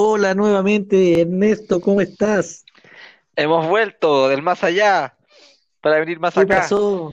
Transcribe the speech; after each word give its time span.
Hola 0.00 0.32
nuevamente, 0.32 1.20
Ernesto, 1.20 1.80
¿cómo 1.80 2.00
estás? 2.00 2.64
Hemos 3.36 3.66
vuelto 3.68 4.28
del 4.28 4.42
más 4.42 4.64
allá 4.64 5.16
para 5.80 5.98
venir 6.00 6.20
más 6.20 6.36
¿Qué 6.36 6.46
acá. 6.46 6.46
pasó? 6.46 7.12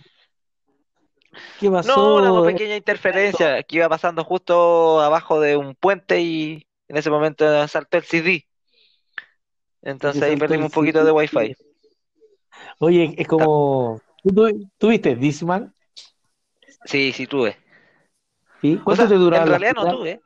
¿Qué 1.57 1.69
No, 1.81 2.15
una 2.15 2.31
pasó? 2.31 2.41
pequeña 2.41 2.75
interferencia 2.75 3.61
que 3.63 3.77
iba 3.77 3.89
pasando 3.89 4.23
justo 4.23 5.01
abajo 5.01 5.39
de 5.39 5.55
un 5.57 5.75
puente 5.75 6.21
y 6.21 6.67
en 6.87 6.97
ese 6.97 7.09
momento 7.09 7.67
saltó 7.67 7.97
el 7.97 8.03
CD. 8.03 8.47
Entonces 9.83 10.21
ahí 10.23 10.37
perdimos 10.37 10.65
un 10.65 10.71
poquito 10.71 11.05
de 11.05 11.11
CD. 11.11 11.13
wifi. 11.13 11.55
Oye, 12.79 13.13
es 13.17 13.27
como... 13.27 14.01
¿Tú, 14.23 14.33
tu- 14.33 14.69
tuviste 14.77 15.15
Discman? 15.15 15.73
Sí, 16.85 17.11
sí 17.13 17.27
tuve. 17.27 17.57
¿Sí? 18.61 18.81
O 18.87 18.95
¿Cuánto 18.95 19.07
sea, 19.07 19.07
te 19.07 19.15
en 19.31 19.45
duraban 19.45 19.49
las 19.51 19.61
realidad 19.61 19.73
no 19.75 19.87
tuve. 19.87 20.21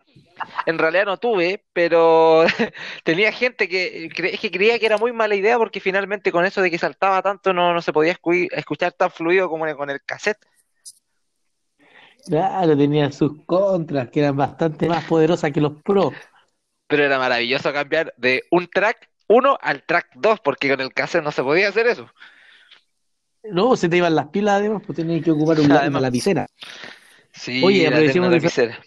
En 0.66 0.78
realidad 0.78 1.06
no 1.06 1.18
tuve, 1.18 1.64
pero 1.74 2.46
tenía 3.04 3.32
gente 3.32 3.68
que, 3.68 4.10
cre- 4.10 4.40
que 4.40 4.52
creía 4.52 4.80
que 4.80 4.86
era 4.86 4.98
muy 4.98 5.12
mala 5.14 5.36
idea 5.36 5.58
porque 5.58 5.80
finalmente 5.80 6.32
con 6.32 6.46
eso 6.46 6.62
de 6.62 6.72
que 6.72 6.78
saltaba 6.78 7.22
tanto 7.22 7.54
no, 7.54 7.74
no 7.74 7.82
se 7.82 7.94
podía 7.94 8.16
escu- 8.16 8.50
escuchar 8.52 8.92
tan 8.94 9.12
fluido 9.12 9.50
como 9.50 9.66
con 9.76 9.90
el 9.90 10.02
cassette. 10.04 10.46
Claro, 12.26 12.78
tenían 12.78 13.12
sus 13.14 13.44
contras, 13.46 14.10
que 14.10 14.20
eran 14.20 14.36
bastante 14.36 14.88
más 14.88 15.04
poderosas 15.06 15.52
que 15.52 15.62
los 15.62 15.82
pros. 15.82 16.14
Pero 16.88 17.04
era 17.04 17.18
maravilloso 17.18 17.72
cambiar 17.72 18.14
de 18.18 18.44
un 18.52 18.68
track 18.68 19.10
uno 19.28 19.58
al 19.62 19.84
track 19.84 20.10
2 20.16 20.40
porque 20.40 20.70
con 20.70 20.82
el 20.82 20.94
cassette 20.94 21.24
no 21.24 21.32
se 21.32 21.44
podía 21.44 21.70
hacer 21.70 21.88
eso. 21.88 22.10
No, 23.44 23.76
se 23.76 23.88
te 23.88 23.98
iban 23.98 24.16
las 24.16 24.28
pilas 24.28 24.56
además, 24.56 24.82
pues 24.86 24.98
tenías 24.98 25.24
que 25.24 25.32
ocupar 25.32 25.60
un 25.60 25.70
la- 25.70 25.80
Además, 25.82 26.02
lapicera. 26.02 26.48
sí, 27.32 27.64
Oye, 27.64 27.90
la 27.90 28.12
saludar 28.12 28.32
lapicera. 28.32 28.80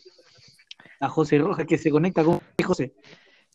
A 1.03 1.09
José 1.09 1.39
Rojas 1.39 1.67
que 1.67 1.79
se 1.79 1.91
conecta 1.91 2.23
con 2.25 2.41
José. 2.65 2.95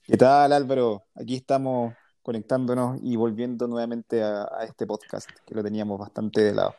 ¿Qué 0.03 0.17
tal, 0.17 0.52
Álvaro? 0.52 1.03
Aquí 1.16 1.36
estamos 1.38 1.94
conectándonos 2.22 3.00
y 3.02 3.16
volviendo 3.16 3.67
nuevamente 3.67 4.22
a, 4.22 4.44
a 4.44 4.66
este 4.66 4.86
podcast 4.86 5.30
que 5.45 5.56
lo 5.56 5.64
teníamos 5.64 5.98
bastante 5.98 6.42
de 6.42 6.53
lado. 6.53 6.75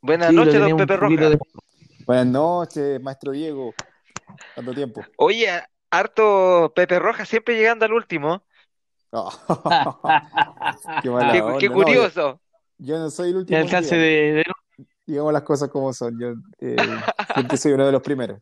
Buenas 0.00 0.30
Sí, 0.30 0.34
noches, 0.36 0.60
don 0.60 0.76
Pepe 0.76 0.98
poquito 0.98 1.22
Roja. 1.22 1.30
de... 1.30 1.38
Buenas 2.06 2.26
noches, 2.26 3.00
maestro 3.00 3.30
Diego. 3.32 3.72
¿Cuánto 4.54 4.74
tiempo? 4.74 5.00
Oye, 5.16 5.48
harto 5.90 6.72
Pepe 6.74 6.98
Roja, 6.98 7.24
siempre 7.24 7.56
llegando 7.56 7.84
al 7.84 7.92
último. 7.92 8.42
Oh, 9.10 9.30
qué 11.02 11.02
Qué, 11.02 11.10
mala 11.10 11.32
qué 11.32 11.40
onda. 11.40 11.52
No, 11.52 11.60
yo, 11.60 11.72
curioso. 11.72 12.40
yo 12.78 12.98
no 12.98 13.10
soy 13.10 13.26
el 13.28 13.34
El 13.34 13.36
último 13.38 13.58
en 13.60 13.64
alcance 13.66 13.96
de- 13.96 14.44
Digamos 15.06 15.32
las 15.32 15.42
cosas 15.42 15.68
como 15.68 15.92
son. 15.92 16.18
Yo 16.18 16.34
eh, 16.60 16.76
siempre 17.34 17.56
soy 17.58 17.72
uno 17.72 17.86
de 17.86 17.92
los 17.92 18.02
primeros. 18.02 18.40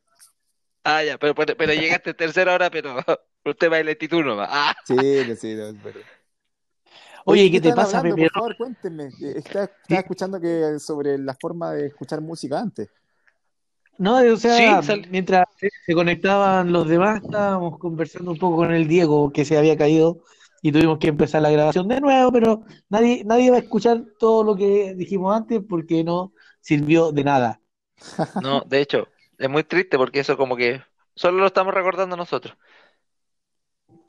Ah, 0.84 1.05
ya, 1.05 1.19
pero, 1.19 1.34
pero, 1.34 1.56
pero 1.56 1.72
llegaste 1.72 2.12
tercera 2.14 2.55
hora, 2.55 2.70
pero 2.70 2.97
usted 3.44 3.70
va 3.70 3.78
en 3.78 3.86
lentitud 3.86 4.25
nomás. 4.25 4.48
Ah, 4.50 4.75
Sí, 4.84 4.97
que 4.97 5.36
sí, 5.36 5.55
no, 5.55 5.72
pero- 5.83 6.00
Oye, 7.24 7.44
¿qué 7.44 7.52
¿qué 7.52 7.61
te 7.61 7.72
pasa, 7.72 7.98
hablando? 7.98 8.16
Por 8.16 8.33
favor, 8.33 8.56
cuéntenme. 8.56 9.05
Eh, 9.22 9.34
Estaba, 9.36 9.70
escuchando 9.89 10.41
que 10.41 10.78
sobre 10.80 11.19
la 11.19 11.34
forma 11.41 11.72
de 11.72 11.86
escuchar 11.86 12.20
música 12.20 12.58
antes. 12.58 12.89
No, 13.98 14.16
o 14.16 14.36
sí, 14.36 14.39
sea, 14.39 14.83
sal- 14.83 15.06
mientras 15.11 15.44
se 15.56 15.69
se 15.86 15.94
conectaban 15.94 16.72
los 16.72 16.89
demás, 16.89 17.22
estábamos 17.22 17.78
conversando 17.78 18.33
un 18.33 18.39
poco 18.39 18.56
con 18.56 18.72
el 18.72 18.89
Diego, 18.89 19.30
que 19.33 19.44
se 19.44 19.56
había 19.56 19.77
caído, 19.77 20.24
y 20.62 20.72
tuvimos 20.72 20.98
que 20.98 21.08
empezar 21.08 21.42
la 21.42 21.50
grabación 21.50 21.86
de 21.86 22.00
nuevo, 22.00 22.33
pero 22.33 22.62
nadie, 22.89 23.22
nadie 23.24 23.50
va 23.50 23.56
a 23.58 23.61
escuchar 23.61 24.02
todo 24.19 24.42
lo 24.42 24.56
que 24.56 24.94
dijimos 24.94 25.36
antes 25.36 25.61
porque 25.69 26.02
no 26.02 26.33
sirvió 26.61 27.12
de 27.12 27.22
nada. 27.22 27.61
No, 28.42 28.62
de 28.62 28.80
hecho, 28.80 29.08
es 29.38 29.48
muy 29.50 29.64
triste 29.64 29.98
porque 29.98 30.20
eso 30.20 30.36
como 30.36 30.56
que 30.56 30.83
solo 31.14 31.39
lo 31.39 31.46
estamos 31.46 31.74
recordando 31.74 32.17
nosotros. 32.17 32.56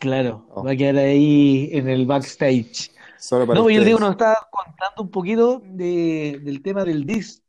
Claro, 0.03 0.33
Oh, 0.49 0.65
va 0.65 0.71
a 0.71 0.75
quedar 0.75 0.97
ahí 0.97 1.69
en 1.71 1.89
el 1.89 2.05
backstage. 2.05 2.91
solo 3.17 3.47
para 3.47 3.59
No, 3.59 3.69
y 3.69 3.75
el 3.75 3.85
Diego 3.85 3.99
nos 3.99 4.11
ustedes. 4.11 4.17
estaba 4.17 4.49
contando 4.51 5.03
un 5.03 5.11
poquito 5.11 5.61
de, 5.63 6.39
del 6.43 6.61
tema 6.61 6.83
del 6.85 7.05
disc, 7.05 7.43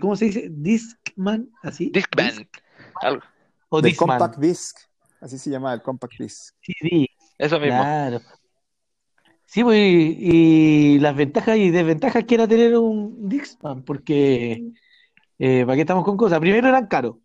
¿cómo 0.00 0.16
se 0.16 0.26
dice? 0.26 0.48
Discman, 0.50 1.50
¿así? 1.62 2.00
¿Disc? 2.16 2.42
Discman, 2.42 2.48
algo, 3.00 3.22
¿O 3.70 3.80
Discman? 3.82 3.96
compact 3.96 4.36
disc. 4.38 4.76
Así 5.20 5.38
se 5.38 5.50
llama 5.50 5.74
el 5.74 5.82
compact 5.82 6.14
disc. 6.18 6.54
CD, 6.60 7.08
eso 7.38 7.60
mismo. 7.60 7.86
claro. 7.90 8.20
Sí, 9.46 9.62
pues, 9.62 9.78
y, 9.78 10.94
y 10.96 10.98
las 11.00 11.14
ventajas 11.14 11.58
y 11.58 11.70
desventajas 11.70 12.24
que 12.24 12.34
era 12.36 12.48
tener 12.48 12.76
un 12.78 13.28
Discman, 13.28 13.82
porque 13.84 14.64
eh, 15.44 15.64
¿para 15.66 15.74
qué 15.74 15.80
estamos 15.82 16.04
con 16.04 16.16
cosas? 16.16 16.38
Primero 16.38 16.68
eran 16.68 16.86
caros, 16.86 17.16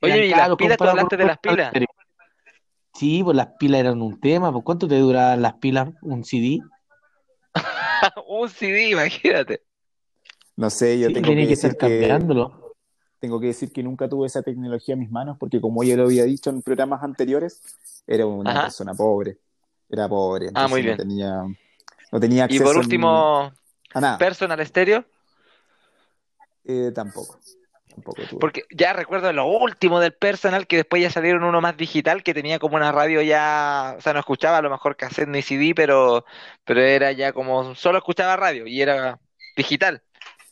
eran 0.00 0.16
Oye, 0.18 0.26
¿y 0.26 0.30
las 0.30 0.40
caros 0.40 0.56
pilas? 0.56 0.78
Tú 0.78 0.84
hablaste 0.84 1.16
de 1.16 1.24
las 1.26 1.38
pilas. 1.38 1.72
Sí, 2.94 3.22
pues 3.22 3.36
las 3.36 3.48
pilas 3.58 3.80
eran 3.80 4.02
un 4.02 4.18
tema, 4.20 4.50
pues 4.52 4.64
¿cuánto 4.64 4.88
te 4.88 4.98
duraban 4.98 5.42
las 5.42 5.54
pilas 5.54 5.90
un 6.00 6.24
CD? 6.24 6.60
Un 8.26 8.48
CD, 8.48 8.90
imagínate. 8.90 9.62
No 10.56 10.70
sé, 10.70 10.98
yo 10.98 11.08
Sí, 11.08 11.14
tengo 11.14 11.28
que 11.28 11.46
decir 11.46 11.76
que 11.76 12.00
cambiándolo. 12.00 12.74
tengo 13.18 13.38
que 13.40 13.48
decir 13.48 13.72
que 13.72 13.82
nunca 13.82 14.08
tuve 14.08 14.26
esa 14.26 14.42
tecnología 14.42 14.94
en 14.94 15.00
mis 15.00 15.10
manos 15.10 15.36
porque 15.38 15.60
como 15.60 15.82
ya 15.84 15.96
lo 15.96 16.04
había 16.04 16.24
dicho 16.24 16.50
en 16.50 16.62
programas 16.62 17.02
anteriores, 17.02 17.62
era 18.06 18.26
una 18.26 18.50
Ajá. 18.50 18.62
persona 18.62 18.94
pobre. 18.94 19.38
Era 19.88 20.08
pobre, 20.08 20.46
Ah, 20.54 20.68
muy 20.68 20.82
entonces 20.82 20.84
no 20.84 20.84
bien. 20.84 20.96
tenía 20.96 21.42
no 22.12 22.20
tenía 22.20 22.44
Y 22.44 22.58
por 22.58 22.66
acceso 22.68 22.80
en- 22.80 22.84
último, 22.84 23.52
a 23.94 24.00
nada. 24.00 24.18
Personal 24.18 24.66
Stereo. 24.66 25.04
Eh, 26.64 26.90
tampoco. 26.94 27.38
Tampoco 27.88 28.22
tuve. 28.28 28.38
Porque 28.38 28.64
ya 28.70 28.92
recuerdo 28.92 29.32
lo 29.32 29.46
último 29.46 29.98
del 29.98 30.12
Personal, 30.14 30.66
que 30.66 30.76
después 30.76 31.02
ya 31.02 31.10
salieron 31.10 31.42
uno 31.42 31.60
más 31.60 31.76
digital, 31.76 32.22
que 32.22 32.34
tenía 32.34 32.58
como 32.58 32.76
una 32.76 32.92
radio 32.92 33.20
ya, 33.22 33.96
o 33.98 34.00
sea, 34.00 34.12
no 34.12 34.20
escuchaba 34.20 34.58
a 34.58 34.62
lo 34.62 34.70
mejor 34.70 34.96
cassette 34.96 35.28
ni 35.28 35.42
CD, 35.42 35.72
pero, 35.74 36.24
pero 36.64 36.80
era 36.82 37.10
ya 37.12 37.32
como, 37.32 37.74
solo 37.74 37.98
escuchaba 37.98 38.36
radio 38.36 38.66
y 38.66 38.80
era 38.80 39.18
digital. 39.56 40.02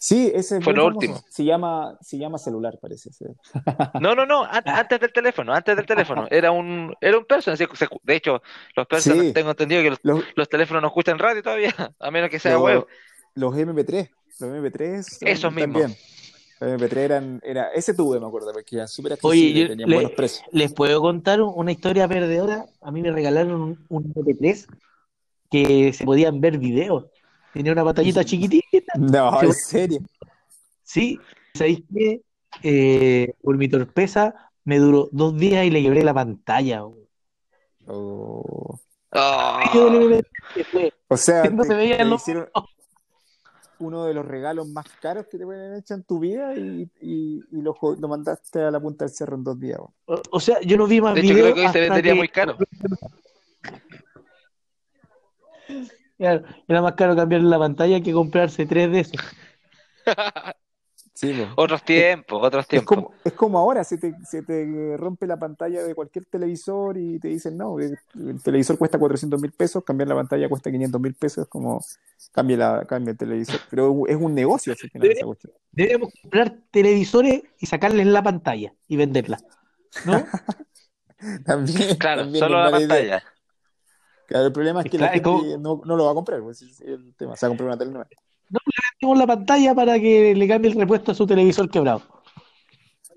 Sí, 0.01 0.31
ese 0.33 0.59
es 0.59 0.65
Fue 0.65 0.75
lo 0.75 0.87
último. 0.87 1.21
Se 1.29 1.45
llama, 1.45 1.99
se 2.01 2.19
llama 2.19 2.39
celular, 2.39 2.75
parece. 2.81 3.11
sí. 3.13 3.25
No, 4.01 4.15
no, 4.15 4.27
no, 4.27 4.45
an- 4.45 4.63
antes 4.69 5.01
del 5.01 5.13
teléfono, 5.13 5.53
antes 5.53 5.75
del 5.77 5.87
teléfono. 5.87 6.27
Era 6.31 6.51
un, 6.53 6.95
era 7.01 7.19
un 7.19 7.25
Personal. 7.25 7.59
De 8.05 8.15
hecho, 8.17 8.41
los 8.77 8.87
Personal, 8.87 9.27
Sí, 9.27 9.33
tengo 9.33 9.51
entendido 9.51 9.83
que 9.83 9.91
los, 9.91 9.99
los, 10.03 10.25
los 10.37 10.49
teléfonos 10.49 10.83
no 10.83 10.89
escuchan 10.89 11.19
radio 11.19 11.43
todavía, 11.43 11.75
a 11.99 12.11
menos 12.13 12.31
que 12.31 12.39
sea 12.39 12.55
los, 12.55 12.63
web. 12.63 12.87
los 13.35 13.55
MP3. 13.55 14.09
Los 14.41 14.51
MP3 14.51 15.03
son- 15.19 15.29
Esos 15.29 15.53
mismos. 15.53 15.81
también. 15.83 15.99
Los 16.61 16.71
MP3 16.73 16.97
eran, 16.99 17.41
era, 17.45 17.73
ese 17.73 17.95
tuve, 17.95 18.19
me 18.19 18.27
acuerdo, 18.27 18.53
porque 18.53 18.77
eran 18.77 18.89
súper 18.89 19.13
Oye, 19.23 19.41
accesibles, 19.41 19.63
yo 19.63 19.69
tenían 19.69 19.91
buenos 19.91 20.13
precios. 20.13 20.45
les 20.53 20.73
puedo 20.73 21.01
contar 21.01 21.41
un- 21.41 21.53
una 21.55 21.71
historia 21.73 22.09
perdedora. 22.09 22.67
A 22.81 22.91
mí 22.91 23.01
me 23.03 23.13
regalaron 23.13 23.61
un, 23.61 23.87
un 23.89 24.05
MP3 24.15 24.67
que 25.51 25.93
se 25.93 26.05
podían 26.05 26.41
ver 26.41 26.59
videos. 26.59 27.07
Tenía 27.53 27.73
una 27.73 27.85
pantallita 27.85 28.25
chiquitita. 28.25 28.93
No, 28.99 29.41
en 29.43 29.53
serio. 29.55 30.01
Sí, 30.83 31.19
¿sabéis 31.55 31.83
qué? 31.95 32.21
Eh, 32.63 33.33
por 33.43 33.57
mi 33.57 33.69
torpeza 33.69 34.35
me 34.65 34.79
duró 34.79 35.09
dos 35.13 35.37
días 35.39 35.65
y 35.65 35.71
le 35.71 35.83
quebré 35.83 36.03
la 36.03 36.15
pantalla. 36.15 36.83
Oh. 36.85 37.05
Oh, 39.13 39.59
MP3 39.73 40.23
que 40.55 40.65
fue. 40.65 40.93
O 41.09 41.17
sea, 41.17 41.45
No 41.45 41.63
te, 41.63 41.69
se 41.69 41.75
veían 41.75 41.99
te 41.99 42.05
los 42.05 42.21
hicieron 42.23 42.49
uno 43.81 44.05
de 44.05 44.15
los 44.15 44.27
regalos 44.27 44.69
más 44.69 44.87
caros 45.01 45.27
que 45.27 45.39
te 45.39 45.45
pueden 45.45 45.77
hecho 45.77 45.95
en 45.95 46.05
tu 46.05 46.19
vida 46.19 46.55
y, 46.55 46.89
y, 47.01 47.43
y 47.51 47.63
lo, 47.63 47.77
mandaste 48.09 48.63
a 48.63 48.71
la 48.71 48.81
punta 48.81 49.05
del 49.05 49.15
cerro 49.15 49.37
en 49.37 49.45
dos 49.45 49.59
días. 49.59 49.79
O, 50.07 50.23
o 50.31 50.41
sea, 50.41 50.61
yo 50.61 50.77
no 50.77 50.87
vi 50.87 51.01
más 51.01 51.15
de 51.15 51.21
hecho, 51.21 51.33
creo 51.33 51.45
videos 51.47 51.55
que 51.55 51.67
hoy 51.67 51.73
se 51.73 51.81
vendería 51.81 52.13
que 52.13 52.19
muy 52.19 52.29
caro. 52.29 52.57
Claro, 56.19 56.43
era 56.67 56.83
más 56.83 56.95
caro 56.95 57.15
cambiar 57.15 57.43
la 57.43 57.59
pantalla 57.59 58.01
que 58.01 58.13
comprarse 58.13 58.67
tres 58.67 58.91
de 58.91 59.01
esos. 59.01 59.21
Sí. 61.21 61.35
Otros 61.57 61.83
tiempos, 61.83 62.39
otros 62.41 62.63
es 62.63 62.69
tiempos. 62.69 62.95
como, 62.97 63.11
es 63.25 63.33
como 63.33 63.59
ahora, 63.59 63.83
se 63.83 63.99
te, 63.99 64.15
se 64.25 64.43
te 64.45 64.97
rompe 64.97 65.27
la 65.27 65.37
pantalla 65.37 65.83
de 65.83 65.93
cualquier 65.93 66.27
televisor 66.27 66.97
y 66.97 67.19
te 67.19 67.27
dicen, 67.27 67.57
no, 67.57 67.77
el, 67.81 67.99
el 68.15 68.41
televisor 68.41 68.79
cuesta 68.79 69.01
400 69.01 69.43
mil 69.43 69.51
pesos, 69.51 69.83
cambiar 69.83 70.09
la 70.09 70.15
pantalla 70.15 70.49
cuesta 70.49 70.71
500 70.71 71.01
mil 71.01 71.15
pesos, 71.15 71.43
es 71.43 71.49
como, 71.49 71.85
cambia, 72.31 72.57
la, 72.57 72.85
cambia 72.85 73.11
el 73.11 73.19
televisor. 73.19 73.59
Pero 73.69 74.07
es 74.07 74.15
un 74.15 74.33
negocio. 74.33 74.77
Deberíamos 75.73 76.13
comprar 76.23 76.57
televisores 76.71 77.43
y 77.59 77.67
sacarles 77.67 78.07
la 78.07 78.23
pantalla 78.23 78.73
y 78.87 78.97
venderla, 78.97 79.41
¿no? 80.07 80.25
También, 81.45 81.97
Claro, 81.97 82.23
también 82.23 82.45
solo 82.45 82.59
la 82.63 82.69
idea. 82.69 82.79
pantalla. 82.79 83.23
Claro, 84.29 84.47
el 84.47 84.53
problema 84.53 84.83
es 84.83 84.91
que 84.93 84.99
la 84.99 85.21
como- 85.21 85.41
gente 85.41 85.59
no, 85.59 85.83
no 85.85 85.97
lo 85.97 86.05
va 86.05 86.13
a 86.13 86.15
comprar, 86.15 86.41
pues 86.43 86.63
es 86.63 86.81
el 86.81 87.13
tema, 87.17 87.35
se 87.35 87.45
va 87.45 87.49
a 87.49 87.51
comprar 87.51 87.67
una 87.71 87.77
tele 87.77 87.91
nueva. 87.91 88.09
No, 88.51 88.59
le 88.65 88.73
vendemos 88.93 89.19
la 89.19 89.27
pantalla 89.27 89.75
para 89.75 89.99
que 90.01 90.35
le 90.35 90.49
cambie 90.49 90.71
el 90.71 90.77
repuesto 90.79 91.13
a 91.13 91.15
su 91.15 91.27
televisor 91.27 91.71
quebrado. 91.71 92.03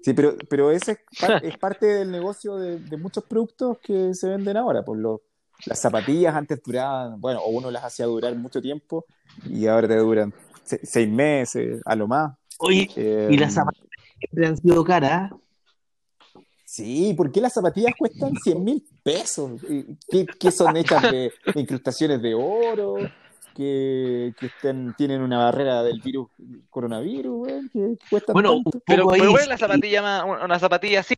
Sí, 0.01 0.13
pero, 0.13 0.35
pero 0.49 0.71
ese 0.71 0.91
es, 0.93 0.97
par- 1.19 1.43
es 1.43 1.57
parte 1.57 1.85
del 1.85 2.11
negocio 2.11 2.57
de, 2.57 2.79
de 2.79 2.97
muchos 2.97 3.23
productos 3.25 3.77
que 3.81 4.13
se 4.13 4.29
venden 4.29 4.57
ahora. 4.57 4.83
Por 4.83 4.97
lo, 4.97 5.21
las 5.65 5.79
zapatillas 5.79 6.35
antes 6.35 6.61
duraban, 6.63 7.19
bueno, 7.21 7.39
o 7.41 7.51
uno 7.51 7.69
las 7.71 7.83
hacía 7.83 8.05
durar 8.07 8.35
mucho 8.35 8.61
tiempo 8.61 9.05
y 9.45 9.67
ahora 9.67 9.87
te 9.87 9.95
duran 9.97 10.33
se- 10.63 10.85
seis 10.85 11.09
meses, 11.09 11.81
a 11.85 11.95
lo 11.95 12.07
más. 12.07 12.33
Oye, 12.59 12.89
Eh, 12.95 13.29
y 13.31 13.37
las 13.37 13.53
zapatillas 13.53 13.89
siempre 14.19 14.47
han 14.47 14.57
sido 14.57 14.83
caras. 14.83 15.31
¿eh? 15.31 15.35
Sí, 16.65 17.13
¿por 17.15 17.31
qué 17.31 17.41
las 17.41 17.53
zapatillas 17.53 17.93
cuestan 17.97 18.33
100 18.37 18.63
mil 18.63 18.83
pesos? 19.03 19.59
¿Qué, 20.09 20.25
qué 20.27 20.51
son 20.51 20.77
hechas 20.77 21.01
de, 21.03 21.33
de 21.53 21.59
incrustaciones 21.61 22.21
de 22.21 22.33
oro? 22.33 22.97
Que, 23.53 24.33
que 24.39 24.45
estén, 24.47 24.93
tienen 24.97 25.21
una 25.21 25.37
barrera 25.39 25.83
del 25.83 26.01
virus 26.01 26.29
coronavirus, 26.69 27.47
weón, 27.47 27.69
que, 27.69 27.97
cuestan 28.09 28.33
Bueno, 28.33 28.61
tanto. 28.63 28.81
Pero, 28.85 29.07
pero 29.07 29.11
ahí 29.11 29.31
¿cuál 29.31 29.43
es 29.43 29.47
la 29.47 29.57
zapatilla 29.57 30.01
más, 30.01 30.23
una 30.43 30.59
zapatilla 30.59 30.99
así? 31.01 31.15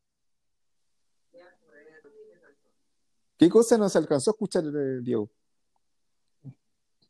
¿Qué 3.38 3.50
cosa 3.50 3.77
nos 3.77 3.95
alcanzó 3.95 4.31
a 4.31 4.33
escuchar, 4.33 4.63
eh, 4.65 5.01
Diego? 5.01 5.30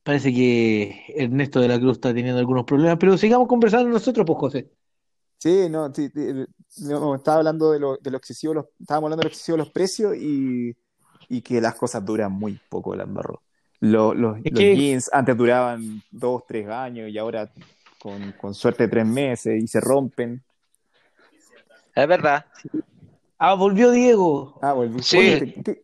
Parece 0.03 0.33
que 0.33 1.05
Ernesto 1.15 1.59
de 1.59 1.67
la 1.67 1.79
Cruz 1.79 1.93
está 1.93 2.13
teniendo 2.13 2.39
algunos 2.39 2.65
problemas, 2.65 2.97
pero 2.99 3.17
sigamos 3.17 3.47
conversando 3.47 3.89
nosotros, 3.89 4.25
pues, 4.25 4.39
José. 4.39 4.71
Sí, 5.37 5.67
no, 5.69 5.93
sí, 5.93 6.09
sí, 6.09 6.83
no, 6.89 7.15
estaba 7.15 7.37
hablando 7.37 7.71
de 7.71 7.79
lo, 7.79 7.97
de 7.97 8.11
lo 8.11 8.17
excesivo, 8.17 8.53
los, 8.53 8.65
estábamos 8.79 9.07
hablando 9.07 9.21
de 9.21 9.25
lo 9.25 9.29
excesivo 9.29 9.57
de 9.57 9.63
los 9.63 9.71
precios 9.71 10.15
y, 10.15 10.75
y 11.27 11.41
que 11.41 11.59
las 11.59 11.75
cosas 11.75 12.03
duran 12.03 12.31
muy 12.31 12.59
poco, 12.69 12.95
la 12.95 13.03
embarró. 13.03 13.43
Los, 13.85 14.15
los, 14.15 14.37
Es 14.37 14.51
los 14.53 14.59
que- 14.61 14.75
jeans 14.77 15.09
antes 15.11 15.35
duraban 15.35 16.01
dos, 16.09 16.43
tres 16.47 16.69
años 16.69 17.09
y 17.09 17.17
ahora 17.17 17.51
con, 17.99 18.31
con 18.33 18.53
suerte 18.53 18.87
tres 18.87 19.05
meses 19.05 19.61
y 19.61 19.67
se 19.67 19.81
rompen. 19.81 20.41
Es 21.93 22.07
verdad. 22.07 22.45
Ah, 23.37 23.55
volvió 23.55 23.91
Diego. 23.91 24.57
Ah, 24.61 24.71
volví. 24.71 25.03
Sí. 25.03 25.17
Oye, 25.17 25.53
¿qué- 25.53 25.63
qué? 25.63 25.81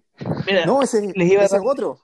Mira, 0.48 0.66
No, 0.66 0.82
ese, 0.82 1.12
les 1.14 1.30
iba 1.32 1.44
a 1.44 1.48
dar- 1.50 1.60
otro. 1.64 2.00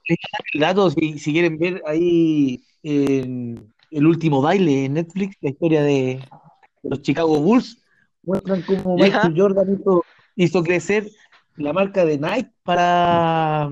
el 0.52 0.60
dato, 0.60 0.90
si, 0.90 1.18
si 1.18 1.32
quieren 1.32 1.58
ver 1.58 1.82
ahí 1.86 2.62
en 2.82 3.72
el 3.90 4.06
último 4.06 4.42
baile 4.42 4.84
en 4.84 4.94
Netflix, 4.94 5.36
la 5.40 5.50
historia 5.50 5.82
de 5.82 6.20
los 6.82 7.00
Chicago 7.00 7.38
Bulls, 7.40 7.78
muestran 8.22 8.60
cómo. 8.62 8.96
Michael 8.96 9.34
Jordan 9.34 9.78
hizo, 9.80 10.04
hizo 10.34 10.62
crecer 10.62 11.08
la 11.56 11.72
marca 11.72 12.04
de 12.04 12.18
Nike 12.18 12.50
para, 12.62 13.70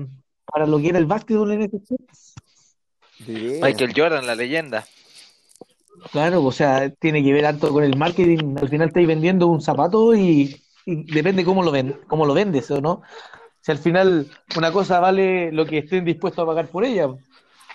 para 0.55 0.67
lo 0.67 0.79
que 0.79 0.87
era 0.87 0.99
el 0.99 1.05
básquetbol 1.05 1.51
en 1.51 1.63
ese 1.63 1.79
tiempo. 1.81 2.13
Michael 3.61 3.93
Jordan, 3.93 4.25
la 4.25 4.35
leyenda. 4.35 4.85
Claro, 6.13 6.45
o 6.45 6.51
sea, 6.53 6.89
tiene 6.91 7.21
que 7.21 7.33
ver 7.33 7.43
tanto 7.43 7.73
con 7.73 7.83
el 7.83 7.97
marketing. 7.97 8.55
Al 8.61 8.69
final 8.69 8.87
estáis 8.87 9.05
vendiendo 9.05 9.47
un 9.47 9.61
zapato 9.61 10.15
y, 10.15 10.61
y 10.85 11.11
depende 11.11 11.43
cómo 11.43 11.61
lo 11.61 11.71
ven, 11.71 11.99
cómo 12.07 12.25
lo 12.25 12.33
vendes, 12.33 12.71
¿o 12.71 12.79
no? 12.79 13.01
Si 13.59 13.69
al 13.69 13.79
final 13.79 14.31
una 14.55 14.71
cosa 14.71 15.01
vale 15.01 15.51
lo 15.51 15.65
que 15.65 15.79
estén 15.79 16.05
dispuestos 16.05 16.41
a 16.41 16.47
pagar 16.47 16.69
por 16.69 16.85
ella. 16.85 17.09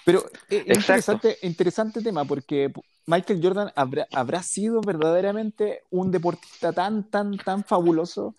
Pero 0.07 0.25
eh, 0.49 0.65
interesante, 0.67 1.37
interesante 1.43 2.01
tema 2.01 2.25
porque 2.25 2.73
Michael 3.05 3.41
Jordan 3.43 3.73
habrá, 3.77 4.07
habrá 4.11 4.43
sido 4.43 4.81
verdaderamente 4.81 5.83
un 5.91 6.11
deportista 6.11 6.73
tan, 6.73 7.11
tan, 7.11 7.37
tan 7.37 7.63
fabuloso, 7.63 8.35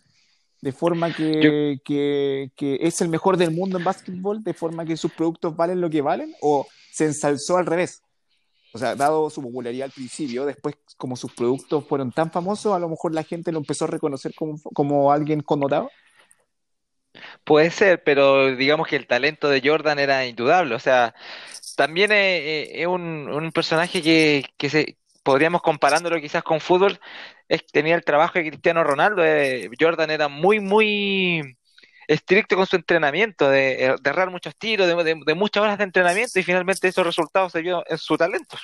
de 0.62 0.72
forma 0.72 1.12
que, 1.14 1.80
que, 1.86 2.52
que 2.56 2.78
es 2.82 3.02
el 3.02 3.10
mejor 3.10 3.38
del 3.38 3.52
mundo 3.52 3.78
en 3.78 3.84
básquetbol, 3.84 4.44
de 4.44 4.54
forma 4.54 4.86
que 4.86 4.98
sus 4.98 5.12
productos 5.14 5.56
valen 5.56 5.82
lo 5.82 5.90
que 5.90 6.02
valen, 6.02 6.34
o 6.42 6.68
se 6.90 7.06
ensalzó 7.06 7.58
al 7.58 7.66
revés. 7.66 8.04
O 8.74 8.78
sea, 8.80 8.96
dado 8.96 9.30
su 9.30 9.42
popularidad 9.42 9.86
al 9.86 9.92
principio, 9.92 10.46
después 10.46 10.76
como 10.98 11.16
sus 11.18 11.34
productos 11.34 11.86
fueron 11.88 12.12
tan 12.14 12.32
famosos, 12.32 12.74
a 12.76 12.80
lo 12.80 12.90
mejor 12.90 13.14
la 13.14 13.24
gente 13.24 13.52
lo 13.52 13.60
empezó 13.60 13.86
a 13.86 13.90
reconocer 13.90 14.34
como, 14.36 14.58
como 14.74 15.12
alguien 15.12 15.42
connotado. 15.42 15.90
Puede 17.44 17.72
ser, 17.72 18.04
pero 18.04 18.56
digamos 18.56 18.88
que 18.88 18.96
el 18.96 19.08
talento 19.08 19.50
de 19.50 19.62
Jordan 19.64 20.00
era 20.00 20.26
indudable. 20.26 20.76
O 20.76 20.80
sea, 20.80 21.14
también 21.76 22.12
es, 22.12 22.70
es- 22.70 22.82
es 22.82 22.88
un, 22.88 23.02
un 23.30 23.52
personaje 23.52 24.02
que, 24.02 24.46
que 24.58 24.70
se, 24.70 24.98
podríamos 25.24 25.62
comparándolo 25.62 26.20
quizás 26.20 26.44
con 26.44 26.60
fútbol, 26.60 27.00
es, 27.48 27.66
tenía 27.68 27.96
el 27.96 28.04
trabajo 28.04 28.40
de 28.40 28.50
Cristiano 28.50 28.84
Ronaldo. 28.84 29.24
eh, 29.26 29.70
Jordan 29.80 30.10
era 30.12 30.28
muy, 30.28 30.60
muy 30.60 31.42
estricto 32.08 32.56
con 32.56 32.66
su 32.66 32.76
entrenamiento, 32.76 33.50
de, 33.50 33.96
de 34.02 34.10
errar 34.10 34.30
muchos 34.32 34.56
tiros, 34.58 34.88
de, 34.88 34.96
de- 35.04 35.22
de 35.26 35.34
muchas 35.36 35.64
horas 35.64 35.78
de 35.78 35.84
entrenamiento 35.86 36.40
y 36.40 36.44
finalmente 36.44 36.88
esos 36.88 37.06
resultados 37.06 37.52
se 37.52 37.62
vio 37.62 37.84
en 37.88 37.98
su 37.98 38.18
talento. 38.18 38.58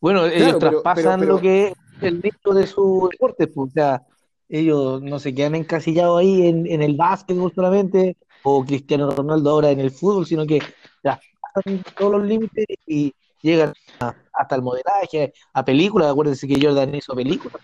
Bueno, 0.00 0.26
ellos 0.26 0.56
pero- 0.58 0.82
traspasan 0.82 1.20
pero- 1.20 1.34
lo 1.34 1.40
que 1.40 1.68
es 1.68 1.74
el 2.02 2.20
nicho 2.20 2.50
de 2.52 2.66
su 2.66 3.08
deporte, 3.10 3.46
pues, 3.46 3.70
o 3.70 3.72
sea, 3.72 4.02
ellos 4.48 5.00
no 5.02 5.18
se 5.18 5.34
quedan 5.34 5.54
encasillados 5.54 6.20
ahí 6.20 6.46
en, 6.48 6.66
en 6.66 6.82
el 6.82 6.96
básquetbol 6.96 7.52
solamente, 7.54 8.16
o 8.42 8.64
Cristiano 8.64 9.10
Ronaldo 9.10 9.50
ahora 9.50 9.70
en 9.70 9.80
el 9.80 9.90
fútbol, 9.90 10.26
sino 10.26 10.46
que 10.46 10.60
traspasan 11.02 11.82
todos 11.96 12.12
los 12.12 12.26
límites 12.26 12.66
y 12.86 13.14
llegan 13.44 13.72
a- 14.00 14.14
hasta 14.32 14.56
el 14.56 14.62
modelaje, 14.62 15.32
a 15.52 15.64
películas. 15.64 16.10
Acuérdense 16.10 16.48
que 16.48 16.58
Jordan 16.60 16.94
hizo 16.94 17.14
películas. 17.14 17.60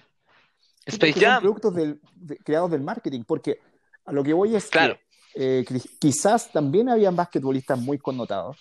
Space 0.86 0.98
porque 0.98 1.12
son 1.20 1.22
Jam. 1.22 1.42
productos 1.42 1.74
del- 1.74 2.00
de- 2.14 2.36
creados 2.38 2.70
del 2.70 2.82
marketing, 2.82 3.22
porque 3.26 3.58
a 4.04 4.12
lo 4.12 4.22
que 4.22 4.32
voy 4.32 4.54
es 4.54 4.66
Claro. 4.68 4.94
que 4.94 5.00
eh, 5.32 5.64
qui- 5.64 5.88
quizás 6.00 6.50
también 6.50 6.88
habían 6.88 7.14
basquetbolistas 7.14 7.78
muy 7.78 7.98
connotados, 7.98 8.56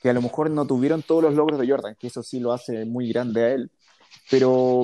que 0.00 0.08
a 0.08 0.12
lo 0.12 0.22
mejor 0.22 0.48
no 0.50 0.64
tuvieron 0.64 1.02
todos 1.02 1.20
los 1.20 1.34
logros 1.34 1.58
de 1.58 1.68
Jordan, 1.68 1.96
que 1.98 2.06
eso 2.06 2.22
sí 2.22 2.38
lo 2.38 2.52
hace 2.52 2.84
muy 2.84 3.08
grande 3.08 3.42
a 3.42 3.48
él, 3.54 3.72
pero, 4.30 4.82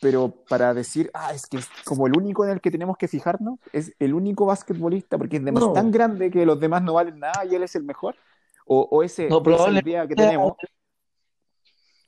pero 0.00 0.34
para 0.48 0.74
decir, 0.74 1.12
ah, 1.14 1.32
es 1.32 1.46
que 1.46 1.58
es 1.58 1.68
como 1.84 2.08
el 2.08 2.16
único 2.16 2.44
en 2.44 2.50
el 2.50 2.60
que 2.60 2.72
tenemos 2.72 2.96
que 2.96 3.06
fijarnos, 3.06 3.60
es 3.72 3.94
el 4.00 4.14
único 4.14 4.46
basquetbolista, 4.46 5.16
porque 5.16 5.36
es 5.36 5.42
No. 5.42 5.72
tan 5.72 5.92
grande 5.92 6.28
que 6.28 6.44
los 6.44 6.58
demás 6.58 6.82
no 6.82 6.94
valen 6.94 7.20
nada 7.20 7.44
y 7.44 7.54
él 7.54 7.62
es 7.62 7.76
el 7.76 7.84
mejor, 7.84 8.16
o, 8.66 8.80
o 8.90 9.04
ese, 9.04 9.28
No, 9.28 9.40
esa 9.46 9.70
idea 9.70 10.08
que 10.08 10.16
tenemos, 10.16 10.54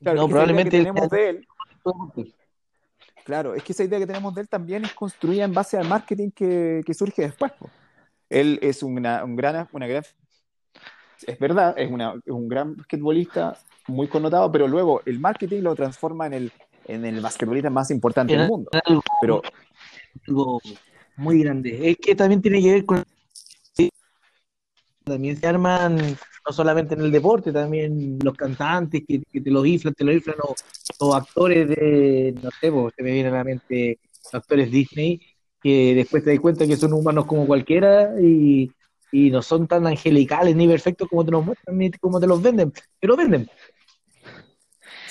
claro, 0.02 0.18
No, 0.20 0.26
es 0.26 0.28
que 0.28 0.32
esa 0.32 0.44
idea 0.44 0.64
probablemente 0.64 0.70
que 0.70 0.76
él 0.76 0.82
tenemos 0.84 1.08
sea- 1.08 1.18
de 1.18 1.28
él 1.30 1.48
Claro, 3.24 3.54
es 3.54 3.62
que 3.64 3.72
esa 3.72 3.82
idea 3.84 3.98
que 3.98 4.06
tenemos 4.06 4.34
de 4.34 4.42
él 4.42 4.48
también 4.48 4.84
es 4.84 4.92
construida 4.92 5.44
en 5.44 5.52
base 5.52 5.76
al 5.76 5.88
marketing 5.88 6.30
que, 6.30 6.80
que 6.86 6.94
surge 6.94 7.22
después. 7.22 7.50
Él 8.30 8.58
es 8.62 8.82
una, 8.84 9.24
un 9.24 9.34
gran, 9.34 9.68
una 9.72 9.86
gran, 9.88 10.04
es 11.26 11.38
verdad, 11.38 11.74
es, 11.76 11.90
una, 11.90 12.14
un 12.26 12.48
gran 12.48 12.76
basquetbolista 12.76 13.58
muy 13.88 14.06
connotado, 14.06 14.50
pero 14.52 14.68
luego 14.68 15.02
el 15.06 15.18
marketing 15.18 15.62
lo 15.62 15.74
transforma 15.74 16.26
en 16.26 16.34
el, 16.34 16.52
en 16.86 17.04
el 17.04 17.20
basquetbolista 17.20 17.68
más 17.70 17.90
importante 17.90 18.36
del 18.36 18.48
mundo. 18.48 18.70
algo, 18.84 19.02
Pero 19.20 19.42
algo 20.28 20.60
muy 21.16 21.42
grande. 21.42 21.90
Es 21.90 21.96
que 21.96 22.14
también 22.14 22.40
tiene 22.40 22.62
que 22.62 22.72
ver 22.72 22.84
con 22.84 23.04
también 25.06 25.36
se 25.36 25.46
arman 25.46 25.96
no 25.98 26.52
solamente 26.52 26.94
en 26.94 27.00
el 27.00 27.12
deporte, 27.12 27.52
también 27.52 28.18
los 28.22 28.36
cantantes 28.36 29.02
que, 29.06 29.22
que 29.22 29.40
te 29.40 29.50
los 29.50 29.66
inflan, 29.66 29.94
te 29.94 30.04
los 30.04 30.14
inflan, 30.16 30.36
o, 30.98 31.14
actores 31.14 31.68
de, 31.68 32.34
no 32.42 32.50
sé, 32.60 32.70
pues, 32.72 32.94
se 32.96 33.02
me 33.02 33.12
vienen 33.12 33.32
a 33.32 33.38
la 33.38 33.44
mente 33.44 34.00
actores 34.32 34.70
Disney, 34.70 35.20
que 35.62 35.94
después 35.94 36.24
te 36.24 36.30
das 36.30 36.40
cuenta 36.40 36.66
que 36.66 36.76
son 36.76 36.92
humanos 36.92 37.26
como 37.26 37.46
cualquiera 37.46 38.20
y, 38.20 38.70
y 39.12 39.30
no 39.30 39.42
son 39.42 39.68
tan 39.68 39.86
angelicales 39.86 40.56
ni 40.56 40.66
perfectos 40.66 41.08
como 41.08 41.24
te 41.24 41.30
los 41.30 41.44
muestran 41.44 41.78
ni 41.78 41.90
como 41.92 42.20
te 42.20 42.26
los 42.26 42.42
venden, 42.42 42.72
pero 43.00 43.16
venden. 43.16 43.48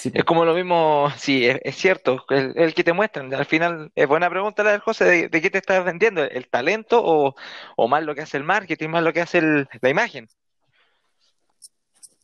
Sí. 0.09 0.12
Es 0.13 0.24
como 0.24 0.45
lo 0.45 0.53
mismo, 0.53 1.07
sí, 1.17 1.45
es, 1.45 1.59
es 1.63 1.75
cierto, 1.75 2.24
el, 2.29 2.53
el 2.55 2.74
que 2.74 2.83
te 2.83 2.93
muestran. 2.93 3.33
Al 3.33 3.45
final, 3.45 3.91
es 3.95 4.07
buena 4.07 4.29
pregunta 4.29 4.63
la 4.63 4.71
del 4.71 4.81
José, 4.81 5.05
de, 5.05 5.29
de 5.29 5.41
qué 5.41 5.50
te 5.50 5.57
estás 5.59 5.83
vendiendo? 5.83 6.24
¿El 6.24 6.47
talento 6.50 7.01
o, 7.03 7.35
o 7.75 7.88
más 7.88 8.03
lo 8.03 8.15
que 8.15 8.21
hace 8.21 8.38
el 8.38 8.43
marketing, 8.43 8.89
más 8.89 9.03
lo 9.03 9.13
que 9.13 9.21
hace 9.21 9.39
el- 9.39 9.67
la 9.81 9.89
imagen? 9.89 10.27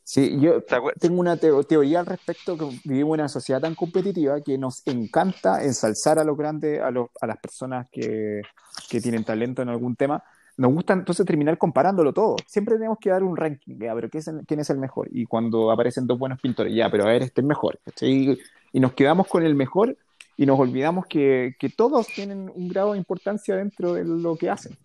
Sí, 0.04 0.38
yo 0.42 0.60
¿Se 0.68 0.76
acuer- 0.76 0.94
tengo 1.00 1.20
una 1.22 1.38
teo- 1.38 1.64
teoría 1.64 2.02
al 2.02 2.06
respecto 2.06 2.58
que 2.58 2.66
vivimos 2.84 3.16
en 3.16 3.22
una 3.22 3.30
sociedad 3.30 3.62
tan 3.62 3.76
competitiva 3.76 4.42
que 4.42 4.58
nos 4.58 4.86
encanta 4.86 5.64
ensalzar 5.64 6.20
a 6.20 6.24
los 6.26 6.36
grandes, 6.38 6.82
a, 6.82 6.92
los, 6.92 7.08
a 7.22 7.28
las 7.28 7.38
personas 7.38 7.88
que, 7.90 8.42
que 8.90 9.00
tienen 9.00 9.24
talento 9.24 9.62
en 9.62 9.70
algún 9.70 9.96
tema. 9.96 10.22
Nos 10.58 10.74
gusta 10.74 10.94
entonces 10.94 11.26
terminar 11.26 11.58
comparándolo 11.58 12.14
todo. 12.14 12.36
Siempre 12.46 12.76
tenemos 12.76 12.98
que 13.00 13.10
dar 13.10 13.24
un 13.24 13.36
ranking, 13.36 13.78
pero 13.78 14.10
¿qué 14.10 14.20
es 14.20 14.28
el- 14.28 14.46
¿quién 14.46 14.60
es 14.60 14.70
el 14.70 14.78
mejor? 14.78 15.08
Y 15.12 15.26
cuando 15.26 15.72
aparecen 15.72 16.08
dos 16.08 16.20
buenos 16.20 16.40
pintores, 16.40 16.74
ya, 16.74 16.90
pero 16.90 17.04
a 17.04 17.08
ver, 17.08 17.24
este 17.24 17.42
es 17.42 17.48
mejor. 17.48 17.80
Y, 18.02 18.38
nos 18.80 18.94
quedamos 18.94 19.28
con 19.28 19.44
el 19.44 19.56
mejor 19.56 19.98
y 20.38 20.46
nos 20.46 20.60
olvidamos 20.60 21.06
que, 21.06 21.56
que 21.60 21.70
todos 21.70 22.08
tienen 22.08 22.52
un 22.54 22.68
grado 22.70 22.94
de 22.94 22.98
importancia 22.98 23.56
dentro 23.56 23.94
de 23.94 24.06
lo 24.06 24.36
que 24.36 24.50
hacen. 24.50 24.78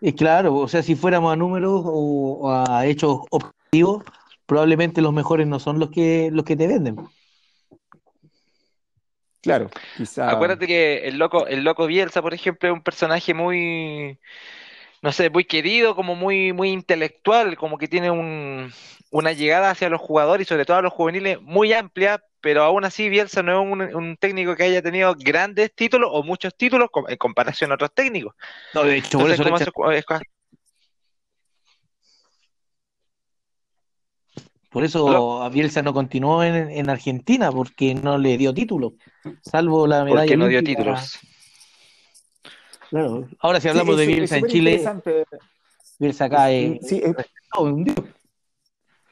Y 0.00 0.12
claro, 0.14 0.54
o 0.56 0.68
sea, 0.68 0.82
si 0.82 0.96
fuéramos 0.96 1.32
a 1.32 1.36
números 1.36 1.82
o 1.84 2.50
a 2.50 2.86
hechos 2.86 3.20
objetivos, 3.30 4.02
probablemente 4.46 5.02
los 5.02 5.12
mejores 5.12 5.46
no 5.46 5.60
son 5.60 5.78
los 5.78 5.90
que 5.90 6.30
los 6.32 6.44
que 6.44 6.56
te 6.56 6.66
venden. 6.66 6.96
Claro, 9.42 9.70
quizá. 9.94 10.30
Acuérdate 10.30 10.66
que 10.66 11.08
el 11.08 11.18
loco, 11.18 11.46
el 11.46 11.64
loco 11.64 11.86
Bielsa, 11.86 12.22
por 12.22 12.34
ejemplo, 12.34 12.68
es 12.68 12.72
un 12.74 12.82
personaje 12.82 13.34
muy, 13.34 14.18
no 15.02 15.12
sé, 15.12 15.30
muy 15.30 15.44
querido, 15.44 15.96
como 15.96 16.14
muy, 16.16 16.52
muy 16.52 16.70
intelectual, 16.70 17.56
como 17.56 17.78
que 17.78 17.88
tiene 17.88 18.10
un, 18.10 18.72
una 19.10 19.32
llegada 19.32 19.70
hacia 19.70 19.88
los 19.90 20.00
jugadores 20.00 20.46
y 20.46 20.48
sobre 20.48 20.64
todo 20.66 20.78
a 20.78 20.82
los 20.82 20.92
juveniles 20.92 21.40
muy 21.42 21.72
amplia, 21.72 22.22
pero 22.40 22.62
aún 22.64 22.84
así 22.84 23.08
Bielsa 23.08 23.42
no 23.42 23.62
es 23.62 23.72
un, 23.72 23.82
un 23.96 24.16
técnico 24.18 24.56
que 24.56 24.64
haya 24.64 24.82
tenido 24.82 25.14
grandes 25.18 25.74
títulos 25.74 26.10
o 26.12 26.22
muchos 26.22 26.56
títulos 26.56 26.88
en 27.08 27.16
comparación 27.18 27.72
a 27.72 27.74
otros 27.76 27.92
técnicos. 27.94 28.34
No, 28.72 28.84
de 28.84 28.96
hecho, 28.96 29.18
por 29.18 29.30
eso 29.30 29.44
¿cómo 29.44 29.56
le 29.56 29.60
se- 29.60 29.70
es- 29.98 30.06
Por 34.70 34.84
eso 34.84 35.42
a 35.42 35.48
Bielsa 35.48 35.82
no 35.82 35.92
continuó 35.92 36.42
en, 36.44 36.54
en 36.70 36.88
Argentina, 36.90 37.50
porque 37.50 37.94
no 37.94 38.18
le 38.18 38.38
dio 38.38 38.54
título, 38.54 38.94
salvo 39.42 39.86
la 39.86 40.04
medalla 40.04 40.20
Porque 40.22 40.36
no 40.36 40.46
dio 40.46 40.58
olímpica. 40.60 40.82
títulos. 40.82 41.18
Claro. 42.88 43.28
Ahora 43.40 43.60
si 43.60 43.68
hablamos 43.68 43.96
de 43.96 44.02
es- 44.04 44.08
Bielsa 44.08 44.38
en 44.38 44.46
Chile. 44.46 44.84
Bielsa 45.98 46.30
cae. 46.30 46.78
Sí, 46.82 47.00
es, 47.04 47.14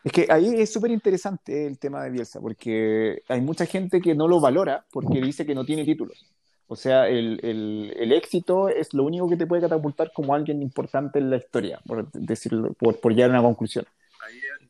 es 0.05 0.13
que 0.13 0.27
ahí 0.31 0.55
es 0.61 0.73
súper 0.73 0.91
interesante 0.91 1.67
el 1.67 1.79
tema 1.79 2.03
de 2.05 2.11
Bielsa, 2.11 2.41
porque 2.41 3.23
hay 3.29 3.41
mucha 3.41 3.67
gente 3.67 4.01
que 4.01 4.15
no 4.15 4.27
lo 4.29 4.41
valora 4.41 4.85
porque 4.91 5.21
dice 5.21 5.45
que 5.45 5.55
no 5.55 5.65
tiene 5.65 5.85
títulos. 5.85 6.25
O 6.67 6.77
sea, 6.77 7.09
el, 7.09 7.41
el- 7.43 7.95
el 7.99 8.13
éxito 8.13 8.69
es 8.69 8.93
lo 8.95 9.05
único 9.05 9.29
que 9.29 9.37
te 9.37 9.47
puede 9.47 9.63
catapultar 9.63 10.13
como 10.13 10.35
alguien 10.35 10.63
importante 10.63 11.19
en 11.19 11.31
la 11.31 11.37
historia, 11.39 11.81
por 11.87 12.11
decirlo, 12.13 12.73
por, 12.75 13.01
por 13.01 13.13
llegar 13.15 13.31
a 13.31 13.35
una 13.41 13.43
conclusión. 13.43 13.87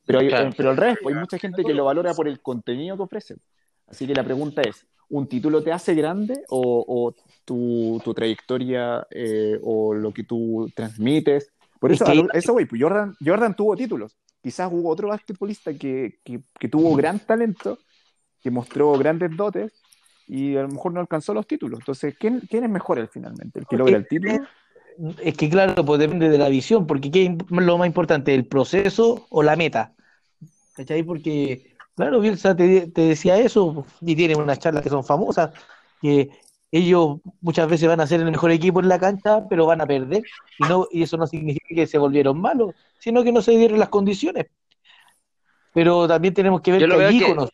Pero, 0.09 0.21
hay- 0.21 0.29
Claro. 0.29 0.50
pero 0.57 0.71
al 0.71 0.77
revés, 0.79 0.99
pues, 1.03 1.15
hay 1.15 1.21
mucha 1.21 1.38
gente 1.38 1.62
que 1.62 1.75
lo 1.75 1.85
valora 1.85 2.15
por 2.15 2.27
el 2.27 2.41
contenido 2.41 2.97
que 2.97 3.03
ofrece. 3.03 3.37
Así 3.87 4.07
que 4.07 4.15
la 4.15 4.25
pregunta 4.25 4.62
es, 4.62 4.87
¿un 5.11 5.29
título 5.29 5.62
te 5.62 5.71
hace 5.71 5.95
grande 5.95 6.43
o, 6.49 6.85
o 6.88 7.15
tu, 7.45 8.00
tu 8.03 8.15
trayectoria 8.15 9.07
eh, 9.11 9.59
o 9.62 9.93
lo 9.95 10.12
que 10.12 10.25
tú 10.25 10.71
transmites? 10.75 11.53
Por 11.79 11.93
Es 11.93 12.00
eso, 12.00 12.11
que- 12.11 12.38
eso 12.38 12.55
pues 12.55 12.81
Jordan, 12.81 13.15
Jordan 13.25 13.55
tuvo 13.55 13.77
títulos. 13.77 14.17
Quizás 14.43 14.71
hubo 14.73 14.88
otro 14.88 15.09
basquetbolista 15.09 15.75
que, 15.75 16.21
que, 16.25 16.41
que 16.59 16.69
tuvo 16.69 16.97
gran 16.97 17.19
talento, 17.21 17.79
que 18.41 18.50
mostró 18.50 18.93
grandes 18.99 19.37
dotes 19.37 19.73
y 20.27 20.57
a 20.57 20.62
lo 20.62 20.69
mejor 20.69 20.93
no 20.95 21.00
alcanzó 21.00 21.35
los 21.35 21.47
títulos. 21.47 21.81
Entonces, 21.81 22.15
¿quién, 22.19 22.41
quién 22.49 22.65
es 22.65 22.71
mejor 22.71 22.99
él 22.99 23.09
finalmente? 23.09 23.59
¿El 23.61 23.67
que 23.67 23.77
logra 23.77 23.97
el 23.97 24.09
título? 24.09 24.38
Es 25.23 25.37
que 25.37 25.49
claro, 25.49 25.85
pues 25.85 26.00
depende 26.00 26.28
de 26.28 26.38
la 26.38 26.49
visión, 26.49 26.87
porque 26.87 27.11
¿qué 27.11 27.26
es 27.26 27.50
lo 27.50 27.78
más 27.78 27.87
importante, 27.87 28.35
el 28.35 28.47
proceso 28.47 29.26
o 29.31 29.43
la 29.43 29.55
meta? 29.55 29.93
¿Cachai? 30.75 31.02
Porque, 31.05 31.76
claro, 31.95 32.21
Bielsa 32.21 32.57
te, 32.57 32.88
te 32.88 33.02
decía 33.02 33.38
eso 33.38 33.87
y 34.00 34.17
tiene 34.17 34.35
unas 34.35 34.59
charlas 34.59 34.83
que 34.83 34.90
son 34.90 35.05
famosas, 35.05 35.50
que 36.00 36.31
ellos 36.71 37.19
muchas 37.40 37.69
veces 37.69 37.88
van 37.88 38.00
a 38.00 38.07
ser 38.07 38.21
el 38.21 38.31
mejor 38.31 38.50
equipo 38.50 38.81
en 38.81 38.88
la 38.88 38.99
cancha, 38.99 39.47
pero 39.49 39.67
van 39.67 39.81
a 39.81 39.87
perder, 39.87 40.23
y, 40.59 40.64
no, 40.64 40.87
y 40.90 41.02
eso 41.02 41.17
no 41.17 41.26
significa 41.26 41.75
que 41.75 41.87
se 41.87 41.99
volvieron 41.99 42.40
malos, 42.40 42.75
sino 42.99 43.23
que 43.23 43.33
no 43.33 43.40
se 43.40 43.52
dieron 43.52 43.78
las 43.78 43.88
condiciones. 43.88 44.47
Pero 45.73 46.09
también 46.09 46.35
tenemos 46.35 46.61
que 46.61 46.73
ver 46.73 46.88
que 46.88 46.95
hay 46.95 47.19
que- 47.19 47.25
íconos, 47.25 47.50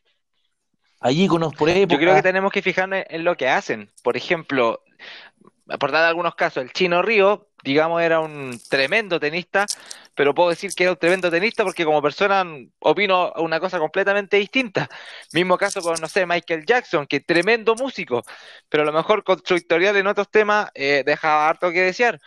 hay 1.00 1.22
íconos 1.22 1.54
por 1.54 1.68
época. 1.68 1.94
Yo 1.94 2.00
creo 2.00 2.14
que 2.14 2.22
tenemos 2.22 2.50
que 2.50 2.62
fijarnos 2.62 3.04
en 3.08 3.24
lo 3.24 3.36
que 3.36 3.48
hacen. 3.48 3.90
Por 4.02 4.16
ejemplo, 4.16 4.80
por 5.78 5.92
dar 5.92 6.04
algunos 6.04 6.35
casos, 6.35 6.62
el 6.62 6.73
Chino 6.73 7.02
Río, 7.02 7.49
digamos, 7.62 8.02
era 8.02 8.21
un 8.21 8.61
tremendo 8.68 9.18
tenista, 9.18 9.66
pero 10.14 10.35
puedo 10.35 10.50
decir 10.50 10.73
que 10.75 10.85
era 10.85 10.92
un 10.92 10.99
tremendo 10.99 11.30
tenista 11.30 11.64
porque 11.64 11.85
como 11.85 12.02
persona 12.02 12.44
opino 12.80 13.33
una 13.37 13.59
cosa 13.61 13.78
completamente 13.78 14.37
distinta. 14.37 14.88
Mismo 15.33 15.56
caso 15.59 15.80
con, 15.83 16.00
no 16.00 16.09
sé, 16.09 16.26
Michael 16.26 16.64
Jackson, 16.66 17.06
que 17.06 17.21
tremendo 17.21 17.75
músico, 17.75 18.23
pero 18.68 18.83
a 18.83 18.87
lo 18.87 18.92
mejor 18.92 19.25
con 19.25 19.40
su 19.44 19.54
historial 19.54 19.97
en 19.97 20.06
otros 20.06 20.30
temas 20.30 20.71
eh, 20.75 21.02
dejaba 21.06 21.49
harto 21.49 21.71
que 21.73 21.80
desear. 21.83 22.21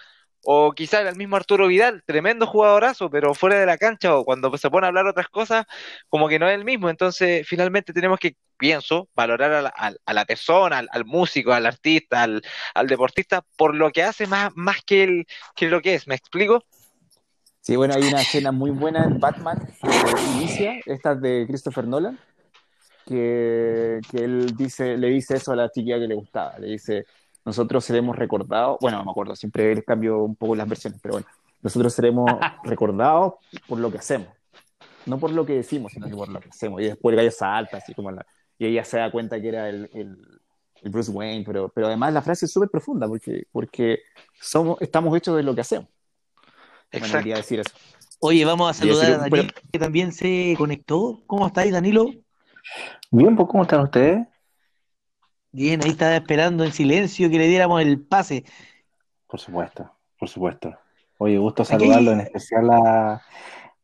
O 0.49 0.71
quizás 0.71 1.05
el 1.05 1.17
mismo 1.17 1.35
Arturo 1.35 1.67
Vidal, 1.67 2.03
tremendo 2.05 2.47
jugadorazo, 2.47 3.09
pero 3.09 3.33
fuera 3.33 3.59
de 3.59 3.65
la 3.65 3.77
cancha 3.77 4.15
o 4.15 4.23
cuando 4.23 4.57
se 4.57 4.69
pone 4.69 4.85
a 4.85 4.87
hablar 4.87 5.05
otras 5.05 5.27
cosas, 5.27 5.65
como 6.07 6.29
que 6.29 6.39
no 6.39 6.47
es 6.47 6.55
el 6.55 6.63
mismo. 6.63 6.89
Entonces, 6.89 7.45
finalmente 7.45 7.91
tenemos 7.91 8.17
que, 8.17 8.37
pienso, 8.55 9.09
valorar 9.13 9.51
a 9.75 10.13
la, 10.13 10.25
persona, 10.25 10.85
al, 10.89 11.03
músico, 11.03 11.51
al 11.51 11.65
artista, 11.65 12.23
al, 12.23 12.87
deportista, 12.87 13.43
por 13.57 13.75
lo 13.75 13.91
que 13.91 14.03
hace 14.03 14.25
más, 14.25 14.53
más 14.55 14.77
que, 14.85 15.25
lo 15.59 15.81
que 15.81 15.95
es. 15.95 16.07
¿Me 16.07 16.15
explico? 16.15 16.63
Sí, 17.59 17.75
bueno, 17.75 17.95
hay 17.95 18.03
una 18.03 18.21
escena 18.21 18.53
muy 18.53 18.71
buena 18.71 19.03
en 19.03 19.19
Batman 19.19 19.67
que 19.81 20.21
inicia, 20.37 20.79
esta 20.85 21.11
es 21.11 21.21
de 21.21 21.45
Christopher 21.45 21.85
Nolan, 21.85 22.17
que, 23.05 23.99
que 24.09 24.23
él 24.23 24.55
dice, 24.55 24.95
le 24.95 25.09
dice 25.09 25.35
eso 25.35 25.51
a 25.51 25.57
la 25.57 25.69
chiquilla 25.69 25.99
que 25.99 26.07
le 26.07 26.15
gustaba, 26.15 26.57
le 26.57 26.67
dice, 26.67 27.03
nosotros 27.47 27.85
seremos 27.85 28.17
recordados, 28.17 28.77
bueno, 28.81 28.97
no 28.97 29.05
me 29.05 29.11
acuerdo, 29.11 29.33
siempre 29.33 29.73
les 29.73 29.85
cambio 29.85 30.19
un 30.21 30.35
poco 30.35 30.53
las 30.53 30.67
versiones, 30.67 30.99
pero 31.01 31.13
bueno, 31.13 31.27
nosotros 31.61 31.93
seremos 31.93 32.29
recordados 32.65 33.35
por 33.67 33.79
lo 33.79 33.89
que 33.89 33.99
hacemos, 33.99 34.27
no 35.05 35.17
por 35.17 35.31
lo 35.31 35.45
que 35.45 35.53
decimos, 35.53 35.93
sino 35.93 36.07
que 36.07 36.13
por 36.13 36.27
lo 36.27 36.41
que 36.41 36.49
hacemos. 36.49 36.81
Y 36.81 36.85
después 36.87 37.13
el 37.13 37.17
gallo 37.17 37.31
salta, 37.31 37.77
así 37.77 37.93
como 37.93 38.11
la, 38.11 38.25
y 38.59 38.65
ella 38.65 38.83
se 38.83 38.97
da 38.97 39.09
cuenta 39.09 39.39
que 39.39 39.47
era 39.47 39.69
el, 39.69 39.89
el, 39.93 40.17
el 40.81 40.89
Bruce 40.91 41.09
Wayne, 41.09 41.45
pero, 41.45 41.69
pero 41.69 41.87
además 41.87 42.11
la 42.11 42.21
frase 42.21 42.47
es 42.47 42.51
súper 42.51 42.69
profunda, 42.69 43.07
porque, 43.07 43.43
porque 43.49 43.99
somos, 44.41 44.81
estamos 44.81 45.15
hechos 45.15 45.37
de 45.37 45.43
lo 45.43 45.55
que 45.55 45.61
hacemos. 45.61 45.87
Bueno, 46.91 47.05
Exacto. 47.05 47.17
quería 47.19 47.35
decir 47.37 47.61
eso. 47.61 47.71
Oye, 48.19 48.43
vamos 48.43 48.67
a 48.67 48.73
decir, 48.73 48.93
saludar 48.93 49.13
a 49.13 49.17
Danilo, 49.23 49.47
pero- 49.53 49.67
que 49.71 49.79
también 49.79 50.11
se 50.11 50.53
conectó. 50.57 51.21
¿Cómo 51.27 51.47
estáis, 51.47 51.71
Danilo? 51.71 52.07
Bien, 53.09 53.37
pues 53.37 53.47
¿cómo 53.47 53.63
están 53.63 53.81
ustedes? 53.83 54.27
Bien, 55.57 55.83
ahí 55.83 55.89
estaba 55.89 56.15
esperando 56.15 56.63
en 56.63 56.71
silencio 56.71 57.31
que 57.31 57.39
le 57.39 57.47
diéramos 57.47 57.81
el 57.81 57.99
pase. 57.99 58.43
Por 59.25 59.39
supuesto, 59.39 59.91
por 60.19 60.29
supuesto. 60.29 60.77
Oye, 61.17 61.39
gusto 61.39 61.63
Aquí- 61.63 61.71
saludarlo, 61.71 62.11
en 62.11 62.19
especial 62.19 62.69
a, 62.69 63.25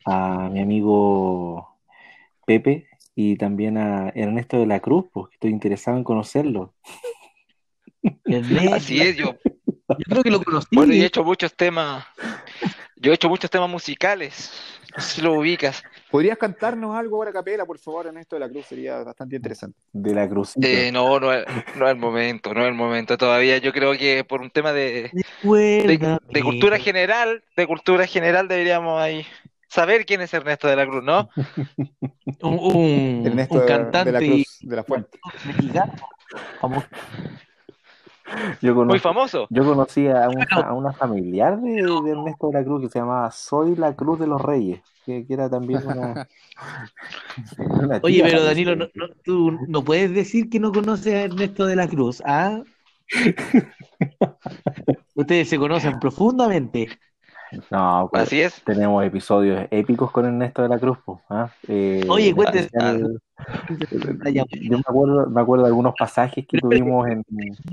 a 0.06 0.50
mi 0.50 0.62
amigo 0.62 1.80
Pepe 2.46 2.88
y 3.15 3.38
también 3.38 3.80
a 3.80 4.10
Ernesto 4.10 4.60
de 4.60 4.68
la 4.68 4.82
Cruz, 4.82 5.06
porque 5.12 5.34
estoy 5.34 5.50
interesado 5.50 5.98
en 5.98 6.03
conocerlo. 6.03 6.75
Ernesto, 8.24 8.75
Así 8.75 9.01
es, 9.01 9.18
yo, 9.18 9.36
Yo 9.44 10.06
creo 10.08 10.22
que 10.22 10.30
lo 10.30 10.44
conocí. 10.44 10.68
bueno, 10.75 10.94
y 10.94 11.01
he 11.01 11.06
hecho 11.06 11.24
muchos 11.24 11.56
temas, 11.56 12.06
yo 12.98 13.12
he 13.12 13.15
hecho 13.15 13.30
muchos 13.30 13.50
temas 13.50 13.72
musicales, 13.72 14.51
no 14.96 15.01
sé 15.01 15.15
si 15.15 15.22
lo 15.24 15.34
ubicas. 15.34 15.84
¿Podrías 16.13 16.38
cantarnos 16.38 16.96
algo 16.96 17.15
ahora, 17.15 17.34
Capela, 17.34 17.65
por 17.65 17.79
favor, 17.79 18.05
en 18.05 18.20
esto 18.20 18.36
de 18.36 18.41
la 18.41 18.48
cruz? 18.48 18.67
Sería 18.67 19.03
bastante 19.03 19.36
interesante. 19.36 19.79
De 19.91 20.13
la 20.13 20.29
Cruz. 20.29 20.53
Eh, 20.62 20.91
no, 20.93 21.20
no 21.20 21.34
es, 21.34 21.43
no 21.75 21.88
es 21.88 21.91
el 21.91 21.98
momento, 21.98 22.53
no 22.53 22.62
es 22.62 22.67
el 22.67 22.75
momento 22.75 23.17
todavía. 23.17 23.58
Yo 23.58 23.74
creo 23.74 23.93
que 23.93 24.24
por 24.24 24.41
un 24.41 24.51
tema 24.51 24.74
de, 24.74 25.10
de, 25.41 26.41
cultura 26.43 26.77
general, 26.77 27.43
de 27.58 27.65
cultura 27.65 28.05
general 28.05 28.48
deberíamos 28.48 29.01
ahí 29.01 29.25
saber 29.67 30.05
quién 30.05 30.22
es 30.22 30.32
Ernesto 30.36 30.67
de 30.67 30.75
la 30.75 30.86
Cruz, 30.86 31.03
¿no? 31.03 31.29
Un, 32.41 32.60
un- 32.60 33.24
Ernesto 33.25 33.55
un 33.55 33.62
de, 33.62 33.65
cantante 33.65 34.12
de 34.12 34.12
la 34.12 34.20
Cruz 34.20 34.58
de 34.62 34.75
la 34.75 34.84
Fuente. 34.84 35.20
mexicano. 35.48 35.93
famoso. 36.62 36.88
Yo 38.62 38.75
Muy 38.75 39.00
famoso. 39.00 39.48
yo 39.50 39.66
conocí 39.66 40.08
a, 40.08 40.30
un- 40.30 40.46
a 40.52 40.74
una 40.74 40.94
familiar 40.94 41.60
de, 41.60 41.72
de 41.72 42.12
Ernesto 42.12 42.48
de 42.48 42.54
la 42.54 42.63
Cruz 42.63 42.82
que 42.82 42.90
se 42.90 43.00
llamaba 43.00 43.32
Soy 43.32 43.75
la 43.75 43.96
Cruz 43.96 44.20
de 44.20 44.28
los 44.28 44.42
Reyes, 44.42 44.82
que, 45.06 45.25
que 45.25 45.34
era 45.34 45.50
también 45.50 45.86
una, 45.86 46.28
una 47.58 48.00
Oye, 48.04 48.24
pero. 48.24 48.44
Danilo, 48.44 48.75
no, 48.75 48.88
no- 48.96 49.10
tú 49.24 49.52
no 49.68 49.84
puedes 49.84 50.13
decir 50.13 50.50
que 50.50 50.60
no 50.60 50.72
conoces 50.72 51.13
a 51.13 51.22
Ernesto 51.24 51.66
de 51.66 51.75
la 51.75 51.88
Cruz, 51.88 52.22
¿ah? 52.25 52.62
Ustedes 55.16 55.50
se 55.50 55.58
conocen 55.58 56.00
profundamente. 56.00 56.90
No, 57.72 58.10
pues, 58.12 58.24
Así 58.24 58.42
es. 58.42 58.62
tenemos 58.64 59.04
episodios 59.04 59.68
épicos 59.72 60.12
con 60.12 60.26
Ernesto 60.26 60.62
de 60.64 60.70
la 60.70 60.80
Cruz. 60.80 60.98
pues, 61.06 61.20
¿ah? 61.30 61.50
Eh, 61.68 62.06
Oye, 62.10 62.34
cuéntese. 62.34 62.70
Yo 64.32 64.78
me 64.78 64.84
acuerdo, 64.86 65.28
me 65.30 65.42
acuerdo 65.42 65.64
de 65.66 65.70
algunos 65.70 65.94
pasajes 65.98 66.46
que 66.48 66.60
tuvimos 66.60 67.08
en, 67.08 67.24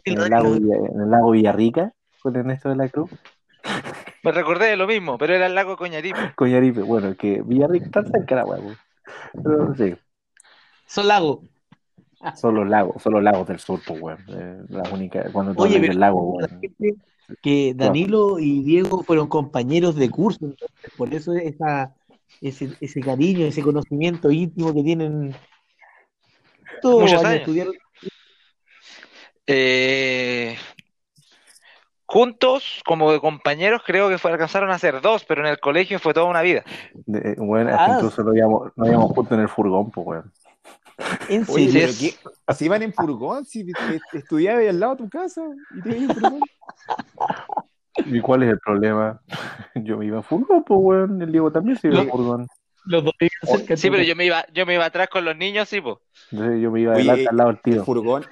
en 0.04 0.20
el 0.20 0.30
lago, 0.30 0.54
en 0.54 1.00
el 1.00 1.10
lago 1.10 1.30
Villarrica 1.32 1.92
con 2.22 2.36
Ernesto 2.36 2.68
de 2.68 2.76
la 2.76 2.88
Cruz. 2.88 3.10
Me 4.22 4.32
recordé 4.32 4.66
de 4.66 4.76
lo 4.76 4.86
mismo, 4.86 5.16
pero 5.18 5.34
era 5.34 5.46
el 5.46 5.54
lago 5.54 5.76
Coñaripe. 5.76 6.18
Coñaripe, 6.36 6.82
bueno, 6.82 7.16
que 7.16 7.42
Villarrica 7.42 7.86
está 7.86 8.02
cerca 8.04 8.34
de 8.34 8.40
la 8.42 8.46
huevo. 8.46 8.70
Pero 9.42 9.74
sí, 9.74 9.96
Son 10.86 11.08
lagos. 11.08 11.40
son 12.36 12.54
los 12.54 12.68
lagos, 12.68 13.02
son 13.02 13.14
los 13.14 13.22
lagos 13.22 13.46
del 13.48 13.58
sur, 13.58 13.80
pues, 13.86 14.00
weón. 14.00 14.18
Eh, 14.28 14.62
la 14.68 14.82
única, 14.92 15.24
cuando 15.32 15.54
tú 15.54 15.62
Oye, 15.62 15.80
pero 15.80 15.92
del 15.92 16.00
lago, 16.00 16.36
la 16.40 16.46
weón. 16.48 16.60
gente 16.60 16.94
que 17.42 17.72
Danilo 17.74 18.38
y 18.38 18.62
Diego 18.62 19.02
fueron 19.02 19.28
compañeros 19.28 19.94
de 19.96 20.10
curso, 20.10 20.38
entonces 20.42 20.90
por 20.96 21.12
eso 21.14 21.32
esa, 21.34 21.94
ese, 22.40 22.70
ese 22.80 23.00
cariño, 23.00 23.46
ese 23.46 23.62
conocimiento 23.62 24.30
íntimo 24.30 24.72
que 24.74 24.82
tienen 24.82 25.34
todos 26.82 27.00
Muchos 27.02 27.12
años 27.18 27.24
años. 27.26 27.40
estudiaron. 27.40 27.74
Eh, 29.46 30.56
juntos, 32.06 32.82
como 32.86 33.12
de 33.12 33.20
compañeros, 33.20 33.82
creo 33.84 34.08
que 34.08 34.18
fue, 34.18 34.30
alcanzaron 34.32 34.70
a 34.70 34.78
ser 34.78 35.00
dos, 35.00 35.24
pero 35.24 35.42
en 35.42 35.48
el 35.48 35.60
colegio 35.60 35.98
fue 35.98 36.14
toda 36.14 36.26
una 36.26 36.42
vida. 36.42 36.64
De- 36.94 37.32
eh, 37.32 37.36
hasta 37.70 37.84
Ah. 37.84 37.96
incluso 37.96 38.22
nos 38.22 38.36
íbamos, 38.36 38.72
nos 38.76 38.88
íbamos 38.88 39.12
juntos 39.12 39.32
en 39.32 39.40
el 39.40 39.48
furgón, 39.48 39.90
pues, 39.90 40.06
weón. 40.06 40.32
En 41.28 41.44
Oye, 41.48 41.70
serio. 41.70 41.80
pero 41.88 41.92
¿qué? 41.98 42.14
¿Así 42.46 42.68
van 42.68 42.82
en 42.82 42.92
furgón? 42.92 43.44
Si 43.44 43.64
ahí 44.56 44.68
al 44.68 44.80
lado 44.80 44.92
de 44.96 44.98
tu 45.04 45.08
casa 45.08 45.42
y 45.70 45.80
te 45.82 45.90
en 45.96 46.08
furgón. 46.14 46.40
¿Y 48.06 48.20
cuál 48.20 48.42
es 48.42 48.50
el 48.50 48.58
problema? 48.58 49.20
Yo 49.74 49.96
me 49.98 50.06
iba 50.06 50.18
en 50.18 50.24
furgón, 50.24 50.64
pues, 50.64 50.80
weón. 50.82 51.22
El 51.22 51.32
Diego 51.32 51.50
también 51.52 51.76
se 51.78 51.88
iba 51.88 52.00
en 52.00 52.06
Lo- 52.06 52.12
furgón. 52.12 52.46
Los 52.86 53.04
dos 53.04 53.12
Sí, 53.76 53.90
pero 53.90 54.02
yo 54.02 54.16
me 54.16 54.24
iba, 54.24 54.44
yo 54.54 54.64
me 54.64 54.72
iba 54.74 54.86
atrás 54.86 55.08
con 55.08 55.22
los 55.24 55.36
niños, 55.36 55.68
sí, 55.68 55.82
pues. 55.82 55.96
Yo 56.30 56.70
me 56.70 56.80
iba 56.80 56.94
Oye, 56.94 57.02
adelante 57.02 57.28
al 57.28 57.36
lado 57.36 57.48
del 57.50 57.60
El 57.64 57.72
tío. 57.74 57.84
furgón, 57.84 58.24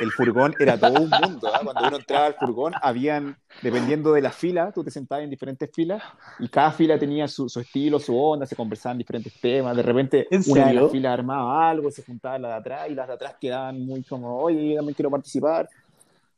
el 0.00 0.10
furgón 0.12 0.54
era 0.58 0.78
todo 0.78 0.92
un 1.02 1.10
mundo. 1.10 1.48
¿ah? 1.54 1.60
Cuando 1.62 1.86
uno 1.86 1.96
entraba 1.96 2.26
al 2.26 2.34
furgón, 2.34 2.72
habían, 2.82 3.36
dependiendo 3.62 4.12
de 4.12 4.22
la 4.22 4.30
fila, 4.32 4.72
tú 4.72 4.82
te 4.82 4.90
sentabas 4.90 5.24
en 5.24 5.30
diferentes 5.30 5.70
filas 5.72 6.02
y 6.38 6.48
cada 6.48 6.72
fila 6.72 6.98
tenía 6.98 7.28
su, 7.28 7.48
su 7.48 7.60
estilo, 7.60 7.98
su 8.00 8.18
onda, 8.18 8.46
se 8.46 8.56
conversaban 8.56 8.98
diferentes 8.98 9.32
temas. 9.40 9.76
De 9.76 9.82
repente, 9.82 10.26
¿En 10.30 10.42
una 10.46 10.66
de 10.68 10.74
las 10.74 10.90
filas 10.90 11.12
armaba 11.12 11.68
algo, 11.70 11.90
se 11.90 12.02
juntaba 12.02 12.38
la 12.38 12.48
de 12.48 12.54
atrás 12.54 12.90
y 12.90 12.94
las 12.94 13.06
de 13.06 13.14
atrás 13.14 13.36
quedaban 13.40 13.80
muy 13.84 14.02
como, 14.02 14.38
oye, 14.40 14.70
yo 14.70 14.76
también 14.76 14.94
quiero 14.94 15.10
participar. 15.10 15.68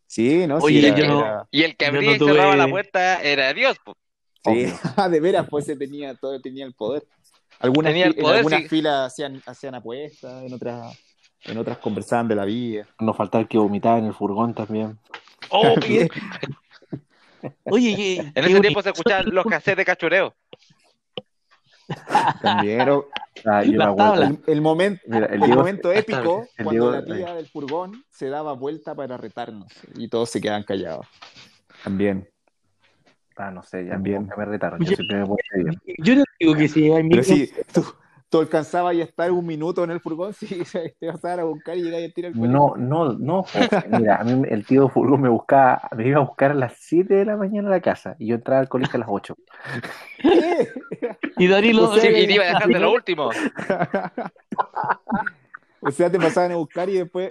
Sí, 0.07 0.47
¿no? 0.47 0.61
Sí, 0.61 0.67
Oye, 0.67 0.87
era- 0.89 0.97
yo 0.97 1.07
no- 1.09 1.21
era- 1.21 1.47
Y 1.51 1.63
el 1.63 1.77
que 1.77 1.87
abría 1.87 2.11
no 2.11 2.17
y 2.17 2.19
cerraba 2.19 2.57
la 2.57 2.69
puerta 2.69 3.21
era 3.23 3.53
Dios. 3.53 3.77
po. 3.85 3.97
Sí, 4.45 4.67
de 5.11 5.21
veras, 5.21 5.47
pues 5.51 5.69
ese 5.69 5.77
tenía, 5.77 6.15
todo 6.15 6.41
tenía 6.41 6.65
el 6.65 6.75
poder. 6.75 7.03
Algunas, 7.59 7.91
Tenía 7.91 8.07
el 8.07 8.15
poder, 8.15 8.29
en 8.33 8.37
algunas 8.39 8.61
sí. 8.63 8.69
filas 8.69 9.07
hacían, 9.13 9.43
hacían 9.47 9.75
apuestas, 9.75 10.45
en 10.45 10.53
otras, 10.53 10.97
en 11.45 11.59
otras 11.59 11.79
conversaban 11.79 12.29
de 12.29 12.35
la 12.35 12.45
vida. 12.45 12.87
No 13.01 13.15
faltaba 13.15 13.43
el 13.43 13.49
que 13.49 13.59
vomitaba 13.59 13.99
en 13.99 14.07
el 14.07 14.15
furgón 14.15 14.55
también. 14.55 14.99
Oh, 15.51 15.75
Oye, 17.65 18.19
en 18.35 18.45
ese 18.45 18.61
tiempo 18.61 18.83
se 18.83 18.91
escuchaban 18.91 19.27
los 19.33 19.45
cassettes 19.45 19.77
de 19.79 19.85
cachureo. 19.85 20.35
También, 22.43 22.89
o- 22.89 23.07
Ah, 23.45 23.63
yo 23.63 23.81
el, 24.15 24.41
el 24.47 24.61
momento, 24.63 25.03
Mira, 25.07 25.27
el 25.27 25.35
el 25.35 25.41
Diego, 25.41 25.57
momento 25.59 25.93
épico 25.93 26.49
el 26.57 26.65
cuando 26.65 26.71
Diego- 26.73 26.91
la 26.91 27.05
tía 27.05 27.35
del 27.35 27.47
furgón 27.47 28.03
se 28.09 28.31
daba 28.31 28.55
vuelta 28.55 28.95
para 28.95 29.19
retarnos 29.19 29.71
y 29.95 30.09
todos 30.09 30.31
se 30.31 30.41
quedaban 30.41 30.63
callados. 30.63 31.07
También. 31.85 32.27
ah, 33.37 33.51
no 33.51 33.63
sé, 33.63 33.85
ya 33.85 33.91
También. 33.93 34.27
me 34.37 34.45
retaron. 34.47 34.81
Oye, 34.81 34.91
Yo 34.91 34.97
siempre 34.97 35.19
me. 35.19 35.77
Yo 35.99 36.17
no 36.17 36.25
digo 36.41 36.55
que 36.55 36.67
si 36.67 36.89
Pero 36.89 37.03
micro, 37.05 37.23
si 37.23 37.53
tú, 37.75 37.85
tú 38.37 38.43
alcanzabas 38.43 38.95
a 38.95 39.03
estar 39.03 39.33
un 39.33 39.47
minuto 39.47 39.83
en 39.83 39.91
el 39.91 40.01
furgón, 40.01 40.35
si 40.39 40.47
te 40.47 40.95
vas 41.07 41.25
a 41.25 41.29
dar 41.29 41.41
a 41.41 41.45
buscar 41.45 41.77
y 41.77 41.83
llegas 41.83 42.11
a 42.11 42.13
tirar 42.13 42.33
el. 42.33 42.53
No, 42.53 42.75
no, 42.77 43.15
no, 43.15 43.43
José. 43.43 43.69
Mira, 43.91 44.17
a 44.17 44.25
mí 44.25 44.43
el 44.49 44.67
tío 44.67 44.89
Furgón 44.89 45.23
me 45.23 45.29
buscaba, 45.29 45.89
me 45.97 46.09
iba 46.09 46.19
a 46.19 46.25
buscar 46.25 46.51
a 46.51 46.55
las 46.55 46.75
7 46.79 47.15
de 47.15 47.25
la 47.25 47.37
mañana 47.37 47.69
a 47.69 47.71
la 47.71 47.81
casa 47.81 48.17
y 48.19 48.27
yo 48.29 48.35
entraba 48.37 48.61
al 48.61 48.69
colegio 48.69 48.97
a 48.97 49.01
las 49.01 49.09
8. 49.11 49.37
¿Qué? 50.19 50.69
y 51.39 51.47
Danilo, 51.47 51.91
O 51.91 51.95
sea, 51.95 52.03
Sí, 52.03 52.09
y 52.09 52.27
te 52.27 52.33
iba 52.35 52.45
a 52.45 52.49
dejar 52.49 52.69
de 52.69 52.79
lo 52.79 52.93
último. 52.97 53.31
O 55.87 55.91
sea, 55.93 56.11
te 56.11 56.19
pasaban 56.19 56.53
a 56.53 56.57
buscar 56.57 56.89
y 56.89 56.95
después 56.99 57.29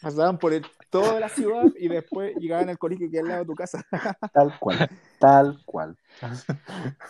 pasaban 0.00 0.38
por 0.38 0.52
el- 0.52 0.66
toda 0.90 1.20
la 1.20 1.28
ciudad 1.28 1.64
y 1.78 1.88
después 1.88 2.34
llegaban 2.36 2.68
al 2.68 2.76
colegio 2.78 3.08
que 3.10 3.16
hay 3.18 3.22
al 3.22 3.28
lado 3.28 3.40
de 3.40 3.46
tu 3.46 3.54
casa. 3.54 3.86
Tal 4.32 4.58
cual, 4.58 4.90
tal 5.18 5.58
cual. 5.64 5.96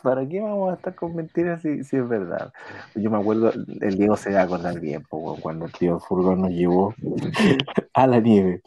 ¿Para 0.02 0.28
qué 0.28 0.40
vamos 0.40 0.70
a 0.72 0.76
estar 0.76 0.94
con 0.94 1.16
mentiras 1.16 1.62
si, 1.62 1.82
si 1.82 1.96
es 1.96 2.08
verdad? 2.08 2.52
Yo 2.94 3.10
me 3.10 3.18
acuerdo, 3.18 3.52
el 3.80 3.96
Diego 3.96 4.16
se 4.16 4.32
va 4.32 4.40
a 4.40 4.44
acordar 4.44 4.78
bien, 4.78 5.02
cuando 5.08 5.64
el 5.66 5.72
tío 5.72 5.98
Furgón 5.98 6.42
nos 6.42 6.50
llevó 6.50 6.94
a 7.94 8.06
la 8.06 8.20
nieve. 8.20 8.62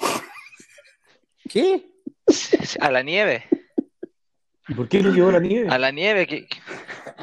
¿Qué? 1.50 1.90
A 2.80 2.92
la 2.92 3.04
nieve. 3.04 3.44
¿y 4.68 4.74
por 4.74 4.88
qué 4.90 5.02
no 5.02 5.12
llevó 5.12 5.32
la 5.32 5.40
nieve? 5.40 5.70
A 5.70 5.78
la 5.78 5.92
nieve. 5.92 6.26
Que, 6.28 6.48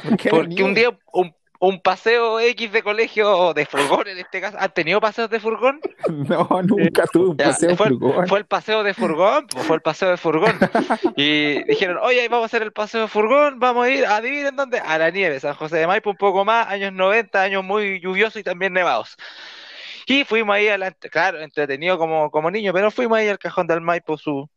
¿Por 0.04 0.16
qué 0.16 0.30
porque 0.30 0.49
nieve? 0.49 0.64
un 0.64 0.75
día 0.75 0.99
un, 1.12 1.35
un 1.62 1.81
paseo 1.81 2.40
X 2.40 2.73
de 2.73 2.83
colegio 2.83 3.54
de 3.54 3.66
furgón 3.66 4.09
en 4.09 4.19
este 4.19 4.40
caso. 4.40 4.57
¿Han 4.59 4.75
tenido 4.75 5.00
paseos 5.00 5.31
de 5.31 5.38
furgón? 5.38 5.81
No, 6.09 6.49
nunca 6.64 7.04
tuve 7.07 7.28
un 7.31 7.37
Ya, 7.37 7.47
paseo 7.47 7.76
fue, 7.76 7.87
furgón. 7.87 8.26
fue 8.26 8.38
el 8.40 8.47
paseo 8.47 8.83
de 8.83 8.95
furgón, 8.95 9.47
pues, 9.47 9.64
fue 9.64 9.76
el 9.76 9.83
paseo 9.83 10.11
de 10.11 10.16
furgón. 10.16 10.59
Y 11.16 11.62
dijeron, 11.62 11.99
oye, 12.02 12.28
vamos 12.28 12.42
a 12.42 12.47
hacer 12.47 12.62
el 12.62 12.73
paseo 12.73 13.02
de 13.02 13.09
furgón, 13.09 13.61
vamos 13.61 13.87
a 13.87 13.90
ir, 13.90 14.04
adivinen 14.07 14.57
dónde, 14.57 14.81
a 14.81 14.99
la 14.99 15.11
nieve, 15.11 15.38
San 15.38 15.54
José 15.54 15.76
de 15.76 15.87
Maipo, 15.87 16.11
un 16.11 16.16
poco 16.16 16.45
más, 16.45 16.66
años 16.66 16.92
90, 16.92 17.40
años 17.40 17.62
muy 17.62 18.00
lluviosos 18.00 18.38
y 18.40 18.42
también 18.42 18.73
nevados. 18.73 19.16
Y 20.09 20.25
fuimos 20.25 20.57
ahí, 20.57 20.66
a 20.66 20.76
la, 20.78 20.90
claro, 20.90 21.40
entretenido 21.40 21.97
como, 21.97 22.33
como 22.33 22.50
niño, 22.50 22.73
pero 22.73 22.90
fuimos 22.90 23.19
ahí 23.19 23.28
al 23.28 23.38
cajón 23.38 23.69
del 23.69 23.81
Maipo, 23.81 24.19
su, 24.19 24.50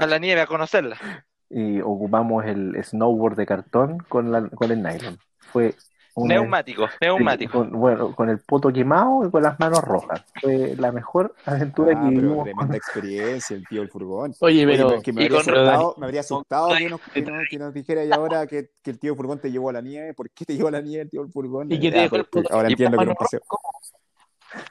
a 0.00 0.06
la 0.06 0.18
nieve 0.18 0.40
a 0.40 0.46
conocerla. 0.46 1.26
Y 1.50 1.82
ocupamos 1.82 2.46
el 2.46 2.82
snowboard 2.82 3.36
de 3.36 3.44
cartón 3.44 3.98
con, 4.08 4.32
la, 4.32 4.48
con 4.48 4.72
el 4.72 4.82
nylon. 4.82 5.18
Fue 5.38 5.74
una- 6.16 6.34
Neumático, 6.34 6.88
neumático. 7.00 7.58
Con, 7.58 7.70
bueno, 7.72 8.14
con 8.16 8.28
el 8.30 8.38
poto 8.38 8.72
quemado 8.72 9.26
y 9.26 9.30
con 9.30 9.42
las 9.42 9.58
manos 9.60 9.80
rojas. 9.82 10.24
Fue 10.40 10.74
la 10.76 10.90
mejor 10.90 11.34
aventura 11.44 11.92
Ah, 11.96 12.00
que 12.02 12.08
pero 12.08 12.20
vivimos. 12.22 12.44
tremenda 12.44 12.76
experiencia, 12.76 13.54
el 13.56 13.66
tío 13.68 13.80
del 13.82 13.90
furgón. 13.90 14.34
Oye, 14.40 14.64
Oye, 14.64 14.76
pero 14.76 14.88
pero 14.88 15.02
que 15.02 15.12
me 15.12 15.22
habría 15.24 15.38
con- 15.42 15.54
asustado, 15.54 15.94
me 15.98 16.06
habría 16.06 16.20
asustado 16.20 16.68
con- 16.68 16.78
que 16.78 16.88
nos, 16.88 17.00
que 17.02 17.22
nos, 17.22 17.48
que 17.50 17.58
nos 17.58 17.74
dijera 17.74 18.04
y 18.04 18.10
ahora 18.12 18.46
que, 18.46 18.70
que 18.82 18.90
el 18.90 18.98
tío 18.98 19.10
del 19.12 19.16
furgón 19.16 19.38
te 19.40 19.50
llevó 19.52 19.68
a 19.70 19.74
la 19.74 19.80
nieve. 19.82 20.14
¿Por 20.14 20.30
qué 20.30 20.44
te 20.44 20.54
llevó 20.56 20.68
a 20.68 20.72
la 20.72 20.80
nieve 20.80 21.02
el 21.04 21.10
tío 21.10 21.22
del 21.22 21.30
furgón? 21.32 21.70
Y 21.70 21.78
que 21.78 21.92
te 21.92 21.98
dejó 22.00 22.16
el 22.16 22.24
poto- 22.24 22.52
ahora 22.52 22.68
entiendo 22.68 22.96
que 22.98 23.06
un 23.08 23.14
paseo. 23.14 23.40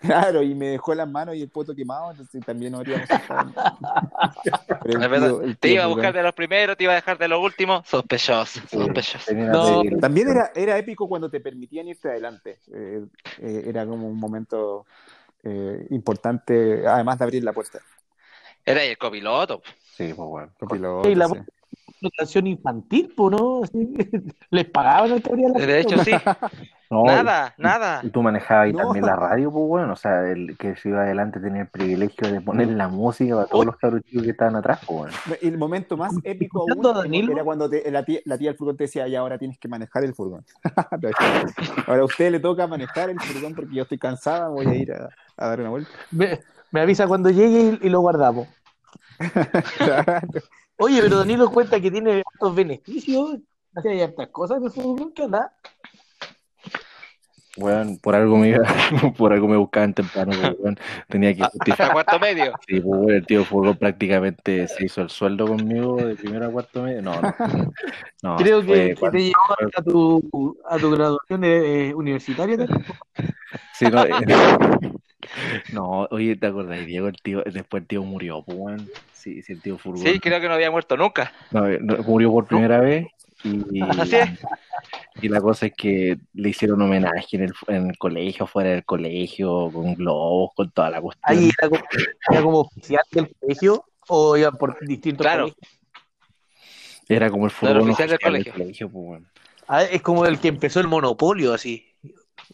Claro, 0.01 0.41
y 0.43 0.53
me 0.55 0.67
dejó 0.67 0.93
las 0.93 1.09
manos 1.09 1.35
y 1.35 1.41
el 1.41 1.49
poto 1.49 1.75
quemado, 1.75 2.11
entonces 2.11 2.43
también 2.45 2.71
nos 2.71 2.81
habríamos 2.81 3.09
te 5.59 5.69
iba 5.69 5.83
a 5.83 5.87
buscar 5.87 6.13
de 6.13 6.23
los 6.23 6.33
primeros, 6.33 6.77
te 6.77 6.83
iba 6.83 6.93
a 6.93 6.95
dejar 6.95 7.17
de 7.17 7.27
los 7.27 7.43
últimos, 7.43 7.87
sospechoso, 7.87 8.59
Sí, 8.67 8.77
sospechoso. 8.77 9.33
No, 9.33 9.81
una- 9.81 9.99
También 9.99 10.29
era, 10.29 10.51
era 10.55 10.77
épico 10.77 11.07
cuando 11.07 11.29
te 11.29 11.39
permitían 11.39 11.87
irte 11.87 12.09
adelante. 12.09 12.59
Eh, 12.73 13.05
eh, 13.39 13.63
era 13.67 13.85
como 13.85 14.07
un 14.07 14.19
momento 14.19 14.85
eh, 15.43 15.87
importante, 15.91 16.87
además 16.87 17.19
de 17.19 17.23
abrir 17.25 17.43
la 17.43 17.53
puerta. 17.53 17.79
Era 18.65 18.83
el 18.83 18.97
copiloto. 18.97 19.61
Sí, 19.95 20.13
pues 20.13 20.27
bueno. 20.27 20.51
Copiloto, 20.59 21.09
Y 21.09 21.15
la- 21.15 21.27
sí. 21.27 21.35
Una 22.01 22.11
canción 22.17 22.47
infantil, 22.47 23.13
¿no? 23.17 23.61
Les 24.51 24.65
pagaban 24.69 25.11
en 25.11 25.21
teoría 25.21 25.49
la 25.49 25.65
De 25.65 25.79
hecho, 25.79 25.97
sí, 26.03 26.11
No, 26.91 27.03
nada, 27.03 27.55
nada. 27.57 27.99
Y 28.03 28.11
tú 28.11 28.21
manejabas 28.21 28.65
ahí 28.65 28.71
No. 28.71 28.77
también 28.83 29.05
la 29.07 29.15
radio, 29.15 29.51
pues 29.51 29.67
bueno, 29.67 29.93
o 29.93 29.95
sea, 29.95 30.29
el 30.29 30.55
que 30.55 30.75
se 30.75 30.89
iba 30.89 31.01
adelante 31.01 31.39
tenía 31.39 31.63
el 31.63 31.67
privilegio 31.67 32.31
de 32.31 32.41
poner 32.41 32.67
la 32.67 32.87
música 32.87 33.35
para 33.35 33.47
todos 33.47 33.65
los 33.65 33.75
cabros 33.77 34.03
chicos 34.03 34.23
que 34.23 34.29
estaban 34.29 34.55
atrás, 34.55 34.79
pues 34.85 34.99
bueno. 34.99 35.37
Y 35.41 35.47
el 35.47 35.57
momento 35.57 35.97
más 35.97 36.13
épico 36.23 36.61
aún 36.61 37.13
era 37.15 37.43
cuando 37.43 37.67
te- 37.67 37.89
la, 37.89 38.05
tía, 38.05 38.19
la 38.25 38.37
tía 38.37 38.49
del 38.51 38.57
furgón 38.57 38.77
te 38.77 38.83
decía, 38.83 39.07
y 39.07 39.15
ahora 39.15 39.39
tienes 39.39 39.57
que 39.57 39.67
manejar 39.67 40.03
el 40.03 40.13
furgón. 40.13 40.45
ahora 41.87 42.01
a 42.01 42.05
usted 42.05 42.31
le 42.31 42.39
toca 42.39 42.67
manejar 42.67 43.09
el 43.09 43.19
furgón 43.19 43.55
porque 43.55 43.73
yo 43.73 43.81
estoy 43.83 43.97
cansada, 43.97 44.49
voy 44.49 44.67
a 44.67 44.75
ir 44.75 44.93
a, 44.93 45.09
a 45.37 45.47
dar 45.47 45.61
una 45.61 45.69
vuelta. 45.71 45.89
Me, 46.11 46.39
me 46.69 46.81
avisa 46.81 47.07
cuando 47.07 47.31
llegue 47.31 47.79
y, 47.81 47.87
y 47.87 47.89
lo 47.89 48.01
guardamos. 48.01 48.47
Oye, 50.77 51.01
pero 51.01 51.17
Danilo 51.19 51.49
cuenta 51.51 51.79
que 51.79 51.89
tiene 51.91 52.23
estos 52.33 52.55
beneficios. 52.55 53.37
Hay 53.83 54.01
hartas 54.01 54.29
cosas 54.29 54.61
de 54.61 54.69
fútbol, 54.69 55.13
¿qué 55.13 55.23
onda? 55.23 55.53
Bueno, 57.57 57.97
por 58.01 58.15
algo 58.15 58.37
me 58.37 58.49
iba, 58.49 58.59
por 59.17 59.31
algo 59.31 59.47
me 59.47 59.55
buscaban 59.55 59.93
temprano, 59.93 60.31
pues, 60.41 60.57
bueno, 60.59 60.77
tenía 61.07 61.33
que 61.33 61.43
Hasta 61.43 61.51
justificar. 61.57 61.91
cuarto 61.93 62.19
medio. 62.19 62.51
Sí, 62.67 62.81
pues, 62.81 62.83
bueno, 62.83 63.13
el 63.13 63.25
tío 63.25 63.45
Furgón 63.45 63.77
prácticamente 63.77 64.67
se 64.67 64.85
hizo 64.85 65.01
el 65.01 65.09
sueldo 65.09 65.47
conmigo 65.47 65.95
de 65.95 66.15
primero 66.15 66.45
a 66.47 66.49
cuarto 66.51 66.81
medio. 66.83 67.01
No, 67.01 67.21
no. 67.21 67.33
no 68.23 68.35
Creo 68.37 68.61
que, 68.61 68.95
cuando- 68.95 69.17
te 69.17 69.23
llevó 69.23 69.65
hasta 69.65 69.83
tu, 69.83 70.57
a 70.69 70.77
tu 70.77 70.91
graduación 70.91 71.43
eh, 71.45 71.93
universitaria. 71.95 72.57
también. 72.57 72.85
Sí, 73.73 73.85
no, 73.89 74.03
eh, 74.03 74.11
no, 75.71 76.07
oye, 76.11 76.35
¿te 76.35 76.47
acordás, 76.47 76.85
Diego? 76.85 77.07
El 77.07 77.15
tío, 77.21 77.43
después 77.43 77.81
el 77.81 77.87
tío 77.87 78.03
murió, 78.03 78.43
pues. 78.43 78.81
Sí, 79.11 79.41
sí, 79.41 79.53
el 79.53 79.61
tío 79.61 79.77
Furgón. 79.77 80.03
Sí, 80.03 80.19
creo 80.19 80.39
que 80.39 80.47
no 80.47 80.53
había 80.53 80.71
muerto 80.71 80.95
nunca. 80.97 81.31
No, 81.51 81.67
no, 81.67 82.03
murió 82.03 82.31
por 82.31 82.45
primera 82.47 82.79
vez 82.79 83.07
y, 83.43 83.81
Así 83.99 84.15
es. 84.17 84.29
y 85.21 85.29
la 85.29 85.41
cosa 85.41 85.67
es 85.67 85.73
que 85.75 86.17
le 86.33 86.49
hicieron 86.49 86.81
homenaje 86.81 87.37
en 87.37 87.43
el, 87.43 87.53
en 87.67 87.89
el 87.89 87.97
colegio, 87.97 88.45
fuera 88.45 88.71
del 88.71 88.85
colegio, 88.85 89.71
con 89.71 89.95
globos, 89.95 90.51
con 90.55 90.71
toda 90.71 90.89
la 90.89 91.01
cuestión. 91.01 91.37
Ahí 91.37 91.49
era 91.57 91.69
como, 91.69 91.83
era 92.31 92.41
como 92.41 92.59
oficial 92.59 93.03
del 93.11 93.35
colegio 93.39 93.85
o 94.07 94.37
iban 94.37 94.57
por 94.57 94.77
distintos 94.85 95.25
Claro. 95.25 95.43
colegios. 95.43 95.79
Era 97.07 97.29
como 97.29 97.45
el 97.45 97.51
No, 97.51 97.57
fútbol 97.57 97.75
el 97.75 97.81
oficial 97.81 98.09
del 98.09 98.51
colegio, 98.51 98.89
pues, 98.89 99.05
weón. 99.07 99.27
Ah, 99.67 99.83
es 99.83 100.01
como 100.01 100.25
el 100.25 100.39
que 100.39 100.47
empezó 100.47 100.79
el 100.79 100.87
monopolio, 100.87 101.53
así. 101.53 101.94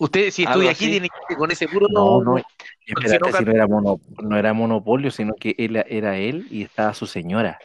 Usted, 0.02 0.32
si 0.32 0.46
estudia 0.46 0.72
aquí, 0.72 0.90
tiene 0.90 1.10
que 1.10 1.34
ir 1.34 1.38
con 1.38 1.52
ese 1.52 1.68
puro. 1.68 1.86
No, 1.88 2.24
no, 2.24 2.38
espérate, 2.88 3.20
no, 3.20 3.38
si 3.38 3.46
no 3.46 3.52
era, 3.52 3.68
mono- 3.68 4.02
no 4.24 4.36
era 4.36 4.52
monopolio, 4.52 5.12
sino 5.12 5.36
que 5.40 5.54
él, 5.60 5.76
era 5.88 6.18
él 6.18 6.48
y 6.50 6.64
estaba 6.64 6.96
su 6.96 7.06
señora. 7.06 7.60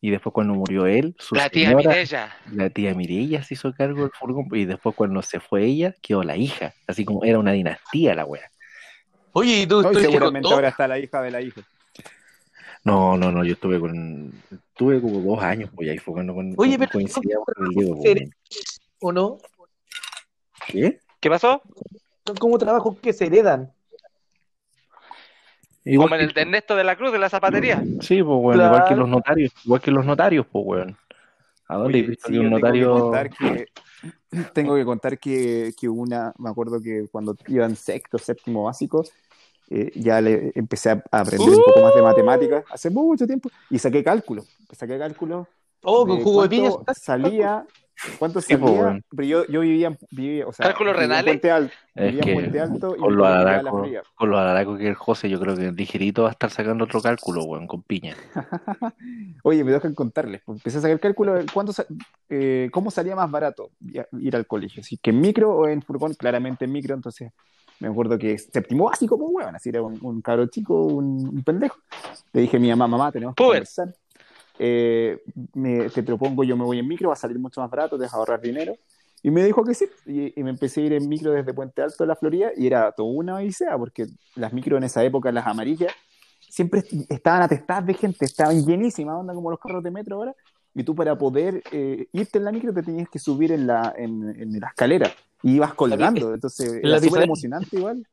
Y 0.00 0.08
después 0.08 0.32
cuando 0.32 0.54
murió 0.54 0.86
él, 0.86 1.14
su 1.18 1.34
La 1.34 1.50
tía 1.50 1.68
señora, 1.68 1.88
Mirella. 1.90 2.36
la 2.52 2.70
tía 2.70 2.94
Mirella 2.94 3.42
se 3.42 3.52
hizo 3.52 3.70
cargo 3.74 4.00
del 4.00 4.12
furgón 4.18 4.48
y 4.52 4.64
después 4.64 4.94
cuando 4.96 5.20
se 5.20 5.40
fue 5.40 5.64
ella, 5.66 5.94
quedó 6.00 6.22
la 6.22 6.38
hija. 6.38 6.72
Así 6.86 7.04
como 7.04 7.22
era 7.22 7.38
una 7.38 7.52
dinastía 7.52 8.14
la 8.14 8.24
wea. 8.24 8.50
Oye, 9.32 9.60
y 9.60 9.66
tú 9.66 9.82
No, 9.82 9.92
con 9.92 10.00
seguramente 10.00 10.48
ahora 10.50 10.68
está 10.68 10.88
la 10.88 10.98
hija 10.98 11.20
de 11.20 11.30
la 11.32 11.42
hija. 11.42 11.60
No, 12.82 13.18
no, 13.18 13.30
no, 13.30 13.44
yo 13.44 13.52
estuve 13.52 13.78
con, 13.78 14.32
tuve 14.72 15.02
como 15.02 15.20
dos 15.20 15.42
años, 15.44 15.68
pues 15.74 15.90
ahí 15.90 15.98
fue 15.98 16.14
cuando 16.14 16.32
con- 16.34 16.54
Oye, 16.56 16.70
con- 16.72 16.78
pero 16.78 16.92
coincidíamos 16.92 17.44
con 17.44 17.66
el 17.66 17.72
Diego. 17.74 17.94
¿son 17.94 18.02
pues, 18.04 18.80
¿O 19.00 19.12
no? 19.12 19.38
¿Qué? 20.66 20.98
¿Qué 21.24 21.30
pasó? 21.30 21.62
Son 22.26 22.36
como 22.36 22.58
trabajos 22.58 22.98
que 23.00 23.14
se 23.14 23.24
heredan. 23.24 23.72
Igual 25.82 26.10
Como 26.10 26.14
en 26.16 26.20
que- 26.20 26.26
el 26.26 26.34
de 26.34 26.40
Ernesto 26.42 26.76
de 26.76 26.84
la 26.84 26.96
Cruz 26.96 27.12
de 27.12 27.18
la 27.18 27.30
zapatería. 27.30 27.82
Sí, 28.02 28.22
pues 28.22 28.38
bueno, 28.42 28.66
igual 28.66 28.82
que 28.82 28.88
Claro. 28.88 29.00
los 29.00 29.08
notarios, 29.08 29.52
igual 29.64 29.80
que 29.80 29.90
los 29.90 30.04
notarios, 30.04 30.44
pues 30.52 30.64
weón. 30.66 30.98
¿A 31.66 31.76
dónde 31.78 32.14
sí, 32.22 32.28
un 32.28 32.34
yo 32.34 32.40
tengo 32.42 32.56
que 32.56 32.60
notario? 32.60 32.92
contar 32.92 33.30
que, 33.30 33.66
tengo 34.54 34.76
que 34.76 34.84
contar 34.84 35.18
que, 35.18 35.72
que 35.80 35.88
una, 35.88 36.34
me 36.36 36.50
acuerdo 36.50 36.78
que 36.82 37.08
cuando 37.10 37.34
iba 37.48 37.64
en 37.64 37.76
sexto, 37.76 38.18
séptimo 38.18 38.64
básico, 38.64 39.02
eh, 39.70 39.92
ya 39.94 40.20
le 40.20 40.52
empecé 40.54 40.90
a 40.90 41.02
aprender 41.10 41.54
un 41.54 41.62
poco 41.64 41.80
más 41.80 41.94
de 41.94 42.02
matemáticas 42.02 42.66
hace 42.70 42.90
mucho 42.90 43.26
tiempo 43.26 43.48
y 43.70 43.78
saqué 43.78 44.04
cálculo. 44.04 44.44
Saqué 44.72 44.98
cálculo 44.98 45.48
Oh, 45.84 46.06
con 46.06 46.20
jugo 46.20 46.42
de 46.42 46.48
piña. 46.50 46.70
salía, 46.94 47.64
cuánto 48.18 48.40
Sí, 48.40 48.56
pues, 48.56 48.70
salía, 48.70 48.82
bueno. 48.84 49.00
pero 49.10 49.22
yo, 49.28 49.46
yo 49.46 49.60
vivía, 49.60 49.88
en- 49.88 49.98
vivía, 50.10 50.46
o 50.46 50.52
sea, 50.52 50.66
¿Cálculos 50.66 50.94
vivía 50.94 51.04
en 51.04 51.10
renales? 51.10 51.24
Puente 51.32 51.50
Alto, 51.50 51.74
Es 51.94 52.04
vivía 52.06 52.20
en 52.20 52.24
que 52.26 52.32
Puente 52.34 52.60
Alto 52.60 52.96
y 52.96 53.00
con 53.00 53.16
los 53.16 53.26
alaracos, 53.26 53.90
con 54.14 54.30
los 54.30 54.40
alaracos 54.40 54.78
que 54.78 54.88
el 54.88 54.94
José, 54.94 55.30
yo 55.30 55.40
creo 55.40 55.56
que 55.56 55.72
ligerito 55.72 56.22
va 56.22 56.28
a 56.28 56.32
estar 56.32 56.50
sacando 56.50 56.84
otro 56.84 57.00
cálculo, 57.00 57.44
weón, 57.44 57.66
con 57.66 57.82
piña. 57.82 58.14
Oye, 59.42 59.64
me 59.64 59.72
dejan 59.72 59.94
contarles. 59.94 60.42
pues, 60.44 60.58
Empecé 60.58 60.78
a 60.78 60.80
sacar 60.82 61.00
cálculo 61.00 61.34
de 61.34 61.46
cuánto, 61.52 61.72
sa- 61.72 61.86
eh, 62.28 62.68
cómo 62.72 62.90
salía 62.90 63.16
más 63.16 63.30
barato 63.30 63.70
ir 64.18 64.36
al 64.36 64.46
colegio. 64.46 64.82
Si 64.82 64.96
que 64.98 65.10
en 65.10 65.20
micro 65.20 65.50
o 65.54 65.68
en 65.68 65.82
furgón, 65.82 66.14
claramente 66.14 66.64
en 66.64 66.72
micro. 66.72 66.94
Entonces, 66.94 67.30
me 67.80 67.88
acuerdo 67.88 68.18
que 68.18 68.38
séptimo 68.38 68.84
básico, 68.84 69.18
pues, 69.18 69.30
weón, 69.32 69.56
así 69.56 69.68
era 69.68 69.82
un, 69.82 69.98
un 70.02 70.22
cabro 70.22 70.46
chico, 70.46 70.80
un, 70.84 71.28
un 71.28 71.42
pendejo. 71.42 71.76
Le 72.32 72.42
dije 72.42 72.56
a 72.56 72.60
mi 72.60 72.70
mamá, 72.70 72.86
mamá, 72.86 73.12
tenemos 73.12 73.34
que 73.34 73.42
Puber. 73.42 73.58
conversar. 73.58 73.94
Eh, 74.58 75.20
me- 75.54 75.88
te 75.90 76.02
propongo, 76.02 76.44
yo 76.44 76.56
me 76.56 76.64
voy 76.64 76.78
en 76.78 76.88
micro, 76.88 77.08
va 77.08 77.14
a 77.14 77.16
salir 77.16 77.38
mucho 77.38 77.60
más 77.60 77.70
barato, 77.70 77.96
te 77.96 78.04
vas 78.04 78.14
a 78.14 78.18
ahorrar 78.18 78.40
dinero. 78.40 78.76
Y 79.22 79.30
me 79.30 79.42
dijo 79.44 79.64
que 79.64 79.74
sí, 79.74 79.86
y, 80.06 80.38
y 80.38 80.42
me 80.44 80.50
empecé 80.50 80.82
a 80.82 80.84
ir 80.84 80.92
en 80.92 81.08
micro 81.08 81.32
desde 81.32 81.54
Puente 81.54 81.80
Alto 81.82 82.04
a 82.04 82.06
la 82.06 82.14
Florida, 82.14 82.50
y 82.56 82.66
era 82.66 82.92
toda 82.92 83.08
una 83.10 83.36
odisea, 83.36 83.76
porque 83.78 84.06
las 84.36 84.52
micros 84.52 84.76
en 84.78 84.84
esa 84.84 85.02
época, 85.02 85.32
las 85.32 85.46
amarillas, 85.46 85.92
siempre 86.48 86.80
est- 86.80 87.10
estaban 87.10 87.42
atestadas 87.42 87.86
de 87.86 87.94
gente, 87.94 88.26
estaban 88.26 88.64
llenísimas, 88.64 89.16
onda 89.16 89.32
como 89.34 89.50
los 89.50 89.58
carros 89.58 89.82
de 89.82 89.90
metro 89.90 90.16
ahora, 90.16 90.34
y 90.74 90.84
tú 90.84 90.94
para 90.94 91.16
poder 91.16 91.62
eh, 91.72 92.06
irte 92.12 92.38
en 92.38 92.44
la 92.44 92.52
micro 92.52 92.74
te 92.74 92.82
tenías 92.82 93.08
que 93.08 93.18
subir 93.18 93.52
en 93.52 93.66
la, 93.66 93.94
en, 93.96 94.28
en 94.38 94.60
la 94.60 94.68
escalera, 94.68 95.10
y 95.42 95.54
ibas 95.56 95.72
colgando, 95.74 96.34
entonces 96.34 96.70
la 96.82 96.88
era 96.90 97.00
súper 97.00 97.22
emocionante 97.22 97.76
igual. 97.76 98.06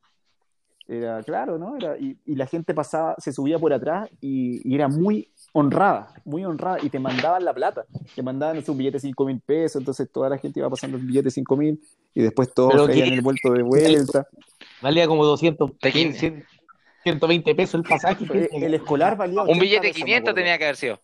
Era 0.88 1.22
claro, 1.24 1.58
¿no? 1.58 1.78
Era, 1.78 1.98
y, 1.98 2.18
y 2.26 2.36
la 2.36 2.46
gente 2.48 2.74
pasaba, 2.74 3.16
se 3.18 3.32
subía 3.32 3.58
por 3.60 3.72
atrás 3.72 4.10
y, 4.20 4.62
y 4.70 4.76
era 4.76 4.88
muy 4.90 5.30
honrada, 5.54 6.14
muy 6.24 6.46
honrada, 6.46 6.78
y 6.82 6.90
te 6.90 7.00
mandaban 7.00 7.44
la 7.44 7.54
plata, 7.54 7.86
te 8.16 8.24
mandaban 8.24 8.64
sus 8.64 8.76
billetes 8.78 9.02
de 9.02 9.10
5 9.10 9.26
mil 9.26 9.40
pesos, 9.42 9.80
entonces 9.82 10.10
toda 10.12 10.30
la 10.30 10.38
gente 10.38 10.60
iba 10.60 10.70
pasando 10.70 10.98
el 10.98 11.04
billete 11.04 11.26
de 11.26 11.32
5 11.32 11.58
mil, 11.58 11.82
y 12.14 12.22
después 12.22 12.54
todos 12.54 12.90
en 12.90 13.14
el 13.14 13.22
vuelto 13.22 13.52
de 13.52 13.64
vuelta. 13.64 14.28
Valía 14.82 15.08
como 15.08 15.26
200, 15.26 15.78
Tequín. 15.80 16.14
100, 16.14 16.46
120 17.04 17.56
pesos 17.56 17.76
el 17.76 17.84
pasaje. 17.84 18.26
El, 18.52 18.64
el 18.64 18.74
escolar 18.76 19.18
valía 19.18 19.42
Un 19.42 19.50
80 19.50 19.62
billete 19.62 19.88
de 19.88 19.94
pesos, 19.94 20.00
me 20.00 20.06
500 20.06 20.20
acuerdo. 20.22 20.36
tenía 20.36 20.58
que 20.58 20.64
haber 20.66 20.76
sido. 20.78 21.00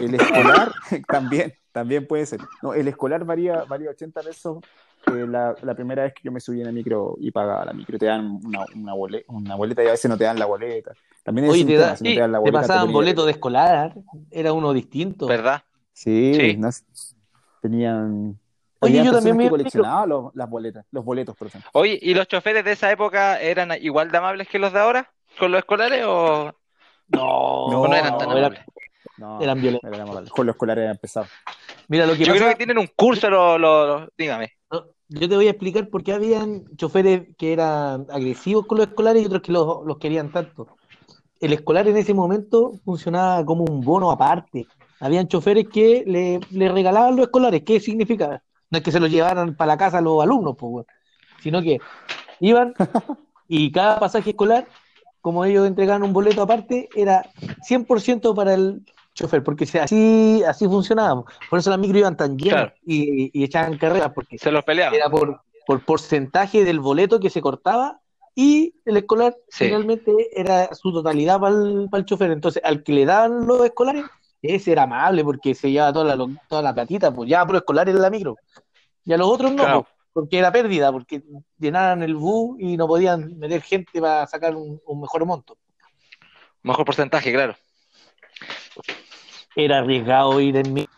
El 0.00 0.14
escolar 0.14 0.72
también, 1.08 1.54
también 1.72 2.06
puede 2.06 2.26
ser. 2.26 2.40
No, 2.62 2.74
el 2.74 2.88
escolar 2.88 3.24
valía, 3.24 3.64
valía 3.68 3.90
80 3.90 4.20
pesos 4.22 4.58
eh, 5.16 5.26
la, 5.26 5.54
la 5.62 5.74
primera 5.74 6.02
vez 6.04 6.14
que 6.14 6.22
yo 6.24 6.32
me 6.32 6.40
subí 6.40 6.60
en 6.60 6.66
la 6.66 6.72
micro 6.72 7.16
y 7.18 7.30
pagaba 7.30 7.64
la 7.64 7.72
micro. 7.72 7.98
Te 7.98 8.06
dan 8.06 8.40
una, 8.44 8.64
una, 8.74 8.94
bole- 8.94 9.24
una 9.28 9.54
boleta 9.54 9.82
y 9.82 9.88
a 9.88 9.92
veces 9.92 10.08
no 10.10 10.16
te 10.16 10.24
dan 10.24 10.38
la 10.38 10.46
boleta. 10.46 10.92
También 11.22 11.46
es 11.46 11.52
Oye, 11.52 11.64
te, 11.64 11.76
da- 11.76 11.96
si 11.96 12.04
no 12.04 12.10
te 12.14 12.20
dan 12.20 12.32
la 12.32 12.38
te 12.38 12.42
boleta. 12.42 12.60
pasaban 12.60 12.82
ponían- 12.82 12.92
boletos 12.94 13.26
de 13.26 13.32
escolar, 13.32 13.94
era 14.30 14.52
uno 14.52 14.72
distinto. 14.72 15.26
¿Verdad? 15.26 15.62
Sí, 15.92 16.34
Sí. 16.34 16.56
no 16.56 16.70
sé, 16.72 16.84
tenían. 17.60 18.38
Oye, 18.80 19.02
yo 19.04 19.10
también 19.12 19.36
me 19.36 19.48
coleccionaban 19.50 20.08
los, 20.08 20.34
las 20.36 20.48
boletas, 20.48 20.86
los 20.92 21.04
boletos, 21.04 21.36
por 21.36 21.48
ejemplo. 21.48 21.68
Oye, 21.74 21.98
¿y 22.00 22.14
los 22.14 22.28
choferes 22.28 22.64
de 22.64 22.72
esa 22.72 22.90
época 22.92 23.40
eran 23.40 23.72
igual 23.82 24.10
de 24.12 24.18
amables 24.18 24.46
que 24.48 24.58
los 24.60 24.72
de 24.72 24.78
ahora? 24.78 25.10
¿Con 25.38 25.50
los 25.50 25.58
escolares 25.58 26.04
o, 26.06 26.54
No, 27.08 27.68
no 27.72 27.92
eran 27.94 28.16
tan 28.18 28.30
amables? 28.30 28.60
No, 29.16 29.40
Eran 29.40 29.60
violentos. 29.60 29.92
eran. 29.92 30.26
Con 30.28 30.46
los 30.46 30.54
escolares 30.54 30.84
eran 30.84 30.96
pesados. 30.96 31.28
Mira, 31.88 32.06
lo 32.06 32.12
que 32.12 32.20
Yo 32.20 32.26
pasa, 32.32 32.36
creo 32.38 32.48
que 32.50 32.54
tienen 32.56 32.78
un 32.78 32.86
curso, 32.94 33.28
lo, 33.28 33.58
lo- 33.58 33.86
lo- 34.00 34.08
dígame. 34.16 34.52
Yo 35.08 35.28
te 35.28 35.36
voy 35.36 35.46
a 35.46 35.50
explicar 35.50 35.88
por 35.88 36.02
qué 36.04 36.12
habían 36.12 36.64
choferes 36.76 37.28
que 37.36 37.52
eran 37.52 38.06
agresivos 38.10 38.66
con 38.66 38.78
los 38.78 38.88
escolares 38.88 39.22
y 39.22 39.26
otros 39.26 39.42
que 39.42 39.52
los, 39.52 39.84
los 39.86 39.98
querían 39.98 40.30
tanto. 40.30 40.68
El 41.40 41.52
escolar 41.52 41.88
en 41.88 41.96
ese 41.96 42.14
momento 42.14 42.72
funcionaba 42.84 43.44
como 43.44 43.64
un 43.64 43.80
bono 43.80 44.10
aparte. 44.10 44.66
Habían 45.00 45.28
choferes 45.28 45.68
que 45.68 46.04
le, 46.06 46.40
le 46.50 46.68
regalaban 46.68 47.16
los 47.16 47.26
escolares. 47.26 47.62
¿Qué 47.62 47.80
significa? 47.80 48.42
No 48.70 48.78
es 48.78 48.84
que 48.84 48.92
se 48.92 49.00
los 49.00 49.10
llevaran 49.10 49.56
para 49.56 49.72
la 49.72 49.78
casa 49.78 50.00
los 50.00 50.22
alumnos, 50.22 50.56
pues, 50.58 50.84
sino 51.42 51.62
que 51.62 51.78
iban 52.40 52.74
y 53.48 53.72
cada 53.72 53.98
pasaje 53.98 54.30
escolar, 54.30 54.66
como 55.22 55.44
ellos 55.44 55.66
entregaban 55.66 56.02
un 56.02 56.12
boleto 56.12 56.42
aparte, 56.42 56.88
era 56.94 57.24
100% 57.66 58.34
para 58.34 58.54
el 58.54 58.82
chofer, 59.18 59.42
porque 59.42 59.64
así, 59.80 60.42
así 60.46 60.66
funcionaba. 60.66 61.24
Por 61.50 61.58
eso 61.58 61.70
las 61.70 61.78
micro 61.78 61.98
iban 61.98 62.16
tan 62.16 62.36
llenas 62.38 62.66
Claro. 62.70 62.74
y, 62.86 63.30
y 63.38 63.44
echaban 63.44 63.76
carreras, 63.78 64.12
porque 64.14 64.38
Se 64.38 64.50
los 64.50 64.64
peleaban. 64.64 64.94
era 64.94 65.10
por, 65.10 65.40
por 65.66 65.84
porcentaje 65.84 66.64
del 66.64 66.80
boleto 66.80 67.18
que 67.20 67.30
se 67.30 67.40
cortaba 67.40 68.00
y 68.34 68.74
el 68.84 68.96
escolar 68.98 69.36
Sí. 69.48 69.64
finalmente 69.66 70.12
era 70.32 70.72
su 70.74 70.92
totalidad 70.92 71.40
para 71.40 71.54
el, 71.56 71.88
para 71.90 72.00
el 72.00 72.06
chofer. 72.06 72.30
Entonces, 72.30 72.62
al 72.64 72.82
que 72.82 72.92
le 72.92 73.04
daban 73.04 73.46
los 73.46 73.64
escolares, 73.64 74.04
ese 74.40 74.70
era 74.72 74.84
amable 74.84 75.24
porque 75.24 75.54
se 75.54 75.70
llevaba 75.72 75.92
toda 75.92 76.16
la, 76.16 76.26
toda 76.48 76.62
la 76.62 76.72
platita, 76.74 77.12
pues 77.12 77.28
ya 77.28 77.44
por 77.44 77.56
escolar 77.56 77.88
en 77.88 78.00
la 78.00 78.08
micro. 78.10 78.36
Y 79.04 79.12
a 79.12 79.16
los 79.16 79.26
otros 79.28 79.50
no, 79.52 79.64
Claro. 79.64 79.82
pues, 79.82 79.94
porque 80.12 80.38
era 80.38 80.52
pérdida, 80.52 80.92
porque 80.92 81.22
llenaban 81.58 82.02
el 82.02 82.14
bus 82.14 82.56
y 82.60 82.76
no 82.76 82.86
podían 82.86 83.38
meter 83.38 83.60
gente 83.62 84.00
para 84.00 84.26
sacar 84.26 84.54
un, 84.54 84.80
un 84.86 85.00
mejor 85.00 85.24
monto. 85.26 85.56
Mejor 86.62 86.84
porcentaje, 86.84 87.32
claro. 87.32 87.56
Era 89.60 89.78
arriesgado 89.78 90.40
ir 90.40 90.56
en 90.56 90.72
micro. 90.72 90.92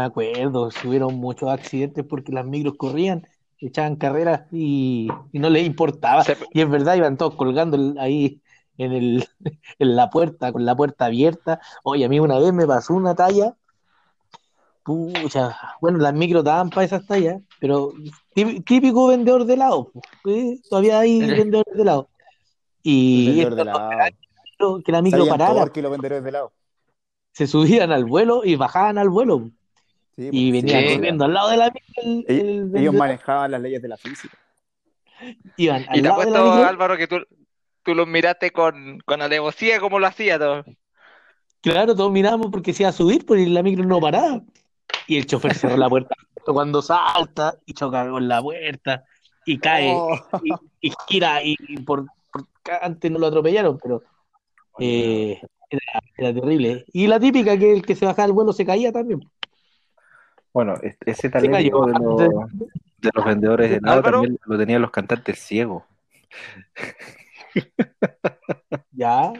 Me 0.00 0.06
acuerdo, 0.06 0.68
hubieron 0.84 1.14
muchos 1.14 1.48
accidentes 1.48 2.04
porque 2.04 2.32
las 2.32 2.44
micros 2.44 2.74
corrían, 2.76 3.24
echaban 3.58 3.94
carreras 3.94 4.48
y, 4.50 5.06
y 5.30 5.38
no 5.38 5.48
les 5.48 5.64
importaba. 5.64 6.24
Se- 6.24 6.36
Y 6.52 6.60
es 6.60 6.68
verdad, 6.68 6.96
iban 6.96 7.16
todos 7.16 7.36
colgando 7.36 7.94
ahí 8.00 8.40
en, 8.78 8.92
el, 8.92 9.28
en 9.78 9.94
la 9.94 10.10
puerta, 10.10 10.50
con 10.50 10.64
la 10.64 10.74
puerta 10.74 11.04
abierta. 11.04 11.60
Oye, 11.84 12.04
a 12.04 12.08
mí 12.08 12.18
una 12.18 12.36
vez 12.40 12.52
me 12.52 12.66
pasó 12.66 12.94
una 12.94 13.14
talla. 13.14 13.54
Pucha, 14.82 15.56
bueno, 15.80 15.98
las 15.98 16.12
micros 16.14 16.42
daban 16.42 16.68
para 16.68 16.84
esas 16.84 17.06
tallas, 17.06 17.40
pero 17.60 17.92
tí- 18.34 18.58
típico 18.62 19.06
vendedor 19.06 19.44
de 19.44 19.54
helado. 19.54 19.92
pues, 20.24 20.34
¿sí? 20.34 20.62
Todavía 20.68 20.98
hay 20.98 21.20
vendedores 21.30 21.72
de 21.76 21.82
helado. 21.82 22.08
Y 22.82 23.26
Vendedor 23.44 23.54
de 23.54 23.62
helado. 23.62 24.82
que 24.84 24.90
la 24.90 25.00
micro 25.02 25.18
Sabían 25.20 25.38
parara, 25.38 25.54
peor 25.54 25.72
que 25.72 25.82
los 25.82 25.92
vendedores 25.92 26.24
de 26.24 26.28
helado. 26.30 26.52
Se 27.32 27.46
subían 27.46 27.92
al 27.92 28.04
vuelo 28.04 28.42
y 28.44 28.56
bajaban 28.56 28.98
al 28.98 29.08
vuelo. 29.08 29.50
Sí, 30.16 30.28
Y 30.30 30.50
pues, 30.52 30.62
venían 30.62 30.82
sí. 30.88 30.94
corriendo 30.94 31.24
al 31.24 31.34
lado 31.34 31.48
de 31.50 31.56
la 31.56 31.70
micro. 31.70 32.02
el- 32.02 32.24
el 32.28 32.76
Ellos, 32.76 32.94
manejaban 32.94 33.50
las 33.50 33.60
leyes 33.60 33.80
de 33.82 33.88
la 33.88 33.96
física. 33.96 34.36
Iban 35.56 35.82
Y 35.82 35.86
al 35.88 35.94
te 35.94 36.02
lado 36.02 36.20
de 36.20 36.30
la 36.30 36.38
apuesto, 36.38 36.54
micro. 36.56 36.68
Álvaro, 36.68 36.96
que 36.96 37.06
tú, 37.06 37.16
tú 37.82 37.94
los 37.94 38.06
miraste 38.06 38.50
con, 38.50 38.98
con 39.04 39.22
alevosía 39.22 39.80
como 39.80 39.98
lo 39.98 40.06
hacía 40.06 40.38
todo. 40.38 40.64
Claro, 41.60 41.94
todos 41.94 42.10
mirábamos 42.12 42.48
porque 42.50 42.72
se 42.74 42.82
iba 42.82 42.90
a 42.90 42.92
subir, 42.92 43.24
porque 43.24 43.46
la 43.46 43.62
micro 43.62 43.84
no 43.84 44.00
paraba. 44.00 44.42
Y 45.06 45.16
el 45.16 45.26
chofer 45.26 45.54
cerró 45.54 45.76
la 45.76 45.88
puerta 45.88 46.14
cuando 46.44 46.82
salta 46.82 47.54
y 47.64 47.72
choca 47.72 48.08
con 48.10 48.26
la 48.26 48.42
puerta 48.42 49.04
y 49.46 49.58
cae 49.58 49.92
Oh. 49.94 50.18
y, 50.42 50.88
y 50.88 50.92
gira 51.08 51.42
y, 51.42 51.56
y 51.68 51.78
por, 51.80 52.04
por- 52.32 52.46
antes 52.80 53.10
no 53.10 53.18
lo 53.20 53.28
atropellaron, 53.28 53.78
pero 53.80 54.02
eh, 54.80 55.40
era, 55.72 56.00
era 56.16 56.34
terrible. 56.40 56.84
Y 56.92 57.06
la 57.06 57.18
típica 57.20 57.56
que 57.56 57.72
el 57.72 57.82
que 57.84 57.94
se 57.94 58.04
bajaba 58.06 58.26
del 58.26 58.32
vuelo 58.34 58.52
se 58.52 58.64
caía 58.66 58.92
también. 58.92 59.20
Bueno, 60.52 60.74
es- 60.82 60.96
ese 61.06 61.22
Se 61.22 61.30
talento 61.30 61.56
cayó. 61.56 61.86
de 61.86 61.92
los, 62.28 62.50
de 62.98 63.10
los 63.14 63.24
vendedores 63.24 63.70
de 63.70 63.76
helado 63.76 63.98
Álvaro. 63.98 64.18
también 64.20 64.38
lo 64.44 64.58
tenían 64.58 64.82
los 64.82 64.90
cantantes 64.90 65.38
ciegos. 65.38 65.82
Ya, 68.92 69.32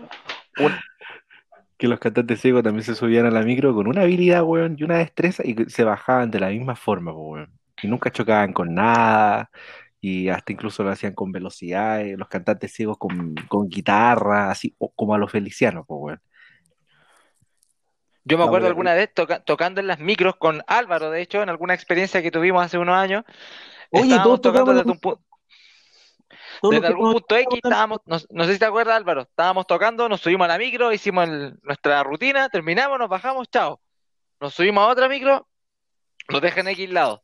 Que 1.78 1.88
los 1.88 1.98
cantantes 1.98 2.40
ciegos 2.40 2.62
también 2.62 2.84
se 2.84 2.94
subían 2.94 3.26
a 3.26 3.30
la 3.30 3.42
micro 3.42 3.74
con 3.74 3.86
una 3.86 4.02
habilidad, 4.02 4.42
weón, 4.44 4.76
y 4.78 4.84
una 4.84 4.98
destreza 4.98 5.42
y 5.46 5.54
se 5.68 5.84
bajaban 5.84 6.30
de 6.30 6.40
la 6.40 6.48
misma 6.50 6.76
forma, 6.76 7.12
weón. 7.12 7.50
Y 7.82 7.88
nunca 7.88 8.10
chocaban 8.12 8.52
con 8.52 8.74
nada, 8.74 9.50
y 10.04 10.28
hasta 10.28 10.52
incluso 10.52 10.82
lo 10.82 10.90
hacían 10.90 11.14
con 11.14 11.30
velocidad, 11.30 12.00
eh, 12.00 12.16
los 12.18 12.26
cantantes 12.28 12.72
ciegos 12.72 12.98
con, 12.98 13.36
con 13.48 13.68
guitarra, 13.68 14.50
así 14.50 14.74
o- 14.78 14.90
como 14.92 15.14
a 15.14 15.18
los 15.18 15.30
felicianos, 15.30 15.86
po, 15.86 15.96
weón. 15.96 16.20
Yo 18.24 18.36
me 18.36 18.44
acuerdo 18.44 18.66
alguna 18.66 18.94
vez 18.94 19.14
toca- 19.14 19.44
tocando 19.44 19.80
en 19.80 19.86
las 19.86 20.00
micros 20.00 20.36
con 20.36 20.62
Álvaro, 20.66 21.10
de 21.10 21.22
hecho, 21.22 21.40
en 21.42 21.48
alguna 21.48 21.74
experiencia 21.74 22.20
que 22.20 22.32
tuvimos 22.32 22.64
hace 22.64 22.78
unos 22.78 22.96
años. 22.96 23.22
Oye, 23.90 24.02
estábamos 24.04 24.40
todos 24.40 24.54
tocando 24.54 24.74
desde 24.74 24.90
un 24.90 25.00
pu- 25.00 25.20
desde 26.70 26.86
algún 26.88 27.12
punto 27.12 27.36
X, 27.36 27.60
estábamos, 27.62 28.00
no, 28.06 28.16
no 28.30 28.44
sé 28.44 28.52
si 28.54 28.58
te 28.58 28.64
acuerdas, 28.64 28.96
Álvaro, 28.96 29.22
estábamos 29.22 29.66
tocando, 29.66 30.08
nos 30.08 30.20
subimos 30.20 30.46
a 30.46 30.48
la 30.48 30.58
micro, 30.58 30.92
hicimos 30.92 31.28
el- 31.28 31.58
nuestra 31.62 32.02
rutina, 32.02 32.48
terminamos, 32.48 32.98
nos 32.98 33.08
bajamos, 33.08 33.48
chao. 33.50 33.80
Nos 34.40 34.54
subimos 34.54 34.82
a 34.82 34.88
otra 34.88 35.08
micro, 35.08 35.48
nos 36.28 36.40
dejan 36.40 36.66
X 36.68 36.90
lado. 36.90 37.22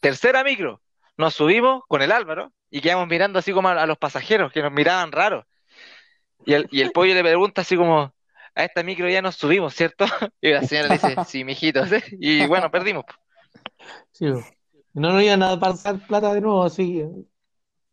Tercera 0.00 0.42
micro, 0.42 0.80
nos 1.16 1.34
subimos 1.34 1.82
con 1.88 2.02
el 2.02 2.12
Álvaro 2.12 2.52
y 2.70 2.80
quedamos 2.80 3.06
mirando 3.08 3.38
así 3.38 3.52
como 3.52 3.68
a, 3.68 3.72
a 3.82 3.86
los 3.86 3.98
pasajeros 3.98 4.52
que 4.52 4.62
nos 4.62 4.72
miraban 4.72 5.12
raros. 5.12 5.44
Y 6.44 6.52
el, 6.54 6.68
y 6.70 6.80
el 6.82 6.92
pollo 6.92 7.14
le 7.14 7.22
pregunta 7.22 7.62
así 7.62 7.76
como, 7.76 8.12
a 8.54 8.64
esta 8.64 8.82
micro 8.82 9.08
ya 9.08 9.22
nos 9.22 9.36
subimos, 9.36 9.74
¿cierto? 9.74 10.04
Y 10.40 10.50
la 10.50 10.62
señora 10.62 10.88
le 10.88 10.94
dice, 10.94 11.16
sí, 11.26 11.44
mijito. 11.44 11.84
¿sí? 11.86 11.96
Y 12.20 12.46
bueno, 12.46 12.70
perdimos. 12.70 13.04
Sí, 14.12 14.26
no 14.94 15.12
nos 15.12 15.22
iban 15.22 15.42
a 15.42 15.58
pasar 15.58 15.98
plata 16.06 16.32
de 16.34 16.40
nuevo, 16.40 16.62
así. 16.64 17.02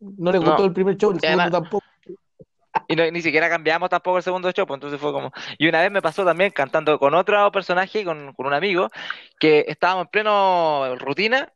No 0.00 0.32
le 0.32 0.38
No. 0.38 0.46
gustó 0.46 0.64
el 0.64 0.72
primer 0.72 0.96
show, 0.96 1.10
el 1.12 1.18
además- 1.22 1.46
segundo 1.50 1.60
tampoco. 1.62 1.84
Y 2.88 2.96
no- 2.96 3.08
ni 3.10 3.22
siquiera 3.22 3.48
cambiamos 3.48 3.88
tampoco 3.88 4.16
el 4.18 4.22
segundo 4.24 4.50
show, 4.52 4.66
pues 4.66 4.76
entonces 4.76 5.00
fue 5.00 5.12
como... 5.12 5.32
Y 5.58 5.68
una 5.68 5.80
vez 5.80 5.90
me 5.90 6.02
pasó 6.02 6.24
también 6.24 6.50
cantando 6.50 6.98
con 6.98 7.14
otro 7.14 7.50
personaje, 7.52 8.04
con, 8.04 8.32
con 8.34 8.46
un 8.46 8.52
amigo, 8.52 8.90
que 9.38 9.64
estábamos 9.68 10.04
en 10.06 10.10
pleno 10.10 10.96
rutina 10.96 11.52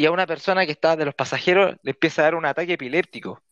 y 0.00 0.06
a 0.06 0.10
una 0.10 0.26
persona 0.26 0.64
que 0.64 0.72
estaba 0.72 0.96
de 0.96 1.04
los 1.04 1.14
pasajeros 1.14 1.76
le 1.82 1.90
empieza 1.90 2.22
a 2.22 2.24
dar 2.24 2.34
un 2.34 2.46
ataque 2.46 2.72
epiléptico. 2.72 3.42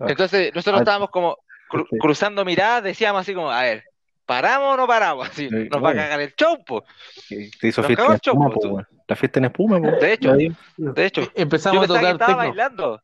Entonces 0.00 0.52
nosotros 0.52 0.80
estábamos 0.80 1.10
como 1.10 1.38
cru- 1.68 1.86
cruzando 2.00 2.44
miradas, 2.44 2.82
decíamos 2.82 3.20
así 3.20 3.32
como, 3.32 3.48
a 3.48 3.62
ver, 3.62 3.84
¿paramos 4.26 4.74
o 4.74 4.76
no 4.76 4.88
paramos? 4.88 5.28
Así, 5.28 5.48
Sí, 5.48 5.68
nos 5.70 5.84
va 5.84 5.90
a 5.90 5.94
cagar 5.94 6.20
el 6.20 6.34
show, 6.34 6.64
po. 6.64 6.84
Te 7.28 7.68
hizo 7.68 7.80
Nos 7.82 7.86
fiesta 7.86 8.02
cagó 8.02 8.08
en 8.10 8.14
el 8.14 8.20
show, 8.20 8.34
espuma, 8.34 8.50
po. 8.50 8.82
La 9.06 9.14
fiesta 9.16 9.38
en 9.38 9.44
espuma, 9.44 9.80
po. 9.80 9.92
De 10.00 10.12
hecho, 10.14 10.32
de 10.76 11.04
hecho. 11.06 11.20
Yo 11.20 11.30
Empezamos 11.36 11.84
a 11.84 11.86
pensaba 11.86 12.00
que 12.00 12.06
tocar 12.06 12.12
estaba 12.14 12.26
tecno. 12.28 12.48
bailando. 12.48 13.02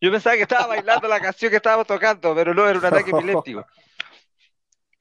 Yo 0.00 0.12
pensaba 0.12 0.36
que 0.36 0.42
estaba 0.42 0.66
bailando 0.68 1.08
la 1.08 1.20
canción 1.20 1.50
que 1.50 1.56
estábamos 1.56 1.88
tocando, 1.88 2.34
pero 2.36 2.54
no, 2.54 2.68
era 2.68 2.78
un 2.78 2.84
ataque 2.84 3.10
epiléptico. 3.16 3.66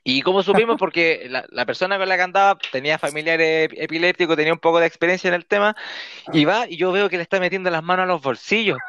¿Y 0.04 0.22
cómo 0.22 0.44
supimos? 0.44 0.78
Porque 0.80 1.28
la, 1.30 1.46
la 1.50 1.66
persona 1.66 1.98
con 1.98 2.10
la 2.10 2.16
que 2.16 2.22
andaba 2.24 2.58
tenía 2.72 2.98
familiares 2.98 3.70
ep- 3.70 3.74
epilépticos, 3.78 4.36
tenía 4.36 4.54
un 4.54 4.60
poco 4.60 4.80
de 4.80 4.88
experiencia 4.88 5.28
en 5.28 5.36
el 5.36 5.46
tema, 5.46 5.76
y 6.34 6.46
va 6.46 6.68
y 6.70 6.78
yo 6.78 6.92
veo 6.92 7.10
que 7.10 7.18
le 7.18 7.24
está 7.24 7.40
metiendo 7.40 7.70
las 7.72 7.84
manos 7.84 8.04
a 8.04 8.08
los 8.08 8.22
bolsillos. 8.22 8.80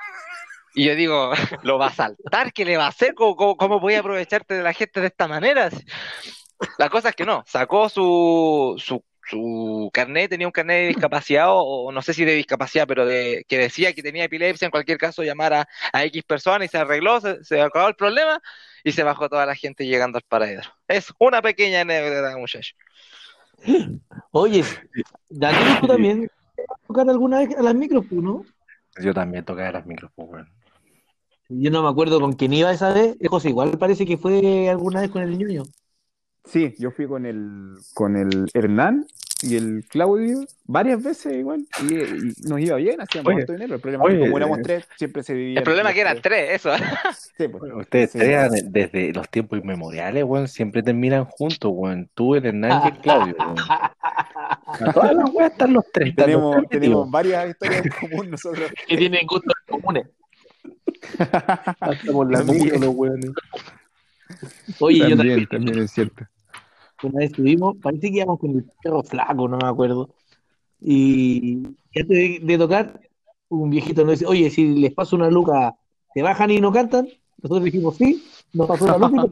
Y 0.74 0.86
yo 0.86 0.94
digo, 0.96 1.32
¿lo 1.64 1.78
va 1.78 1.88
a 1.88 1.92
saltar? 1.94 2.52
¿Qué 2.52 2.64
le 2.64 2.76
va 2.78 2.86
a 2.86 2.88
hacer? 2.88 3.14
¿Cómo, 3.14 3.36
cómo, 3.36 3.56
cómo 3.56 3.80
voy 3.80 3.94
a 3.94 4.00
aprovecharte 4.00 4.54
de 4.54 4.62
la 4.62 4.72
gente 4.74 5.00
de 5.00 5.08
esta 5.08 5.28
manera? 5.28 5.70
La 6.78 6.88
cosa 6.90 7.10
es 7.10 7.16
que 7.16 7.24
no, 7.24 7.42
sacó 7.46 7.88
su, 7.88 8.74
su, 8.78 9.04
su 9.28 9.90
carnet, 9.92 10.30
tenía 10.30 10.46
un 10.46 10.52
carnet 10.52 10.82
de 10.82 10.88
discapacidad, 10.88 11.50
o, 11.50 11.60
o 11.86 11.92
no 11.92 12.02
sé 12.02 12.14
si 12.14 12.24
de 12.24 12.34
discapacidad, 12.34 12.86
pero 12.86 13.04
de, 13.06 13.44
que 13.48 13.58
decía 13.58 13.92
que 13.92 14.02
tenía 14.02 14.24
epilepsia, 14.24 14.66
en 14.66 14.70
cualquier 14.70 14.98
caso 14.98 15.22
llamar 15.22 15.52
a, 15.54 15.68
a 15.92 16.04
X 16.04 16.22
persona 16.24 16.64
y 16.64 16.68
se 16.68 16.78
arregló, 16.78 17.20
se, 17.20 17.42
se 17.44 17.60
acabó 17.60 17.88
el 17.88 17.96
problema 17.96 18.40
y 18.84 18.92
se 18.92 19.02
bajó 19.02 19.28
toda 19.28 19.46
la 19.46 19.54
gente 19.54 19.86
llegando 19.86 20.18
al 20.18 20.24
paradero. 20.28 20.62
Es 20.88 21.12
una 21.18 21.42
pequeña 21.42 21.82
anécdota, 21.82 22.36
muchacho. 22.36 22.74
Oye, 24.32 24.64
Daniel, 25.28 25.78
tú 25.80 25.86
también 25.86 26.30
vas 26.56 26.80
a 26.82 26.86
tocar 26.86 27.08
alguna 27.08 27.38
vez 27.40 27.56
a 27.56 27.62
las 27.62 27.74
micros, 27.74 28.10
¿no? 28.10 28.44
Yo 29.00 29.14
también 29.14 29.44
tocaba 29.44 29.72
las 29.72 29.86
micros, 29.86 30.10
weón. 30.16 30.48
Yo 31.48 31.70
no 31.70 31.82
me 31.82 31.88
acuerdo 31.88 32.20
con 32.20 32.32
quién 32.32 32.52
iba 32.54 32.72
esa 32.72 32.92
vez. 32.92 33.16
José, 33.28 33.50
igual 33.50 33.76
parece 33.78 34.06
que 34.06 34.16
fue 34.16 34.68
alguna 34.68 35.02
vez 35.02 35.10
con 35.10 35.22
el 35.22 35.36
ñoño. 35.36 35.64
Sí, 36.44 36.74
yo 36.78 36.90
fui 36.90 37.06
con 37.06 37.26
el, 37.26 37.76
con 37.94 38.16
el 38.16 38.48
Hernán 38.54 39.06
y 39.42 39.56
el 39.56 39.84
Claudio 39.88 40.44
varias 40.64 41.02
veces 41.02 41.34
igual 41.34 41.66
y, 41.82 41.94
y 41.94 42.32
nos 42.48 42.60
iba 42.60 42.76
bien, 42.76 43.00
hacíamos 43.00 43.34
harto 43.34 43.52
dinero. 43.52 43.74
El 43.74 43.80
problema 43.80 44.04
es 44.06 44.14
que 44.14 44.20
como 44.20 44.36
éramos 44.36 44.58
eh, 44.58 44.62
tres, 44.62 44.88
siempre 44.96 45.22
se 45.22 45.34
vivía. 45.34 45.58
El 45.58 45.64
problema 45.64 45.88
es 45.90 45.94
que 45.94 46.00
eran 46.00 46.22
tres, 46.22 46.50
eso. 46.52 46.70
Sí, 47.36 47.48
pues. 47.48 47.72
Ustedes 47.74 48.12
Sí. 48.12 48.18
tres 48.18 48.72
desde 48.72 49.12
los 49.12 49.28
tiempos 49.28 49.58
inmemoriales, 49.58 50.24
weón, 50.24 50.48
siempre 50.48 50.82
terminan 50.82 51.24
juntos, 51.24 51.72
weón. 51.74 52.08
Tú, 52.14 52.34
el 52.34 52.46
Hernán 52.46 52.82
y 52.84 52.88
el 52.88 52.98
Claudio, 52.98 53.36
weón. 53.38 53.56
A 53.58 54.92
todas 54.92 55.14
las 55.14 55.30
weas 55.32 55.52
están 55.52 55.72
los 55.72 55.84
tres. 55.92 56.10
están 56.10 56.30
los 56.30 56.40
Tenemos, 56.40 56.56
tres 56.68 56.80
tenemos 56.80 57.10
varias 57.10 57.50
historias 57.50 57.86
en 57.86 57.92
común 58.08 58.30
nosotros. 58.30 58.70
Que 58.88 58.96
tienen 58.96 59.26
gustos 59.26 59.54
comunes. 59.68 60.06
Hasta 61.18 62.12
por 62.12 62.30
la 62.30 62.40
los 62.42 62.94
weones. 62.94 63.30
Oye, 64.78 64.98
yo 64.98 65.16
también, 65.16 65.16
también, 65.16 65.46
también 65.48 65.78
es 65.80 65.90
cierto. 65.90 66.24
Una 67.08 67.20
vez 67.20 67.30
estuvimos, 67.30 67.76
parece 67.82 68.10
que 68.10 68.16
íbamos 68.18 68.38
con 68.38 68.50
el 68.50 68.64
perro 68.82 69.02
flaco, 69.02 69.48
no 69.48 69.58
me 69.58 69.68
acuerdo. 69.68 70.10
Y 70.80 71.62
antes 71.94 72.08
de, 72.08 72.40
de 72.42 72.58
tocar, 72.58 73.00
un 73.48 73.70
viejito 73.70 74.02
nos 74.04 74.18
dice, 74.18 74.26
oye, 74.26 74.50
si 74.50 74.74
les 74.74 74.92
paso 74.94 75.16
una 75.16 75.30
luca, 75.30 75.74
¿te 76.14 76.22
bajan 76.22 76.50
y 76.50 76.60
no 76.60 76.72
cantan? 76.72 77.08
Nosotros 77.42 77.64
dijimos, 77.64 77.96
sí, 77.96 78.24
nos 78.52 78.66
pasó 78.68 78.86
la 78.86 78.98
luca. 78.98 79.28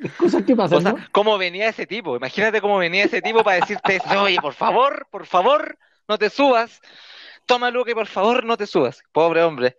y 0.00 0.08
Cosas 0.18 0.42
que 0.44 0.54
O 0.54 0.56
pasan, 0.56 0.82
sea, 0.82 0.92
¿no? 0.92 0.98
¿cómo 1.12 1.38
venía 1.38 1.68
ese 1.68 1.86
tipo? 1.86 2.16
Imagínate 2.16 2.60
cómo 2.60 2.78
venía 2.78 3.04
ese 3.04 3.22
tipo 3.22 3.44
para 3.44 3.60
decirte, 3.60 4.00
oye, 4.16 4.38
por 4.40 4.54
favor, 4.54 5.06
por 5.10 5.26
favor, 5.26 5.78
no 6.08 6.18
te 6.18 6.30
subas. 6.30 6.80
Toma 7.46 7.70
Luca 7.70 7.90
y 7.90 7.94
por 7.94 8.06
favor 8.06 8.44
no 8.44 8.56
te 8.56 8.66
subas. 8.66 9.02
Pobre 9.12 9.42
hombre. 9.42 9.76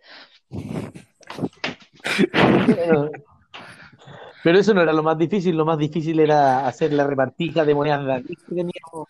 Pero, 4.44 4.58
eso 4.58 4.74
no 4.74 4.82
era 4.82 4.92
lo 4.92 5.02
más 5.02 5.18
difícil, 5.18 5.56
lo 5.56 5.64
más 5.64 5.78
difícil 5.78 6.20
era 6.20 6.66
hacer 6.66 6.92
la 6.92 7.06
repartija 7.06 7.64
de 7.64 7.74
monedas 7.74 8.00
de 8.00 8.06
la 8.06 8.22
que 8.22 8.36
teníamos. 8.46 9.08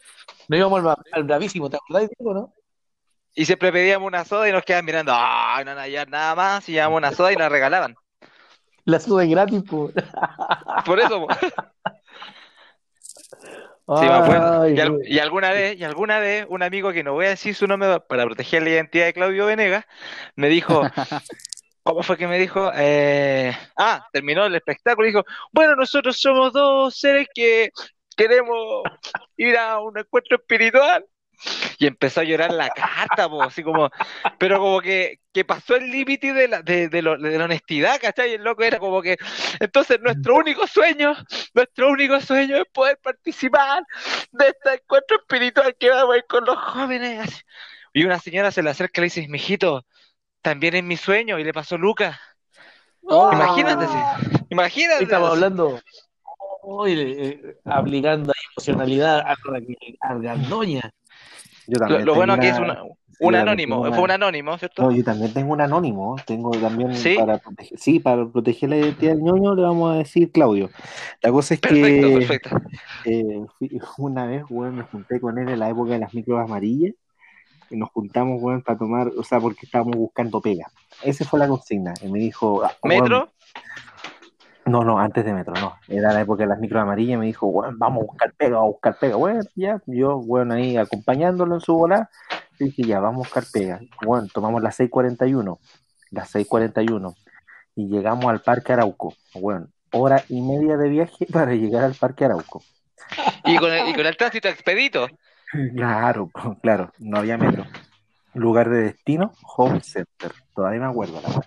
No 0.49 0.57
íbamos 0.57 0.85
al, 0.85 0.97
al 1.13 1.25
bravísimo, 1.25 1.69
¿te 1.69 1.77
acordáis, 1.77 2.09
Diego, 2.17 2.33
no? 2.33 2.55
Y 3.35 3.45
siempre 3.45 3.73
pedíamos 3.73 4.07
una 4.07 4.25
soda 4.25 4.49
y 4.49 4.53
nos 4.53 4.63
quedaban 4.65 4.85
mirando, 4.85 5.13
ah, 5.15 5.57
no 5.59 5.73
van 5.73 5.79
a 5.79 5.83
hallar 5.83 6.09
nada 6.09 6.35
más, 6.37 6.69
y 6.69 6.73
llevamos 6.73 6.99
una 6.99 7.11
soda 7.11 7.33
y 7.33 7.37
nos 7.37 7.51
regalaban. 7.51 7.97
La 8.85 9.01
sube 9.01 9.27
gratis, 9.27 9.63
pues. 9.69 9.95
Por 10.87 11.01
eso, 11.01 11.27
po. 11.27 11.29
Sí, 13.87 14.07
me 14.07 14.13
acuerdo. 14.13 14.63
Ay, 14.63 14.73
Y, 14.73 15.15
y 15.17 15.19
alguna 15.19 15.51
vez, 15.51 15.79
y 15.79 15.85
alguna 15.85 16.19
vez, 16.19 16.47
un 16.49 16.63
amigo 16.63 16.91
que 16.91 17.05
no 17.05 17.13
voy 17.13 17.27
a 17.27 17.31
decir 17.31 17.55
su 17.55 17.67
nombre 17.67 18.01
para 18.09 18.25
proteger 18.25 18.63
la 18.63 18.71
identidad 18.71 19.05
de 19.05 19.13
Claudio 19.13 19.45
Venegas, 19.45 19.85
me 20.37 20.49
dijo, 20.49 20.81
¿cómo 21.85 22.03
fue 22.05 22.19
que 22.19 22.29
me 22.29 22.39
dijo? 22.41 22.73
Eh, 22.77 23.53
ah, 23.79 24.07
terminó 24.13 24.47
el 24.47 24.57
espectáculo 24.57 25.09
y 25.09 25.13
dijo, 25.13 25.25
bueno, 25.53 25.77
nosotros 25.77 26.19
somos 26.21 26.53
dos 26.55 26.97
seres 26.99 27.29
que 27.35 27.71
queremos 28.17 28.83
ir 29.39 29.57
a 29.59 29.81
un 29.81 29.99
encuentro 29.99 30.39
espiritual. 30.39 31.07
Y 31.79 31.87
empezó 31.87 32.21
a 32.21 32.25
llorar 32.25 32.53
la 32.53 32.71
carta, 32.71 33.29
po, 33.29 33.43
así 33.43 33.63
como, 33.63 33.91
pero 34.39 34.59
como 34.61 34.81
que, 34.81 35.21
que 35.33 35.45
pasó 35.45 35.77
el 35.77 35.91
límite 35.91 36.33
de 36.33 36.49
la, 36.49 36.63
de, 36.63 36.89
de 36.89 37.03
lo- 37.03 37.19
de 37.19 37.39
la 37.39 37.45
honestidad, 37.47 38.01
¿cachai? 38.01 38.31
Y 38.33 38.35
el 38.35 38.45
loco 38.45 38.63
era 38.65 38.79
como 38.79 39.03
que, 39.03 39.17
entonces 39.61 40.01
nuestro 40.01 40.37
único 40.37 40.67
sueño, 40.67 41.15
nuestro 41.55 41.91
único 41.91 42.21
sueño 42.21 42.57
es 42.59 42.65
poder 42.73 42.99
participar 43.03 43.83
de 44.33 44.49
este 44.49 44.75
encuentro 44.75 45.17
espiritual 45.19 45.77
que 45.79 45.91
vamos 45.91 46.15
a 46.15 46.19
ir 46.19 46.25
con 46.29 46.45
los 46.45 46.57
jóvenes. 46.59 47.45
Y 47.93 48.05
una 48.05 48.19
señora 48.19 48.51
se 48.51 48.63
le 48.63 48.71
acerca 48.71 49.01
y 49.01 49.03
le 49.03 49.07
dice, 49.07 49.29
mijito, 49.29 49.87
también 50.45 50.75
es 50.77 50.85
mi 50.85 50.97
sueño, 50.97 51.39
y 51.39 51.45
le 51.45 51.53
pasó 51.53 51.79
Lucas. 51.79 52.17
Imagínate, 53.03 53.87
sí. 53.87 53.99
Imagínate. 54.51 55.03
Estamos 55.05 55.31
hablando, 55.31 55.81
oye, 56.63 57.29
eh, 57.29 57.57
aplicando 57.65 58.31
ahí 58.31 58.43
emocionalidad 58.57 59.21
a 59.21 59.35
Raquel 59.43 59.77
Argandoña. 60.01 60.91
Yo 61.67 61.73
Lo, 61.75 61.79
también 61.79 62.05
lo 62.05 62.15
bueno 62.15 62.35
tengo 62.35 62.43
que 62.43 62.49
es 62.51 62.59
una- 62.59 62.83
una- 62.83 62.95
un 63.21 63.35
anónimo, 63.37 63.81
una- 63.81 63.93
fue 63.93 64.05
un 64.05 64.11
anónimo, 64.11 64.59
¿cierto? 64.59 64.83
No, 64.83 64.91
yo 64.91 65.03
también 65.03 65.33
tengo 65.33 65.53
un 65.53 65.61
anónimo, 65.63 66.17
tengo 66.27 66.51
también 66.51 66.95
¿Sí? 66.95 67.17
para 67.19 67.39
proteger, 67.39 67.79
sí, 67.79 68.01
para 68.01 68.27
proteger 68.27 68.69
la 68.71 68.77
identidad 68.77 69.13
del 69.13 69.23
ñoño 69.23 69.55
le 69.55 69.63
vamos 69.63 69.95
a 69.95 69.99
decir 69.99 70.31
Claudio. 70.31 70.69
La 71.23 71.31
cosa 71.33 71.55
es 71.55 71.61
Perfecto, 71.61 72.09
que 72.09 72.15
perfecto. 72.15 72.51
eh, 73.07 73.41
una 73.99 74.27
vez, 74.27 74.45
weón, 74.51 74.77
me 74.77 74.83
junté 74.83 75.21
con 75.21 75.39
él 75.39 75.49
en 75.49 75.59
la 75.59 75.71
época 75.71 75.93
de 75.93 76.01
las 76.01 76.13
micros 76.13 76.39
amarillas 76.41 76.95
y 77.71 77.77
nos 77.77 77.91
juntamos, 77.91 78.43
weón, 78.43 78.63
para 78.63 78.79
tomar, 78.79 79.09
o 79.17 79.23
sea, 79.23 79.41
porque 79.41 79.67
estábamos 79.67 79.97
buscando 79.97 80.41
pega. 80.41 80.67
Esa 81.03 81.25
fue 81.25 81.39
la 81.39 81.49
consigna. 81.49 81.95
Y 82.03 82.09
me 82.09 82.19
dijo, 82.19 82.65
ah, 82.65 82.73
weón, 82.83 83.03
¿Metro? 83.03 83.33
no, 84.67 84.83
no, 84.83 84.99
antes 84.99 85.25
de 85.25 85.35
Metro, 85.35 85.55
no. 85.55 85.77
Era 85.89 86.13
la 86.13 86.23
época 86.23 86.45
de 86.45 86.49
las 86.49 86.59
micros 86.59 86.83
amarillas. 86.83 87.19
Me 87.19 87.27
dijo, 87.27 87.51
bueno, 87.51 87.75
vamos 87.77 88.03
a 88.03 88.07
buscar 88.07 88.33
pega, 88.33 88.57
vamos 88.57 88.69
a 88.69 88.73
buscar 88.73 88.99
pega. 88.99 89.17
Bueno, 89.17 89.41
ya, 89.55 89.83
yo, 89.87 90.19
bueno, 90.19 90.55
ahí 90.55 90.77
acompañándolo 90.77 91.55
en 91.55 91.61
su 91.61 91.75
bola. 91.75 92.11
Dije, 92.59 92.83
ya, 92.83 93.01
vamos 93.01 93.17
a 93.17 93.29
buscar 93.29 93.45
pega. 93.53 93.81
Bueno, 94.05 94.29
tomamos 94.33 94.63
las 94.63 94.79
6:41, 94.79 95.59
las 96.11 96.35
6:41. 96.35 97.15
Y 97.77 97.89
llegamos 97.89 98.27
al 98.27 98.41
Parque 98.41 98.73
Arauco. 98.73 99.15
Bueno, 99.35 99.69
hora 99.93 100.25
y 100.29 100.41
media 100.41 100.77
de 100.77 100.89
viaje 100.89 101.27
para 101.33 101.55
llegar 101.55 101.85
al 101.85 101.95
Parque 101.95 102.25
Arauco. 102.25 102.63
Y 103.45 103.59
con 103.59 103.73
el, 103.73 103.89
y 103.89 103.95
con 103.95 104.07
el 104.07 104.17
tránsito 104.17 104.49
expedito. 104.49 105.09
Claro, 105.75 106.31
claro, 106.63 106.93
no 106.99 107.19
había 107.19 107.39
metro. 107.39 107.65
Lugar 108.35 108.69
de 108.69 108.83
destino, 108.83 109.33
Home 109.57 109.81
Center. 109.81 110.33
Todavía 110.55 110.81
me 110.81 110.87
acuerdo 110.87 111.21
la. 111.21 111.43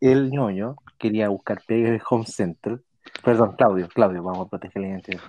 El 0.00 0.30
ñoño 0.30 0.76
quería 0.98 1.28
buscar 1.28 1.62
pega 1.66 1.88
en 1.88 2.00
Home 2.10 2.26
Center. 2.26 2.80
Perdón, 3.24 3.54
Claudio, 3.56 3.88
Claudio, 3.88 4.22
vamos 4.22 4.46
a 4.46 4.50
proteger 4.50 4.82
la 4.82 4.88
identidad. 4.88 5.22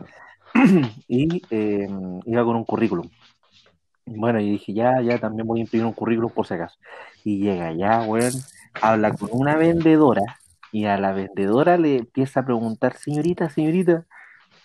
y 1.08 1.42
eh, 1.50 1.90
iba 2.26 2.44
con 2.44 2.56
un 2.56 2.66
currículum. 2.66 3.10
Bueno, 4.06 4.40
y 4.40 4.52
dije, 4.52 4.74
ya, 4.74 5.02
ya 5.02 5.20
también 5.20 5.48
voy 5.48 5.60
a 5.60 5.64
imprimir 5.64 5.86
un 5.86 5.94
currículum 5.94 6.32
por 6.32 6.48
si 6.48 6.54
acaso. 6.54 6.78
Y 7.24 7.40
llega 7.40 7.72
ya, 7.74 8.02
weón, 8.04 8.34
habla 8.82 9.14
con 9.14 9.30
una 9.32 9.56
vendedora 9.56 10.22
y 10.72 10.86
a 10.86 10.98
la 10.98 11.14
vendedora 11.14 11.78
le 11.78 11.98
empieza 11.98 12.42
a 12.42 12.46
preguntar, 12.46 12.96
señorita, 12.98 13.50
señorita, 13.50 14.06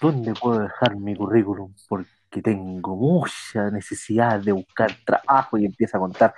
¿dónde 0.01 0.35
puedo 0.35 0.61
dejar 0.61 0.97
mi 0.97 1.15
currículum? 1.17 1.75
Porque 1.89 2.11
tengo 2.41 2.97
mucha 2.97 3.71
necesidad 3.71 4.41
de 4.41 4.53
buscar 4.53 4.91
trabajo 5.05 5.59
y 5.59 5.67
empieza 5.67 5.99
a 5.99 6.01
contar, 6.01 6.35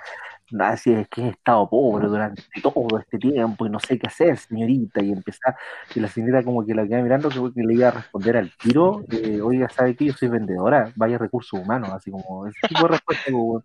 así 0.59 0.91
es 0.91 1.07
que 1.07 1.21
he 1.21 1.29
estado 1.29 1.69
pobre 1.69 2.07
durante 2.07 2.43
todo 2.61 2.99
este 2.99 3.17
tiempo 3.17 3.65
y 3.65 3.69
no 3.69 3.79
sé 3.79 3.97
qué 3.97 4.07
hacer, 4.07 4.37
señorita, 4.37 5.01
y 5.01 5.11
empieza, 5.11 5.55
y 5.93 5.99
la 5.99 6.07
señorita 6.07 6.43
como 6.43 6.65
que 6.65 6.73
la 6.73 6.87
queda 6.87 7.01
mirando, 7.01 7.29
que, 7.29 7.39
que 7.53 7.63
le 7.63 7.73
iba 7.75 7.87
a 7.87 7.91
responder 7.91 8.37
al 8.37 8.51
tiro, 8.57 9.03
eh, 9.11 9.39
oiga, 9.41 9.69
¿sabe 9.69 9.95
qué? 9.95 10.05
Yo 10.05 10.13
soy 10.13 10.27
vendedora, 10.27 10.91
vaya 10.95 11.17
recursos 11.17 11.59
humanos, 11.59 11.91
así 11.91 12.11
como 12.11 12.47
ese 12.47 12.59
tipo 12.67 12.81
de 12.81 12.87
respuesta. 12.89 13.31
como, 13.31 13.63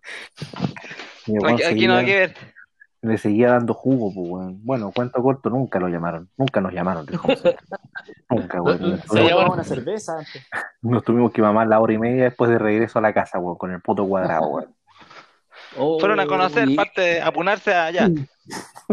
weón 1.27 1.53
Aquí, 1.53 1.63
aquí 1.63 1.87
no 1.87 1.95
hay 1.95 2.05
que 2.05 2.15
ver. 2.15 2.35
Le 3.03 3.17
seguía 3.17 3.49
dando 3.51 3.73
jugo, 3.73 4.13
pues, 4.13 4.27
weón. 4.29 4.59
Bueno, 4.63 4.91
cuento 4.91 5.21
corto, 5.21 5.49
nunca 5.49 5.79
lo 5.79 5.87
llamaron. 5.87 6.29
Nunca 6.37 6.61
nos 6.61 6.71
llamaron. 6.73 7.05
del 7.05 7.17
Home 7.23 7.35
Center. 7.37 7.59
nunca, 8.29 8.61
weón. 8.61 8.91
Nos 8.91 8.99
Se 9.01 9.07
tomaba 9.29 9.53
una 9.53 9.63
cerveza 9.63 10.17
antes. 10.19 10.45
Nos 10.81 11.03
tuvimos 11.03 11.31
que 11.31 11.41
mamar 11.41 11.67
la 11.67 11.79
hora 11.79 11.93
y 11.93 11.97
media 11.97 12.25
después 12.25 12.49
de 12.51 12.59
regreso 12.59 12.99
a 12.99 13.01
la 13.01 13.13
casa, 13.13 13.39
weón, 13.39 13.57
con 13.57 13.71
el 13.71 13.81
poto 13.81 14.05
cuadrado, 14.07 14.47
weón. 14.47 14.75
Oh, 15.77 15.99
Fueron 15.99 16.19
a 16.19 16.25
conocer, 16.27 16.69
y- 16.69 16.75
parte, 16.75 17.21
a 17.21 17.31
punarse 17.31 17.73
allá. 17.73 18.07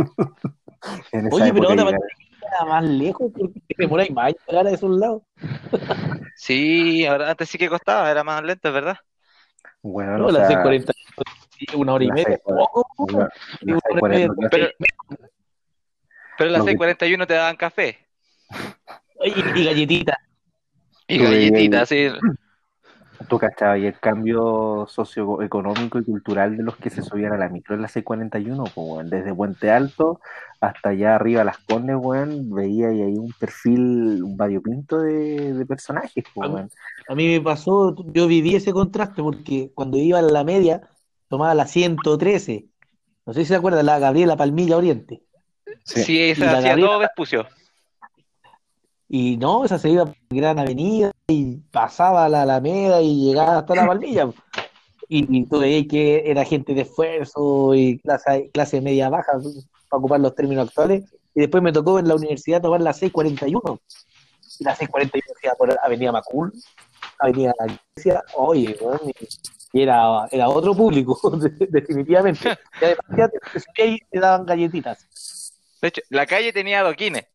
Oye, 1.32 1.52
pero 1.52 1.68
ahora 1.70 1.98
era 2.40 2.64
más 2.66 2.84
lejos 2.84 3.30
porque 3.36 3.60
te 3.68 3.74
demoráis 3.82 4.10
más 4.12 4.32
llegar 4.46 4.66
a 4.66 4.70
esos 4.70 4.90
lados. 4.96 5.22
Sí, 6.40 7.04
ahora 7.04 7.30
antes 7.32 7.48
sí 7.48 7.58
que 7.58 7.68
costaba, 7.68 8.08
era 8.08 8.22
más 8.22 8.40
lento, 8.44 8.72
verdad. 8.72 8.96
weón, 9.82 10.18
No, 10.20 10.26
o 10.26 10.32
sea, 10.32 10.48
6:40, 10.48 10.48
una 10.48 10.64
hora 10.64 10.74
y 10.76 10.78
las 10.78 10.88
media. 10.88 10.92
6:40. 10.92 10.92
Una 11.76 11.94
hora 11.94 12.04
y 12.04 12.08
6:40, 12.08 14.00
media. 14.08 14.28
Pero, 14.50 14.68
pero 16.36 16.46
en 16.48 16.52
las 16.52 16.60
Lo 16.60 16.64
que- 16.66 16.72
6:41 16.72 17.26
te 17.26 17.34
daban 17.34 17.56
café 17.56 17.98
Oye, 19.20 19.34
y 19.56 19.64
galletitas. 19.64 20.16
y 21.08 21.18
Tú 21.18 21.24
galletitas, 21.24 21.88
sí. 21.88 22.08
Tú 23.28 23.36
cachabas 23.36 23.80
y 23.80 23.86
el 23.86 23.98
cambio 23.98 24.86
socioeconómico 24.88 25.98
y 25.98 26.04
cultural 26.04 26.56
de 26.56 26.62
los 26.62 26.76
que 26.76 26.88
se 26.88 27.02
subían 27.02 27.32
a 27.32 27.36
la 27.36 27.48
micro 27.48 27.74
en 27.74 27.82
la 27.82 27.88
C41, 27.88 28.64
pues, 28.72 29.10
desde 29.10 29.34
Puente 29.34 29.70
Alto 29.72 30.20
hasta 30.60 30.90
allá 30.90 31.16
arriba 31.16 31.42
a 31.42 31.44
Las 31.44 31.58
Condes, 31.58 31.96
weón, 31.98 32.48
veía 32.50 32.92
y 32.92 33.02
ahí 33.02 33.14
un 33.16 33.32
perfil, 33.38 34.22
un 34.22 34.36
variopinto 34.36 35.00
de, 35.00 35.52
de 35.52 35.66
personajes, 35.66 36.24
pues, 36.32 36.48
Ah, 36.48 36.52
weón. 36.52 36.70
A 37.08 37.14
mí 37.16 37.26
me 37.28 37.40
pasó, 37.40 37.94
yo 38.12 38.28
viví 38.28 38.54
ese 38.54 38.72
contraste 38.72 39.20
porque 39.20 39.72
cuando 39.74 39.96
iba 39.98 40.20
en 40.20 40.32
la 40.32 40.44
media 40.44 40.80
tomaba 41.28 41.54
la 41.54 41.66
113. 41.66 42.66
No 43.26 43.32
sé 43.34 43.40
si 43.40 43.46
se 43.46 43.56
acuerdan, 43.56 43.86
la 43.86 43.98
Gabriela 43.98 44.36
Palmilla 44.36 44.76
Oriente. 44.76 45.22
Sí. 45.84 46.02
Sí, 46.02 46.34
la 46.36 46.52
hacía 46.52 46.70
Gabriela- 46.70 46.86
todo 46.88 46.98
Vespucio. 47.00 47.46
Y 49.10 49.36
no, 49.38 49.64
esa 49.64 49.78
se 49.78 49.88
iba 49.90 50.04
por 50.04 50.14
Gran 50.28 50.58
Avenida 50.58 51.12
y 51.28 51.56
pasaba 51.70 52.26
a 52.26 52.28
la 52.28 52.42
Alameda 52.42 53.00
y 53.00 53.24
llegaba 53.24 53.58
hasta 53.58 53.74
la 53.74 53.86
Palmilla. 53.86 54.28
Y, 55.08 55.38
y 55.38 55.44
tú 55.46 55.60
veías 55.60 55.86
que 55.88 56.30
era 56.30 56.44
gente 56.44 56.74
de 56.74 56.82
esfuerzo 56.82 57.74
y 57.74 57.98
clase, 58.00 58.50
clase 58.52 58.80
media 58.82 59.08
baja, 59.08 59.32
para 59.88 59.98
ocupar 59.98 60.20
los 60.20 60.34
términos 60.34 60.68
actuales. 60.68 61.04
Y 61.34 61.40
después 61.40 61.62
me 61.62 61.72
tocó 61.72 61.98
en 61.98 62.08
la 62.08 62.16
universidad 62.16 62.60
tomar 62.60 62.82
la 62.82 62.92
641. 62.92 63.80
Y 64.60 64.64
la 64.64 64.74
641 64.74 65.22
decía 65.34 65.54
por 65.56 65.74
Avenida 65.82 66.12
Macul, 66.12 66.52
Avenida 67.20 67.54
La 67.60 67.72
Iglesia. 67.94 68.22
Oye, 68.36 68.76
weón, 68.80 69.00
y, 69.72 69.82
era, 69.82 70.26
era 70.30 70.48
otro 70.48 70.74
público, 70.74 71.18
definitivamente. 71.68 72.56
Y 72.80 72.84
además 72.84 73.30
te, 73.32 73.72
te 73.74 74.06
te 74.10 74.20
daban 74.20 74.46
galletitas. 74.46 75.06
De 75.80 75.88
hecho, 75.88 76.00
la 76.10 76.26
calle 76.26 76.52
tenía 76.52 76.80
adoquines. 76.80 77.26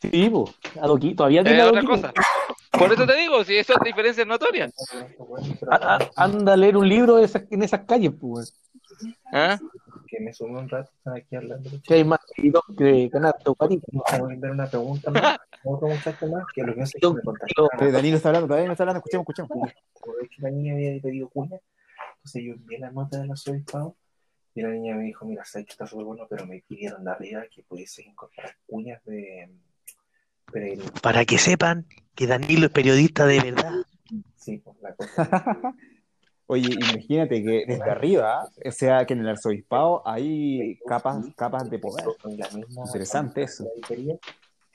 Sí, 0.00 0.28
po, 0.28 0.52
adoquín, 0.80 1.16
todavía 1.16 1.42
tiene 1.42 1.62
otra 1.62 1.80
adoquines. 1.80 2.12
cosa. 2.12 2.14
Por 2.72 2.92
eso 2.92 3.06
te 3.06 3.16
digo, 3.16 3.42
si 3.44 3.64
son 3.64 3.78
diferencias 3.82 4.26
notorias. 4.26 4.72
Anda 6.16 6.52
a 6.52 6.56
leer 6.56 6.76
un 6.76 6.88
libro 6.88 7.16
de 7.16 7.24
esas- 7.24 7.44
en 7.50 7.62
esas 7.62 7.80
calles, 7.86 8.12
pues. 8.20 8.54
¿Ah? 9.32 9.58
Que 10.06 10.20
me 10.20 10.32
sumé 10.32 10.60
un 10.60 10.68
rato, 10.68 10.90
están 10.94 11.14
aquí 11.14 11.36
hablando. 11.36 11.70
Que 11.82 11.94
hay 11.94 12.04
más 12.04 12.20
queridos 12.34 12.62
que 12.76 13.10
Canasto, 13.10 13.54
París. 13.54 13.80
Vamos 13.92 14.12
a 14.12 14.36
ver 14.36 14.50
una 14.50 14.66
pregunta 14.66 15.10
más, 15.10 15.38
otro 15.64 15.88
muchacho 15.88 16.26
más, 16.28 16.44
que 16.54 16.62
lo 16.62 16.74
que 16.74 16.82
hace 16.82 16.98
es 16.98 17.00
que 17.00 17.14
me 17.14 17.22
contactaron. 17.22 17.70
Pero 17.78 17.92
Danilo 17.92 18.16
está 18.16 18.28
hablando, 18.28 18.48
todavía 18.48 18.66
no 18.66 18.72
está 18.72 18.84
hablando, 18.84 18.98
escuchemos, 18.98 19.22
escuchemos. 19.24 19.50
Como 20.00 20.18
es 20.20 20.28
que 20.28 20.42
la 20.42 20.50
niña 20.50 20.74
había 20.74 21.00
pedido 21.00 21.28
cuña, 21.28 21.58
entonces 22.16 22.42
yo 22.44 22.52
envié 22.54 22.78
la 22.78 22.90
nota 22.90 23.18
de 23.18 23.26
los 23.26 23.46
obispado 23.48 23.96
y 24.54 24.62
la 24.62 24.70
niña 24.70 24.94
me 24.94 25.04
dijo, 25.04 25.26
mira, 25.26 25.44
sabes 25.44 25.66
que 25.66 25.72
está 25.72 25.86
súper 25.86 26.06
bueno, 26.06 26.26
pero 26.30 26.46
me 26.46 26.62
pidieron 26.66 27.04
de 27.04 27.10
arriba 27.10 27.44
que 27.54 27.62
pudiese 27.62 28.02
incorporar 28.02 28.56
cuñas 28.66 29.04
de 29.04 29.50
peregrino. 30.50 30.84
Para 31.02 31.24
que 31.24 31.38
sepan 31.38 31.86
que 32.14 32.26
Danilo 32.26 32.66
es 32.66 32.72
periodista 32.72 33.26
de 33.26 33.40
verdad. 33.40 33.72
Sí, 34.36 34.58
pues 34.58 34.76
la 34.80 34.94
cosa. 34.94 35.74
Oye, 36.48 36.68
imagínate 36.74 37.42
que 37.42 37.64
desde 37.66 37.90
arriba, 37.90 38.46
o 38.64 38.70
sea, 38.70 39.04
que 39.04 39.14
en 39.14 39.20
el 39.20 39.28
arzobispado 39.30 40.02
hay 40.06 40.78
capas, 40.86 41.18
capas 41.36 41.68
de 41.68 41.78
poder. 41.78 42.04
Con 42.22 42.36
la 42.36 42.48
misma 42.50 42.84
Interesante 42.86 43.42
eso. 43.42 43.64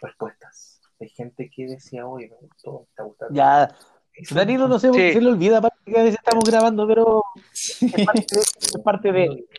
respuestas. 0.02 0.82
Hay 1.00 1.10
gente 1.10 1.50
que 1.54 1.66
decía, 1.68 2.06
oye, 2.06 2.28
me 2.30 2.36
gustó, 2.48 2.80
me 2.80 2.86
está 2.90 3.04
gustando. 3.04 3.34
Ya, 3.36 3.70
Eso- 4.14 4.36
Danilo 4.36 4.68
no 4.68 4.78
sé 4.80 4.88
por 4.90 4.98
qué 4.98 5.08
Sí. 5.10 5.14
se 5.16 5.22
le 5.22 5.30
olvida, 5.30 5.58
aparte 5.60 5.78
que 5.86 6.00
a 6.00 6.04
veces 6.04 6.20
estamos 6.24 6.44
grabando, 6.44 6.86
pero 6.88 7.24
es 7.56 8.06
parte 8.06 8.36
de, 8.36 8.42
es 8.42 8.78
parte 8.84 9.12
de- 9.12 9.50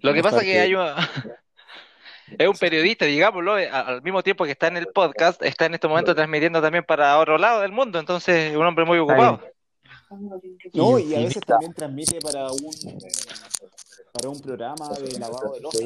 lo 0.00 0.12
que 0.14 0.22
pasa 0.22 0.38
es 0.38 0.44
que 0.44 0.60
hay 0.60 0.74
una... 0.74 0.96
Es 2.38 2.46
un 2.46 2.56
periodista, 2.58 3.06
digámoslo, 3.06 3.58
eh, 3.58 3.70
al 3.70 4.02
mismo 4.02 4.22
tiempo 4.22 4.44
que 4.44 4.50
está 4.50 4.66
en 4.66 4.76
el 4.76 4.88
podcast, 4.88 5.42
está 5.42 5.64
en 5.64 5.72
este 5.72 5.88
momento 5.88 6.14
transmitiendo 6.14 6.60
también 6.60 6.84
para 6.84 7.18
otro 7.18 7.38
lado 7.38 7.62
del 7.62 7.72
mundo, 7.72 7.98
entonces 7.98 8.50
es 8.50 8.56
un 8.56 8.66
hombre 8.66 8.84
muy 8.84 8.98
ocupado. 8.98 9.40
No, 10.72 10.98
y 10.98 11.14
a 11.14 11.18
veces 11.20 11.42
también 11.44 11.74
transmite 11.74 12.18
para 12.20 12.50
un, 12.50 12.70
para 14.12 14.28
un 14.28 14.40
programa 14.40 14.88
de 14.94 15.18
lavado 15.18 15.52
de 15.52 15.60
losa. 15.60 15.78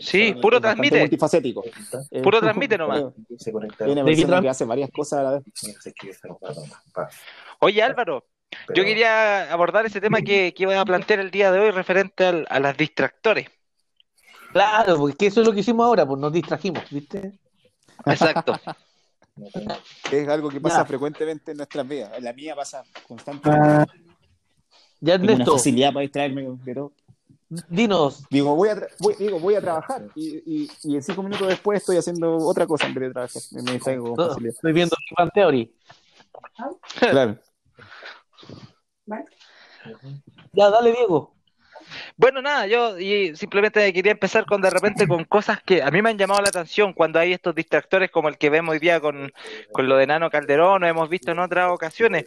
Sí, 0.00 0.34
puro 0.40 0.60
transmite, 0.60 0.98
multifacético. 1.00 1.64
Eh, 2.10 2.22
puro 2.22 2.40
transmite 2.40 2.76
nomás. 2.76 3.04
Se 3.38 3.52
conecta. 3.52 3.84
Hay 3.84 3.92
una 3.92 4.02
¿De 4.02 4.10
qué 4.10 4.16
persona 4.16 4.38
tram- 4.38 4.42
que 4.42 4.48
hace 4.48 4.64
varias 4.64 4.90
cosas 4.90 5.18
a 5.20 5.22
la 5.22 5.30
vez. 5.32 5.44
Oye 7.60 7.82
Álvaro, 7.82 8.26
yo 8.74 8.84
quería 8.84 9.52
abordar 9.52 9.86
ese 9.86 10.00
tema 10.00 10.20
que, 10.22 10.52
que 10.54 10.62
iba 10.64 10.80
a 10.80 10.84
plantear 10.84 11.20
el 11.20 11.30
día 11.30 11.52
de 11.52 11.60
hoy 11.60 11.70
referente 11.70 12.24
al- 12.24 12.46
a 12.50 12.58
las 12.60 12.76
distractores. 12.76 13.46
Claro, 14.52 14.96
porque 14.96 15.26
eso 15.26 15.40
es 15.42 15.46
lo 15.46 15.52
que 15.52 15.60
hicimos 15.60 15.84
ahora, 15.86 16.06
pues 16.06 16.18
nos 16.18 16.32
distrajimos, 16.32 16.82
¿viste? 16.90 17.38
Exacto. 18.06 18.54
Es 20.10 20.28
algo 20.28 20.48
que 20.48 20.60
pasa 20.60 20.78
Ya. 20.78 20.84
frecuentemente 20.86 21.50
en 21.50 21.58
nuestras 21.58 21.86
vidas. 21.86 22.12
En 22.16 22.24
la 22.24 22.32
mía 22.32 22.54
pasa 22.56 22.84
constantemente. 23.06 23.92
Ya 25.00 25.18
Tengo 25.18 25.34
una 25.34 25.44
facilidad 25.44 25.92
para 25.92 26.02
distraerme 26.02 26.42
de 26.64 26.74
todo. 26.74 26.92
dinos, 27.68 28.24
Digo, 28.30 28.54
voy 28.56 28.70
a, 28.70 28.86
voy, 28.98 29.14
digo, 29.18 29.38
voy 29.38 29.54
a 29.54 29.60
trabajar 29.60 30.06
y, 30.16 30.64
y, 30.64 30.70
y 30.84 30.96
en 30.96 31.02
cinco 31.02 31.22
minutos 31.22 31.46
después 31.48 31.80
estoy 31.80 31.96
haciendo 31.98 32.36
otra 32.38 32.66
cosa 32.66 32.86
en 32.86 32.94
vez 32.94 33.04
de 33.04 33.10
trabajar. 33.12 33.42
Me, 33.52 33.62
me 33.62 33.72
distraigo 33.72 34.04
con 34.04 34.16
no, 34.16 34.28
facilidad. 34.30 34.54
estoy 34.54 34.72
viendo 34.72 34.96
Big 35.18 35.32
Theory. 35.32 35.74
Claro. 36.98 37.38
Ya, 40.52 40.70
dale 40.70 40.90
Diego. 40.92 41.35
Bueno, 42.18 42.40
nada, 42.40 42.66
yo 42.66 42.98
y 42.98 43.36
simplemente 43.36 43.92
quería 43.92 44.12
empezar 44.12 44.46
con 44.46 44.62
de 44.62 44.70
repente 44.70 45.06
con 45.06 45.24
cosas 45.24 45.62
que 45.62 45.82
a 45.82 45.90
mí 45.90 46.00
me 46.00 46.08
han 46.10 46.16
llamado 46.18 46.40
la 46.40 46.48
atención 46.48 46.94
cuando 46.94 47.18
hay 47.18 47.34
estos 47.34 47.54
distractores 47.54 48.10
como 48.10 48.28
el 48.30 48.38
que 48.38 48.48
vemos 48.48 48.72
hoy 48.72 48.78
día 48.78 49.00
con, 49.00 49.30
con 49.70 49.86
lo 49.86 49.96
de 49.98 50.06
Nano 50.06 50.30
Calderón, 50.30 50.82
o 50.82 50.86
hemos 50.86 51.10
visto 51.10 51.32
en 51.32 51.40
otras 51.40 51.70
ocasiones. 51.70 52.24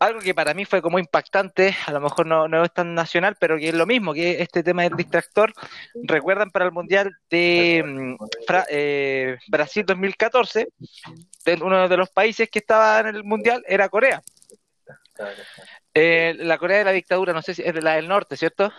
Algo 0.00 0.20
que 0.20 0.32
para 0.32 0.54
mí 0.54 0.64
fue 0.64 0.80
como 0.80 0.98
impactante, 0.98 1.76
a 1.86 1.92
lo 1.92 2.00
mejor 2.00 2.24
no, 2.26 2.48
no 2.48 2.64
es 2.64 2.72
tan 2.72 2.94
nacional, 2.94 3.36
pero 3.38 3.58
que 3.58 3.68
es 3.68 3.74
lo 3.74 3.84
mismo, 3.84 4.14
que 4.14 4.40
este 4.40 4.62
tema 4.62 4.84
del 4.84 4.96
distractor, 4.96 5.52
recuerdan 6.04 6.50
para 6.50 6.64
el 6.64 6.72
Mundial 6.72 7.14
de 7.28 7.82
mm, 7.84 8.14
eh, 8.70 9.36
Brasil 9.48 9.84
2014, 9.84 10.68
de- 11.44 11.54
uno 11.60 11.88
de 11.88 11.96
los 11.96 12.08
países 12.10 12.48
que 12.48 12.60
estaba 12.60 13.00
en 13.00 13.08
el 13.08 13.24
Mundial 13.24 13.62
era 13.66 13.88
Corea. 13.90 14.22
Eh, 15.94 16.34
la 16.38 16.58
Corea 16.58 16.78
de 16.78 16.84
la 16.84 16.92
dictadura, 16.92 17.32
no 17.32 17.42
sé 17.42 17.54
si 17.54 17.62
es 17.62 17.74
de 17.74 17.82
la 17.82 17.96
del 17.96 18.08
norte, 18.08 18.36
¿cierto? 18.36 18.72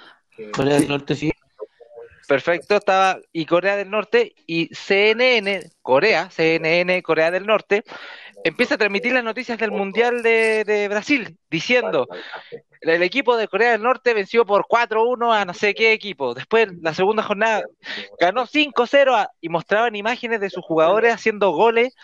Corea 0.54 0.76
del 0.80 0.88
Norte, 0.88 1.16
sí. 1.16 1.32
Perfecto, 2.28 2.76
estaba 2.76 3.18
y 3.32 3.46
Corea 3.48 3.76
del 3.76 3.90
Norte 3.90 4.36
y 4.46 4.70
CNN, 4.74 5.62
Corea, 5.82 6.30
CNN, 6.30 7.02
Corea 7.02 7.32
del 7.32 7.46
Norte, 7.48 7.84
empieza 8.44 8.76
a 8.76 8.78
transmitir 8.78 9.14
las 9.14 9.24
noticias 9.24 9.58
del 9.58 9.72
Mundial 9.72 10.22
de, 10.22 10.64
de 10.64 10.88
Brasil, 10.88 11.38
diciendo, 11.50 12.08
el 12.82 13.02
equipo 13.02 13.36
de 13.36 13.48
Corea 13.48 13.72
del 13.72 13.82
Norte 13.82 14.14
venció 14.14 14.46
por 14.46 14.68
4-1 14.68 15.34
a 15.34 15.44
no 15.44 15.56
sé 15.56 15.74
qué 15.74 15.92
equipo. 15.92 16.36
Después, 16.36 16.70
la 16.82 16.94
segunda 16.94 17.24
jornada, 17.24 17.64
ganó 18.20 18.46
5-0 18.46 19.16
a- 19.16 19.32
y 19.42 19.50
mostraban 19.50 19.96
imágenes 19.96 20.40
de 20.40 20.52
sus 20.52 20.64
jugadores 20.64 21.12
haciendo 21.14 21.50
goles 21.50 21.96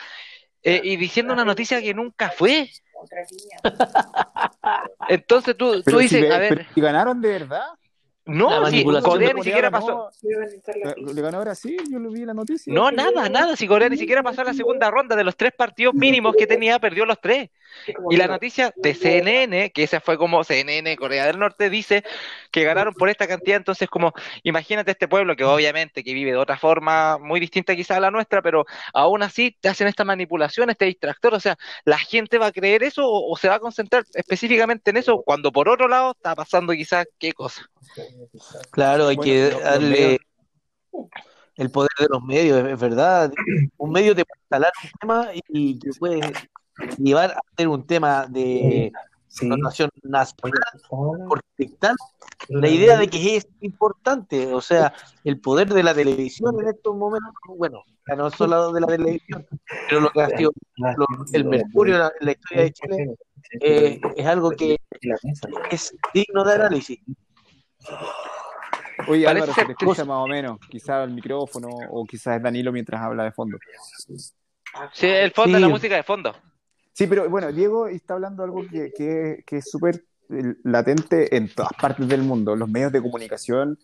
eh, 0.63 0.81
y 0.83 0.97
diciendo 0.97 1.33
una 1.33 1.45
noticia 1.45 1.81
que 1.81 1.93
nunca 1.93 2.29
fue. 2.31 2.69
Entonces 5.09 5.55
tú, 5.57 5.81
tú 5.83 5.97
dices, 5.99 6.19
si, 6.19 6.25
a 6.33 6.37
ver, 6.37 6.65
si 6.73 6.81
ganaron 6.81 7.21
de 7.21 7.29
verdad. 7.29 7.65
No, 8.27 8.49
si 8.71 8.83
Corea 9.01 9.33
ni 9.35 9.43
siquiera 9.43 9.69
pasó. 9.69 10.09
ganó- 10.83 11.13
Le 11.13 11.21
ganó 11.21 11.37
a 11.37 11.41
Brasil, 11.41 11.79
yo 11.91 11.99
lo 11.99 12.09
vi 12.09 12.21
en 12.21 12.27
la 12.27 12.33
noticia. 12.33 12.73
No, 12.73 12.89
nada, 12.89 13.29
nada. 13.29 13.55
Si 13.55 13.67
Corea 13.67 13.87
ni 13.87 13.97
siquiera 13.97 14.23
pasó 14.23 14.41
a 14.41 14.45
la 14.45 14.53
segunda 14.55 14.89
ronda 14.89 15.15
de 15.15 15.23
los 15.23 15.35
tres 15.37 15.51
partidos 15.55 15.93
mínimos 15.93 16.35
que 16.35 16.47
tenía, 16.47 16.79
perdió 16.79 17.05
los 17.05 17.21
tres. 17.21 17.51
Y 18.09 18.17
la 18.17 18.27
noticia 18.27 18.73
de 18.75 18.93
CNN, 18.93 19.71
que 19.71 19.83
esa 19.83 19.99
fue 20.01 20.17
como 20.17 20.43
CNN, 20.43 20.95
Corea 20.97 21.25
del 21.25 21.39
Norte, 21.39 21.69
dice 21.69 22.03
que 22.51 22.63
ganaron 22.63 22.93
por 22.93 23.09
esta 23.09 23.27
cantidad. 23.27 23.57
Entonces, 23.57 23.89
como 23.89 24.13
imagínate 24.43 24.91
este 24.91 25.07
pueblo 25.07 25.35
que 25.35 25.43
obviamente 25.43 26.03
que 26.03 26.13
vive 26.13 26.31
de 26.31 26.37
otra 26.37 26.57
forma 26.57 27.17
muy 27.17 27.39
distinta 27.39 27.75
quizá 27.75 27.97
a 27.97 27.99
la 27.99 28.11
nuestra, 28.11 28.41
pero 28.41 28.65
aún 28.93 29.23
así 29.23 29.55
te 29.59 29.69
hacen 29.69 29.87
esta 29.87 30.03
manipulación, 30.03 30.69
este 30.69 30.85
distractor. 30.85 31.33
O 31.33 31.39
sea, 31.39 31.57
¿la 31.85 31.97
gente 31.97 32.37
va 32.37 32.47
a 32.47 32.51
creer 32.51 32.83
eso 32.83 33.05
o, 33.07 33.31
o 33.33 33.37
se 33.37 33.49
va 33.49 33.55
a 33.55 33.59
concentrar 33.59 34.03
específicamente 34.13 34.91
en 34.91 34.97
eso 34.97 35.21
cuando 35.23 35.51
por 35.51 35.69
otro 35.69 35.87
lado 35.87 36.11
está 36.11 36.35
pasando 36.35 36.73
quizás 36.73 37.05
qué 37.19 37.33
cosa? 37.33 37.65
Claro, 38.71 39.07
hay 39.07 39.15
Bueno, 39.15 39.31
que 39.31 39.49
darle 39.61 40.17
el 41.57 41.71
poder 41.71 41.89
de 41.99 42.07
los 42.09 42.21
medios, 42.23 42.59
es- 42.65 42.73
es 42.73 42.79
verdad. 42.79 43.31
Un 43.77 43.91
medio 43.91 44.15
te 44.15 44.25
puede 44.25 44.39
instalar 44.41 44.71
un 44.83 44.89
tema 44.99 45.29
y 45.49 45.79
te 45.79 45.89
puede 45.97 46.19
llevar 46.97 47.31
a 47.31 47.41
hacer 47.53 47.67
un 47.67 47.85
tema 47.85 48.25
de 48.27 48.91
Sí, 49.27 49.49
nacional 49.49 49.91
Hola. 50.89 51.25
por 51.27 51.41
dictar 51.57 51.93
la 52.47 52.69
idea 52.69 52.97
de 52.97 53.09
que 53.09 53.35
es 53.35 53.45
importante, 53.59 54.53
o 54.53 54.61
sea, 54.61 54.93
el 55.25 55.41
poder 55.41 55.67
de 55.73 55.83
la 55.83 55.93
televisión 55.93 56.55
en 56.61 56.69
estos 56.69 56.95
momentos, 56.95 57.33
bueno, 57.57 57.83
ya 58.07 58.15
no 58.15 58.29
solo 58.31 58.71
de 58.73 58.79
la 58.81 58.87
televisión, 58.87 59.45
pero 59.89 59.99
lo 59.99 60.09
que 60.11 60.21
ha 60.21 60.29
sido 60.37 60.51
lo- 60.77 61.05
el 61.33 61.43
Mercurio 61.45 61.95
en 61.95 62.01
la, 62.21 62.31
historia 62.31 62.63
de 62.63 62.71
Chile 62.71 63.15
eh, 63.59 63.99
es 64.15 64.25
algo 64.25 64.51
que 64.51 64.77
es 65.69 65.93
digno 66.13 66.45
de 66.45 66.53
análisis. 66.53 66.99
Oye, 69.07 69.27
Álvaro, 69.27 69.53
se 69.53 69.65
te 69.65 69.71
escucha 69.73 70.05
más 70.05 70.17
o 70.23 70.27
menos. 70.27 70.57
Quizás 70.69 71.05
el 71.07 71.13
micrófono 71.13 71.67
o 71.91 72.05
quizás 72.05 72.37
es 72.37 72.43
Danilo 72.43 72.71
mientras 72.71 73.01
habla 73.01 73.25
de 73.25 73.31
fondo. 73.33 73.57
Sí, 74.93 75.07
el 75.07 75.31
fondo 75.31 75.55
de 75.55 75.59
la 75.59 75.67
Sí. 75.67 75.73
música 75.73 75.95
de 75.95 76.03
fondo. 76.03 76.33
Sí, 76.97 77.07
pero 77.07 77.29
bueno, 77.29 77.51
Diego 77.51 77.87
está 77.87 78.13
hablando 78.13 78.41
de 78.43 78.47
algo 78.47 78.61
que, 78.71 78.91
que- 78.97 79.43
que 79.45 79.57
es 79.57 79.69
súper 79.69 80.05
eh, 80.29 80.55
latente 80.63 81.35
en 81.35 81.53
todas 81.53 81.73
partes 81.79 82.07
del 82.07 82.21
mundo. 82.23 82.55
Los 82.55 82.69
medios 82.69 82.91
de 82.93 83.01
comunicación 83.01 83.77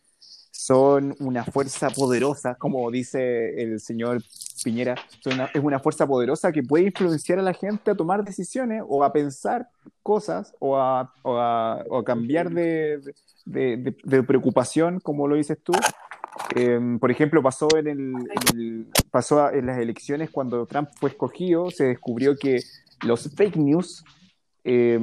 son 0.51 1.13
una 1.19 1.43
fuerza 1.43 1.89
poderosa, 1.89 2.55
como 2.55 2.89
dice 2.89 3.61
el 3.61 3.79
señor 3.81 4.23
Piñera, 4.63 4.95
una- 5.25 5.49
es 5.53 5.61
una 5.61 5.79
fuerza 5.79 6.07
poderosa 6.07 6.53
que 6.53 6.63
puede 6.63 6.85
influenciar 6.85 7.39
a 7.39 7.41
la 7.41 7.53
gente 7.53 7.91
a 7.91 7.95
tomar 7.95 8.23
decisiones 8.23 8.81
o 8.87 9.03
a 9.03 9.11
pensar 9.11 9.67
cosas 10.01 10.53
o 10.59 10.77
a, 10.77 11.13
o 11.23 11.37
a- 11.37 11.83
o 11.89 11.97
a 11.99 12.03
cambiar 12.05 12.49
de, 12.49 13.01
de- 13.45 13.77
de- 13.77 13.95
de 14.03 14.23
preocupación, 14.23 14.99
como 15.01 15.27
lo 15.27 15.35
dices 15.35 15.57
tú. 15.61 15.73
Eh, 16.55 16.79
por 16.99 17.11
ejemplo, 17.11 17.43
pasó 17.43 17.67
en, 17.77 17.87
el, 17.87 17.99
en 17.99 18.57
el- 18.59 18.87
pasó 19.11 19.51
en 19.51 19.65
las 19.65 19.79
elecciones 19.79 20.29
cuando 20.31 20.65
Trump 20.65 20.89
fue 20.99 21.09
escogido, 21.09 21.69
se 21.71 21.83
descubrió 21.85 22.37
que 22.37 22.61
los 23.03 23.33
fake 23.35 23.55
news 23.57 24.03
eh, 24.63 24.97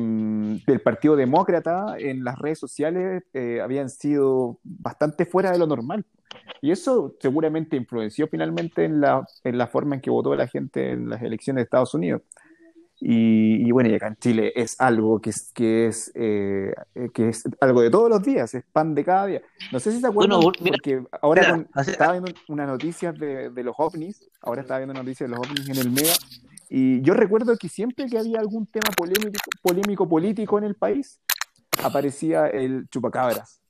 del 0.66 0.80
Partido 0.80 1.16
Demócrata 1.16 1.96
en 1.98 2.22
las 2.24 2.38
redes 2.38 2.58
sociales 2.58 3.24
eh, 3.34 3.60
habían 3.60 3.88
sido 3.90 4.58
bastante 4.62 5.26
fuera 5.26 5.50
de 5.50 5.58
lo 5.58 5.66
normal. 5.66 6.04
Y 6.62 6.70
eso 6.70 7.14
seguramente 7.20 7.76
influenció 7.76 8.28
finalmente 8.28 8.84
en 8.84 9.00
la, 9.00 9.26
en 9.44 9.58
la 9.58 9.66
forma 9.66 9.94
en 9.96 10.00
que 10.00 10.10
votó 10.10 10.34
la 10.34 10.46
gente 10.46 10.90
en 10.92 11.08
las 11.08 11.22
elecciones 11.22 11.60
de 11.60 11.64
Estados 11.64 11.94
Unidos. 11.94 12.22
Y, 13.00 13.64
y 13.66 13.70
bueno, 13.70 13.88
y 13.90 13.94
acá 13.94 14.08
en 14.08 14.16
Chile 14.16 14.52
es 14.56 14.74
algo 14.80 15.20
que 15.20 15.30
es, 15.30 15.52
que 15.54 15.86
es, 15.86 16.10
eh, 16.16 16.72
que 17.14 17.28
es 17.28 17.44
algo 17.60 17.80
de 17.80 17.90
todos 17.90 18.10
los 18.10 18.20
días, 18.24 18.52
es 18.54 18.64
pan 18.72 18.92
de 18.94 19.04
cada 19.04 19.26
día. 19.26 19.42
No 19.72 19.78
sé 19.78 19.92
si 19.92 20.00
se 20.00 20.06
acuerdan, 20.08 20.40
Bueno, 20.40 20.52
mira, 20.60 20.72
porque 20.76 21.02
ahora 21.22 21.42
mira, 21.42 21.54
con- 21.54 21.68
hace- 21.74 21.92
estaba 21.92 22.12
viendo 22.12 22.32
unas 22.48 22.66
noticias 22.68 23.16
de, 23.16 23.50
de 23.50 23.62
los 23.62 23.74
ovnis, 23.78 24.28
ahora 24.42 24.62
estaba 24.62 24.78
viendo 24.80 24.94
noticias 24.94 25.30
de 25.30 25.36
los 25.36 25.46
ovnis 25.46 25.68
en 25.68 25.76
el 25.78 25.90
MEGA, 25.92 26.12
y 26.68 27.00
yo 27.02 27.14
recuerdo 27.14 27.56
que 27.56 27.68
siempre 27.68 28.06
que 28.06 28.18
había 28.18 28.40
algún 28.40 28.66
tema 28.66 28.88
polémico, 28.96 29.50
polémico 29.62 30.08
político 30.08 30.58
en 30.58 30.64
el 30.64 30.74
país, 30.74 31.20
aparecía 31.82 32.46
el 32.48 32.88
chupacabras. 32.90 33.60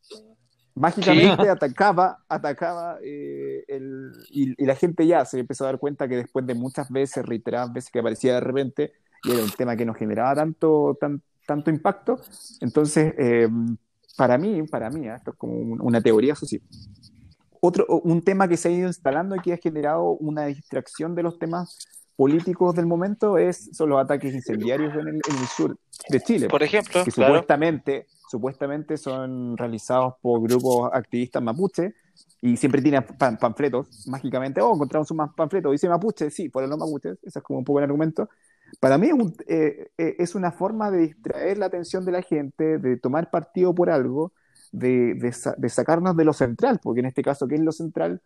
Mágicamente 0.74 1.48
atacaba, 1.50 2.18
atacaba 2.28 2.98
eh, 3.02 3.64
el, 3.66 4.12
y, 4.30 4.62
y 4.62 4.66
la 4.66 4.76
gente 4.76 5.06
ya 5.06 5.24
se 5.24 5.40
empezó 5.40 5.64
a 5.64 5.68
dar 5.68 5.78
cuenta 5.80 6.06
que 6.06 6.16
después 6.16 6.46
de 6.46 6.54
muchas 6.54 6.88
veces, 6.90 7.26
reiteradas 7.26 7.72
veces 7.72 7.90
que 7.90 7.98
aparecía 7.98 8.34
de 8.34 8.40
repente, 8.40 8.92
y 9.24 9.32
era 9.32 9.42
un 9.42 9.50
tema 9.50 9.74
que 9.76 9.84
no 9.84 9.92
generaba 9.94 10.36
tanto, 10.36 10.96
tan, 11.00 11.20
tanto 11.46 11.70
impacto, 11.70 12.20
entonces 12.60 13.12
eh, 13.18 13.48
para 14.16 14.38
mí, 14.38 14.62
para 14.64 14.88
mí, 14.90 15.08
¿eh? 15.08 15.14
esto 15.16 15.32
es 15.32 15.36
como 15.36 15.54
un- 15.54 15.80
una 15.80 16.00
teoría, 16.00 16.36
sí. 16.36 16.62
Otro, 17.60 17.84
un 17.88 18.22
tema 18.22 18.46
que 18.46 18.56
se 18.56 18.68
ha 18.68 18.70
ido 18.70 18.86
instalando 18.86 19.34
y 19.34 19.40
que 19.40 19.52
ha 19.52 19.56
generado 19.56 20.10
una 20.12 20.46
distracción 20.46 21.16
de 21.16 21.24
los 21.24 21.40
temas 21.40 21.76
políticos 22.18 22.74
del 22.74 22.86
momento 22.86 23.38
es, 23.38 23.70
son 23.72 23.90
los 23.90 24.00
ataques 24.02 24.34
incendiarios 24.34 24.92
en 24.92 25.06
el, 25.06 25.14
en 25.24 25.36
el 25.40 25.46
sur 25.56 25.78
de 26.10 26.20
Chile 26.20 26.48
Por 26.48 26.64
ejemplo, 26.64 27.04
que 27.04 27.12
claro. 27.12 27.34
supuestamente, 27.34 28.06
supuestamente 28.28 28.96
son 28.96 29.56
realizados 29.56 30.14
por 30.20 30.42
grupos 30.42 30.90
activistas 30.92 31.40
mapuche 31.44 31.94
y 32.42 32.56
siempre 32.56 32.82
tienen 32.82 33.04
pan- 33.18 33.38
panfletos, 33.38 34.08
mágicamente, 34.08 34.60
oh, 34.60 34.74
encontramos 34.74 35.08
un 35.12 35.32
panfleto, 35.32 35.70
dice 35.70 35.88
mapuche, 35.88 36.28
sí, 36.30 36.48
por 36.48 36.68
los 36.68 36.76
mapuches, 36.78 37.18
eso 37.22 37.38
es 37.38 37.42
como 37.44 37.60
un 37.60 37.64
poco 37.64 37.78
el 37.78 37.84
argumento. 37.84 38.28
Para 38.80 38.98
mí 38.98 39.06
es, 39.06 39.12
un- 39.12 39.36
eh, 39.46 39.90
eh, 39.96 40.16
es 40.18 40.34
una 40.34 40.50
forma 40.50 40.90
de 40.90 40.98
distraer 40.98 41.58
la 41.58 41.66
atención 41.66 42.04
de 42.04 42.12
la 42.12 42.22
gente, 42.22 42.78
de 42.78 42.96
tomar 42.96 43.30
partido 43.30 43.72
por 43.74 43.90
algo, 43.90 44.32
de, 44.72 45.14
de 45.14 45.34
de 45.56 45.68
sacarnos 45.68 46.16
de 46.16 46.24
lo 46.24 46.32
central, 46.32 46.80
porque 46.82 47.00
en 47.00 47.06
este 47.06 47.22
caso, 47.22 47.46
¿qué 47.46 47.54
es 47.54 47.60
lo 47.62 47.72
central? 47.72 48.20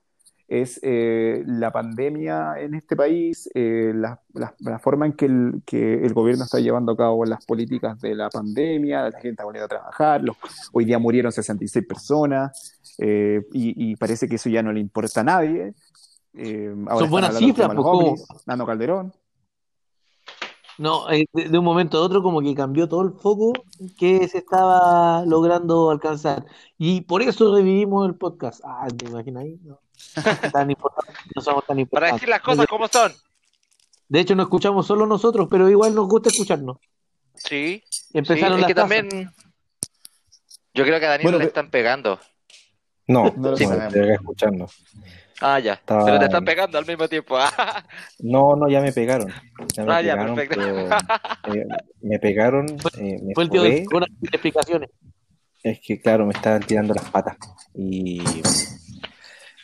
Es 0.49 0.79
eh, 0.83 1.43
la 1.47 1.71
pandemia 1.71 2.55
en 2.59 2.75
este 2.75 2.95
país, 2.97 3.49
eh, 3.55 3.93
la, 3.95 4.21
la- 4.35 4.55
la 4.59 4.79
forma 4.79 5.07
en 5.07 5.13
que 5.15 5.25
el, 5.27 5.63
que 5.65 6.05
el 6.05 6.13
gobierno 6.15 6.45
está 6.45 6.61
llevando 6.61 6.93
a 6.93 6.97
cabo 6.97 7.25
las 7.25 7.45
políticas 7.47 7.99
de 8.01 8.15
la 8.15 8.29
pandemia, 8.29 9.05
la 9.05 9.13
gente 9.13 9.31
está 9.31 9.45
volviendo 9.45 9.65
a 9.67 9.69
trabajar, 9.69 10.23
los- 10.23 10.37
hoy 10.73 10.85
día 10.85 10.99
murieron 10.99 11.33
66 11.33 11.87
personas 11.87 12.81
eh, 12.99 13.43
y, 13.53 13.93
y 13.93 13.97
parece 13.97 14.29
que 14.29 14.37
eso 14.37 14.49
ya 14.51 14.63
no 14.63 14.73
le 14.73 14.81
importa 14.81 15.21
a 15.23 15.25
nadie. 15.25 15.75
Eh, 16.35 16.75
ahora 16.87 16.99
Son 16.99 17.11
buenas 17.11 17.37
cifras, 17.39 17.75
los 17.75 17.85
pues, 17.85 18.47
Nano 18.47 18.67
Calderón. 18.67 19.13
No, 20.79 21.11
eh, 21.11 21.27
de, 21.33 21.49
de 21.51 21.59
un 21.59 21.65
momento 21.65 21.99
a 21.99 22.01
otro 22.01 22.23
como 22.23 22.41
que 22.41 22.55
cambió 22.55 22.89
todo 22.89 23.03
el 23.03 23.13
foco 23.13 23.53
que 23.99 24.27
se 24.27 24.39
estaba 24.39 25.25
logrando 25.27 25.91
alcanzar. 25.91 26.47
Y 26.79 27.03
por 27.03 27.21
eso 27.23 27.55
revivimos 27.55 28.09
el 28.09 28.15
podcast. 28.15 28.63
Ah, 28.65 28.89
¿te 28.97 29.07
imaginas 29.07 29.43
ahí? 29.45 29.61
No, 29.63 29.79
tan 30.53 30.71
importante, 30.71 31.13
no 31.35 31.43
somos 31.43 31.65
tan 31.67 31.75
Para 31.77 31.81
importantes. 31.81 32.15
decir 32.17 32.29
las 32.29 32.41
cosas 32.43 32.67
como 32.67 32.89
son. 32.89 33.13
De 34.09 34.21
hecho, 34.21 34.35
no 34.35 34.43
escuchamos 34.43 34.87
solo 34.87 35.07
nosotros, 35.07 35.49
pero 35.51 35.69
igual 35.71 35.95
nos 35.95 36.07
gusta 36.07 36.29
escucharnos. 36.29 36.77
Sí, 37.35 37.83
sí, 37.89 38.09
Empezaron 38.19 38.61
es 38.61 38.67
que 38.67 38.75
también. 38.75 39.31
Yo 40.75 40.85
creo 40.85 41.01
que 41.01 41.07
a 41.07 41.11
Daniel 41.11 41.25
Bueno, 41.25 41.39
le 41.39 41.45
están 41.47 41.71
pegando. 41.71 42.19
No, 43.07 43.25
No 43.37 43.51
lo 43.51 43.57
sí, 43.57 43.65
estoy 43.65 44.11
escuchando. 44.11 44.69
Ah, 45.41 45.59
ya. 45.59 45.75
Estaba- 45.75 46.05
Pero 46.05 46.19
te 46.19 46.25
están 46.27 46.45
pegando 46.45 46.79
al 46.79 46.87
mismo 46.87 47.09
tiempo. 47.09 47.37
No, 48.21 48.55
no, 48.55 48.69
ya 48.69 48.81
me 48.81 48.93
pegaron. 48.93 49.29
Ya 49.75 49.85
me 49.85 49.93
Ah, 49.93 50.01
ya, 50.03 50.13
pegaron, 50.15 50.35
perfecto. 50.37 50.61
pero, 51.45 51.57
eh, 51.57 51.67
me 52.03 52.19
pegaron, 52.21 52.67
eh, 52.99 53.19
me 53.23 53.35
Fue 53.35 53.45
el 53.45 53.51
tío 53.51 53.63
de 53.63 53.85
explicaciones. 54.31 54.91
Es 55.63 55.81
que, 55.81 56.01
claro, 56.01 56.27
me 56.27 56.33
estaban 56.33 56.63
tirando 56.63 56.95
las 56.95 57.11
patas. 57.11 57.37
Y 57.75 58.23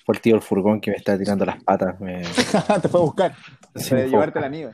fue 0.09 0.15
el 0.15 0.23
tío 0.23 0.35
del 0.37 0.43
furgón 0.43 0.81
que 0.81 0.91
me 0.91 0.97
estaba 0.97 1.19
tirando 1.19 1.45
las 1.45 1.63
patas. 1.63 2.01
Me... 2.01 2.23
te 2.83 2.89
fue 2.89 2.99
a 3.01 3.03
buscar 3.05 3.35
Sí, 3.77 3.91
para 3.91 4.03
a 4.03 4.07
llevarte 4.07 4.39
buscar. 4.39 4.43
la 4.43 4.49
nieve, 4.49 4.73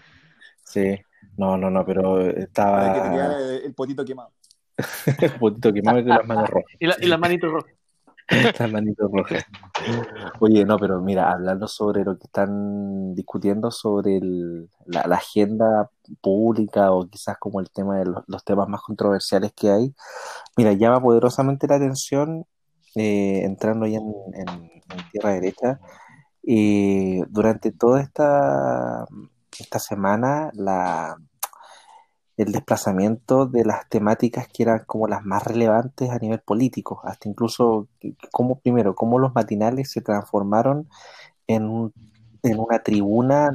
Sí, 0.65 0.97
no, 1.37 1.57
no, 1.57 1.71
no, 1.71 1.85
pero 1.85 2.13
para 2.13 2.29
que 2.29 2.35
te 2.35 2.43
estaba 2.45 3.37
el, 3.41 3.63
el 3.65 3.75
potito 3.75 4.05
quemado. 4.05 4.31
un 5.35 5.39
poquito 5.41 5.73
quemado 5.73 5.99
y 5.99 6.05
las 6.05 6.25
manos 6.25 6.49
rojas. 6.49 6.71
Y, 6.79 6.87
la- 6.87 6.97
y 7.01 7.07
las 7.09 7.19
manitos 7.19 7.51
rojas. 7.51 7.73
Las 8.61 8.71
manitos 8.73 9.11
rojas. 9.11 9.45
Oye, 10.39 10.65
no, 10.65 10.79
pero 10.79 11.01
mira, 11.01 11.33
hablando 11.33 11.67
sobre 11.67 12.05
lo 12.05 12.17
que 12.17 12.27
están 12.27 13.13
discutiendo 13.17 13.73
sobre 13.73 14.19
el- 14.19 14.71
la, 14.87 15.05
la 15.09 15.17
agenda 15.17 15.91
pública 16.23 16.93
o 16.93 17.09
quizás 17.09 17.37
como 17.39 17.59
el 17.61 17.71
tema 17.71 17.99
de 17.99 18.05
los, 18.07 18.23
los 18.29 18.45
temas 18.45 18.69
más 18.69 18.83
controversiales 18.83 19.53
que 19.53 19.71
hay, 19.71 19.95
mira, 20.57 20.73
llama 20.75 21.03
poderosamente 21.03 21.67
la 21.67 21.75
atención, 21.75 22.47
eh, 22.95 23.43
entrando 23.45 23.87
ya 23.87 23.99
en, 23.99 24.71
tierra 25.11 25.33
derecha, 25.33 25.81
eh, 26.47 27.23
durante 27.29 27.73
toda 27.73 28.01
esta, 28.01 29.07
esta 29.59 29.79
semana, 29.79 30.51
la, 30.55 31.17
el 32.37 32.53
desplazamiento 32.53 33.47
de 33.47 33.65
las 33.65 33.89
temáticas 33.89 34.49
que 34.49 34.65
eran 34.65 34.85
como 34.87 35.07
las 35.07 35.25
más 35.25 35.45
relevantes 35.45 36.11
a 36.11 36.19
nivel 36.19 36.41
político, 36.41 37.01
hasta 37.05 37.29
incluso 37.29 37.89
cómo 38.33 38.59
primero, 38.59 38.95
cómo 38.95 39.19
los 39.19 39.35
matinales 39.35 39.91
se 39.91 40.01
transformaron 40.01 40.89
en, 41.47 41.93
en 42.43 42.59
una 42.59 42.83
tribuna, 42.83 43.51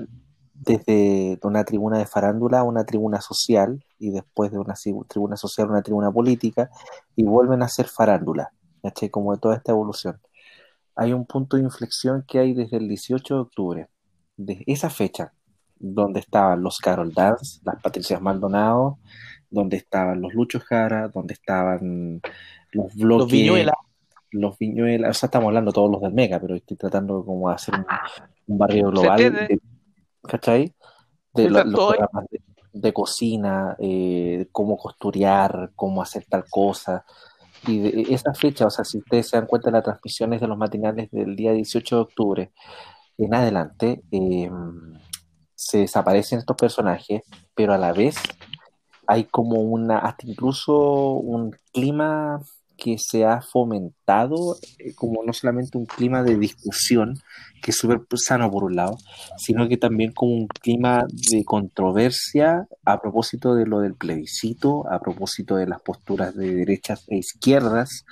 desde 0.54 1.38
de 1.38 1.40
una 1.44 1.64
tribuna 1.64 1.98
de 1.98 2.06
farándula 2.06 2.60
a 2.60 2.64
una 2.64 2.86
tribuna 2.86 3.22
social, 3.22 3.84
y 3.98 4.12
después 4.12 4.52
de 4.52 4.60
una 4.60 4.76
tribuna 5.08 5.36
social 5.36 5.68
a 5.68 5.72
una 5.72 5.82
tribuna 5.82 6.12
política, 6.12 6.70
y 7.16 7.24
vuelven 7.24 7.64
a 7.64 7.68
ser 7.68 7.88
farándula, 7.88 8.54
¿cachai? 8.82 9.10
Como 9.10 9.34
de 9.34 9.40
toda 9.40 9.56
esta 9.56 9.72
evolución. 9.72 10.20
Hay 10.96 11.14
un 11.14 11.26
punto 11.26 11.58
de 11.58 11.64
inflexión 11.64 12.24
que 12.28 12.40
hay 12.40 12.54
desde 12.54 12.78
el 12.78 12.88
18 12.90 13.36
de 13.36 13.42
octubre, 13.42 13.88
de 14.38 14.64
esa 14.68 14.90
fecha, 14.90 15.34
donde 15.78 16.20
estaban 16.20 16.62
los 16.62 16.78
Carol 16.80 17.14
Dance, 17.14 17.62
las 17.64 17.82
Patricias 17.82 18.22
Maldonado, 18.22 19.00
donde 19.50 19.78
estaban 19.78 20.22
los 20.22 20.34
Luchos 20.34 20.64
Jara, 20.64 21.08
donde 21.08 21.34
estaban 21.34 22.22
los 22.74 22.94
bloques. 22.96 23.24
Los 23.24 23.32
Viñuela. 23.32 23.74
Los 24.32 24.54
o 25.10 25.14
sea, 25.14 25.28
estamos 25.28 25.48
hablando 25.48 25.72
todos 25.72 25.90
los 25.90 26.02
del 26.02 26.14
Mega, 26.14 26.40
pero 26.40 26.54
estoy 26.56 26.78
tratando 26.78 27.26
como 27.26 27.50
de 27.50 27.56
hacer 27.56 27.74
un, 27.76 27.86
un 28.48 28.58
barrio 28.58 28.90
global. 28.92 29.18
de- 29.48 29.60
¿Cachai? 30.22 30.76
De 31.34 31.44
lo- 31.50 31.64
los 31.64 31.80
programas 31.96 32.26
de, 32.30 32.42
de 32.74 32.94
cocina, 32.94 33.76
eh, 33.80 34.48
cómo 34.52 34.78
costurear, 34.78 35.72
cómo 35.76 36.02
hacer 36.02 36.26
tal 36.30 36.44
cosa. 36.50 37.06
Y 37.68 37.80
de 37.80 38.14
esa 38.14 38.34
fecha, 38.34 38.66
o 38.66 38.70
sea, 38.70 38.86
si 38.86 39.00
ustedes 39.00 39.30
se 39.30 39.38
dan 39.38 39.48
cuenta, 39.48 39.72
las 39.72 39.84
transmisiones 39.84 40.42
de 40.42 40.48
los 40.48 40.58
matinales 40.58 41.10
del 41.12 41.36
día 41.36 41.52
18 41.54 41.96
de 41.96 42.02
octubre 42.02 42.52
en 43.18 43.34
adelante, 43.34 44.02
eh, 44.12 44.50
se 45.56 45.80
desaparecen 45.80 46.40
estos 46.40 46.56
personajes, 46.56 47.22
pero 47.54 47.74
a 47.74 47.78
la 47.78 47.92
vez 47.92 48.16
hay 49.08 49.26
como 49.26 49.60
una, 49.60 50.00
hasta 50.00 50.26
incluso 50.28 51.14
un 51.14 51.52
clima 51.74 52.42
que 52.80 52.98
se 52.98 53.26
ha 53.26 53.42
fomentado, 53.42 54.58
eh, 54.80 54.94
como 54.96 55.24
no 55.24 55.34
solamente 55.34 55.78
un 55.78 55.86
clima 55.86 56.24
de 56.24 56.38
discusión, 56.38 57.16
que 57.62 57.72
es 57.72 57.78
súper 57.78 58.02
sano 58.16 58.50
por 58.50 58.64
un 58.64 58.76
lado, 58.76 58.98
sino 59.38 59.68
que 59.68 59.78
también 59.78 60.12
como 60.14 60.34
un 60.34 60.48
clima 60.48 61.06
de 61.32 61.44
controversia 61.44 62.68
a 62.86 63.02
propósito 63.02 63.54
de 63.56 63.66
lo 63.66 63.82
del 63.82 63.96
plebiscito, 63.96 64.90
a 64.90 65.00
propósito 65.00 65.56
de 65.58 65.68
las 65.68 65.82
posturas 65.82 66.36
de 66.36 66.56
derechas 66.56 67.06
e 67.10 67.18
izquierdas, 67.18 68.06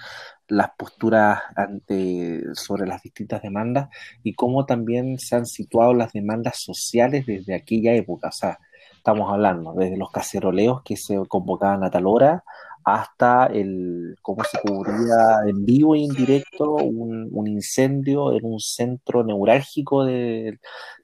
las 0.48 0.70
posturas 0.78 1.42
ante, 1.56 2.44
sobre 2.54 2.88
las 2.88 3.02
distintas 3.02 3.42
demandas 3.42 3.90
y 4.24 4.34
cómo 4.34 4.66
también 4.66 5.20
se 5.20 5.36
han 5.36 5.46
situado 5.46 5.94
las 5.94 6.14
demandas 6.14 6.56
sociales 6.58 7.26
desde 7.26 7.56
aquella 7.56 7.94
época. 7.94 8.30
O 8.30 8.32
sea, 8.32 8.60
estamos 8.96 9.32
hablando 9.32 9.74
desde 9.74 9.98
los 9.98 10.12
caceroleos 10.12 10.82
que 10.84 10.96
se 10.96 11.18
convocaban 11.28 11.84
a 11.84 11.90
tal 11.90 12.08
hora 12.08 12.44
hasta 12.90 13.48
el 13.48 14.16
cómo 14.22 14.44
se 14.46 14.58
cubría 14.60 15.42
en 15.46 15.66
vivo 15.66 15.94
e 15.96 16.00
indirecto 16.00 16.72
un, 16.76 17.28
un 17.34 17.48
incendio 17.48 18.32
en 18.32 18.46
un 18.46 18.60
centro 18.62 19.24
neurálgico 19.26 20.06
de- 20.06 20.58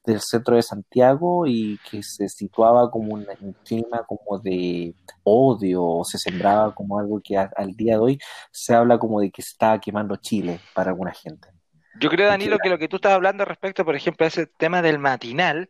del 0.06 0.22
centro 0.22 0.56
de 0.56 0.62
Santiago 0.64 1.46
y 1.46 1.80
que 1.80 2.02
se 2.04 2.30
situaba 2.30 2.90
como 2.90 3.14
un, 3.16 3.26
un 3.42 3.54
clima 3.66 4.04
como 4.08 4.40
de 4.40 4.96
odio 5.24 5.84
o 5.84 6.04
se 6.06 6.18
sembraba 6.18 6.74
como 6.74 7.00
algo 7.00 7.20
que 7.22 7.38
a- 7.38 7.52
al 7.58 7.76
día 7.76 7.94
de 7.96 8.00
hoy 8.00 8.20
se 8.52 8.74
habla 8.74 8.98
como 8.98 9.20
de 9.20 9.30
que 9.32 9.42
se 9.42 9.50
estaba 9.52 9.80
quemando 9.80 10.16
Chile 10.18 10.60
para 10.74 10.92
alguna 10.92 11.12
gente. 11.14 11.50
Yo 11.96 12.10
creo, 12.10 12.28
Danilo, 12.28 12.58
que 12.60 12.70
lo 12.70 12.80
que 12.80 12.88
tú 12.88 12.96
estás 12.96 13.14
hablando 13.14 13.46
respecto, 13.46 13.86
por 13.86 13.96
ejemplo, 13.96 14.26
a 14.26 14.28
ese 14.30 14.48
tema 14.48 14.82
del 14.82 15.00
matinal, 15.00 15.70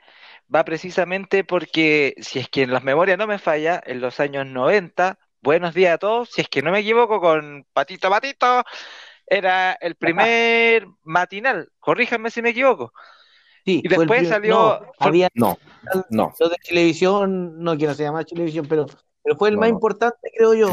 va 0.53 0.63
precisamente 0.63 1.43
porque, 1.43 2.15
si 2.21 2.39
es 2.39 2.47
que 2.49 2.61
en 2.63 2.71
las 2.71 2.83
memorias 2.83 3.17
no 3.17 3.27
me 3.27 3.39
falla, 3.39 3.81
en 3.85 3.99
los 3.99 4.19
años 4.21 4.45
90, 4.45 5.19
buenos 5.43 5.73
días 5.73 5.93
a 5.93 5.97
todos, 5.97 6.29
si 6.31 6.41
es 6.41 6.47
que 6.47 6.61
no 6.61 6.71
me 6.71 6.79
equivoco, 6.79 7.19
con 7.19 7.65
Patito 7.73 8.09
Patito, 8.09 8.63
era 9.27 9.73
el 9.73 9.95
primer 9.95 10.87
matinal, 11.03 11.69
corríjanme 11.79 12.31
si 12.31 12.41
me 12.41 12.49
equivoco. 12.49 12.93
Sí, 13.65 13.81
Y 13.83 13.87
después 13.87 14.07
primer- 14.09 14.25
salió- 14.27 14.53
no, 14.55 14.79
fue- 14.97 15.07
había 15.07 15.29
No, 15.35 15.57
no. 16.09 16.33
los 16.39 16.49
de 16.49 16.55
televisión, 16.67 17.61
no 17.63 17.77
que 17.77 17.85
no 17.87 17.93
se 17.93 18.03
llama 18.03 18.23
televisión, 18.23 18.65
pero, 18.67 18.85
pero 19.23 19.35
fue 19.37 19.49
el 19.49 19.55
No, 19.55 19.61
más 19.61 19.69
no. 19.69 19.75
importante, 19.75 20.31
creo 20.35 20.53
yo. 20.53 20.67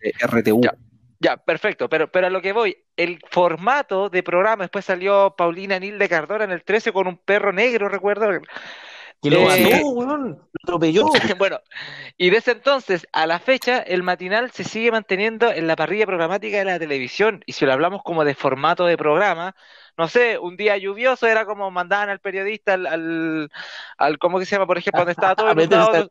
de 0.00 0.12
RTU. 0.20 0.60
Ya. 0.62 0.74
Ya, 1.18 1.36
perfecto, 1.38 1.88
pero, 1.88 2.12
pero 2.12 2.26
a 2.26 2.30
lo 2.30 2.42
que 2.42 2.52
voy, 2.52 2.76
el 2.94 3.18
formato 3.30 4.10
de 4.10 4.22
programa, 4.22 4.64
después 4.64 4.84
salió 4.84 5.34
Paulina 5.36 5.78
Nilde 5.78 6.10
Cardona 6.10 6.44
en 6.44 6.50
el 6.50 6.62
13 6.62 6.92
con 6.92 7.06
un 7.06 7.16
perro 7.16 7.54
negro, 7.54 7.88
recuerdo. 7.88 8.28
Que 9.22 9.30
lo 9.30 9.50
Eh, 9.50 9.64
mató, 9.72 9.88
weón, 9.90 10.30
lo 10.52 10.58
atropelló. 10.62 11.08
Bueno, 11.38 11.60
y 12.16 12.30
desde 12.30 12.52
entonces 12.52 13.06
a 13.12 13.26
la 13.26 13.38
fecha, 13.38 13.78
el 13.78 14.02
matinal 14.02 14.50
se 14.52 14.64
sigue 14.64 14.90
manteniendo 14.90 15.50
en 15.50 15.66
la 15.66 15.76
parrilla 15.76 16.06
programática 16.06 16.58
de 16.58 16.64
la 16.64 16.78
televisión. 16.78 17.42
Y 17.46 17.52
si 17.52 17.66
lo 17.66 17.72
hablamos 17.72 18.02
como 18.02 18.24
de 18.24 18.34
formato 18.34 18.84
de 18.86 18.96
programa, 18.96 19.54
no 19.96 20.08
sé, 20.08 20.38
un 20.38 20.56
día 20.56 20.76
lluvioso 20.76 21.26
era 21.26 21.46
como 21.46 21.70
mandaban 21.70 22.08
al 22.10 22.20
periodista 22.20 22.74
al, 22.74 22.86
al, 22.86 23.50
al- 23.98 24.18
¿cómo 24.18 24.38
que 24.38 24.44
se 24.46 24.52
llama? 24.54 24.66
Por 24.66 24.78
ejemplo, 24.78 25.00
donde 25.00 25.12
estaba 25.12 25.34
todo 25.34 25.48
A 25.50 25.54
meterse 25.54 26.08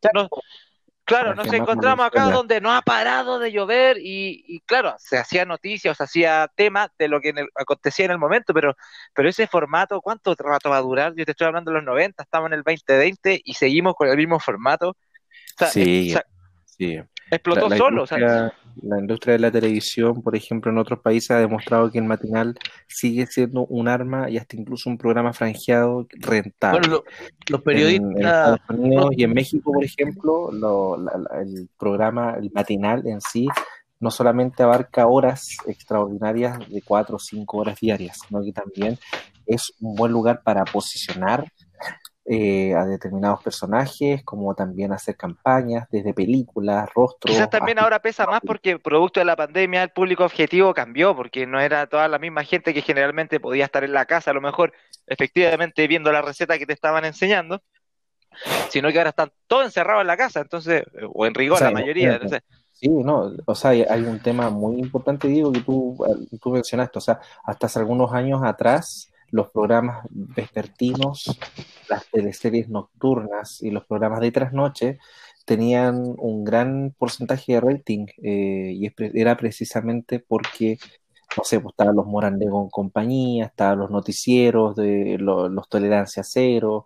claro, 1.06 1.36
nos 1.36 1.47
no 1.47 1.53
encontramos 1.53 2.06
acá 2.06 2.30
donde 2.32 2.60
no 2.60 2.72
ha 2.74 2.82
parado 2.82 3.39
de 3.39 3.51
llover 3.51 3.97
y, 3.99 4.43
y 4.47 4.60
claro, 4.62 4.95
se 4.97 5.18
hacía 5.18 5.45
noticia 5.45 5.91
o 5.91 5.95
se 5.95 6.03
hacía 6.03 6.51
tema 6.56 6.91
de 6.97 7.08
lo 7.08 7.22
que 7.22 7.30
en 7.30 7.38
el- 7.38 7.49
acontecía 7.56 8.06
en 8.06 8.12
el 8.12 8.18
momento, 8.18 8.53
pero, 8.53 8.76
pero 9.14 9.30
ese 9.30 9.47
formato, 9.47 10.01
¿cuánto 10.01 10.36
rato 10.38 10.70
va 10.70 10.78
a 10.78 10.82
durar? 10.82 11.14
Yo 11.16 11.24
te 11.26 11.32
estoy 11.32 11.47
hablando 11.47 11.72
de 11.72 11.76
los 11.78 11.86
90, 11.86 12.24
estamos 12.24 12.47
en 12.47 12.53
el 12.53 12.64
2020 12.64 13.41
y 13.43 13.53
seguimos 13.53 13.95
con 13.95 14.08
el 14.10 14.18
mismo 14.18 14.39
formato. 14.39 14.89
O 14.89 14.95
sea, 15.58 15.68
Sí, 15.70 16.10
o 16.10 16.14
sea, 16.14 16.26
Sí. 16.66 16.99
explotó 17.32 17.62
La, 17.62 17.70
la 17.70 17.78
solo. 17.78 18.03
o 18.03 18.08
sea, 18.08 18.18
industria, 18.18 18.53
la 18.84 18.99
industria 18.99 19.34
de 19.34 19.39
la 19.39 19.51
televisión, 19.51 20.22
por 20.22 20.36
ejemplo, 20.36 20.72
en 20.72 20.78
otros 20.78 20.99
países 20.99 21.32
ha 21.32 21.39
demostrado 21.39 21.89
que 21.89 21.99
el 21.99 22.03
matinal 22.03 22.58
sigue 22.88 23.25
siendo 23.27 23.65
un 23.67 23.88
arma 23.88 24.29
y 24.29 24.38
hasta 24.38 24.55
incluso 24.55 24.89
un 24.89 24.97
programa 24.97 25.33
franjeado 25.33 26.07
rentable. 26.11 26.79
Bueno, 26.79 26.95
lo- 26.97 27.03
los 27.49 27.59
En, 27.59 27.63
periodistas, 27.63 28.09
en 28.15 28.25
Estados 28.25 28.59
Unidos 28.69 29.09
y 29.17 29.23
en 29.23 29.33
México, 29.33 29.71
por 29.73 29.83
ejemplo, 29.83 30.51
lo- 30.51 30.97
la- 30.97 31.17
la- 31.17 31.41
el 31.41 31.69
programa, 31.77 32.36
el 32.39 32.51
matinal 32.53 33.05
en 33.07 33.21
sí, 33.21 33.47
no 33.99 34.11
solamente 34.11 34.61
abarca 34.61 35.07
horas 35.07 35.57
extraordinarias 35.67 36.59
de 36.69 36.81
cuatro 36.81 37.15
o 37.15 37.19
cinco 37.19 37.57
horas 37.57 37.79
diarias, 37.79 38.17
sino 38.27 38.43
que 38.43 38.51
también 38.51 38.97
es 39.45 39.71
un 39.79 39.95
buen 39.95 40.11
lugar 40.11 40.41
para 40.43 40.63
posicionar 40.65 41.45
eh, 42.28 42.73
a 42.73 42.86
determinados 42.86 43.43
personajes, 43.43 44.23
como 44.23 44.55
también 44.55 44.91
hacer 44.91 45.15
campañas 45.15 45.88
desde 45.91 46.13
películas, 46.13 46.89
rostros. 46.95 47.32
Quizás 47.32 47.49
también 47.51 47.78
ahora 47.78 48.01
pesa 48.01 48.26
más 48.26 48.41
porque 48.45 48.80
producto 48.80 49.19
de 49.19 49.26
la 49.26 49.36
pandemia 49.36 49.84
el 49.84 49.89
público 49.89 50.26
objetivo 50.26 50.73
cambió, 50.73 51.15
porque 51.15 51.45
no 51.45 51.59
era 51.59 51.86
toda 51.88 52.07
la 52.07 52.17
misma 52.17 52.43
gente 52.43 52.73
que 52.73 52.82
generalmente 52.82 53.39
podía 53.39 53.65
estar 53.65 53.84
en 53.84 53.93
la 53.93 54.05
casa, 54.05 54.32
a 54.32 54.34
lo 54.34 54.41
mejor 54.41 54.73
efectivamente 55.05 55.88
viendo 55.88 56.11
la 56.11 56.23
receta 56.23 56.57
que 56.57 56.65
te 56.65 56.73
estaban 56.73 57.05
enseñando, 57.05 57.61
sino 58.69 58.91
que 58.91 58.97
ahora 58.97 59.11
están 59.11 59.32
todos 59.45 59.65
encerrados 59.65 60.01
en 60.01 60.07
la 60.07 60.17
casa, 60.17 60.41
entonces, 60.41 60.84
o 61.13 61.26
en 61.28 61.36
rigor 61.36 61.57
O 61.57 61.59
sea, 61.59 61.69
la 61.69 61.80
mayoría. 61.80 62.13
entonces, 62.13 62.41
Sí, 62.76 62.89
no, 62.89 63.32
o 63.45 63.55
sea, 63.55 63.69
hay 63.69 64.01
un 64.01 64.19
tema 64.19 64.49
muy 64.49 64.80
importante, 64.80 65.30
Diego, 65.30 65.49
que 65.53 65.61
tú, 65.61 65.95
tú 66.41 66.49
mencionaste, 66.49 66.97
o 66.97 67.01
sea, 67.01 67.21
hasta 67.45 67.67
hace 67.67 67.80
algunos 67.80 68.11
años 68.11 68.41
atrás, 68.43 69.13
los 69.32 69.49
programas 69.51 70.05
vespertinos, 70.11 71.38
las 71.89 72.09
teleseries 72.11 72.69
nocturnas 72.69 73.61
y 73.61 73.71
los 73.71 73.86
programas 73.86 74.21
de 74.21 74.32
trasnoche 74.32 74.99
tenían 75.45 76.03
un 76.17 76.43
gran 76.43 76.93
porcentaje 76.97 77.53
de 77.53 77.61
rating, 77.61 78.07
eh, 78.23 78.71
y 78.73 78.91
era 79.19 79.38
precisamente 79.38 80.19
porque, 80.19 80.78
no 81.38 81.43
sé, 81.43 81.59
pues 81.59 81.73
estaban 81.73 81.95
los 81.95 82.05
Morandé 82.07 82.47
con 82.49 82.69
compañía, 82.69 83.45
estaban 83.47 83.80
los 83.80 83.91
noticieros 83.91 84.76
de 84.76 85.17
lo- 85.19 85.49
los 85.49 85.69
Tolerancia 85.69 86.23
Cero, 86.23 86.86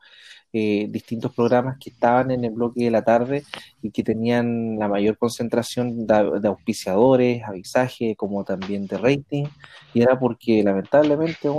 eh, 0.52 0.88
distintos 0.90 1.34
programas 1.34 1.78
que 1.80 1.92
estaban 1.92 2.32
en 2.32 2.44
el 2.44 2.52
bloque 2.52 2.84
de 2.84 2.92
la 2.92 3.04
tarde 3.04 3.44
y 3.84 3.92
que 3.92 4.04
tenían 4.04 4.80
la 4.80 4.88
mayor 4.88 5.18
concentración 5.18 6.08
de, 6.08 6.40
de 6.40 6.48
auspiciadores, 6.48 7.44
avisaje, 7.44 8.16
como 8.16 8.44
también 8.44 8.88
de 8.88 8.98
rating, 8.98 9.46
y 9.94 10.02
era 10.02 10.18
porque 10.18 10.64
lamentablemente, 10.64 11.50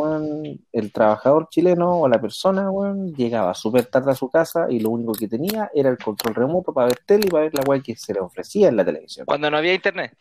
el 0.73 0.93
trabajador 0.93 1.49
chileno 1.51 2.01
o 2.01 2.09
la 2.09 2.21
persona, 2.21 2.69
llegaba 3.17 3.55
súper 3.55 3.87
tarde 3.87 4.11
a 4.11 4.15
su 4.15 4.29
casa 4.29 4.67
y 4.69 4.81
lo 4.81 4.91
único 4.91 5.13
que 5.13 5.29
tenía 5.29 5.71
era 5.73 5.91
el 5.91 5.99
control 5.99 6.35
remoto 6.35 6.73
para 6.73 6.89
ver 6.89 6.99
tele 7.07 7.27
y 7.27 7.31
para 7.31 7.45
ver 7.45 7.55
la 7.55 7.63
weá 7.67 7.81
que 7.81 7.95
se 7.95 8.13
le 8.13 8.21
ofrecía 8.21 8.69
en 8.69 8.77
la 8.77 8.85
televisión. 8.85 9.27
cuando 9.27 9.51
no 9.51 9.57
había 9.57 9.75
internet. 9.75 10.17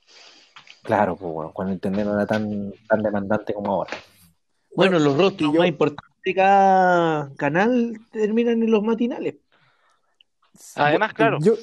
Claro, 0.83 1.15
pues, 1.15 1.49
cuando 1.53 1.73
internet 1.73 2.05
no 2.05 2.13
era 2.13 2.25
tan, 2.25 2.71
tan 2.87 3.01
demandante 3.01 3.53
como 3.53 3.73
ahora. 3.73 3.91
bueno, 4.75 4.99
los 4.99 5.17
rostros 5.17 5.53
más 5.53 5.67
importantes 5.67 6.08
de 6.23 6.35
cada 6.35 7.33
canal 7.35 7.99
terminan 8.11 8.61
en 8.63 8.71
los 8.71 8.83
matinales. 8.83 9.35
Además, 10.75 11.13
claro. 11.13 11.37
Yo, 11.41 11.55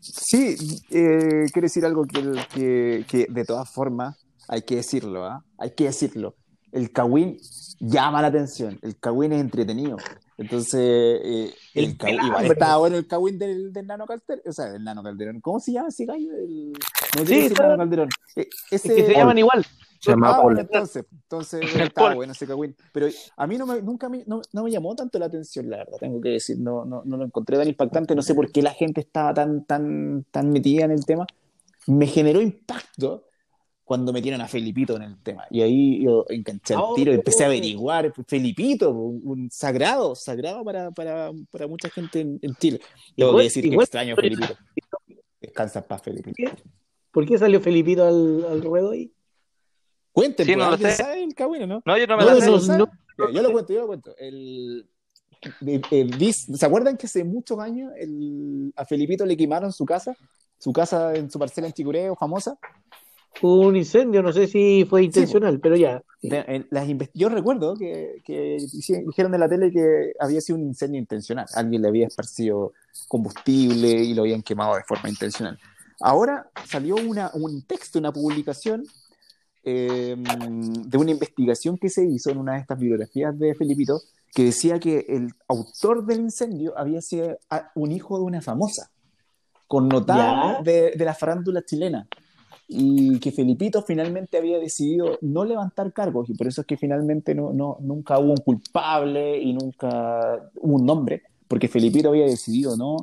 sí, 0.00 0.56
eh, 0.90 1.46
quiero 1.52 1.66
decir 1.66 1.84
algo 1.84 2.06
que, 2.06 2.20
que, 2.54 3.04
que 3.08 3.26
de 3.28 3.44
todas 3.44 3.68
formas 3.70 4.16
hay 4.48 4.62
que 4.62 4.76
decirlo, 4.76 5.24
¿ah? 5.24 5.44
Hay 5.58 5.72
que 5.72 5.84
decirlo. 5.84 6.36
El 6.72 6.92
Kawin 6.92 7.38
llama 7.80 8.20
la 8.22 8.28
atención, 8.28 8.78
el 8.82 8.98
Kawin 8.98 9.32
es 9.32 9.40
entretenido. 9.40 9.96
Entonces, 10.38 10.80
eh, 10.80 11.54
el, 11.74 11.96
El 11.98 12.24
igual 12.24 12.46
estaba 12.46 12.76
bueno 12.76 12.96
el 12.96 13.06
Kawin 13.06 13.38
del, 13.38 13.72
del 13.72 13.86
Nano 13.86 14.04
Calderón, 14.04 14.42
o 14.46 14.52
sea, 14.52 14.66
del 14.66 14.84
Nano 14.84 15.02
Calderón. 15.02 15.40
¿Cómo 15.40 15.58
se 15.60 15.72
llama 15.72 15.88
ese 15.88 16.04
gallo? 16.04 16.32
El, 16.36 16.74
no 17.18 17.26
Sí, 17.26 17.48
claro. 17.50 17.76
Calderón. 17.78 18.08
Eh, 18.36 18.48
Es 18.70 18.84
ese, 18.84 18.94
que 18.94 19.06
se 19.06 19.12
llaman 19.14 19.38
igual. 19.38 19.64
Se 20.00 20.10
llama 20.10 20.28
Ah, 20.28 20.32
Paul. 20.36 20.44
bueno, 20.44 20.60
entonces, 20.60 21.04
entonces 21.10 21.60
El 21.88 21.90
Paul. 21.90 22.14
bueno 22.16 22.32
ese 22.32 22.46
Kawin. 22.46 22.76
Pero 22.92 23.08
a 23.36 23.46
mí 23.46 23.56
no 23.58 23.66
me, 23.66 23.80
nunca 23.82 24.08
me, 24.08 24.24
no, 24.26 24.42
no 24.52 24.64
me 24.64 24.70
llamó 24.70 24.94
tanto 24.94 25.18
la 25.18 25.26
atención, 25.26 25.68
la 25.70 25.78
verdad, 25.78 25.96
tengo 25.98 26.20
que 26.20 26.28
decir. 26.30 26.58
No, 26.58 26.84
no, 26.84 27.02
no 27.04 27.16
lo 27.16 27.24
encontré 27.24 27.56
tan 27.56 27.66
impactante. 27.68 28.14
No 28.14 28.22
sé 28.22 28.34
por 28.34 28.52
qué 28.52 28.62
la 28.62 28.72
gente 28.72 29.00
estaba 29.00 29.32
tan, 29.34 29.64
tan, 29.64 30.24
tan 30.30 30.50
metida 30.50 30.84
en 30.84 30.90
el 30.92 31.04
tema. 31.06 31.26
Me 31.86 32.06
generó 32.06 32.40
impacto 32.42 33.24
cuando 33.84 34.12
metieron 34.12 34.40
a 34.40 34.48
Felipito 34.48 34.96
en 34.96 35.02
el 35.02 35.22
tema. 35.22 35.44
Y 35.50 35.62
ahí 35.62 36.02
yo 36.04 36.26
enganché 36.28 36.74
al 36.74 36.80
Oh. 36.82 36.94
tiro 36.94 37.12
y 37.12 37.14
empecé 37.14 37.44
a 37.44 37.46
averiguar. 37.46 38.12
Felipito, 38.26 38.90
un, 38.90 39.20
un 39.24 39.50
sagrado, 39.50 40.14
sagrado 40.16 40.64
para, 40.64 40.90
para, 40.90 41.30
para 41.50 41.66
mucha 41.68 41.88
gente 41.88 42.20
en, 42.20 42.38
en 42.42 42.54
Chile. 42.56 42.80
Tengo 43.16 43.36
que 43.36 43.44
decir 43.44 43.68
que 43.68 43.76
extraño 43.76 44.14
a 44.14 44.16
Felipito. 44.16 44.54
Descansa 45.40 45.78
en 45.78 45.84
paz, 45.86 46.02
Felipito. 46.02 46.52
¿Por 47.16 47.24
qué 47.24 47.38
salió 47.38 47.62
Felipito 47.62 48.04
al, 48.04 48.44
al 48.44 48.60
ruedo 48.62 48.90
ahí? 48.90 49.10
Cuenten, 50.12 50.44
Sí, 50.44 50.52
no 50.52 50.66
lo 50.66 50.72
¿alguien 50.72 50.90
sé. 50.90 50.96
sabe 50.96 51.24
el 51.24 51.34
cagüino, 51.34 51.66
no? 51.66 51.82
No, 51.86 51.96
yo 51.96 52.06
no 52.06 52.14
me 52.18 52.24
No, 52.24 52.28
sé. 52.28 52.44
¿Alguien 52.44 52.52
lo 52.52 52.60
no, 52.60 52.76
no. 52.76 52.86
Ya, 53.16 53.32
Yo 53.32 53.42
lo 53.42 53.52
cuento, 53.52 53.72
yo 53.72 53.80
lo 53.80 53.86
cuento. 53.86 54.14
El, 54.18 54.86
¿Se 56.54 56.66
acuerdan 56.66 56.98
que 56.98 57.06
hace 57.06 57.24
muchos 57.24 57.58
años 57.58 57.90
el- 57.96 58.70
a 58.76 58.84
Felipito 58.84 59.24
le 59.24 59.34
quemaron 59.34 59.72
su 59.72 59.86
casa? 59.86 60.14
Su 60.58 60.74
casa 60.74 61.14
en 61.14 61.30
su 61.30 61.38
parcela 61.38 61.68
en 61.68 61.72
Chicureo, 61.72 62.14
famosa. 62.16 62.58
Un 63.40 63.76
incendio, 63.76 64.22
no 64.22 64.30
sé 64.30 64.46
si 64.46 64.84
fue 64.84 65.02
intencional, 65.04 65.58
pero 65.58 65.74
ya. 65.74 66.02
Las 66.68 66.86
yo 67.14 67.30
recuerdo 67.30 67.76
que, 67.78 68.20
dijeron 69.06 69.32
en 69.32 69.40
la 69.40 69.48
tele 69.48 69.70
que 69.70 70.12
había 70.20 70.42
sido 70.42 70.58
un 70.58 70.66
incendio 70.66 70.98
intencional. 71.00 71.46
Alguien 71.54 71.80
le 71.80 71.88
había 71.88 72.08
esparcido 72.08 72.74
combustible 73.08 73.88
y 73.88 74.12
lo 74.12 74.20
habían 74.24 74.42
quemado 74.42 74.76
de 74.76 74.82
forma 74.82 75.08
intencional. 75.08 75.58
Ahora 76.00 76.50
salió 76.66 76.96
una, 76.96 77.30
un 77.34 77.62
texto, 77.62 77.98
una 77.98 78.12
publicación 78.12 78.84
eh, 79.64 80.14
de 80.16 80.98
una 80.98 81.10
investigación 81.10 81.76
que 81.78 81.88
se 81.88 82.04
hizo 82.04 82.30
en 82.30 82.38
una 82.38 82.54
de 82.54 82.60
estas 82.60 82.78
bibliografías 82.78 83.36
de 83.38 83.54
Felipito 83.54 84.00
que 84.32 84.44
decía 84.44 84.78
que 84.78 85.06
el 85.08 85.30
autor 85.48 86.04
del 86.06 86.20
incendio 86.20 86.76
había 86.78 87.00
sido 87.00 87.38
a- 87.50 87.70
un 87.74 87.90
hijo 87.90 88.18
de 88.18 88.24
una 88.24 88.42
famosa, 88.42 88.90
connotada 89.66 90.60
de, 90.62 90.92
de 90.96 91.04
la 91.04 91.14
farándula 91.14 91.62
chilena 91.64 92.06
y 92.68 93.18
que 93.20 93.32
Felipito 93.32 93.82
finalmente 93.82 94.36
había 94.38 94.58
decidido 94.58 95.18
no 95.22 95.44
levantar 95.44 95.92
cargos 95.92 96.28
y 96.30 96.34
por 96.34 96.46
eso 96.48 96.60
es 96.62 96.66
que 96.66 96.76
finalmente 96.76 97.34
no, 97.34 97.52
no- 97.52 97.78
nunca 97.80 98.18
hubo 98.18 98.30
un 98.30 98.36
culpable 98.38 99.40
y 99.40 99.52
nunca 99.52 100.50
hubo 100.56 100.74
un 100.76 100.84
nombre, 100.86 101.22
porque 101.48 101.68
Felipito 101.68 102.08
había 102.10 102.26
decidido 102.26 102.76
no, 102.76 102.96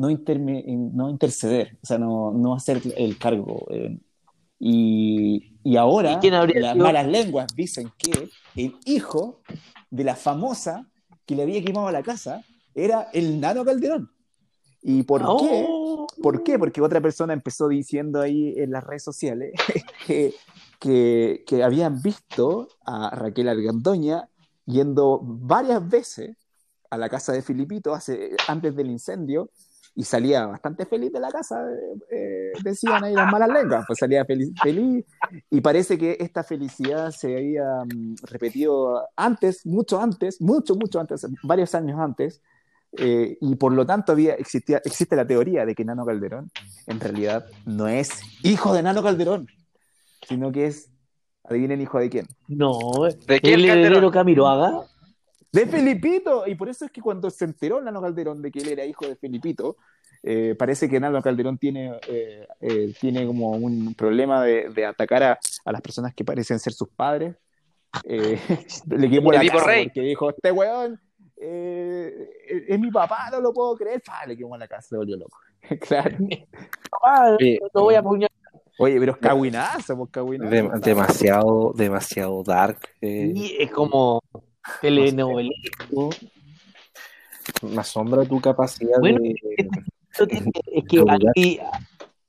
no, 0.00 0.08
interme- 0.10 0.64
no 0.92 1.10
interceder, 1.10 1.76
o 1.82 1.86
sea, 1.86 1.98
no, 1.98 2.32
no 2.32 2.54
hacer 2.54 2.80
el 2.96 3.16
cargo. 3.18 3.66
eh. 3.70 3.98
y, 4.58 5.58
y 5.62 5.76
ahora 5.76 6.18
¿Y 6.22 6.30
las 6.30 6.72
sido? 6.72 6.84
malas 6.84 7.06
lenguas 7.06 7.46
dicen 7.54 7.90
que 7.98 8.28
el 8.56 8.76
hijo 8.84 9.40
de 9.90 10.04
la 10.04 10.14
famosa 10.16 10.86
que 11.26 11.34
le 11.36 11.42
había 11.42 11.62
quemado 11.64 11.90
la 11.90 12.02
casa 12.02 12.42
era 12.74 13.08
el 13.12 13.40
Nano 13.40 13.64
Calderón. 13.64 14.10
¿Y 14.82 15.02
por 15.02 15.20
qué? 15.20 15.66
Oh. 15.68 16.06
¿Por 16.22 16.42
qué? 16.42 16.58
Porque 16.58 16.80
otra 16.80 17.00
persona 17.00 17.32
empezó 17.34 17.68
diciendo 17.68 18.20
ahí 18.20 18.54
en 18.56 18.70
las 18.70 18.82
redes 18.84 19.02
sociales 19.04 19.52
que, 20.06 20.32
que, 20.78 21.44
que 21.46 21.62
habían 21.62 22.00
visto 22.00 22.68
a 22.86 23.10
Raquel 23.14 23.48
Argandoña 23.48 24.28
yendo 24.64 25.20
varias 25.22 25.86
veces 25.88 26.36
a 26.90 26.96
la 26.98 27.08
casa 27.08 27.32
de 27.32 27.42
Filipito 27.42 27.94
hace, 27.94 28.30
antes 28.48 28.74
del 28.74 28.90
incendio 28.90 29.50
y 29.94 30.04
salía 30.04 30.46
bastante 30.46 30.86
feliz 30.86 31.12
de 31.12 31.20
la 31.20 31.30
casa, 31.30 31.60
eh, 31.68 31.98
eh, 32.10 32.52
decían 32.62 33.04
ahí 33.04 33.14
las 33.14 33.30
malas 33.30 33.48
lenguas, 33.48 33.84
pues 33.86 33.98
salía 33.98 34.24
feliz, 34.24 34.52
feliz 34.62 35.04
y 35.50 35.60
parece 35.60 35.98
que 35.98 36.16
esta 36.20 36.44
felicidad 36.44 37.10
se 37.10 37.36
había 37.36 37.84
mm, 37.84 38.14
repetido 38.22 39.08
antes, 39.16 39.66
mucho 39.66 40.00
antes, 40.00 40.40
mucho, 40.40 40.74
mucho 40.76 41.00
antes, 41.00 41.26
varios 41.42 41.74
años 41.74 41.98
antes, 41.98 42.40
eh, 42.92 43.36
y 43.40 43.54
por 43.56 43.72
lo 43.72 43.84
tanto 43.84 44.12
había, 44.12 44.34
existía, 44.34 44.80
existe 44.84 45.16
la 45.16 45.26
teoría 45.26 45.64
de 45.66 45.74
que 45.74 45.84
Nano 45.84 46.04
Calderón 46.04 46.50
en 46.86 47.00
realidad 47.00 47.46
no 47.66 47.86
es 47.88 48.10
hijo 48.42 48.72
de 48.74 48.82
Nano 48.82 49.02
Calderón, 49.02 49.48
sino 50.26 50.50
que 50.52 50.66
es, 50.66 50.88
adivinen 51.44 51.80
hijo 51.80 51.98
de 51.98 52.10
quién, 52.10 52.26
No, 52.48 52.78
¿De 53.26 53.40
quién 53.40 53.60
el 53.60 53.66
Calderón? 53.66 53.86
heredero 53.86 54.10
Camiroaga. 54.10 54.86
De 55.52 55.66
Felipito, 55.66 56.46
y 56.46 56.54
por 56.54 56.68
eso 56.68 56.84
es 56.84 56.90
que 56.90 57.00
cuando 57.00 57.28
se 57.30 57.44
enteró 57.44 57.80
Nano 57.80 58.00
Calderón 58.00 58.40
de 58.42 58.50
que 58.50 58.60
él 58.60 58.68
era 58.68 58.84
hijo 58.84 59.06
de 59.06 59.16
Felipito, 59.16 59.76
eh, 60.22 60.54
parece 60.58 60.88
que 60.88 61.00
Nano 61.00 61.20
Calderón 61.22 61.58
tiene, 61.58 61.98
eh, 62.08 62.46
eh, 62.60 62.94
tiene 63.00 63.26
como 63.26 63.50
un 63.52 63.94
problema 63.94 64.44
de, 64.44 64.68
de 64.68 64.84
atacar 64.86 65.22
a, 65.22 65.38
a 65.64 65.72
las 65.72 65.80
personas 65.80 66.14
que 66.14 66.24
parecen 66.24 66.58
ser 66.58 66.72
sus 66.72 66.88
padres. 66.88 67.34
Eh, 68.04 68.38
le 68.88 69.10
quemó 69.10 69.32
la 69.32 69.44
casa 69.44 69.64
rey. 69.66 69.84
porque 69.86 70.00
dijo, 70.02 70.30
este 70.30 70.52
weón 70.52 71.00
eh, 71.42 72.28
es 72.68 72.78
mi 72.78 72.90
papá, 72.90 73.30
no 73.32 73.40
lo 73.40 73.52
puedo 73.52 73.74
creer. 73.76 74.02
Pa, 74.04 74.26
le 74.26 74.36
quemó 74.36 74.56
la 74.56 74.68
casa, 74.68 74.88
se 74.90 74.96
volvió 74.96 75.16
loco. 75.16 75.38
claro. 75.88 76.16
Ah, 77.02 77.34
Sí. 77.38 77.58
lo 77.74 77.82
voy 77.82 77.94
a 77.94 78.00
apuñalar. 78.00 78.30
Oye, 78.78 78.98
pero 78.98 79.12
es 79.12 79.18
cagüinazo, 79.18 79.96
pues 79.96 80.10
cagüinazo. 80.10 80.50
Dem- 80.50 80.80
demasiado, 80.80 81.72
demasiado 81.74 82.42
dark. 82.44 82.78
eh, 83.00 83.32
Y 83.34 83.56
es 83.62 83.70
como 83.70 84.22
telenovelesco. 84.80 86.10
me 87.62 87.80
asombra 87.80 88.24
tu 88.24 88.40
capacidad 88.40 88.98
Bueno, 89.00 89.20
de. 89.20 89.34
Eso 90.12 90.26
tiene- 90.26 90.50
Es 90.72 90.84
que 90.84 91.04
ahí, 91.36 91.60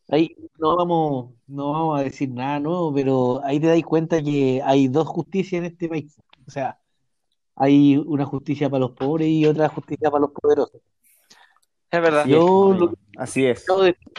ahí 0.10 0.36
no 0.60 0.76
vamos, 0.78 1.32
no 1.48 1.72
vamos 1.72 2.00
a 2.00 2.04
decir 2.04 2.30
nada 2.30 2.60
nuevo, 2.60 2.94
pero 2.94 3.42
ahí 3.44 3.60
te 3.60 3.68
das 3.68 3.82
cuenta 3.84 4.22
que 4.22 4.62
hay 4.64 4.88
dos 4.88 5.08
justicias 5.08 5.60
en 5.60 5.66
este 5.66 5.90
país. 5.90 6.16
O 6.48 6.52
sea, 6.52 6.78
hay 7.56 7.98
una 7.98 8.26
justicia 8.26 8.70
para 8.70 8.82
los 8.82 8.92
pobres 8.92 9.28
y 9.28 9.46
otra 9.46 9.68
justicia 9.70 10.10
para 10.12 10.22
los 10.22 10.32
poderosos. 10.32 10.82
Es 11.90 12.02
verdad. 12.02 12.22
Así 12.22 12.32
es, 12.34 12.38
Yo 12.38 12.74
lo- 12.74 12.94
Así 13.18 13.46
es. 13.46 13.66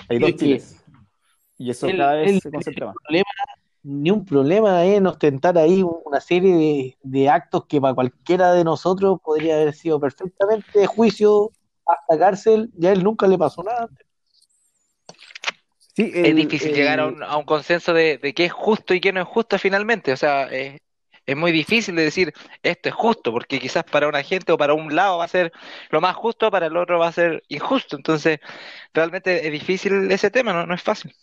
Hay 0.08 0.18
dos 0.18 0.34
chiles. 0.36 0.84
Y 1.58 1.70
eso 1.70 1.86
el- 1.86 1.96
cada 1.96 2.14
vez 2.16 2.32
el- 2.32 2.40
se 2.40 2.50
concentra 2.50 2.86
más. 2.86 2.96
Ni 3.84 4.10
un 4.10 4.24
problema 4.24 4.84
en 4.84 5.06
ostentar 5.06 5.58
ahí 5.58 5.82
una 6.04 6.20
serie 6.20 6.54
de, 6.56 6.98
de 7.02 7.28
actos 7.28 7.66
que 7.66 7.80
para 7.80 7.94
cualquiera 7.94 8.52
de 8.52 8.64
nosotros 8.64 9.18
podría 9.24 9.56
haber 9.56 9.74
sido 9.74 10.00
perfectamente 10.00 10.78
de 10.78 10.86
juicio 10.86 11.50
hasta 11.86 12.18
cárcel, 12.18 12.70
ya 12.76 12.90
a 12.90 12.92
él 12.92 13.02
nunca 13.04 13.26
le 13.26 13.38
pasó 13.38 13.62
nada. 13.62 13.88
Sí, 15.94 16.10
Es 16.22 16.34
difícil 16.36 16.72
el- 16.72 16.74
llegar 16.74 17.00
a 17.00 17.06
un, 17.08 17.22
a 17.22 17.36
un 17.36 17.44
consenso 17.44 17.92
de, 17.92 18.18
de 18.18 18.32
qué 18.34 18.46
es 18.46 18.52
justo 18.52 18.94
y 18.94 19.00
qué 19.00 19.12
no 19.12 19.20
es 19.20 19.26
justo 19.28 19.58
finalmente. 19.58 20.12
O 20.12 20.16
sea, 20.16 20.44
es, 20.44 20.80
es 21.26 21.36
muy 21.36 21.52
difícil 21.52 21.94
de 21.96 22.02
decir 22.04 22.32
esto 22.62 22.88
es 22.88 22.94
justo, 22.94 23.30
porque 23.32 23.60
quizás 23.60 23.84
para 23.84 24.08
una 24.08 24.22
gente 24.22 24.52
o 24.52 24.56
para 24.58 24.72
un 24.74 24.94
lado 24.94 25.18
va 25.18 25.24
a 25.24 25.28
ser 25.28 25.52
lo 25.90 26.00
más 26.00 26.16
justo, 26.16 26.50
para 26.50 26.66
el 26.66 26.76
otro 26.76 26.98
va 26.98 27.08
a 27.08 27.12
ser 27.12 27.42
injusto. 27.48 27.96
Entonces, 27.96 28.40
realmente 28.94 29.46
es 29.46 29.52
difícil 29.52 30.10
ese 30.12 30.30
tema, 30.30 30.52
no, 30.52 30.66
no 30.66 30.74
es 30.74 30.82
fácil. 30.82 31.14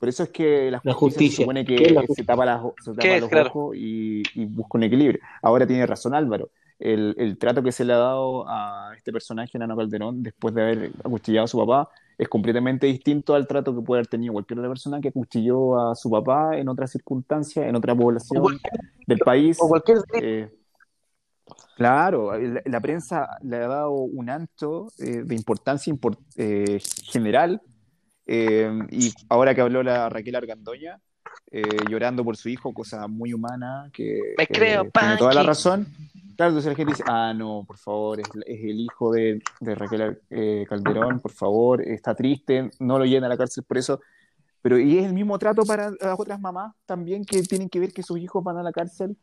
Por 0.00 0.08
eso 0.08 0.22
es 0.22 0.30
que 0.30 0.70
la 0.70 0.80
La 0.82 0.94
justicia, 0.94 1.30
se 1.30 1.42
supone 1.42 1.64
que 1.66 1.76
¿Qué 1.76 1.84
es 1.88 1.92
la 1.92 2.02
se 2.08 2.24
tapa, 2.24 2.46
las- 2.46 2.62
se 2.82 2.94
tapa 2.94 3.18
los 3.18 3.28
Claro. 3.28 3.48
ojos 3.50 3.76
y, 3.76 4.22
y 4.34 4.46
busca 4.46 4.78
un 4.78 4.84
equilibrio. 4.84 5.20
Ahora 5.42 5.66
tiene 5.66 5.86
razón 5.86 6.14
Álvaro. 6.14 6.48
El, 6.78 7.14
el 7.18 7.36
trato 7.36 7.62
que 7.62 7.70
se 7.70 7.84
le 7.84 7.92
ha 7.92 7.98
dado 7.98 8.48
a 8.48 8.94
este 8.96 9.12
personaje, 9.12 9.58
Nano 9.58 9.76
Calderón, 9.76 10.22
después 10.22 10.54
de 10.54 10.62
haber 10.62 10.90
acuchillado 11.04 11.44
a 11.44 11.48
su 11.48 11.58
papá, 11.58 11.90
es 12.16 12.26
completamente 12.28 12.86
distinto 12.86 13.34
al 13.34 13.46
trato 13.46 13.74
que 13.76 13.82
puede 13.82 13.98
haber 13.98 14.06
tenido 14.06 14.32
cualquier 14.32 14.60
otra 14.60 14.70
persona 14.70 15.00
que 15.02 15.08
acuchilló 15.08 15.78
a 15.78 15.94
su 15.94 16.10
papá 16.10 16.56
en 16.56 16.70
otras 16.70 16.90
circunstancias, 16.90 17.66
en 17.66 17.76
otra 17.76 17.94
población 17.94 18.58
del 19.06 19.18
país. 19.18 19.58
O 19.60 19.68
cualquier 19.68 19.98
Eh, 20.22 20.48
claro, 21.76 22.38
la, 22.38 22.62
la 22.64 22.80
prensa 22.80 23.28
le 23.42 23.56
ha 23.58 23.68
dado 23.68 23.92
un 23.92 24.30
ancho 24.30 24.86
eh, 24.98 25.22
de 25.24 25.34
importancia 25.34 25.92
impor- 25.92 26.18
eh, 26.36 26.80
general 27.04 27.60
eh, 28.32 28.70
y 28.90 29.12
ahora 29.28 29.54
que 29.54 29.60
habló 29.60 29.82
la 29.82 30.08
Raquel 30.08 30.36
Argandoña, 30.36 31.00
eh, 31.50 31.62
llorando 31.88 32.24
por 32.24 32.36
su 32.36 32.48
hijo, 32.48 32.72
cosa 32.72 33.08
muy 33.08 33.32
humana, 33.32 33.90
que 33.92 34.20
Me 34.38 34.46
tiene 34.46 34.88
toda 35.18 35.34
la 35.34 35.42
razón. 35.42 35.86
Claro, 36.36 36.50
entonces 36.52 36.70
la 36.70 36.76
gente 36.76 36.92
dice, 36.92 37.02
ah, 37.06 37.34
no, 37.36 37.64
por 37.66 37.76
favor, 37.76 38.20
es, 38.20 38.28
es 38.46 38.60
el 38.62 38.80
hijo 38.80 39.12
de, 39.12 39.42
de 39.60 39.74
Raquel 39.74 40.20
eh, 40.30 40.64
Calderón, 40.68 41.18
por 41.20 41.32
favor, 41.32 41.82
está 41.82 42.14
triste, 42.14 42.70
no 42.78 42.98
lo 42.98 43.04
llena 43.04 43.26
a 43.26 43.30
la 43.30 43.36
cárcel 43.36 43.64
por 43.64 43.76
eso. 43.78 44.00
Pero 44.62 44.78
y 44.78 44.98
es 44.98 45.06
el 45.06 45.12
mismo 45.12 45.38
trato 45.38 45.64
para 45.64 45.90
las 45.90 46.18
otras 46.18 46.40
mamás 46.40 46.74
también 46.86 47.24
que 47.24 47.42
tienen 47.42 47.68
que 47.68 47.80
ver 47.80 47.92
que 47.92 48.02
sus 48.02 48.18
hijos 48.18 48.44
van 48.44 48.58
a 48.58 48.62
la 48.62 48.72
cárcel 48.72 49.16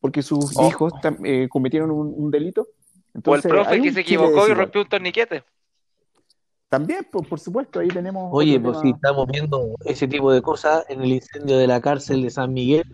porque 0.00 0.22
sus 0.22 0.56
Oh. 0.56 0.68
hijos 0.68 0.92
eh, 1.24 1.46
cometieron 1.50 1.90
un, 1.90 2.12
un 2.16 2.30
delito. 2.30 2.68
O 3.24 3.34
el 3.34 3.42
profe 3.42 3.80
que 3.82 3.92
se 3.92 4.00
equivocó 4.00 4.48
y 4.48 4.54
rompió 4.54 4.82
un 4.82 4.88
torniquete. 4.88 5.42
También, 6.68 7.06
por, 7.10 7.28
por 7.28 7.38
supuesto, 7.38 7.78
ahí 7.80 7.88
tenemos. 7.88 8.28
Oye, 8.32 8.58
pues 8.58 8.72
tema. 8.78 8.82
si 8.82 8.90
estamos 8.90 9.26
viendo 9.28 9.74
ese 9.84 10.08
tipo 10.08 10.32
de 10.32 10.42
cosas 10.42 10.84
en 10.88 11.00
el 11.02 11.12
incendio 11.12 11.56
de 11.58 11.66
la 11.66 11.80
cárcel 11.80 12.22
de 12.22 12.30
San 12.30 12.52
Miguel, 12.52 12.84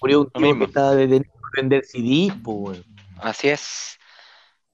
murió 0.00 0.20
un 0.20 0.30
tipo 0.30 0.58
que 0.58 0.64
estaba 0.64 0.94
detenido 0.94 1.32
por 1.40 1.50
vender 1.56 1.84
CDs, 1.84 2.34
pues, 2.44 2.56
weón. 2.58 2.84
Así 3.18 3.48
es. 3.48 3.96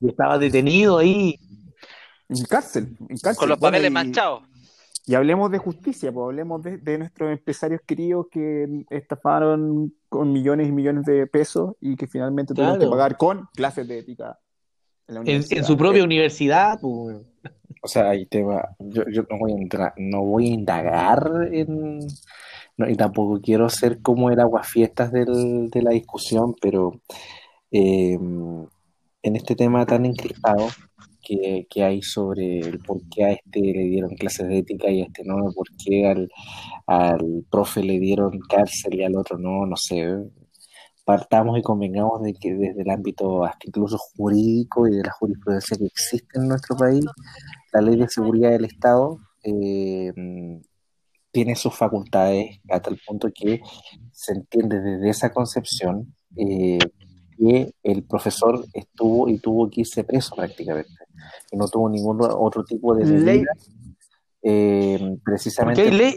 Y 0.00 0.09
estaba 0.09 0.36
detenido 0.38 0.98
ahí. 0.98 1.38
En 2.28 2.44
cárcel, 2.44 2.96
en 3.09 3.16
cárcel. 3.18 3.36
Con 3.38 3.48
los 3.48 3.59
Bueno, 3.59 3.72
papeles 3.76 3.90
y- 3.90 3.94
manchados. 3.94 4.42
Y 5.05 5.14
hablemos 5.16 5.50
de 5.50 5.59
justicia, 5.59 6.12
pues 6.12 6.24
hablemos 6.26 6.62
de, 6.62 6.78
de 6.78 6.96
nuestros 6.98 7.32
empresarios 7.32 7.80
queridos 7.84 8.26
que 8.30 8.84
estafaron 8.90 9.92
con 10.09 10.32
millones 10.32 10.68
y 10.68 10.72
millones 10.72 11.05
de 11.07 11.26
pesos 11.26 11.74
y 11.80 11.96
que 11.96 12.07
finalmente 12.07 12.55
tuvieron 12.55 12.78
que 12.78 12.86
pagar 12.86 13.16
con 13.16 13.48
clases 13.55 13.88
de 13.88 13.98
ética 13.98 14.38
en 15.09 15.14
la 15.16 15.20
En, 15.22 15.26
universidad. 15.26 15.59
en 15.59 15.64
su 15.64 15.76
propia 15.76 16.05
universidad, 16.05 16.78
pues, 16.80 16.92
weón. 16.94 17.26
O 17.83 17.89
sea, 17.89 18.11
hay 18.11 18.26
tema, 18.26 18.62
yo, 18.78 19.05
yo 19.12 19.22
no 19.30 19.39
voy 19.39 19.53
a 19.53 19.57
entrar, 19.57 19.93
no 19.97 20.22
voy 20.22 20.49
a 20.49 20.55
indagar 20.55 21.49
en, 21.53 22.01
y 22.78 22.97
tampoco 22.97 23.41
quiero 23.41 23.68
ser 23.68 24.01
como 24.03 24.30
el 24.30 24.41
aguafiestas 24.41 25.12
del, 25.12 25.70
de 25.70 25.83
la 25.83 25.91
discusión, 25.91 26.55
pero 26.61 27.01
eh, 27.72 28.18
en 29.22 29.37
este 29.37 29.55
tema 29.57 29.87
tan 29.87 30.07
encrispado 30.07 30.68
que, 31.22 31.66
que 31.70 31.85
hay 31.85 32.03
sobre 32.03 32.61
el 32.61 32.78
por 32.80 33.01
qué 33.09 33.24
a 33.24 33.33
este 33.33 33.61
le 33.61 33.85
dieron 33.85 34.14
clases 34.16 34.49
de 34.49 34.59
ética 34.59 34.91
y 34.91 35.03
a 35.03 35.05
este 35.07 35.24
no, 35.24 35.37
por 35.55 35.68
qué 35.85 36.07
al, 36.07 36.30
al 36.87 37.45
profe 37.51 37.83
le 37.83 37.99
dieron 38.01 38.39
cárcel 38.49 38.95
y 38.95 39.05
al 39.05 39.16
otro 39.16 39.39
no, 39.39 39.66
no 39.66 39.76
sé, 39.76 40.07
partamos 41.05 41.59
y 41.59 41.62
convengamos 41.62 42.22
de 42.22 42.35
que 42.35 42.55
desde 42.55 42.83
el 42.83 42.91
ámbito 42.91 43.45
hasta 43.45 43.66
incluso 43.66 43.99
jurídico 43.99 44.87
y 44.89 44.97
de 44.97 45.03
la 45.05 45.12
jurisprudencia 45.12 45.76
que 45.76 45.87
existe 45.87 46.39
en 46.39 46.49
nuestro 46.49 46.76
país, 46.76 47.05
la 47.72 47.80
ley 47.80 47.96
de 47.96 48.08
seguridad 48.08 48.50
del 48.50 48.64
Estado 48.66 49.18
eh, 49.42 50.12
tiene 51.30 51.56
sus 51.56 51.74
facultades 51.74 52.60
a 52.70 52.80
tal 52.80 52.98
punto 53.06 53.28
que 53.34 53.60
se 54.12 54.32
entiende 54.32 54.80
desde 54.80 55.08
esa 55.08 55.32
concepción 55.32 56.14
eh, 56.36 56.78
que 57.38 57.72
el 57.82 58.04
profesor 58.04 58.64
estuvo 58.74 59.28
y 59.28 59.38
tuvo 59.38 59.68
que 59.70 59.80
irse 59.80 60.04
preso 60.04 60.34
prácticamente 60.36 60.90
y 61.50 61.56
no 61.56 61.66
tuvo 61.68 61.88
ningún 61.88 62.18
otro 62.20 62.64
tipo 62.64 62.94
de 62.94 63.06
Ley. 63.06 63.44
eh, 64.42 65.16
precisamente 65.24 65.82
hay, 65.82 65.90
ley- 65.90 66.16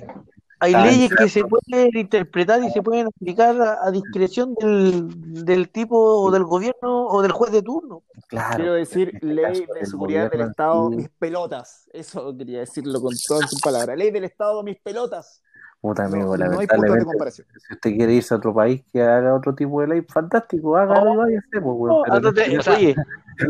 hay 0.59 0.73
leyes 0.73 1.11
que 1.15 1.29
se 1.29 1.43
pueden 1.43 1.89
interpretar 1.95 2.63
y 2.63 2.69
se 2.71 2.81
pueden 2.81 3.07
aplicar 3.07 3.59
a, 3.61 3.85
a 3.85 3.91
discreción 3.91 4.53
del, 4.55 5.07
del 5.45 5.69
tipo 5.69 5.97
o 5.97 6.31
del 6.31 6.43
gobierno 6.43 7.07
o 7.07 7.21
del 7.21 7.31
juez 7.31 7.51
de 7.51 7.61
turno. 7.61 8.03
claro 8.27 8.55
Quiero 8.57 8.73
decir, 8.73 9.11
este 9.13 9.25
ley 9.27 9.65
de 9.79 9.85
seguridad 9.85 10.31
del 10.31 10.41
Estado, 10.41 10.89
sí- 10.89 10.95
mis 10.95 11.09
pelotas. 11.09 11.89
Eso 11.93 12.35
quería 12.37 12.59
decirlo 12.59 13.01
con 13.01 13.13
todas 13.27 13.49
sus 13.49 13.61
palabras. 13.61 13.97
Ley 13.97 14.11
del 14.11 14.23
Estado, 14.23 14.63
mis 14.63 14.77
pelotas. 14.79 15.41
Puta 15.85 16.07
No, 16.07 16.15
amigo, 16.15 16.37
no 16.37 16.59
hay 16.59 16.67
puntos 16.67 16.95
de 16.95 17.05
comparación. 17.05 17.47
si 17.67 17.73
usted 17.73 17.95
quiere 17.95 18.13
irse 18.13 18.33
a 18.33 18.37
otro 18.37 18.53
país 18.55 18.83
que 18.91 19.01
haga 19.03 19.35
otro 19.35 19.53
tipo 19.53 19.81
de 19.81 19.87
ley, 19.87 20.01
fantástico, 20.01 20.75
hágalo 20.75 21.13
y 21.13 21.17
váyase, 21.17 21.61
pues, 21.61 22.95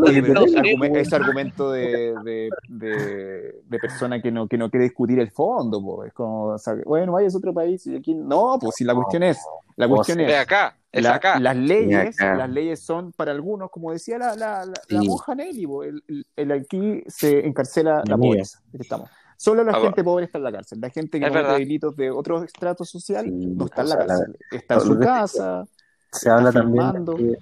oye, 0.03 0.99
ese, 0.99 1.15
argumento 1.15 1.71
de, 1.71 2.13
de, 2.23 2.49
de, 2.67 3.61
de 3.65 3.79
persona 3.79 4.21
que 4.21 4.31
no, 4.31 4.47
que 4.47 4.57
no 4.57 4.69
quiere 4.69 4.85
discutir 4.85 5.19
el 5.19 5.31
fondo, 5.31 5.81
po, 5.81 6.03
es 6.03 6.13
como, 6.13 6.45
o 6.47 6.57
sea, 6.57 6.75
bueno, 6.85 7.13
vayas 7.13 7.35
a 7.35 7.37
otro 7.37 7.53
país 7.53 7.85
y 7.87 7.95
aquí. 7.95 8.13
No, 8.15 8.57
pues 8.59 8.75
si 8.75 8.83
la 8.83 8.93
cuestión 8.95 9.23
es, 9.23 9.39
la 9.77 9.87
cuestión 9.87 10.19
Es 10.21 10.31
es, 10.33 10.39
acá, 10.39 10.75
la- 10.91 11.15
acá. 11.15 11.39
las 11.39 11.55
leyes, 11.55 12.19
acá. 12.19 12.35
las 12.35 12.49
leyes 12.49 12.79
son 12.81 13.11
para 13.13 13.31
algunos, 13.31 13.69
como 13.69 13.91
decía 13.91 14.17
la, 14.17 14.35
la, 14.35 14.65
la, 14.65 14.73
la 14.89 14.99
Sí. 15.01 15.07
monja 15.07 15.35
Nelly, 15.35 15.67
el, 15.85 16.03
el- 16.07 16.25
el 16.35 16.51
aquí 16.51 17.03
se 17.07 17.45
encarcela 17.45 18.01
la 18.05 18.17
pobreza. 18.17 18.59
Aquí 18.69 18.77
estamos. 18.81 19.09
Solo 19.37 19.63
la 19.63 19.73
Ah, 19.73 19.81
gente 19.81 20.03
pobre 20.03 20.25
está 20.25 20.37
en 20.37 20.43
la 20.45 20.51
cárcel. 20.51 20.79
La 20.81 20.89
gente 20.89 21.19
que 21.19 21.27
comete 21.27 21.47
delitos 21.53 21.95
de 21.95 22.09
otro 22.11 22.43
estrato 22.43 22.85
social 22.85 23.25
Sí, 23.25 23.31
no 23.31 23.65
está 23.65 23.81
en 23.81 23.89
la 23.89 23.97
cárcel. 23.97 24.37
Está 24.51 24.73
en 24.75 24.81
su 24.81 24.99
casa. 24.99 25.65
se 26.11 26.29
habla 26.29 26.51
también 26.51 26.83
firmando. 26.85 27.13
de 27.13 27.17
que 27.33 27.37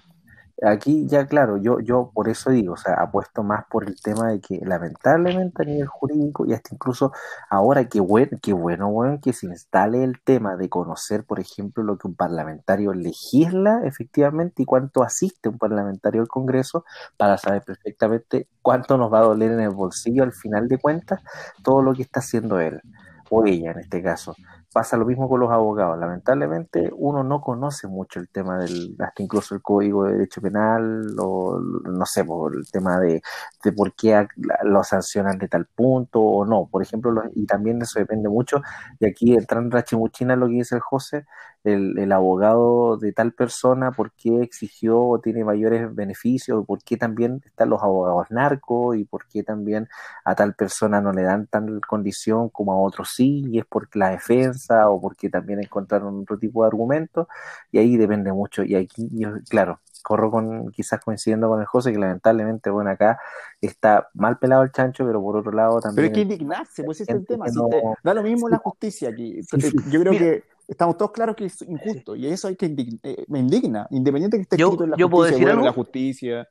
aquí 0.66 1.08
ya 1.08 1.28
claro, 1.28 1.58
yo, 1.58 1.80
yo 1.80 2.12
por 2.14 2.30
eso 2.30 2.50
digo, 2.50 2.74
o 2.74 2.78
sea, 2.78 2.96
apuesto 2.96 3.44
más 3.44 3.66
por 3.70 3.88
el 3.88 4.00
tema 4.02 4.30
de 4.32 4.40
que 4.42 4.60
lamentablemente 4.64 5.64
a 5.64 5.66
nivel 5.66 5.88
jurídico 5.88 6.46
y 6.46 6.54
hasta 6.54 6.74
incluso 6.74 7.12
ahora 7.50 7.86
qué 7.86 8.00
bueno, 8.00 8.38
qué 8.42 8.54
bueno, 8.54 8.92
bueno, 8.92 9.20
que 9.22 9.34
se 9.34 9.48
instale 9.48 10.04
el 10.04 10.22
tema 10.22 10.56
de 10.56 10.70
conocer, 10.70 11.24
por 11.26 11.40
ejemplo, 11.40 11.84
lo 11.84 11.98
que 11.98 12.08
un 12.08 12.16
parlamentario 12.16 12.94
legisla 12.94 13.82
efectivamente 13.86 14.64
y 14.64 14.66
cuánto 14.66 15.04
asiste 15.04 15.50
un 15.50 15.58
parlamentario 15.58 16.22
al 16.22 16.28
Congreso 16.28 16.86
para 17.18 17.38
saber 17.38 17.64
perfectamente 17.64 18.48
cuánto 18.62 18.98
nos 18.98 19.12
va 19.12 19.20
a 19.20 19.24
doler 19.24 19.52
en 19.52 19.62
el 19.62 19.70
bolsillo 19.72 20.24
al 20.24 20.34
final 20.34 20.68
de 20.68 20.78
cuentas 20.78 21.22
todo 21.64 21.82
lo 21.82 21.94
que 21.94 22.04
está 22.04 22.20
haciendo 22.20 22.60
él 22.60 22.82
o 23.30 23.46
ella 23.46 23.72
en 23.72 23.80
este 23.80 24.02
caso. 24.02 24.36
Pasa 24.74 24.98
lo 24.98 25.06
mismo 25.06 25.30
con 25.30 25.40
los 25.40 25.52
abogados. 25.52 26.00
Lamentablemente 26.00 26.90
uno 26.96 27.24
no 27.24 27.42
conoce 27.42 27.88
mucho 27.88 28.20
el 28.20 28.28
tema 28.30 28.58
del, 28.58 28.96
hasta 29.00 29.22
incluso 29.22 29.54
el 29.54 29.62
Código 29.62 30.06
de 30.06 30.14
Derecho 30.14 30.42
Penal 30.42 31.16
o 31.20 31.60
no 31.60 32.06
sé, 32.08 32.26
por 32.26 32.56
el 32.56 32.70
tema 32.72 33.00
de, 33.00 33.22
de 33.64 33.72
por 33.72 33.94
qué 33.94 34.28
lo 34.64 34.84
sancionan 34.84 35.38
de 35.38 35.48
tal 35.48 35.68
punto 35.68 36.20
o 36.22 36.44
no. 36.46 36.68
Por 36.72 36.82
ejemplo, 36.82 37.14
y 37.36 37.46
también 37.46 37.82
eso 37.84 38.00
depende 38.00 38.30
mucho, 38.30 38.62
y 39.00 39.06
aquí 39.06 39.36
entrando 39.36 39.78
la 39.78 39.84
chimuchina 39.84 40.36
lo 40.36 40.48
que 40.48 40.54
dice 40.54 40.76
el 40.76 40.82
José, 40.82 41.26
el, 41.64 41.98
el 41.98 42.12
abogado 42.12 42.98
de 42.98 43.14
tal 43.14 43.32
persona, 43.34 43.92
por 43.92 44.12
qué 44.14 44.42
exigió 44.42 45.00
o 45.02 45.20
tiene 45.20 45.44
mayores 45.46 45.94
beneficios, 45.96 46.66
por 46.66 46.84
qué 46.84 46.98
también 46.98 47.42
están 47.46 47.70
los 47.70 47.82
abogados 47.82 48.28
narcos 48.32 48.98
y 48.98 49.06
por 49.06 49.28
qué 49.28 49.44
también 49.44 49.88
a 50.26 50.36
tal 50.36 50.54
persona 50.56 51.02
no 51.02 51.14
le 51.14 51.24
dan 51.24 51.48
tal 51.48 51.82
condición 51.88 52.50
como 52.50 52.74
a 52.74 52.82
otros 52.82 53.12
sí, 53.16 53.44
y 53.50 53.60
es 53.60 53.66
por 53.66 53.88
la 53.96 54.10
defensa 54.10 54.90
o 54.90 55.00
porque 55.02 55.30
también 55.30 55.60
encontraron 55.60 56.22
otro 56.22 56.38
tipo 56.38 56.64
de 56.64 56.68
argumentos, 56.68 57.28
y 57.72 57.78
ahí 57.80 57.98
depende 57.98 58.32
mucho. 58.34 58.64
Y 58.64 58.76
aquí, 58.76 59.10
yo, 59.12 59.30
claro, 59.50 59.80
corro 60.04 60.30
con 60.32 60.70
quizás 60.72 61.00
coincidiendo 61.00 61.48
con 61.48 61.60
el 61.62 61.66
José, 61.66 61.92
que 61.92 61.98
lamentablemente, 62.00 62.70
bueno, 62.70 62.90
acá 62.92 63.20
está 63.62 64.10
mal 64.14 64.38
pelado 64.38 64.64
el 64.64 64.72
chancho, 64.72 65.06
pero 65.06 65.22
por 65.22 65.38
otro 65.38 65.52
lado 65.52 65.80
Pero 65.80 65.82
también... 65.82 66.08
hay 66.08 66.12
que 66.14 66.22
indignarse, 66.22 66.84
pues 66.84 67.02
ese 67.02 67.12
es 67.14 67.18
el 67.20 67.26
tema. 67.26 67.48
si 67.48 67.60
te- 67.70 67.82
da 68.04 68.14
lo 68.14 68.22
mismo 68.24 68.50
la 68.50 68.58
justicia 68.58 69.10
aquí. 69.10 69.42
Sí, 69.44 69.62
sí. 69.62 69.72
Yo 69.90 70.02
creo 70.02 70.12
Mira. 70.14 70.26
que 70.26 70.53
estamos 70.68 70.98
todos 70.98 71.12
claros 71.12 71.36
que 71.36 71.46
es 71.46 71.62
injusto 71.62 72.16
y 72.16 72.28
eso 72.28 72.48
hay 72.48 72.56
que 72.56 72.68
indign- 72.68 73.00
eh, 73.04 73.26
me 73.28 73.40
indigna, 73.40 73.88
independiente 73.92 74.38
que 74.38 74.44
esté 74.44 74.58
Yo- 74.58 74.68
escrito 74.68 74.84
en 74.86 74.92
la 74.92 74.98
yo 74.98 75.10
puedo 75.10 75.24
justicia, 75.24 75.38
decir 75.38 75.46
bueno, 75.48 75.60
algo. 75.60 75.66
la 75.66 75.74
justicia, 75.74 76.50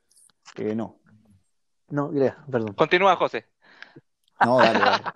eh, 0.57 0.75
no. 0.75 0.99
no, 1.89 2.09
mira, 2.09 2.43
perdón. 2.49 2.73
Continúa, 2.75 3.15
José. 3.15 3.45
No, 4.43 4.57
dale, 4.57 4.79
dale. 4.79 5.03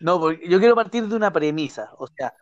No, 0.00 0.18
porque 0.20 0.48
yo 0.48 0.58
quiero 0.58 0.74
partir 0.74 1.06
de 1.06 1.14
una 1.16 1.32
premisa. 1.32 1.90
O 1.98 2.06
sea, 2.06 2.34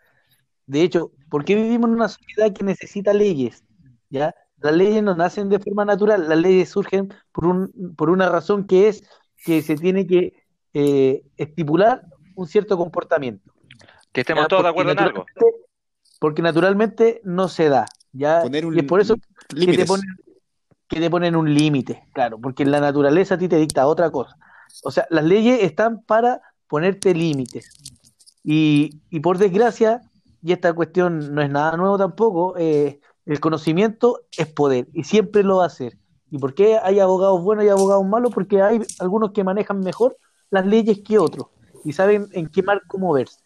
de 0.66 0.82
hecho, 0.82 1.12
¿por 1.28 1.44
qué 1.44 1.55
vivimos 1.55 1.88
en 1.88 1.94
una 1.96 2.09
sociedad 2.09 2.53
que 2.53 2.64
necesita 2.64 3.12
leyes? 3.12 3.64
¿Ya? 4.11 4.34
Las 4.59 4.74
leyes 4.74 5.03
no 5.03 5.14
nacen 5.14 5.48
de 5.48 5.59
forma 5.59 5.84
natural, 5.84 6.28
las 6.28 6.38
leyes 6.38 6.70
surgen 6.70 7.12
por, 7.32 7.46
un, 7.46 7.94
por 7.96 8.11
una 8.11 8.28
razón 8.28 8.66
que 8.66 8.88
es 8.88 9.03
que 9.44 9.62
se 9.62 9.76
tiene 9.76 10.07
que 10.07 10.32
eh, 10.74 11.22
estipular 11.36 12.05
un 12.36 12.46
cierto 12.46 12.76
comportamiento. 12.76 13.51
Que 14.13 14.21
estemos 14.21 14.45
¿ya? 14.45 14.49
todos 14.49 14.63
de 14.63 14.69
acuerdo 14.69 14.93
en 14.93 14.99
algo. 14.99 15.27
Porque 16.21 16.43
naturalmente 16.43 17.21
no 17.25 17.49
se 17.49 17.69
da, 17.69 17.87
¿ya? 18.13 18.43
Poner 18.43 18.67
un 18.67 18.75
y 18.77 18.81
es 18.81 18.85
por 18.85 19.01
eso 19.01 19.17
que 19.17 19.23
te 19.49 19.57
límites. 19.57 19.87
ponen, 19.87 20.07
que 20.87 21.01
te 21.01 21.11
ponen 21.11 21.35
un 21.35 21.53
límite, 21.53 22.09
claro, 22.13 22.39
porque 22.39 22.65
la 22.65 22.81
naturaleza 22.81 23.35
a 23.35 23.39
ti 23.39 23.49
te 23.49 23.57
dicta 23.57 23.87
otra 23.87 24.11
cosa. 24.11 24.37
O 24.85 24.91
sea, 24.91 25.07
las 25.11 25.25
leyes 25.25 25.63
están 25.63 26.03
para 26.03 26.41
ponerte 26.69 27.15
límites. 27.15 27.71
Y, 28.45 29.01
y 29.11 29.21
por 29.21 29.39
desgracia, 29.39 30.01
y 30.43 30.53
esta 30.53 30.73
cuestión 30.73 31.35
no 31.35 31.43
es 31.43 31.51
nada 31.51 31.77
nuevo 31.77 31.99
tampoco, 31.99 32.55
eh, 32.57 33.01
el 33.25 33.41
conocimiento 33.41 34.21
es 34.37 34.49
poder 34.49 34.89
y 34.93 35.05
siempre 35.05 35.43
lo 35.43 35.59
va 35.59 35.67
a 35.67 35.71
ser. 35.71 35.97
¿Y 36.31 36.39
por 36.39 36.55
qué 36.55 36.79
hay 36.83 36.99
abogados 36.99 37.43
buenos 37.43 37.65
y 37.65 37.69
abogados 37.69 38.05
malos? 38.07 38.33
Porque 38.33 38.63
hay 38.63 38.81
algunos 38.99 39.33
que 39.33 39.45
manejan 39.45 39.81
mejor 39.81 40.17
las 40.51 40.67
leyes 40.67 41.01
que 41.05 41.19
otros 41.19 41.49
y 41.85 41.93
saben 41.93 42.29
en 42.33 42.49
qué 42.49 42.63
marco 42.63 42.99
moverse. 42.99 43.39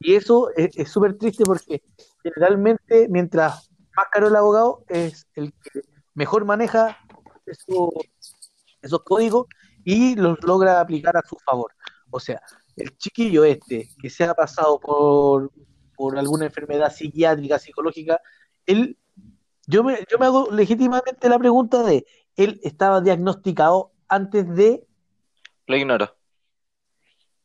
Y 0.00 0.14
eso 0.14 0.50
es 0.56 0.76
es 0.76 0.90
súper 0.90 1.16
triste 1.18 1.44
porque 1.44 1.82
generalmente 2.22 3.06
mientras 3.08 3.70
más 3.96 4.06
caro 4.10 4.28
el 4.28 4.36
abogado 4.36 4.82
es 4.88 5.26
el 5.34 5.52
que 5.52 5.82
mejor 6.14 6.44
maneja 6.44 6.98
eso- 7.46 7.92
esos 8.80 9.02
códigos 9.02 9.46
y 9.84 10.16
los 10.16 10.42
logra 10.42 10.80
aplicar 10.80 11.16
a 11.16 11.22
su 11.28 11.36
favor. 11.44 11.72
O 12.10 12.18
sea, 12.18 12.40
el 12.76 12.96
chiquillo 12.96 13.44
este 13.44 13.88
que 14.00 14.08
se 14.10 14.24
ha 14.24 14.34
pasado 14.34 14.80
por, 14.80 15.52
por 15.94 16.18
alguna 16.18 16.46
enfermedad 16.46 16.90
psiquiátrica, 16.92 17.58
psicológica, 17.58 18.20
él, 18.66 18.96
yo 19.66 19.84
me, 19.84 19.98
yo 20.10 20.18
me 20.18 20.26
hago 20.26 20.50
legítimamente 20.50 21.28
la 21.28 21.38
pregunta 21.38 21.82
de, 21.82 22.06
¿él 22.36 22.58
estaba 22.62 23.00
diagnosticado 23.00 23.92
antes 24.08 24.48
de... 24.54 24.86
Lo 25.66 25.76
ignoro. 25.76 26.16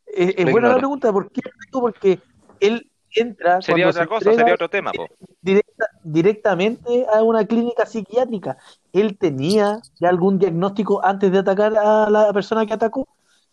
Es, 0.05 0.35
es 0.37 0.45
Lo 0.45 0.51
buena 0.51 0.69
la 0.69 0.77
pregunta, 0.77 1.11
¿por 1.11 1.29
qué? 1.31 1.41
Porque 1.71 2.21
él 2.59 2.89
entra... 3.11 3.61
Sería 3.61 3.85
cuando 3.85 3.89
otra 3.89 4.03
se 4.03 4.07
cosa, 4.09 4.29
entrega 4.29 4.37
sería 4.39 4.53
otro 4.55 4.69
tema, 4.69 4.91
po. 4.91 5.07
directa- 5.41 5.89
directamente 6.03 7.05
a 7.13 7.23
una 7.23 7.45
clínica 7.45 7.85
psiquiátrica. 7.85 8.57
¿Él 8.91 9.17
tenía 9.17 9.79
ya 9.99 10.09
algún 10.09 10.37
diagnóstico 10.37 11.03
antes 11.03 11.31
de 11.31 11.39
atacar 11.39 11.77
a 11.77 12.09
la 12.09 12.33
persona 12.33 12.65
que 12.65 12.73
atacó? 12.73 13.07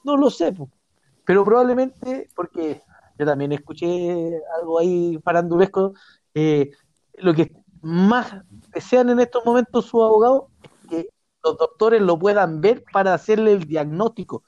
No 0.04 0.16
lo 0.16 0.30
sé, 0.30 0.52
po. 0.52 0.68
pero 1.24 1.44
probablemente, 1.44 2.28
porque 2.34 2.82
yo 3.18 3.26
también 3.26 3.52
escuché 3.52 4.40
algo 4.58 4.78
ahí 4.78 5.18
farandulesco, 5.22 5.94
eh, 6.34 6.70
lo 7.18 7.34
que 7.34 7.52
más 7.82 8.34
desean 8.74 9.10
en 9.10 9.20
estos 9.20 9.44
momentos 9.44 9.86
sus 9.86 10.02
abogados 10.02 10.44
es 10.62 10.90
que 10.90 11.08
los 11.44 11.56
doctores 11.58 12.00
lo 12.00 12.18
puedan 12.18 12.60
ver 12.60 12.84
para 12.92 13.14
hacerle 13.14 13.52
el 13.52 13.64
diagnóstico. 13.64 14.44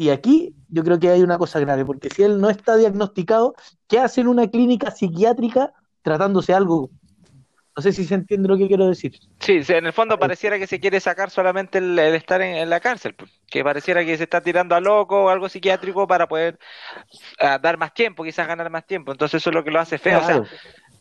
Y 0.00 0.08
aquí 0.08 0.54
yo 0.70 0.82
creo 0.82 0.98
que 0.98 1.10
hay 1.10 1.20
una 1.20 1.36
cosa 1.36 1.60
grave, 1.60 1.84
porque 1.84 2.08
si 2.08 2.22
él 2.22 2.40
no 2.40 2.48
está 2.48 2.74
diagnosticado, 2.76 3.54
¿qué 3.86 3.98
hace 3.98 4.22
en 4.22 4.28
una 4.28 4.48
clínica 4.48 4.90
psiquiátrica 4.90 5.74
tratándose 6.00 6.54
algo 6.54 6.88
No 7.76 7.82
sé 7.82 7.92
si 7.92 8.06
se 8.06 8.14
entiende 8.14 8.48
lo 8.48 8.56
que 8.56 8.66
quiero 8.66 8.88
decir. 8.88 9.12
Sí, 9.40 9.60
en 9.68 9.84
el 9.84 9.92
fondo 9.92 10.18
pareciera 10.18 10.58
que 10.58 10.66
se 10.66 10.80
quiere 10.80 11.00
sacar 11.00 11.28
solamente 11.28 11.76
el, 11.76 11.98
el 11.98 12.14
estar 12.14 12.40
en, 12.40 12.56
en 12.56 12.70
la 12.70 12.80
cárcel, 12.80 13.12
pues. 13.14 13.30
que 13.46 13.62
pareciera 13.62 14.02
que 14.02 14.16
se 14.16 14.22
está 14.22 14.40
tirando 14.40 14.74
a 14.74 14.80
loco 14.80 15.24
o 15.24 15.28
algo 15.28 15.50
psiquiátrico 15.50 16.06
para 16.06 16.26
poder 16.26 16.58
ah, 17.38 17.58
dar 17.58 17.76
más 17.76 17.92
tiempo, 17.92 18.24
quizás 18.24 18.48
ganar 18.48 18.70
más 18.70 18.86
tiempo. 18.86 19.12
Entonces 19.12 19.42
eso 19.42 19.50
es 19.50 19.54
lo 19.54 19.64
que 19.64 19.70
lo 19.70 19.80
hace 19.80 19.98
feo. 19.98 20.20
O 20.20 20.24
sea. 20.24 20.42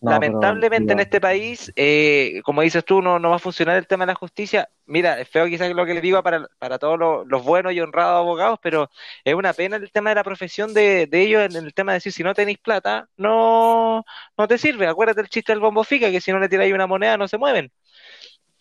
No, 0.01 0.11
lamentablemente 0.11 0.87
pero, 0.87 0.93
en 0.93 0.99
este 1.01 1.19
país, 1.19 1.73
eh, 1.75 2.41
como 2.45 2.61
dices 2.61 2.85
tú, 2.85 3.01
no, 3.01 3.19
no 3.19 3.31
va 3.31 3.35
a 3.35 3.39
funcionar 3.39 3.75
el 3.75 3.85
tema 3.85 4.05
de 4.05 4.13
la 4.13 4.15
justicia. 4.15 4.69
Mira, 4.85 5.19
es 5.19 5.27
feo 5.27 5.45
quizás 5.47 5.69
lo 5.71 5.85
que 5.85 5.93
le 5.93 5.99
digo 5.99 6.23
para, 6.23 6.47
para 6.57 6.79
todos 6.79 6.97
los, 6.97 7.27
los 7.27 7.43
buenos 7.43 7.73
y 7.73 7.81
honrados 7.81 8.19
abogados, 8.19 8.59
pero 8.61 8.89
es 9.25 9.33
una 9.33 9.51
pena 9.51 9.75
el 9.75 9.91
tema 9.91 10.11
de 10.11 10.15
la 10.15 10.23
profesión 10.23 10.73
de, 10.73 11.05
de 11.07 11.21
ellos 11.21 11.43
en 11.43 11.65
el 11.65 11.73
tema 11.73 11.91
de 11.91 11.97
decir, 11.97 12.13
si 12.13 12.23
no 12.23 12.33
tenéis 12.33 12.59
plata, 12.59 13.09
no, 13.17 14.05
no 14.37 14.47
te 14.47 14.57
sirve. 14.57 14.87
Acuérdate 14.87 15.19
el 15.21 15.29
chiste 15.29 15.51
del 15.51 15.59
bombo 15.59 15.83
fica, 15.83 16.09
que 16.09 16.21
si 16.21 16.31
no 16.31 16.39
le 16.39 16.47
tiráis 16.47 16.73
una 16.73 16.87
moneda 16.87 17.17
no 17.17 17.27
se 17.27 17.37
mueven. 17.37 17.69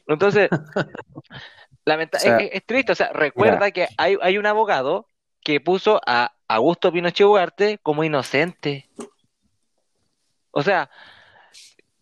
Entonces, 0.09 0.49
lamenta- 1.85 2.19
O 2.19 2.21
sea, 2.21 2.39
es, 2.39 2.51
es 2.53 2.67
triste. 2.67 2.93
O 2.93 2.97
sea, 2.97 3.13
recuerda 3.13 3.71
que 3.71 3.87
hay, 3.97 4.17
hay 4.21 4.39
un 4.39 4.47
abogado 4.47 5.07
que 5.41 5.61
puso 5.61 6.01
a 6.05 6.33
Augusto 6.49 6.91
Pinochet 6.93 7.27
Ugarte 7.27 7.79
como 7.79 8.03
inocente. 8.03 8.89
O 10.51 10.63
sea, 10.63 10.91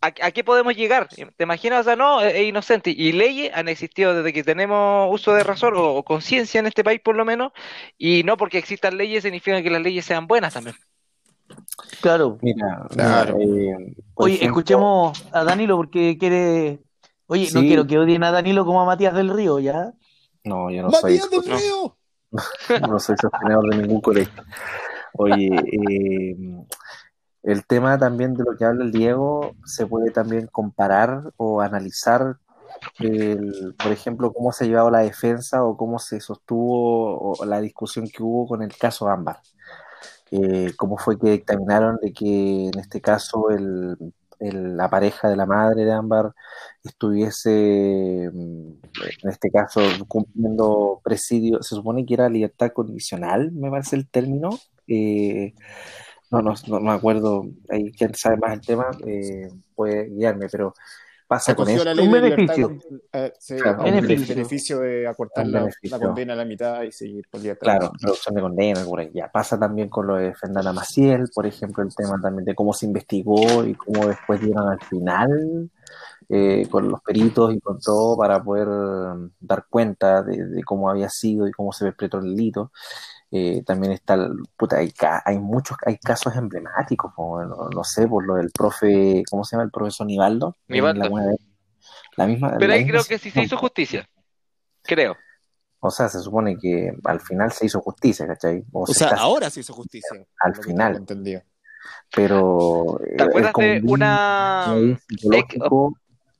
¿a, 0.01 0.07
a 0.07 0.31
qué 0.31 0.43
podemos 0.43 0.75
llegar? 0.75 1.07
¿Te 1.09 1.43
imaginas? 1.43 1.81
O 1.81 1.83
sea, 1.83 1.95
no, 1.95 2.21
es, 2.21 2.33
es 2.35 2.43
inocente. 2.43 2.89
Y 2.91 3.11
leyes 3.11 3.51
han 3.53 3.67
existido 3.67 4.13
desde 4.13 4.33
que 4.33 4.43
tenemos 4.43 5.07
uso 5.13 5.33
de 5.33 5.43
razón 5.43 5.75
o, 5.75 5.95
o 5.95 6.03
conciencia 6.03 6.59
en 6.59 6.67
este 6.67 6.83
país, 6.83 6.99
por 7.03 7.15
lo 7.15 7.25
menos. 7.25 7.51
Y 7.97 8.23
no 8.23 8.37
porque 8.37 8.57
existan 8.57 8.97
leyes 8.97 9.23
significa 9.23 9.61
que 9.61 9.69
las 9.69 9.81
leyes 9.81 10.05
sean 10.05 10.27
buenas 10.27 10.53
también. 10.53 10.75
Claro. 12.01 12.37
Mira, 12.41 12.85
Claro. 12.89 13.37
mira, 13.37 13.77
eh, 13.79 13.95
Oye, 14.15 14.35
ejemplo, 14.35 14.47
escuchemos 14.59 15.25
a 15.31 15.43
Danilo 15.43 15.77
porque 15.77 16.17
quiere. 16.17 16.79
Oye, 17.27 17.49
no 17.53 17.61
quiero 17.61 17.85
que 17.87 17.97
odien 17.97 18.23
a 18.23 18.31
Danilo 18.31 18.65
como 18.65 18.81
a 18.81 18.85
Matías 18.85 19.13
del 19.13 19.29
Río, 19.29 19.59
¿ya? 19.59 19.93
No, 20.43 20.69
yo 20.71 20.81
no 20.81 20.91
soy, 20.91 21.19
¡Matías 21.19 21.29
del 21.29 21.51
no. 21.51 21.57
Río! 21.57 21.97
no 22.89 22.99
soy 22.99 23.15
sostenedor 23.17 23.69
de 23.69 23.77
ningún 23.81 24.01
colegio. 24.01 24.43
Oye, 25.13 25.47
eh, 25.47 26.35
el 27.47 27.65
tema 27.65 27.97
también 27.97 28.33
de 28.33 28.43
lo 28.43 28.57
que 28.57 28.65
habla 28.65 28.83
el 28.83 28.91
Diego 28.91 29.55
se 29.63 29.87
puede 29.87 30.11
también 30.11 30.47
comparar 30.47 31.31
o 31.37 31.61
analizar, 31.61 32.35
el, 32.99 33.73
por 33.81 33.93
ejemplo, 33.93 34.33
cómo 34.33 34.51
se 34.51 34.65
ha 34.65 34.67
llevado 34.67 34.91
la 34.91 34.99
defensa 34.99 35.63
o 35.63 35.77
cómo 35.77 35.97
se 35.97 36.19
sostuvo 36.19 37.17
o 37.39 37.45
la 37.45 37.61
discusión 37.61 38.09
que 38.09 38.21
hubo 38.21 38.47
con 38.47 38.63
el 38.63 38.75
caso 38.77 39.07
Ámbar. 39.07 39.39
Eh, 40.29 40.73
cómo 40.75 40.97
fue 40.97 41.17
que 41.17 41.31
dictaminaron 41.31 41.97
de 42.01 42.11
que 42.11 42.65
en 42.67 42.79
este 42.79 42.99
caso 42.99 43.49
el, 43.49 43.95
la 44.39 44.89
pareja 44.89 45.29
de 45.29 45.37
la 45.37 45.45
madre 45.45 45.85
de 45.85 45.93
Ámbar 45.93 46.33
estuviese, 46.83 48.29
mm, 48.33 48.71
en 49.23 49.29
este 49.29 49.49
caso, 49.51 49.79
cumpliendo 50.09 50.99
presidio, 51.01 51.63
se 51.63 51.75
supone 51.75 52.05
que 52.05 52.15
era 52.15 52.27
libertad 52.27 52.71
condicional, 52.73 53.53
me 53.53 53.69
parece 53.71 53.95
el 53.95 54.09
término. 54.09 54.49
Eh, 54.87 55.53
no, 56.31 56.41
no, 56.41 56.53
no 56.67 56.79
me 56.79 56.91
acuerdo, 56.91 57.45
ahí 57.69 57.91
quien 57.91 58.13
sabe 58.15 58.37
más 58.37 58.53
el 58.53 58.61
tema 58.61 58.87
eh, 59.05 59.49
puede 59.75 60.09
guiarme, 60.09 60.47
pero 60.51 60.73
pasa 61.27 61.53
con 61.55 61.67
eso. 61.69 61.83
ley 61.93 62.05
Un 62.05 62.11
beneficio. 62.11 62.69
libertad 62.69 62.87
con- 62.89 63.01
eh, 63.13 63.33
sí, 63.39 63.55
Claro, 63.57 63.77
un 63.79 63.83
beneficio. 63.85 64.35
beneficio 64.35 64.79
de 64.79 65.07
acortar 65.07 65.45
la, 65.47 65.59
beneficio. 65.59 65.97
la 65.97 66.05
condena 66.05 66.33
a 66.33 66.35
la 66.37 66.45
mitad 66.45 66.83
y 66.83 66.91
seguir 66.91 67.25
por 67.29 67.41
libertad. 67.41 67.63
Claro, 67.63 67.91
reducción 68.01 68.35
de 68.35 68.41
condena, 68.41 68.83
por 68.85 68.99
ahí. 69.01 69.11
Ya 69.13 69.29
pasa 69.31 69.59
también 69.59 69.89
con 69.89 70.07
lo 70.07 70.15
de 70.15 70.33
Fernanda 70.35 70.71
Maciel, 70.73 71.25
por 71.33 71.45
ejemplo, 71.45 71.83
el 71.83 71.93
tema 71.95 72.19
también 72.21 72.45
de 72.45 72.55
cómo 72.55 72.71
se 72.73 72.85
investigó 72.85 73.63
y 73.65 73.73
cómo 73.75 74.07
después 74.07 74.39
dieron 74.41 74.69
al 74.69 74.79
final 74.81 75.69
eh, 76.29 76.67
con 76.69 76.89
los 76.89 77.01
peritos 77.01 77.53
y 77.53 77.59
con 77.61 77.79
todo 77.79 78.17
para 78.17 78.43
poder 78.43 78.67
mm, 78.67 79.31
dar 79.39 79.65
cuenta 79.69 80.23
de, 80.23 80.45
de 80.45 80.63
cómo 80.63 80.89
había 80.89 81.09
sido 81.09 81.47
y 81.47 81.51
cómo 81.51 81.71
se 81.73 81.85
perpetró 81.85 82.19
el 82.19 82.35
delito. 82.35 82.71
Eh, 83.31 83.61
también 83.65 83.91
está, 83.93 84.13
el- 84.13 84.37
puta, 84.55 84.77
hay, 84.77 84.91
ca- 84.91 85.21
hay 85.25 85.37
muchos, 85.37 85.77
hay 85.85 85.97
casos 85.97 86.35
emblemáticos, 86.35 87.13
como, 87.13 87.43
no, 87.43 87.69
no 87.69 87.83
sé, 87.83 88.07
por 88.07 88.25
lo 88.25 88.35
del 88.35 88.51
profe, 88.51 89.23
¿cómo 89.29 89.43
se 89.43 89.55
llama? 89.55 89.65
El 89.65 89.71
profesor 89.71 90.07
Nivaldo. 90.07 90.55
Nivaldo. 90.67 91.09
La, 92.15 92.25
misma, 92.25 92.55
Pero 92.57 92.67
la 92.69 92.73
ahí 92.75 92.83
misma 92.85 92.99
creo 92.99 93.03
que 93.03 93.17
sí 93.19 93.29
se 93.29 93.41
hizo 93.43 93.57
justicia. 93.57 94.07
Creo. 94.83 95.15
O 95.79 95.91
sea, 95.91 96.07
se 96.09 96.19
supone 96.19 96.57
que 96.57 96.91
al 97.03 97.19
final 97.19 97.51
se 97.51 97.65
hizo 97.67 97.79
justicia, 97.81 98.25
¿cachai? 98.25 98.63
O 98.71 98.87
se 98.87 98.93
sea, 98.95 99.09
está 99.09 99.19
ahora 99.21 99.49
se 99.49 99.59
hizo 99.59 99.73
justicia. 99.73 100.25
Al 100.39 100.55
final. 100.55 100.95
entendido. 100.95 101.41
pero 102.15 102.99
eh, 103.05 103.15
¿Te 103.17 103.23
el 103.23 103.29
acuerdas 103.29 103.53
de 103.55 103.81
una... 103.85 104.63
comodín 104.65 104.99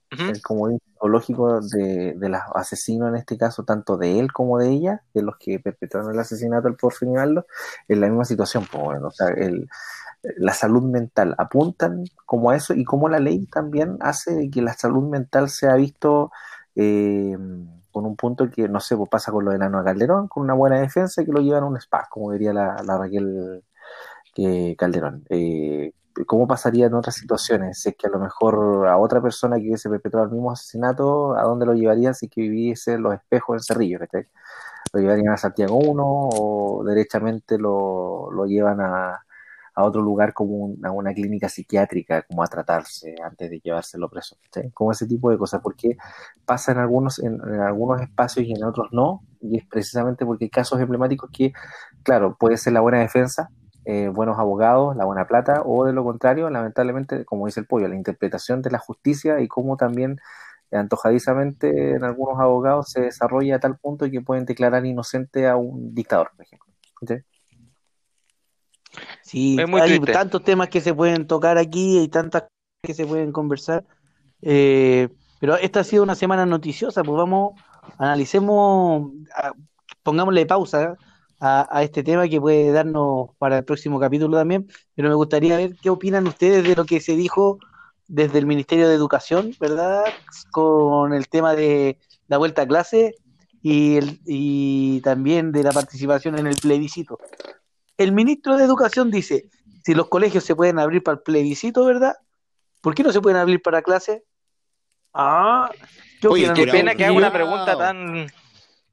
el 0.10 0.42
comodín 0.42 0.80
psicológico 0.80 1.60
de, 1.62 2.14
de 2.16 2.30
los 2.30 2.42
asesinos, 2.56 3.10
en 3.10 3.16
este 3.16 3.38
caso, 3.38 3.64
tanto 3.64 3.98
de 3.98 4.20
él 4.20 4.32
como 4.32 4.58
de 4.58 4.70
ella, 4.70 5.04
de 5.14 5.22
los 5.22 5.36
que 5.38 5.60
perpetraron 5.60 6.14
el 6.14 6.20
asesinato 6.20 6.68
del 6.68 6.78
profe 6.78 7.06
Nivaldo, 7.06 7.46
en 7.88 8.02
la 8.02 8.08
misma 8.08 8.26
situación, 8.26 8.66
pues 8.72 9.02
o 9.02 9.12
sea, 9.12 9.28
el, 9.30 9.68
la 10.38 10.54
salud 10.54 10.84
mental 10.84 11.36
apuntan 11.38 12.06
como 12.26 12.50
a 12.50 12.56
eso 12.56 12.74
y 12.74 12.84
como 12.84 13.10
la 13.10 13.20
ley 13.20 13.46
también 13.48 13.98
hace 14.02 14.50
que 14.50 14.62
la 14.62 14.74
salud 14.74 15.10
mental 15.10 15.50
sea 15.50 15.76
visto 15.76 16.32
eh, 16.76 17.36
con 17.92 18.06
un 18.06 18.16
punto 18.16 18.50
que, 18.50 18.68
no 18.70 18.80
sé, 18.80 18.96
pues 18.96 19.10
pasa 19.10 19.32
con 19.32 19.46
lo 19.46 19.52
de 19.52 19.58
Nano 19.58 19.84
Calderón, 19.84 20.28
con 20.28 20.44
una 20.44 20.54
buena 20.54 20.80
defensa 20.80 21.26
que 21.26 21.32
lo 21.32 21.42
llevan 21.42 21.64
a 21.64 21.68
un 21.68 21.78
spa, 21.78 22.08
como 22.10 22.32
diría 22.32 22.54
la, 22.54 22.78
la 22.84 22.98
Raquel 22.98 23.64
eh, 24.38 24.76
Calderón. 24.78 25.26
Eh, 25.30 25.94
¿Cómo 26.26 26.48
pasaría 26.48 26.88
en 26.88 26.94
otras 26.96 27.16
situaciones? 27.16 27.80
Si 27.82 27.90
es 27.90 27.96
que 27.98 28.08
a 28.08 28.10
lo 28.10 28.20
mejor 28.20 28.88
a 28.88 28.98
otra 28.98 29.22
persona 29.22 29.58
que 29.58 29.64
hubiese 29.68 29.90
perpetrado 29.90 30.26
el 30.26 30.32
mismo 30.32 30.52
asesinato, 30.52 31.36
¿a 31.38 31.44
dónde 31.44 31.66
lo 31.66 31.74
llevarían 31.74 32.16
si 32.16 32.28
que 32.30 32.42
viviese 32.42 32.98
los 32.98 33.14
espejos 33.14 33.58
en 33.58 33.64
Cerrillo? 33.64 34.00
¿cachai? 34.00 34.28
¿Lo 34.94 35.02
llevarían 35.02 35.34
a 35.34 35.38
Santiago 35.38 35.78
1 35.78 36.04
o 36.06 36.84
derechamente 36.86 37.58
lo, 37.60 38.32
lo 38.32 38.46
llevan 38.46 38.82
a, 38.82 39.22
a 39.76 39.84
otro 39.86 40.02
lugar 40.02 40.34
como 40.34 40.56
un- 40.58 40.86
a 40.86 40.92
una 40.92 41.14
clínica 41.14 41.50
psiquiátrica, 41.50 42.24
como 42.24 42.44
a 42.44 42.48
tratarse 42.48 43.16
antes 43.24 43.50
de 43.50 43.60
llevárselo 43.60 44.10
preso? 44.10 44.38
¿cachai? 44.44 44.72
Como 44.72 44.92
ese 44.92 45.08
tipo 45.08 45.30
de 45.32 45.38
cosas, 45.38 45.62
porque 45.62 45.98
pasa 46.46 46.72
en 46.72 46.80
algunos, 46.80 47.20
en 47.20 47.42
algunos 47.62 48.02
espacios 48.02 48.46
y 48.48 48.54
en 48.54 48.64
otros 48.64 48.88
no, 48.92 49.24
y 49.42 49.58
es 49.60 49.66
precisamente 49.68 50.26
porque 50.26 50.46
hay 50.46 50.50
casos 50.50 50.80
emblemáticos 50.82 51.30
que, 51.32 51.54
claro, 52.04 52.36
puede 52.40 52.58
ser 52.58 52.74
la 52.74 52.82
buena 52.82 53.00
defensa, 53.00 53.50
eh, 53.90 54.10
buenos 54.10 54.38
abogados, 54.38 54.98
la 54.98 55.06
buena 55.06 55.28
plata, 55.28 55.62
o 55.64 55.86
de 55.86 55.94
lo 55.94 56.04
contrario, 56.04 56.50
lamentablemente, 56.50 57.24
como 57.24 57.46
dice 57.46 57.62
el 57.62 57.68
pollo, 57.68 57.88
la 57.88 57.96
interpretación 57.96 58.62
de 58.62 58.70
la 58.70 58.80
justicia 58.80 59.40
y 59.40 59.48
cómo 59.48 59.78
también 59.78 60.20
eh, 60.72 60.76
antojadizamente 60.76 61.92
en 61.96 62.04
algunos 62.04 62.38
abogados 62.38 62.92
se 62.92 63.00
desarrolla 63.00 63.56
a 63.56 63.60
tal 63.62 63.78
punto 63.78 64.12
que 64.12 64.20
pueden 64.20 64.44
declarar 64.44 64.86
inocente 64.86 65.48
a 65.48 65.56
un 65.56 65.96
dictador, 65.96 66.32
por 66.36 66.46
ejemplo. 66.46 66.68
¿Sí? 67.08 67.16
Sí, 69.22 69.58
Es 69.58 69.70
muy 69.70 69.80
hay 69.80 69.92
triste. 69.92 70.12
tantos 70.12 70.44
temas 70.44 70.68
que 70.68 70.82
se 70.82 70.94
pueden 70.94 71.26
tocar 71.26 71.58
aquí, 71.58 72.00
hay 72.00 72.10
tantas 72.10 72.44
que 72.84 72.94
se 72.94 73.06
pueden 73.06 73.32
conversar. 73.32 73.86
Eh, 74.42 75.08
pero 75.40 75.56
esta 75.56 75.80
ha 75.80 75.84
sido 75.86 76.04
una 76.04 76.16
semana 76.16 76.46
noticiosa, 76.46 77.06
pues 77.06 77.18
vamos, 77.18 77.54
analicemos, 77.98 79.12
pongámosle 80.04 80.46
pausa 80.46 80.98
a, 81.40 81.68
a 81.70 81.84
este 81.84 82.04
tema 82.04 82.28
que 82.28 82.42
puede 82.42 82.72
darnos 82.72 83.30
para 83.38 83.60
el 83.60 83.66
próximo 83.66 84.00
capítulo 84.00 84.38
también, 84.38 84.68
pero 84.96 85.10
me 85.10 85.16
gustaría 85.16 85.58
ver 85.58 85.76
qué 85.82 85.90
opinan 85.90 86.28
ustedes 86.28 86.64
de 86.64 86.76
lo 86.76 86.86
que 86.86 87.00
se 87.00 87.16
dijo 87.16 87.60
desde 88.08 88.40
el 88.40 88.46
Ministerio 88.46 88.88
de 88.88 88.96
Educación, 88.96 89.54
¿verdad? 89.60 90.04
Con 90.52 91.14
el 91.14 91.28
tema 91.28 91.56
de 91.56 92.00
la 92.28 92.38
vuelta 92.38 92.64
a 92.64 92.68
clase 92.68 93.16
y, 93.62 93.98
el, 93.98 94.20
y 94.26 95.02
también 95.02 95.52
de 95.52 95.64
la 95.64 95.72
participación 95.72 96.40
en 96.40 96.48
el 96.48 96.56
plebiscito. 96.56 97.20
El 97.98 98.12
ministro 98.12 98.58
de 98.58 98.64
Educación 98.64 99.12
dice, 99.12 99.50
si 99.84 99.94
los 99.94 100.08
colegios 100.08 100.44
se 100.44 100.56
pueden 100.56 100.80
abrir 100.80 101.04
para 101.04 101.18
el 101.18 101.24
plebiscito, 101.24 101.86
¿verdad? 101.86 102.16
¿Por 102.82 102.96
qué 102.96 103.04
no 103.04 103.12
se 103.12 103.22
pueden 103.22 103.40
abrir 103.40 103.62
para 103.62 103.82
clase? 103.82 104.24
Ah, 105.14 105.70
¿qué 106.22 106.28
Oye, 106.28 106.54
pena 106.68 106.96
que 106.96 107.06
haga 107.06 107.14
una 107.14 107.34
pregunta 107.34 107.78
tan... 107.78 108.28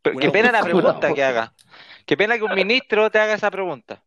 Qué 0.03 0.30
pena 0.30 0.53
la 0.53 0.62
pregunta 0.62 1.14
que 1.14 1.24
haga. 1.24 1.55
Qué 2.07 2.17
pena 2.17 2.37
que 2.37 2.45
un 2.45 2.55
ministro 2.55 3.11
te 3.11 3.19
haga 3.19 3.35
esa 3.35 3.51
pregunta. 3.51 4.03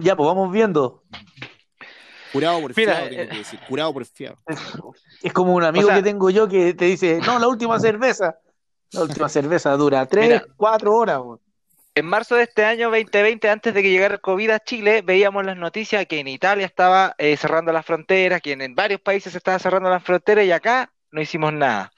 Ya, 0.00 0.16
pues 0.16 0.26
vamos 0.26 0.50
viendo. 0.52 1.02
Curado 2.32 2.60
por 2.60 2.76
Mira, 2.76 2.94
fiado, 2.94 3.08
tengo 3.10 3.22
eh, 3.22 3.28
que 3.28 3.36
decir. 3.38 3.60
Curado 3.68 3.92
por 3.92 4.04
fiado. 4.06 4.38
Es 5.22 5.32
como 5.32 5.54
un 5.54 5.62
amigo 5.64 5.84
O 5.84 5.88
sea- 5.88 5.96
que 5.96 6.02
tengo 6.02 6.30
yo 6.30 6.48
que 6.48 6.74
te 6.74 6.86
dice, 6.86 7.20
no, 7.24 7.38
la 7.38 7.48
última 7.48 7.78
cerveza. 7.78 8.38
La 8.92 9.02
última 9.02 9.28
cerveza 9.28 9.70
dura 9.76 10.06
tres, 10.06 10.26
Mira. 10.28 10.44
cuatro 10.56 10.94
horas. 10.94 11.18
weón. 11.20 11.40
En 11.96 12.06
marzo 12.06 12.34
de 12.34 12.42
este 12.44 12.64
año 12.64 12.90
2020, 12.90 13.48
antes 13.48 13.72
de 13.72 13.82
que 13.82 13.90
llegara 13.90 14.14
el 14.14 14.20
COVID 14.20 14.50
a 14.50 14.58
Chile, 14.60 15.02
veíamos 15.02 15.44
las 15.44 15.56
noticias 15.56 16.06
que 16.06 16.18
en 16.18 16.26
Italia 16.28 16.66
estaba 16.66 17.14
eh, 17.18 17.36
cerrando 17.36 17.72
las 17.72 17.86
fronteras, 17.86 18.40
que 18.42 18.52
en, 18.52 18.62
en 18.62 18.74
varios 18.74 19.00
países 19.00 19.30
se 19.32 19.38
estaba 19.38 19.58
cerrando 19.60 19.90
las 19.90 20.02
fronteras 20.02 20.44
y 20.44 20.50
acá 20.50 20.92
no 21.12 21.20
hicimos 21.20 21.52
nada. 21.52 21.92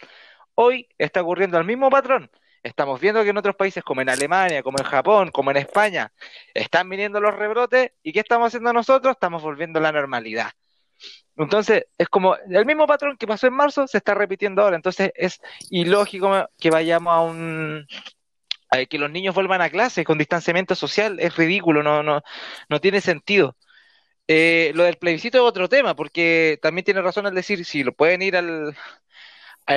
Hoy 0.55 0.87
está 0.99 1.23
ocurriendo 1.23 1.57
el 1.59 1.65
mismo 1.65 1.89
patrón. 1.89 2.31
Estamos 2.67 3.01
viendo 3.01 3.23
que 3.23 3.31
en 3.31 3.37
otros 3.37 3.55
países 3.55 3.85
como 3.85 4.01
en 4.01 4.09
Alemania, 4.09 4.63
como 4.63 4.79
en 4.79 4.85
Japón, 4.85 5.31
como 5.31 5.53
en 5.53 5.59
España, 5.59 6.13
están 6.53 6.89
viniendo 6.89 7.21
los 7.21 7.35
rebrotes 7.35 7.93
y 8.03 8.13
¿qué 8.13 8.21
estamos 8.21 8.49
haciendo 8.49 8.73
nosotros? 8.73 9.13
Estamos 9.13 9.41
volviendo 9.43 9.79
a 9.79 9.83
la 9.83 9.93
normalidad. 9.93 10.51
Entonces, 11.37 11.87
es 11.97 12.09
como 12.09 12.35
el 12.37 12.67
mismo 12.67 12.87
patrón 12.87 13.17
que 13.17 13.27
pasó 13.27 13.47
en 13.47 13.55
marzo 13.55 13.87
se 13.87 13.99
está 13.99 14.15
repitiendo 14.15 14.63
ahora. 14.63 14.75
Entonces, 14.75 15.13
es 15.15 15.41
ilógico 15.71 16.49
que 16.59 16.71
vayamos 16.71 17.13
a 17.13 17.21
un. 17.21 17.87
que 18.91 18.99
los 18.99 19.11
niños 19.11 19.35
vuelvan 19.35 19.63
a 19.63 19.71
clase 19.71 20.05
con 20.05 20.19
distanciamiento 20.19 20.75
social. 20.75 21.21
Es 21.21 21.37
ridículo, 21.37 21.85
no, 21.85 22.03
no, 22.03 22.23
no 22.69 22.81
tiene 22.81 23.01
sentido. 23.01 23.57
Eh, 24.29 24.73
lo 24.75 24.83
del 24.85 24.97
plebiscito 24.97 25.39
es 25.39 25.45
otro 25.45 25.69
tema, 25.69 25.95
porque 25.95 26.59
también 26.61 26.85
tiene 26.85 27.03
razón 27.03 27.27
al 27.27 27.35
decir 27.35 27.65
si 27.65 27.85
lo 27.85 27.93
pueden 27.93 28.23
ir 28.23 28.37
al, 28.37 28.77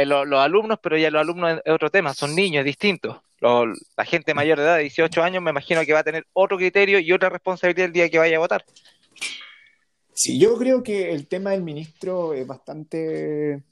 lo- 0.06 0.26
los 0.26 0.40
alumnos, 0.40 0.80
pero 0.82 0.98
ya 0.98 1.10
los 1.12 1.22
alumnos 1.22 1.60
es 1.66 1.74
otro 1.74 1.90
tema, 1.90 2.14
son 2.14 2.36
niños 2.36 2.64
distintos. 2.66 3.18
La 3.42 4.06
gente 4.06 4.34
mayor 4.34 4.58
de 4.58 4.66
edad 4.66 4.76
de 4.78 4.84
18 4.84 5.24
años 5.24 5.42
me 5.42 5.52
imagino 5.52 5.82
que 5.86 5.94
va 5.94 6.00
a 6.00 6.04
tener 6.04 6.26
otro 6.34 6.58
criterio 6.58 7.00
y 7.00 7.12
otra 7.14 7.30
responsabilidad 7.30 7.86
el 7.88 7.94
día 7.94 8.10
que 8.10 8.18
vaya 8.20 8.36
a 8.36 8.40
votar. 8.40 8.66
Sí, 10.14 10.38
yo 10.38 10.58
creo 10.58 10.84
que 10.84 11.12
el 11.12 11.28
tema 11.28 11.52
del 11.52 11.64
ministro 11.64 12.34
es 12.34 12.46
bastante 12.46 13.64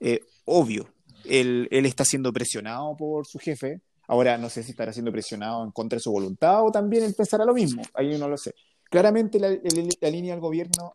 eh, 0.00 0.20
obvio. 0.44 0.88
Él, 1.24 1.66
él 1.70 1.86
está 1.86 2.04
siendo 2.04 2.32
presionado 2.32 2.94
por 2.96 3.26
su 3.26 3.38
jefe. 3.38 3.80
Ahora 4.06 4.36
no 4.38 4.50
sé 4.50 4.62
si 4.62 4.72
estará 4.72 4.92
siendo 4.92 5.10
presionado 5.10 5.64
en 5.64 5.70
contra 5.72 5.96
de 5.96 6.00
su 6.00 6.12
voluntad 6.12 6.64
o 6.64 6.70
también 6.70 7.02
él 7.04 7.14
pensará 7.16 7.44
lo 7.44 7.54
mismo. 7.54 7.82
Ahí 7.94 8.16
no 8.18 8.28
lo 8.28 8.36
sé. 8.36 8.54
Claramente 8.90 9.40
la 9.40 10.10
línea 10.10 10.34
del 10.34 10.40
gobierno 10.40 10.94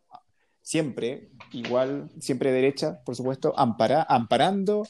siempre, 0.62 1.30
igual, 1.53 2.09
siempre 2.20 2.51
derecha, 2.51 2.99
por 3.03 3.16
supuesto, 3.16 3.53
ampara, 3.57 4.03
amparando 4.07 4.88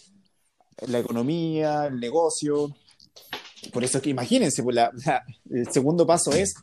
la 0.87 0.99
economía, 0.99 1.85
el 1.87 1.99
negocio. 1.99 2.75
Por 3.71 3.83
eso 3.83 3.97
es 3.97 4.03
que 4.03 4.09
imagínense, 4.09 4.63
pues, 4.63 4.75
la- 4.75 4.91
la- 5.05 5.23
el 5.49 5.71
segundo 5.71 6.05
paso 6.05 6.31
es 6.33 6.53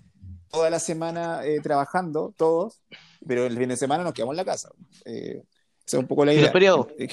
toda 0.50 0.70
la 0.70 0.78
semana 0.80 1.44
eh, 1.44 1.61
trabajando, 1.62 2.34
todos, 2.36 2.80
pero 3.26 3.46
el 3.46 3.56
fin 3.56 3.68
de 3.68 3.76
semana 3.76 4.02
nos 4.04 4.12
quedamos 4.14 4.32
en 4.32 4.36
la 4.38 4.44
casa. 4.44 4.70
Eh, 5.04 5.42
esa 5.86 5.96
es 5.96 6.00
un 6.02 6.06
poco 6.06 6.24
la 6.24 6.32
¿Y 6.32 6.36
idea. 6.36 6.44
los 6.46 6.52
feriados? 6.52 6.86
Eh, 6.98 7.09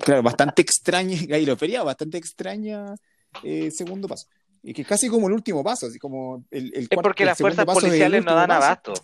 claro, 0.00 0.22
bastante 0.22 0.62
extraña, 0.62 1.14
y 1.40 1.46
los 1.46 1.58
feriados, 1.58 1.86
bastante 1.86 2.18
extraña 2.18 2.94
eh, 3.42 3.70
segundo 3.70 4.08
paso. 4.08 4.26
Y 4.62 4.72
que 4.72 4.82
es 4.82 4.88
casi 4.88 5.08
como 5.08 5.28
el 5.28 5.34
último 5.34 5.62
paso, 5.62 5.86
así 5.86 5.98
como 5.98 6.44
el, 6.50 6.72
el 6.74 6.82
Es 6.84 6.88
cuarto- 6.88 7.02
porque 7.02 7.22
el 7.22 7.28
las 7.28 7.38
fuerzas 7.38 7.66
es 7.68 7.74
policiales 7.74 8.24
no 8.24 8.34
dan 8.34 8.48
paso. 8.48 8.64
abasto. 8.64 8.94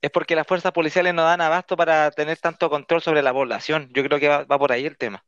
Es 0.00 0.10
porque 0.10 0.36
las 0.36 0.46
fuerzas 0.46 0.72
policiales 0.72 1.14
no 1.14 1.22
dan 1.22 1.40
abasto 1.40 1.76
para 1.76 2.10
tener 2.10 2.38
tanto 2.38 2.70
control 2.70 3.02
sobre 3.02 3.22
la 3.22 3.32
población. 3.32 3.90
Yo 3.94 4.04
creo 4.04 4.18
que 4.20 4.28
va, 4.28 4.46
por 4.58 4.72
ahí 4.72 4.84
el 4.86 4.96
tema. 4.96 5.24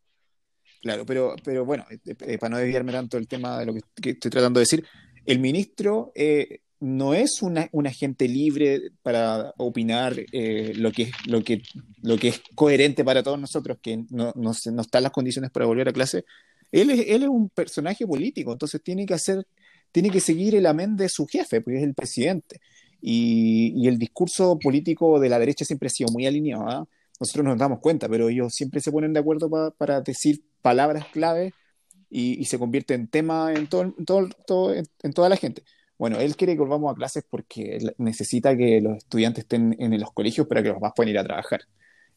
Claro, 0.82 1.04
pero, 1.04 1.34
pero 1.42 1.64
bueno, 1.64 1.84
eh, 1.90 1.98
eh, 2.20 2.38
para 2.38 2.50
no 2.50 2.58
desviarme 2.58 2.92
tanto 2.92 3.16
del 3.16 3.26
tema 3.26 3.58
de 3.58 3.66
lo 3.66 3.74
que, 3.74 4.10
estoy 4.10 4.30
tratando 4.30 4.60
de 4.60 4.62
decir, 4.62 4.86
el 5.26 5.40
ministro 5.40 6.12
eh, 6.14 6.60
no 6.80 7.14
es 7.14 7.42
un 7.42 7.86
agente 7.86 8.28
libre 8.28 8.92
para 9.02 9.52
opinar 9.56 10.14
eh, 10.32 10.72
lo, 10.76 10.92
que, 10.92 11.02
es- 11.04 11.26
lo, 11.26 11.42
que, 11.42 11.62
lo 12.02 12.16
que 12.16 12.28
es 12.28 12.42
coherente 12.54 13.04
para 13.04 13.22
todos 13.22 13.40
nosotros, 13.40 13.78
que 13.82 14.04
no, 14.10 14.32
no, 14.36 14.52
no 14.72 14.82
están 14.82 15.02
las 15.02 15.12
condiciones 15.12 15.50
para 15.50 15.66
volver 15.66 15.88
a 15.88 15.92
clase. 15.92 16.24
Él 16.70 16.90
es, 16.90 17.00
él 17.08 17.22
es 17.24 17.28
un 17.28 17.48
personaje 17.50 18.06
político, 18.06 18.52
entonces 18.52 18.80
tiene 18.82 19.06
que 19.06 19.14
hacer, 19.14 19.44
tiene 19.90 20.10
que 20.10 20.20
seguir 20.20 20.54
el 20.54 20.66
amén 20.66 20.96
de 20.96 21.08
su 21.08 21.26
jefe, 21.26 21.60
porque 21.60 21.78
es 21.78 21.84
el 21.84 21.94
presidente. 21.94 22.60
Y, 23.00 23.72
y 23.76 23.88
el 23.88 23.98
discurso 23.98 24.58
político 24.58 25.20
de 25.20 25.28
la 25.28 25.38
derecha 25.38 25.64
siempre 25.64 25.86
ha 25.88 25.90
sido 25.90 26.10
muy 26.12 26.26
alineado. 26.26 26.68
¿ah? 26.68 26.86
Nosotros 27.20 27.44
nos 27.44 27.58
damos 27.58 27.80
cuenta, 27.80 28.08
pero 28.08 28.28
ellos 28.28 28.54
siempre 28.54 28.80
se 28.80 28.90
ponen 28.92 29.12
de 29.12 29.20
acuerdo 29.20 29.48
pa- 29.50 29.70
para 29.72 30.00
decir 30.00 30.42
palabras 30.62 31.06
clave 31.12 31.52
y, 32.10 32.40
y 32.40 32.44
se 32.46 32.58
convierte 32.58 32.94
en 32.94 33.08
tema 33.08 33.52
en, 33.54 33.66
todo, 33.68 33.82
en, 33.82 34.04
todo, 34.04 34.28
todo- 34.46 34.74
en, 34.74 34.84
en 35.02 35.12
toda 35.12 35.28
la 35.28 35.36
gente. 35.36 35.62
Bueno, 35.98 36.18
él 36.20 36.36
quiere 36.36 36.54
que 36.54 36.60
volvamos 36.60 36.92
a 36.92 36.94
clases 36.94 37.24
porque 37.28 37.78
necesita 37.98 38.56
que 38.56 38.80
los 38.80 38.96
estudiantes 38.98 39.44
estén 39.44 39.74
en 39.78 39.98
los 40.00 40.12
colegios 40.12 40.46
para 40.46 40.62
que 40.62 40.68
los 40.68 40.76
papás 40.76 40.92
puedan 40.96 41.10
ir 41.10 41.18
a 41.18 41.24
trabajar. 41.24 41.60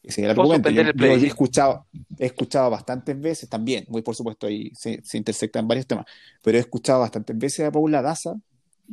Ese 0.02 0.20
es 0.20 0.24
el 0.24 0.30
argumento. 0.30 0.70
Yo, 0.70 0.82
el 0.82 0.92
yo 0.96 1.06
he 1.06 1.26
escuchado, 1.26 1.86
he 2.18 2.26
escuchado 2.26 2.70
bastantes 2.70 3.20
veces 3.20 3.48
también, 3.48 3.84
muy 3.88 4.02
por 4.02 4.14
supuesto 4.16 4.46
ahí 4.46 4.70
se, 4.74 5.00
se 5.04 5.16
intersectan 5.18 5.66
varios 5.68 5.86
temas, 5.86 6.06
pero 6.42 6.58
he 6.58 6.60
escuchado 6.60 7.00
bastantes 7.00 7.36
veces 7.38 7.66
a 7.66 7.70
Paula 7.72 8.02
Daza 8.02 8.34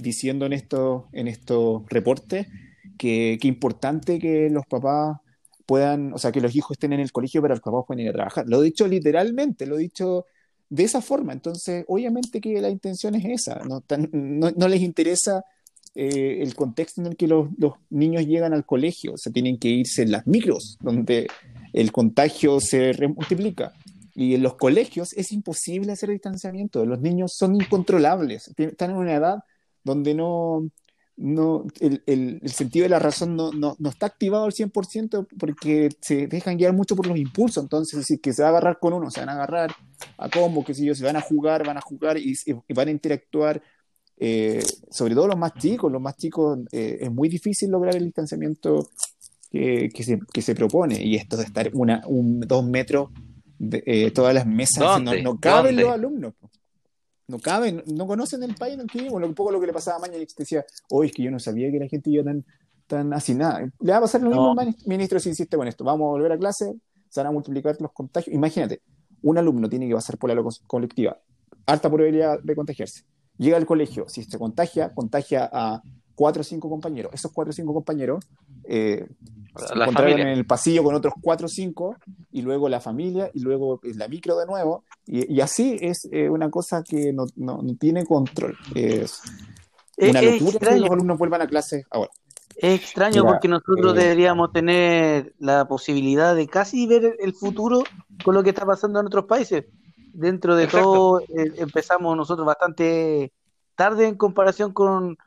diciendo 0.02 0.46
en 0.46 0.54
estos, 0.54 1.04
en 1.14 1.28
estos 1.28 1.84
reportes 1.90 2.48
que, 2.98 3.38
que 3.40 3.48
importante 3.48 4.20
que 4.20 4.50
los 4.50 4.66
papás 4.66 5.18
puedan, 5.66 6.14
o 6.14 6.18
sea, 6.18 6.32
que 6.32 6.42
los 6.42 6.56
hijos 6.56 6.72
estén 6.76 6.94
en 6.94 7.00
el 7.00 7.12
colegio 7.12 7.42
que 7.42 7.50
los 7.50 7.62
papás 7.62 7.84
puedan 7.88 8.02
ir 8.02 8.10
a 8.10 8.14
trabajar. 8.14 8.46
Lo 8.48 8.62
he 8.62 8.66
dicho 8.66 8.88
literalmente, 8.88 9.66
lo 9.68 9.78
he 9.78 9.82
dicho 9.82 10.26
de 10.70 10.84
esa 10.84 11.02
forma. 11.02 11.34
Entonces, 11.34 11.86
obviamente 11.88 12.42
que 12.42 12.60
la 12.60 12.70
intención 12.70 13.16
es 13.16 13.26
esa. 13.26 13.62
No, 13.68 13.82
tan- 13.82 14.10
no, 14.12 14.52
no 14.52 14.68
les 14.68 14.82
interesa 14.82 15.44
eh, 15.96 16.40
el 16.42 16.56
contexto 16.56 17.02
en 17.02 17.08
el 17.08 17.16
que 17.16 17.28
los, 17.28 17.50
los 17.58 17.74
niños 17.90 18.26
llegan 18.26 18.54
al 18.54 18.66
colegio. 18.66 19.14
O 19.14 19.18
sea, 19.18 19.32
tienen 19.32 19.58
que 19.60 19.70
irse 19.70 20.02
en 20.02 20.12
las 20.12 20.26
micros, 20.26 20.78
donde 20.82 21.28
el 21.74 21.92
contagio 21.92 22.60
se 22.60 22.94
multiplica. 23.08 23.74
Y 24.16 24.36
en 24.36 24.44
los 24.44 24.56
colegios 24.56 25.14
es 25.14 25.32
imposible 25.32 25.92
hacer 25.92 26.10
distanciamiento. 26.10 26.86
Los 26.86 27.00
niños 27.00 27.34
son 27.36 27.56
incontrolables. 27.56 28.52
Están 28.58 28.92
en 28.92 28.98
una 28.98 29.14
edad 29.14 29.44
donde 29.84 30.14
no, 30.16 30.70
no 31.18 31.66
el, 31.80 32.04
el- 32.08 32.40
el 32.44 32.50
sentido 32.52 32.84
de 32.84 32.90
la 32.90 33.00
razón 33.00 33.36
no, 33.36 33.52
no, 33.52 33.76
no 33.80 33.90
está 33.90 34.06
activado 34.08 34.46
al 34.46 34.54
100% 34.54 35.28
porque 35.38 35.90
se 36.02 36.28
dejan 36.28 36.58
guiar 36.58 36.74
mucho 36.74 36.96
por 36.96 37.08
los 37.08 37.18
impulsos. 37.18 37.64
Entonces, 37.64 38.06
si 38.06 38.20
que 38.20 38.34
se 38.34 38.42
va 38.44 38.50
a 38.50 38.52
agarrar 38.52 38.80
con 38.80 38.94
uno, 38.94 39.10
se 39.12 39.20
van 39.22 39.30
a 39.30 39.34
agarrar 39.34 39.72
a 40.18 40.30
combo, 40.30 40.64
que 40.64 40.74
si 40.74 40.84
ellos 40.84 40.98
se 40.98 41.06
van 41.06 41.16
a 41.18 41.22
jugar, 41.22 41.66
van 41.66 41.78
a 41.78 41.82
jugar 41.82 42.18
y, 42.18 42.34
y 42.46 42.74
van 42.74 42.88
a 42.90 42.92
interactuar. 42.92 43.62
eh, 44.18 44.62
sobre 44.92 45.16
todo 45.16 45.28
los 45.28 45.38
más 45.38 45.58
chicos, 45.58 45.92
los 45.92 46.02
más 46.02 46.16
chicos 46.18 46.60
eh, 46.72 46.98
es 47.02 47.12
muy 47.12 47.30
difícil 47.30 47.70
lograr 47.72 47.96
el 47.96 48.06
distanciamiento 48.06 48.90
que, 49.52 49.90
que 49.94 50.04
se, 50.04 50.20
que 50.34 50.42
se 50.42 50.56
propone. 50.56 51.04
Y 51.04 51.16
esto 51.16 51.38
de 51.38 51.44
estar 51.46 51.70
una, 51.74 52.02
un, 52.08 52.40
dos 52.42 52.66
metros 52.66 53.10
de 53.58 53.84
eh, 53.86 54.12
todas 54.12 54.34
las 54.34 54.46
mesas, 54.46 55.02
no, 55.02 55.14
no 55.16 55.38
caben 55.40 55.76
¿Dónde? 55.76 55.84
los 55.84 55.92
alumnos. 55.94 56.34
No 57.30 57.38
caben, 57.40 57.84
no 57.86 58.08
conocen 58.08 58.42
el 58.44 58.56
país 58.56 58.74
en 58.74 58.82
el 58.82 58.88
que 58.88 58.98
vivimos. 59.00 59.22
Un 59.24 59.36
poco 59.36 59.52
lo 59.52 59.60
que 59.62 59.68
le 59.68 59.74
pasaba 59.74 59.98
a 59.98 60.00
Maña, 60.00 60.14
que 60.16 60.26
decía, 60.38 60.66
hoy 60.90 61.08
es 61.08 61.14
que 61.14 61.24
yo 61.24 61.32
no 61.32 61.40
sabía 61.40 61.72
que 61.72 61.78
la 61.80 61.88
gente 61.88 62.10
iba 62.10 62.24
tan, 62.24 62.44
tan 62.88 63.14
así, 63.14 63.36
nada. 63.36 63.60
Le 63.80 63.92
va 63.92 64.00
a 64.00 64.02
pasar 64.02 64.22
lo 64.22 64.30
mismo 64.30 64.48
No. 64.48 64.56
mani- 64.56 64.76
ministro 64.86 65.20
si 65.20 65.30
insiste 65.30 65.56
con 65.56 65.68
esto. 65.68 65.84
Vamos 65.84 66.06
a 66.08 66.10
volver 66.10 66.32
a 66.32 66.38
clase, 66.40 66.74
se 67.08 67.20
van 67.20 67.28
a 67.28 67.32
multiplicar 67.32 67.78
los 67.80 67.92
contagios. 67.94 68.34
Imagínate, 68.36 68.82
un 69.22 69.38
alumno 69.38 69.70
tiene 69.70 69.88
que 69.88 69.94
pasar 69.94 70.18
por 70.18 70.30
la 70.30 70.36
lo- 70.36 70.50
colectiva, 70.68 71.20
alta 71.68 71.88
probabilidad 71.90 72.40
de 72.42 72.56
contagiarse. 72.56 73.04
Llega 73.38 73.58
al 73.58 73.66
colegio, 73.68 74.10
si 74.10 74.24
se 74.24 74.38
contagia, 74.40 74.92
contagia 74.94 75.48
a 75.54 75.82
cuatro 76.20 76.42
o 76.42 76.44
cinco 76.44 76.68
compañeros. 76.70 77.12
Esos 77.14 77.32
cuatro 77.32 77.52
o 77.52 77.54
cinco 77.54 77.74
compañeros 77.74 78.20
eh, 78.66 79.08
se 79.56 79.74
encontraron 79.74 79.94
familia. 80.12 80.24
en 80.24 80.38
el 80.38 80.46
pasillo 80.46 80.84
con 80.84 80.94
otros 80.96 81.14
cuatro 81.22 81.46
o 81.46 81.50
cinco, 81.50 81.96
y 82.32 82.42
luego 82.42 82.68
la 82.68 82.80
familia, 82.82 83.32
y 83.34 83.40
luego 83.40 83.80
la 83.84 84.08
micro 84.08 84.38
de 84.38 84.46
nuevo, 84.46 84.84
y, 85.08 85.34
y 85.34 85.40
así 85.42 85.78
es 85.82 86.08
eh, 86.12 86.30
una 86.30 86.50
cosa 86.50 86.84
que 86.84 87.14
no, 87.14 87.26
no- 87.38 87.62
no 87.62 87.76
tiene 87.76 88.06
control. 88.06 88.54
Es 88.76 89.22
una 89.98 90.20
es 90.20 90.26
locura 90.26 90.40
que 90.40 90.46
extraño, 90.58 90.82
los 90.82 90.92
alumnos 90.92 91.18
vuelvan 91.18 91.42
a 91.42 91.48
clase 91.48 91.84
ahora. 91.90 92.12
es 92.58 92.82
extraño 92.82 93.22
Mira, 93.24 93.34
porque 93.34 93.48
nosotros 93.48 93.96
eh, 93.96 94.00
deberíamos 94.02 94.52
tener 94.52 95.34
la 95.40 95.66
posibilidad 95.68 96.36
de 96.36 96.48
casi 96.48 96.86
ver 96.86 97.16
el 97.20 97.34
futuro 97.34 97.84
con 98.26 98.36
lo 98.36 98.44
que 98.44 98.50
está 98.50 98.66
pasando 98.66 99.00
en 99.00 99.08
otros 99.08 99.26
países. 99.26 99.64
Dentro 100.14 100.56
de 100.56 100.66
Exacto. 100.66 100.88
todo, 100.88 101.20
eh, 101.22 101.52
empezamos 101.58 102.16
nosotros 102.18 102.46
bastante 102.46 103.32
tarde 103.76 104.08
en 104.08 104.16
comparación 104.16 104.74
con, 104.74 105.18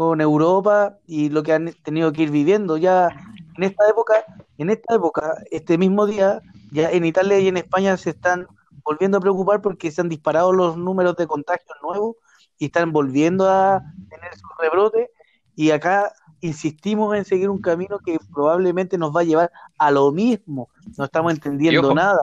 con 0.00 0.22
Europa 0.22 0.98
y 1.06 1.28
lo 1.28 1.42
que 1.42 1.52
han 1.52 1.74
tenido 1.84 2.10
que 2.10 2.22
ir 2.22 2.30
viviendo. 2.30 2.78
Ya 2.78 3.10
en 3.58 3.64
esta 3.64 3.86
época, 3.86 4.14
en 4.56 4.70
esta 4.70 4.94
época, 4.94 5.34
este 5.50 5.76
mismo 5.76 6.06
día, 6.06 6.40
ya 6.72 6.90
en 6.90 7.04
Italia 7.04 7.38
y 7.38 7.48
en 7.48 7.58
España 7.58 7.98
se 7.98 8.10
están 8.10 8.46
volviendo 8.82 9.18
a 9.18 9.20
preocupar 9.20 9.60
porque 9.60 9.90
se 9.90 10.00
han 10.00 10.08
disparado 10.08 10.54
los 10.54 10.78
números 10.78 11.16
de 11.16 11.26
contagios 11.26 11.76
nuevos 11.82 12.16
y 12.58 12.66
están 12.66 12.92
volviendo 12.92 13.46
a 13.46 13.82
tener 14.08 14.32
sus 14.36 14.48
rebrotes 14.58 15.10
y 15.54 15.70
acá 15.70 16.10
insistimos 16.40 17.14
en 17.14 17.26
seguir 17.26 17.50
un 17.50 17.60
camino 17.60 17.98
que 17.98 18.16
probablemente 18.32 18.96
nos 18.96 19.14
va 19.14 19.20
a 19.20 19.24
llevar 19.24 19.52
a 19.76 19.90
lo 19.90 20.12
mismo. 20.12 20.70
No 20.96 21.04
estamos 21.04 21.34
Y 21.66 21.76
entendiendo 21.76 21.80
ojo. 21.80 21.94
nada. 21.94 22.20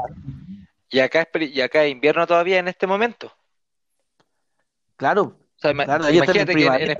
Y 0.89 0.99
acá 0.99 1.21
es, 1.33 1.51
y 1.51 1.61
acá 1.61 1.85
es 1.85 1.91
invierno 1.93 2.27
todavía 2.27 2.59
en 2.59 2.67
este 2.67 2.87
momento. 2.87 3.31
Claro, 4.97 5.37
O 5.57 5.59
sea, 5.59 5.73
claro, 5.73 6.09
imagínate 6.09 6.55
que 6.55 6.97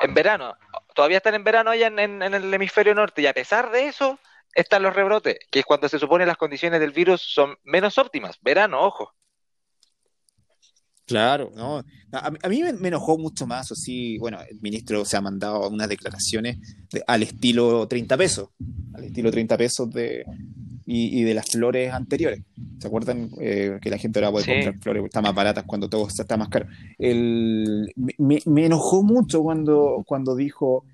en, 0.00 0.14
verano, 0.14 0.56
todavía 0.94 1.18
están 1.18 1.36
en 1.36 1.44
verano 1.44 1.70
allá 1.70 1.86
en 1.86 2.22
el 2.22 2.52
hemisferio 2.52 2.94
norte, 2.94 3.22
y 3.22 3.26
a 3.26 3.32
pesar 3.32 3.70
de 3.70 3.86
eso, 3.86 4.18
están 4.54 4.82
los 4.82 4.94
rebrotes, 4.94 5.38
que 5.50 5.60
es 5.60 5.64
cuando 5.64 5.88
se 5.88 5.98
supone 5.98 6.26
las 6.26 6.36
condiciones 6.36 6.80
del 6.80 6.92
virus 6.92 7.22
son 7.22 7.56
menos 7.62 7.98
óptimas. 7.98 8.38
Verano, 8.40 8.80
ojo. 8.80 9.14
Claro, 11.10 11.50
no. 11.56 11.78
A, 12.12 12.32
a 12.42 12.48
mí 12.48 12.62
me, 12.62 12.72
me 12.72 12.88
enojó 12.88 13.18
mucho 13.18 13.46
más, 13.46 13.70
así, 13.72 14.16
bueno, 14.18 14.38
el 14.48 14.60
ministro 14.60 15.04
se 15.04 15.16
ha 15.16 15.20
mandado 15.20 15.68
unas 15.68 15.88
declaraciones 15.88 16.58
de- 16.92 17.02
al 17.06 17.22
estilo 17.22 17.86
30 17.88 18.16
pesos, 18.16 18.48
al 18.94 19.04
estilo 19.04 19.30
30 19.30 19.56
pesos 19.58 19.90
de, 19.90 20.24
y, 20.86 21.20
y 21.20 21.22
de 21.24 21.34
las 21.34 21.46
flores 21.50 21.92
anteriores. 21.92 22.42
¿Se 22.78 22.86
acuerdan 22.86 23.28
eh, 23.40 23.78
que 23.82 23.90
la 23.90 23.98
gente 23.98 24.18
ahora 24.20 24.30
puede 24.30 24.44
Sí. 24.44 24.52
comprar 24.52 24.78
flores, 24.80 25.04
están 25.04 25.22
más 25.24 25.34
baratas 25.34 25.64
cuando 25.66 25.88
todo 25.88 26.06
está 26.08 26.36
más 26.36 26.48
caro? 26.48 26.66
El, 26.98 27.92
me, 27.96 28.14
me- 28.18 28.42
me 28.46 28.66
enojó 28.66 29.02
mucho 29.02 29.42
cuando, 29.42 30.02
cuando 30.06 30.34
dijo, 30.36 30.84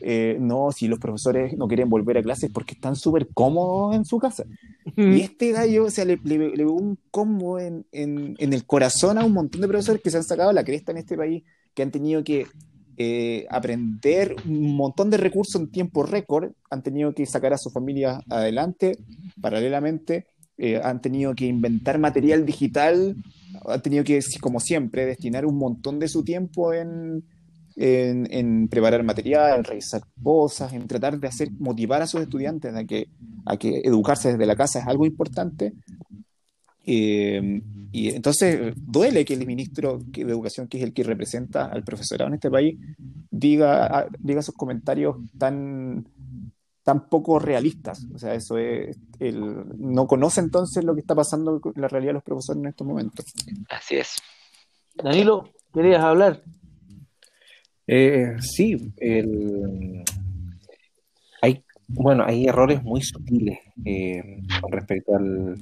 eh, 0.00 0.36
no, 0.40 0.72
si 0.72 0.88
los 0.88 0.98
profesores 0.98 1.56
no 1.56 1.68
quieren 1.68 1.88
volver 1.88 2.18
a 2.18 2.22
clases 2.22 2.50
porque 2.52 2.74
están 2.74 2.96
súper 2.96 3.28
cómodos 3.32 3.94
en 3.94 4.04
su 4.04 4.18
casa. 4.18 4.44
Y 4.96 5.20
este 5.20 5.52
gallo, 5.52 5.84
o 5.84 5.90
sea, 5.90 6.04
le, 6.04 6.18
le, 6.24 6.56
le 6.56 6.64
un 6.64 6.98
combo 7.10 7.58
en, 7.58 7.86
en, 7.92 8.34
en 8.38 8.52
el 8.52 8.64
corazón 8.66 9.18
a 9.18 9.24
un 9.24 9.32
montón 9.32 9.60
de 9.60 9.68
profesores 9.68 10.02
que 10.02 10.10
se 10.10 10.16
han 10.16 10.24
sacado 10.24 10.52
la 10.52 10.64
cresta 10.64 10.92
en 10.92 10.98
este 10.98 11.16
país, 11.16 11.44
que 11.74 11.82
han 11.82 11.90
tenido 11.90 12.24
que 12.24 12.46
eh, 12.98 13.46
aprender 13.48 14.36
un 14.44 14.76
montón 14.76 15.08
de 15.08 15.16
recursos 15.16 15.60
en 15.60 15.70
tiempo 15.70 16.02
récord, 16.02 16.52
han 16.70 16.82
tenido 16.82 17.14
que 17.14 17.24
sacar 17.24 17.52
a 17.52 17.58
su 17.58 17.70
familia 17.70 18.20
adelante 18.28 18.98
paralelamente, 19.40 20.26
eh, 20.58 20.80
han 20.82 21.00
tenido 21.00 21.34
que 21.34 21.46
inventar 21.46 21.98
material 21.98 22.44
digital, 22.44 23.16
han 23.66 23.82
tenido 23.82 24.04
que, 24.04 24.20
como 24.40 24.60
siempre, 24.60 25.06
destinar 25.06 25.46
un 25.46 25.56
montón 25.56 25.98
de 25.98 26.08
su 26.08 26.22
tiempo 26.22 26.74
en, 26.74 27.24
en, 27.76 28.26
en 28.30 28.68
preparar 28.68 29.02
material, 29.02 29.58
en 29.58 29.64
revisar 29.64 30.02
cosas, 30.22 30.72
en 30.72 30.86
tratar 30.86 31.18
de 31.18 31.28
hacer 31.28 31.50
motivar 31.58 32.02
a 32.02 32.06
sus 32.06 32.22
estudiantes 32.22 32.74
a 32.74 32.84
que, 32.84 33.08
a 33.46 33.56
que 33.56 33.80
educarse 33.84 34.32
desde 34.32 34.46
la 34.46 34.56
casa 34.56 34.80
es 34.80 34.86
algo 34.86 35.06
importante. 35.06 35.72
Eh, 36.84 37.62
y 37.92 38.08
entonces 38.08 38.72
duele 38.76 39.24
que 39.24 39.34
el 39.34 39.46
ministro 39.46 39.98
de 39.98 40.22
Educación, 40.22 40.66
que 40.66 40.78
es 40.78 40.84
el 40.84 40.92
que 40.92 41.04
representa 41.04 41.66
al 41.66 41.84
profesorado 41.84 42.28
en 42.28 42.34
este 42.34 42.50
país, 42.50 42.78
diga, 43.30 43.86
ah, 43.86 44.06
diga 44.18 44.40
esos 44.40 44.54
comentarios 44.54 45.16
tan, 45.38 46.06
tan 46.82 47.08
poco 47.08 47.38
realistas. 47.38 48.06
O 48.14 48.18
sea, 48.18 48.34
eso 48.34 48.56
es, 48.56 48.98
el, 49.18 49.64
no 49.78 50.06
conoce 50.06 50.40
entonces 50.40 50.84
lo 50.84 50.94
que 50.94 51.00
está 51.00 51.14
pasando 51.14 51.60
con 51.60 51.74
la 51.76 51.88
realidad 51.88 52.10
de 52.10 52.14
los 52.14 52.24
profesores 52.24 52.62
en 52.62 52.68
estos 52.68 52.86
momentos. 52.86 53.26
Así 53.68 53.96
es. 53.96 54.16
Danilo, 54.94 55.50
¿querías 55.72 56.02
hablar? 56.02 56.42
Eh, 57.94 58.36
sí, 58.40 58.90
el... 58.96 60.02
hay, 61.42 61.62
bueno, 61.88 62.24
hay 62.26 62.46
errores 62.46 62.82
muy 62.82 63.02
sutiles 63.02 63.58
eh, 63.84 64.40
con 64.62 64.72
respecto 64.72 65.14
al, 65.14 65.56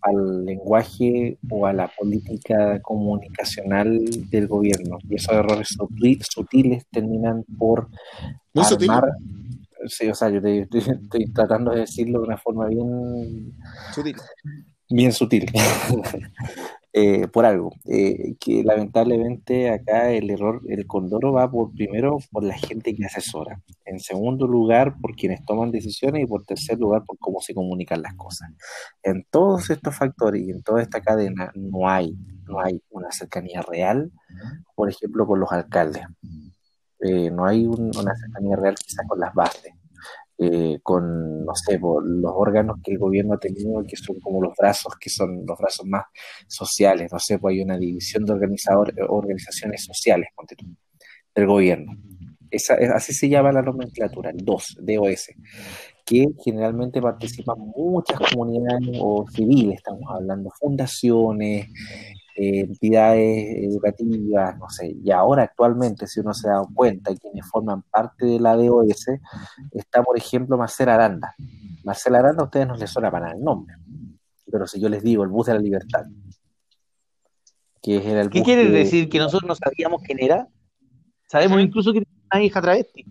al 0.00 0.44
lenguaje 0.46 1.36
o 1.50 1.66
a 1.66 1.74
la 1.74 1.88
política 1.88 2.80
comunicacional 2.80 4.00
del 4.30 4.46
gobierno. 4.46 4.96
Y 5.10 5.16
esos 5.16 5.34
errores 5.34 5.68
sutil- 5.78 6.22
sutiles 6.26 6.84
terminan 6.90 7.44
por 7.58 7.88
Muy 8.54 8.64
sutil. 8.64 8.90
armar... 8.90 9.10
Sí, 9.86 10.08
o 10.08 10.14
sea, 10.14 10.30
yo 10.30 10.40
te- 10.40 10.66
te- 10.66 10.78
estoy 10.78 11.26
tratando 11.34 11.72
de 11.72 11.80
decirlo 11.80 12.20
de 12.20 12.26
una 12.28 12.38
forma 12.38 12.66
bien 12.66 13.52
Sutil. 13.94 14.16
bien 14.90 15.12
sutil 15.12 15.46
Eh, 17.00 17.28
por 17.28 17.44
algo 17.46 17.70
eh, 17.84 18.34
que 18.40 18.64
lamentablemente 18.64 19.70
acá 19.70 20.10
el 20.10 20.30
error 20.30 20.62
el 20.68 20.84
condoro 20.86 21.32
va 21.32 21.48
por 21.48 21.70
primero 21.72 22.18
por 22.32 22.42
la 22.42 22.56
gente 22.58 22.92
que 22.96 23.04
asesora 23.04 23.60
en 23.84 24.00
segundo 24.00 24.48
lugar 24.48 24.96
por 25.00 25.14
quienes 25.14 25.44
toman 25.44 25.70
decisiones 25.70 26.24
y 26.24 26.26
por 26.26 26.42
tercer 26.44 26.76
lugar 26.78 27.04
por 27.06 27.16
cómo 27.18 27.40
se 27.40 27.54
comunican 27.54 28.02
las 28.02 28.14
cosas. 28.14 28.48
En 29.02 29.24
todos 29.30 29.70
estos 29.70 29.94
factores 29.94 30.42
y 30.42 30.50
en 30.50 30.62
toda 30.62 30.82
esta 30.82 31.00
cadena 31.00 31.52
no 31.54 31.88
hay 31.88 32.16
no 32.48 32.58
hay 32.60 32.82
una 32.90 33.12
cercanía 33.12 33.62
real 33.62 34.10
por 34.74 34.88
ejemplo 34.90 35.24
con 35.26 35.38
los 35.40 35.52
alcaldes. 35.52 36.02
Eh, 37.00 37.30
no 37.30 37.44
hay 37.46 37.64
un- 37.66 37.92
una 37.96 38.16
cercanía 38.16 38.56
real 38.56 38.74
quizás 38.74 39.06
con 39.06 39.20
las 39.20 39.32
bases 39.34 39.72
eh, 40.38 40.78
con, 40.82 41.44
no 41.44 41.54
sé, 41.54 41.78
por 41.78 42.06
los 42.08 42.32
órganos 42.34 42.76
que 42.82 42.92
el 42.92 42.98
gobierno 42.98 43.34
ha 43.34 43.38
tenido, 43.38 43.82
que 43.84 43.96
son 43.96 44.20
como 44.20 44.40
los 44.42 44.54
brazos, 44.56 44.94
que 45.00 45.10
son 45.10 45.44
los 45.46 45.58
brazos 45.58 45.86
más 45.86 46.04
sociales, 46.46 47.10
no 47.12 47.18
sé, 47.18 47.38
pues 47.38 47.54
hay 47.54 47.62
una 47.62 47.78
división 47.78 48.24
de 48.24 48.32
organizador, 48.32 48.92
organizaciones 49.08 49.84
sociales, 49.84 50.28
ponte 50.36 50.56
tú, 50.56 50.66
del 51.34 51.46
gobierno. 51.46 51.92
Esa, 52.50 52.74
es- 52.76 52.90
así 52.90 53.12
se 53.12 53.28
llama 53.28 53.52
la 53.52 53.62
nomenclatura, 53.62 54.30
el 54.30 54.38
DOS, 54.38 54.76
DOS, 54.80 55.28
que 56.04 56.26
generalmente 56.44 57.02
participan 57.02 57.56
muchas 57.76 58.18
comunidades 58.20 58.88
o 59.00 59.26
civiles, 59.30 59.76
estamos 59.76 60.04
hablando 60.10 60.50
fundaciones, 60.58 61.68
eh, 62.40 62.60
entidades 62.60 63.46
educativas, 63.64 64.56
no 64.58 64.68
sé, 64.70 64.94
y 65.04 65.10
ahora 65.10 65.42
actualmente, 65.42 66.06
si 66.06 66.20
uno 66.20 66.32
se 66.32 66.48
da 66.48 66.62
cuenta, 66.74 67.14
quienes 67.16 67.44
forman 67.50 67.82
parte 67.82 68.24
de 68.26 68.38
la 68.40 68.54
DOS, 68.56 69.06
está, 69.72 70.02
por 70.02 70.16
ejemplo, 70.16 70.56
Marcela 70.56 70.94
Aranda. 70.94 71.34
Marcela 71.84 72.18
Aranda 72.20 72.42
a 72.42 72.44
ustedes 72.46 72.66
no 72.68 72.76
les 72.76 72.88
suena 72.90 73.10
para 73.10 73.26
nada 73.26 73.36
el 73.38 73.42
nombre, 73.44 73.74
pero 74.50 74.66
si 74.66 74.80
yo 74.80 74.88
les 74.88 75.02
digo 75.02 75.22
el 75.24 75.28
bus 75.30 75.46
de 75.48 75.54
la 75.54 75.60
libertad, 75.60 76.04
que 77.82 77.96
era 78.10 78.20
el 78.22 78.30
¿Qué 78.30 78.38
bus 78.40 78.46
que- 78.46 78.56
decir? 78.68 79.08
¿Que 79.08 79.18
nosotros 79.18 79.48
no 79.48 79.54
sabíamos 79.54 80.02
quién 80.02 80.18
era? 80.22 80.46
Sabemos 81.26 81.60
incluso 81.60 81.92
que 81.92 82.00
tiene 82.02 82.22
una 82.32 82.42
hija 82.42 82.60
travesti. 82.62 83.04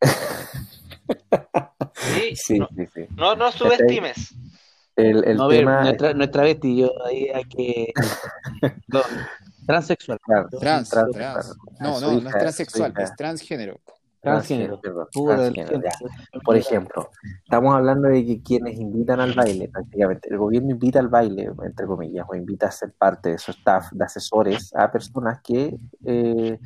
Sí, 1.94 2.34
Sí, 2.36 2.58
no, 2.58 2.68
sí, 2.76 2.84
sí. 2.94 3.00
no, 3.16 3.34
no 3.36 3.50
subestimes. 3.52 4.34
El, 4.96 5.24
el 5.24 5.36
no, 5.36 5.48
tema, 5.48 5.82
nuestra, 5.82 6.14
nuestra 6.14 6.32
travesti, 6.32 6.76
yo 6.78 6.90
ahí 7.06 7.28
hay 7.28 7.44
que. 7.44 7.92
No, 8.88 9.00
transexual. 9.66 10.18
claro, 10.20 10.48
Trans, 10.60 10.88
trans- 10.90 11.12
trans. 11.12 11.50
a 11.80 11.82
No, 11.84 12.00
no, 12.00 12.20
no 12.20 12.28
es 12.28 12.34
transexual, 12.38 12.94
es 12.98 13.14
transgénero. 13.16 13.78
Transgénero. 14.22 14.80
perdón, 14.80 15.06
transgénero. 15.12 15.80
Por 16.44 16.56
ejemplo, 16.56 17.10
estamos 17.44 17.76
hablando 17.76 18.08
de 18.08 18.24
que 18.26 18.42
quienes 18.42 18.76
invitan 18.80 19.20
al 19.20 19.34
baile, 19.34 19.68
prácticamente, 19.68 20.28
el 20.30 20.38
gobierno 20.38 20.70
invita 20.70 20.98
al 20.98 21.06
baile, 21.08 21.48
entre 21.64 21.86
comillas, 21.86 22.26
o 22.28 22.34
invita 22.34 22.66
a 22.66 22.70
ser 22.72 22.92
parte 22.92 23.28
de 23.30 23.38
su 23.38 23.52
staff 23.52 23.92
de 23.92 24.04
asesores 24.04 24.74
a 24.74 24.90
personas 24.90 25.40
que 25.42 25.76
eh, 26.04 26.58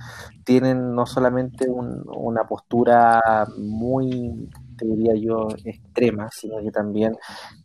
tienen 0.44 0.94
no 0.94 1.04
solamente 1.04 1.68
un- 1.68 2.02
una 2.06 2.44
postura 2.44 3.20
muy, 3.58 4.48
te 4.80 4.86
diría 4.86 5.14
yo, 5.14 5.48
extrema, 5.64 6.30
sino 6.32 6.58
que 6.62 6.70
también 6.70 7.16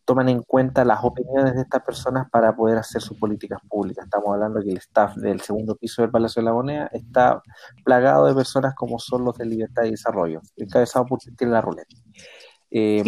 toman 0.04 0.30
en 0.30 0.42
cuenta 0.44 0.84
las 0.84 1.04
opiniones 1.04 1.56
de 1.56 1.62
estas 1.62 1.82
personas 1.84 2.30
para 2.30 2.56
poder 2.56 2.78
hacer 2.78 3.02
sus 3.02 3.18
políticas 3.18 3.60
públicas. 3.68 4.06
Estamos 4.06 4.34
hablando 4.34 4.62
que 4.62 4.72
el 4.72 4.78
staff 4.78 5.16
del 5.16 5.42
segundo 5.42 5.76
piso 5.76 6.02
del 6.02 6.12
Palacio 6.12 6.42
de 6.42 6.46
la 6.46 6.54
Moneda 6.54 6.90
está 6.92 7.42
plagado 7.84 8.26
de 8.26 8.36
personas 8.36 8.76
como 8.76 9.00
son 9.00 9.24
los 9.24 9.38
de 9.38 9.46
Libertad 9.46 9.84
y 9.86 9.92
Desarrollo, 9.92 10.42
encabezado 10.58 11.06
por 11.06 11.20
Cristina 11.20 11.52
La 11.52 11.62
Ruleta. 11.62 11.96
Eh. 12.70 13.02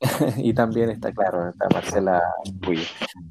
y 0.38 0.54
también 0.54 0.88
está 0.90 1.12
claro, 1.12 1.50
está 1.50 1.66
Marcela 1.72 2.22
Puyo. 2.62 2.82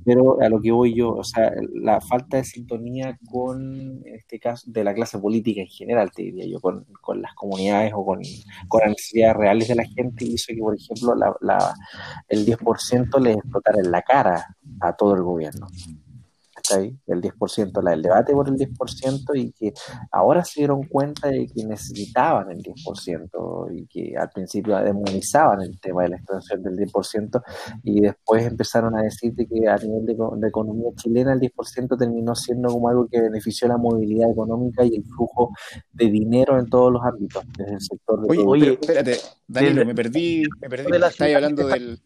Pero 0.06 0.40
a 0.40 0.50
lo 0.50 0.62
que 0.62 0.72
voy 0.72 0.94
yo, 0.94 1.16
o 1.16 1.24
sea, 1.24 1.52
la 1.74 2.00
falta 2.00 2.38
de 2.38 2.44
sintonía 2.44 3.18
con, 3.30 4.06
en 4.06 4.16
este 4.16 4.40
caso, 4.40 4.70
de 4.70 4.84
la 4.84 4.94
clase 4.94 5.18
política 5.18 5.62
en 5.62 5.68
general, 5.68 6.12
te 6.12 6.24
diría 6.24 6.46
yo, 6.46 6.60
con, 6.60 6.86
con 7.02 7.22
las 7.22 7.34
comunidades 7.34 7.92
o 7.96 8.06
con, 8.06 8.20
con 8.68 8.82
las 8.82 8.90
necesidades 8.90 9.38
reales 9.38 9.68
de 9.68 9.76
la 9.76 9.86
gente, 9.86 10.26
hizo 10.26 10.54
que, 10.54 10.60
por 10.60 10.76
ejemplo, 10.76 11.16
la, 11.16 11.36
la, 11.42 11.74
el 12.28 12.46
10% 12.46 13.20
les 13.20 13.38
explotara 13.38 13.80
en 13.80 13.92
la 13.92 14.02
cara 14.04 14.56
a 14.82 14.94
todo 14.94 15.16
el 15.16 15.24
gobierno. 15.24 15.68
¿Cachai? 16.70 16.98
El 17.08 17.22
10%, 17.22 17.82
la 17.82 17.92
del 17.92 18.02
debate 18.04 18.34
por 18.34 18.48
el 18.48 18.56
10% 18.56 19.36
y 19.36 19.52
que 19.52 19.74
ahora 20.12 20.44
se 20.46 20.62
dieron 20.62 20.84
cuenta 20.84 21.28
de 21.30 21.48
que 21.48 21.66
necesitaban 21.66 22.52
el 22.52 22.60
10% 22.62 23.68
y 23.76 23.86
que 23.88 24.18
al 24.18 24.30
principio 24.30 24.78
demonizaban 24.78 25.62
el 25.62 25.80
tema 25.80 26.04
de 26.04 26.10
la 26.10 26.16
extensión 26.18 26.64
del 26.64 26.76
10% 26.78 27.42
y 27.84 28.02
después 28.02 28.46
empezaron 28.46 28.96
a 28.98 29.02
decir 29.02 29.34
de 29.34 29.46
que 29.48 29.68
a 29.68 29.76
nivel 29.78 30.06
de, 30.06 30.16
de 30.16 30.48
economía 30.48 30.90
chilena 30.96 31.34
el 31.34 31.40
10% 31.40 31.98
terminó 31.98 32.36
siendo 32.36 32.70
como 32.70 32.90
algo 32.90 33.08
que 33.08 33.20
benefició 33.22 33.68
la 33.68 33.78
movilidad 33.78 34.30
económica 34.32 34.84
y 34.86 34.96
el 34.96 35.04
flujo 35.06 35.52
de 35.94 36.06
dinero 36.10 36.60
en 36.60 36.70
todos 36.70 36.92
los 36.92 37.02
ámbitos, 37.04 37.44
desde 37.58 37.74
el 37.74 37.82
sector 37.82 38.22
de 38.28 38.42
Oye, 38.46 38.74
espérate, 38.80 39.18
desde- 39.48 39.86
me 39.86 39.96
perdí, 39.96 40.44
me 40.62 40.70
perdí. 40.70 40.92
Estáis 41.06 41.36
hablando 41.36 41.68
del. 41.68 42.00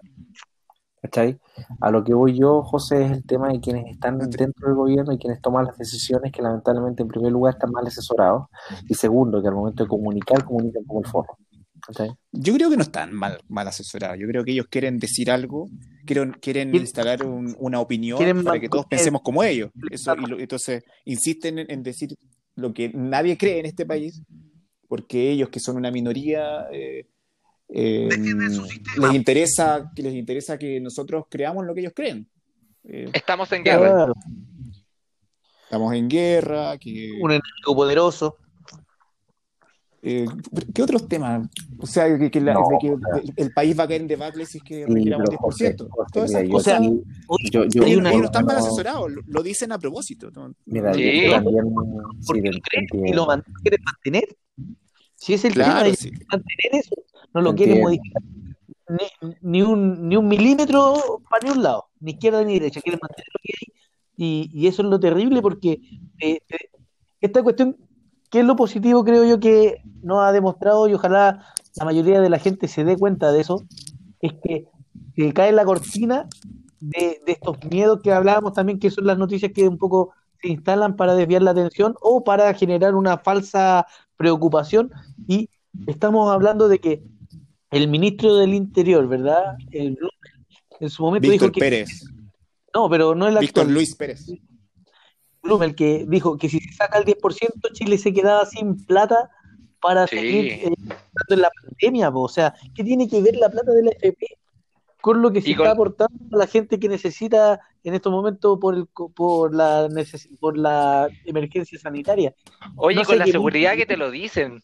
¿Cachai? 1.03 1.37
A 1.81 1.91
lo 1.91 2.03
que 2.03 2.13
voy 2.13 2.37
yo, 2.39 2.63
José, 2.63 3.05
es 3.05 3.11
el 3.11 3.23
tema 3.25 3.49
de 3.49 3.59
quienes 3.59 3.85
están 3.91 4.17
dentro 4.17 4.67
del 4.67 4.75
gobierno 4.75 5.11
y 5.13 5.17
quienes 5.17 5.41
toman 5.41 5.65
las 5.65 5.77
decisiones 5.77 6.31
que 6.31 6.41
lamentablemente 6.41 7.03
en 7.03 7.09
primer 7.09 7.31
lugar 7.31 7.53
están 7.55 7.71
mal 7.71 7.85
asesorados 7.85 8.47
y 8.87 8.93
segundo, 8.95 9.41
que 9.41 9.49
al 9.49 9.53
momento 9.55 9.83
de 9.83 9.89
comunicar, 9.89 10.43
comunican 10.45 10.83
como 10.85 11.01
el 11.01 11.05
forro. 11.07 11.37
¿cachai? 11.85 12.11
Yo 12.31 12.53
creo 12.53 12.69
que 12.69 12.77
no 12.77 12.83
están 12.83 13.11
mal, 13.13 13.39
mal 13.49 13.67
asesorados. 13.67 14.17
Yo 14.17 14.25
creo 14.27 14.45
que 14.45 14.53
ellos 14.53 14.67
quieren 14.69 14.97
decir 14.97 15.29
algo, 15.29 15.67
quieren, 16.05 16.31
quieren 16.39 16.69
Quieren- 16.71 16.81
instalar 16.81 17.25
un- 17.25 17.53
una 17.59 17.81
opinión 17.81 18.17
para 18.45 18.57
que 18.59 18.69
todos 18.69 18.85
pensemos 18.85 19.21
como 19.21 19.43
ellos. 19.43 19.69
Eso, 19.91 20.15
y 20.15 20.25
lo- 20.25 20.39
entonces 20.39 20.83
insisten 21.03 21.59
en, 21.59 21.69
en 21.69 21.83
decir 21.83 22.15
lo 22.55 22.73
que 22.73 22.89
nadie 22.93 23.37
cree 23.37 23.59
en 23.59 23.65
este 23.65 23.85
país, 23.85 24.21
porque 24.87 25.31
ellos 25.31 25.49
que 25.49 25.59
son 25.59 25.75
una 25.75 25.91
minoría 25.91 26.67
eh, 26.71 27.07
eh, 27.69 28.09
les 28.09 29.13
interesa 29.13 29.91
que 29.95 30.03
les 30.03 30.13
interesa 30.13 30.57
que 30.57 30.79
nosotros 30.79 31.25
creamos 31.29 31.65
lo 31.65 31.73
que 31.73 31.81
ellos 31.81 31.93
creen. 31.95 32.29
Eh, 32.83 33.09
Estamos 33.13 33.51
en 33.51 33.63
guerra. 33.63 33.79
Claro, 33.93 34.13
estamos 35.63 35.93
en 35.93 36.07
guerra, 36.09 36.77
que 36.77 37.11
un 37.13 37.31
enemigo 37.31 37.75
poderoso. 37.75 38.37
Eh, 40.05 40.25
¿Qué 40.75 40.81
otros 40.83 41.07
temas? 41.07 41.47
O 41.79 41.87
sea, 41.87 42.17
que, 42.17 42.29
que 42.29 42.41
la- 42.41 42.53
No, 42.55 42.67
de 42.69 42.77
que 42.81 42.91
o 42.91 42.99
sea. 42.99 43.33
el 43.37 43.53
país 43.53 43.79
va 43.79 43.83
a 43.85 43.87
caer 43.87 44.01
en 44.01 44.07
debacle 44.09 44.45
si 44.45 44.57
es 44.57 44.63
que 44.65 44.85
retiramos 44.85 45.29
el 45.29 45.37
José, 45.37 45.75
10%. 45.77 45.87
José, 45.89 46.09
Todas 46.11 46.29
esas 46.31 46.43
yo 46.49 46.55
O 46.55 46.59
sea, 46.59 46.77
cosas. 46.77 46.91
aquí- 46.91 47.03
Oye, 47.27 47.49
yo- 47.51 47.63
yo- 47.69 47.83
hay 47.83 47.89
ellos, 47.91 47.99
una- 48.01 48.09
ellos 48.09 48.21
no 48.21 48.25
están 48.25 48.45
mal 48.45 48.57
asesorados, 48.57 49.11
lo, 49.13 49.21
lo 49.25 49.43
dicen 49.43 49.71
a 49.71 49.79
propósito. 49.79 50.29
¿no? 50.31 50.53
Mira, 50.65 50.93
Sí. 50.93 51.23
yo 51.25 51.31
también 51.31 51.63
sí, 52.19 52.25
porque 52.27 52.41
te 52.41 52.51
lo 52.51 52.59
creen 52.59 52.85
y 52.91 53.13
lo 53.13 53.27
quieren 53.61 53.81
mantener. 53.85 54.37
Si 55.15 55.33
es 55.35 55.45
el 55.45 55.53
Claro, 55.53 55.71
tema 55.71 55.83
de 55.85 55.95
sí. 55.95 56.11
mantener 56.29 56.81
eso, 56.83 56.95
no 57.33 57.41
lo 57.41 57.55
quiere 57.55 57.81
modificar 57.81 58.21
ni, 58.89 59.35
ni 59.41 59.61
un, 59.61 60.07
ni 60.07 60.15
un 60.15 60.27
milímetro 60.27 61.21
para 61.29 61.45
ni 61.45 61.57
un 61.57 61.63
lado, 61.63 61.85
ni 61.99 62.11
izquierda 62.11 62.43
ni 62.43 62.59
derecha, 62.59 62.81
quiere 62.81 62.99
mantener 63.01 63.27
lo 63.33 63.39
que 63.43 63.53
hay. 63.59 63.73
Y, 64.15 64.49
y 64.53 64.67
eso 64.67 64.81
es 64.83 64.89
lo 64.89 64.99
terrible 64.99 65.41
porque 65.41 65.79
eh, 66.19 66.39
eh, 66.49 66.57
esta 67.21 67.41
cuestión, 67.41 67.77
que 68.29 68.41
es 68.41 68.45
lo 68.45 68.55
positivo, 68.55 69.03
creo 69.03 69.23
yo, 69.25 69.39
que 69.39 69.81
nos 70.01 70.19
ha 70.23 70.31
demostrado 70.31 70.87
y 70.87 70.93
ojalá 70.93 71.45
la 71.75 71.85
mayoría 71.85 72.21
de 72.21 72.29
la 72.29 72.39
gente 72.39 72.67
se 72.67 72.83
dé 72.83 72.97
cuenta 72.97 73.31
de 73.31 73.41
eso, 73.41 73.63
es 74.21 74.33
que 74.43 74.67
se 75.15 75.33
cae 75.33 75.51
la 75.51 75.65
cortina 75.65 76.27
de, 76.79 77.21
de 77.25 77.31
estos 77.31 77.57
miedos 77.69 78.01
que 78.03 78.11
hablábamos 78.11 78.53
también, 78.53 78.79
que 78.79 78.91
son 78.91 79.05
las 79.05 79.17
noticias 79.17 79.51
que 79.53 79.67
un 79.67 79.77
poco 79.77 80.11
se 80.41 80.49
instalan 80.49 80.95
para 80.95 81.15
desviar 81.15 81.41
la 81.41 81.51
atención 81.51 81.95
o 82.01 82.23
para 82.23 82.53
generar 82.53 82.95
una 82.95 83.17
falsa 83.17 83.87
preocupación. 84.17 84.91
Y 85.27 85.49
estamos 85.87 86.29
hablando 86.31 86.67
de 86.67 86.79
que 86.79 87.03
el 87.73 87.87
ministro 87.87 88.35
del 88.35 88.53
Interior, 88.53 89.07
¿verdad? 89.07 89.55
El 89.71 89.97
en 90.79 90.89
su 90.89 91.03
momento 91.03 91.29
Víctor 91.29 91.49
dijo 91.49 91.53
que... 91.53 91.59
Pérez. 91.59 92.05
No, 92.73 92.89
pero 92.89 93.13
no 93.15 93.27
es 93.27 93.33
la 93.33 93.39
Víctor 93.39 93.69
Luis 93.69 93.95
Pérez. 93.95 94.25
Blumen, 95.41 95.69
el 95.69 95.75
que 95.75 96.05
dijo 96.07 96.37
que 96.37 96.49
si 96.49 96.59
se 96.59 96.73
saca 96.73 96.97
el 96.97 97.05
10%, 97.05 97.71
Chile 97.73 97.97
se 97.97 98.13
quedaba 98.13 98.45
sin 98.45 98.77
plata 98.85 99.29
para 99.81 100.07
Sí. 100.07 100.15
seguir 100.17 100.45
eh, 100.47 100.73
en 101.29 101.41
la 101.41 101.49
pandemia. 101.61 102.11
po. 102.11 102.21
O 102.21 102.29
sea, 102.29 102.53
¿qué 102.73 102.83
tiene 102.83 103.07
que 103.07 103.21
ver 103.21 103.35
la 103.35 103.49
plata 103.49 103.71
de 103.71 103.83
la 103.83 103.91
FP 103.91 104.25
con 105.01 105.21
lo 105.21 105.31
que 105.31 105.41
se 105.41 105.51
Y 105.51 105.55
con- 105.55 105.65
está 105.65 105.73
aportando 105.73 106.17
a 106.31 106.37
la 106.37 106.47
gente 106.47 106.79
que 106.79 106.87
necesita 106.87 107.59
en 107.83 107.93
estos 107.93 108.11
momentos 108.11 108.57
por, 108.59 108.73
el, 108.75 108.87
co- 108.87 109.09
por, 109.09 109.53
la, 109.53 109.87
neces- 109.89 110.29
por 110.39 110.57
la 110.57 111.09
emergencia 111.25 111.77
sanitaria? 111.77 112.33
Oye, 112.77 112.95
No 112.97 113.03
con 113.03 113.17
la 113.19 113.25
seguridad 113.27 113.75
que 113.75 113.85
te 113.85 113.97
lo 113.97 114.09
dicen. 114.11 114.63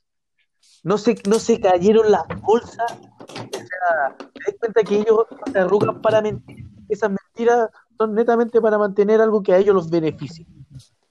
No 0.84 0.98
se, 0.98 1.16
no 1.28 1.40
se 1.40 1.60
cayeron 1.60 2.12
las 2.12 2.24
bolsas. 2.42 2.92
O 2.92 3.58
sea, 3.58 4.18
te 4.18 4.40
das 4.46 4.56
cuenta 4.60 4.84
que 4.84 4.96
ellos 4.96 5.26
se 5.52 5.60
arrugan 5.60 6.02
para 6.02 6.22
mentir. 6.22 6.66
Esas 6.88 7.12
mentiras 7.12 7.70
son 7.98 8.16
netamente 8.16 8.62
para 8.62 8.78
mantener 8.78 9.22
algo 9.22 9.44
que 9.44 9.54
a 9.54 9.58
ellos 9.58 9.76
los 9.76 9.90
beneficie. 9.90 10.46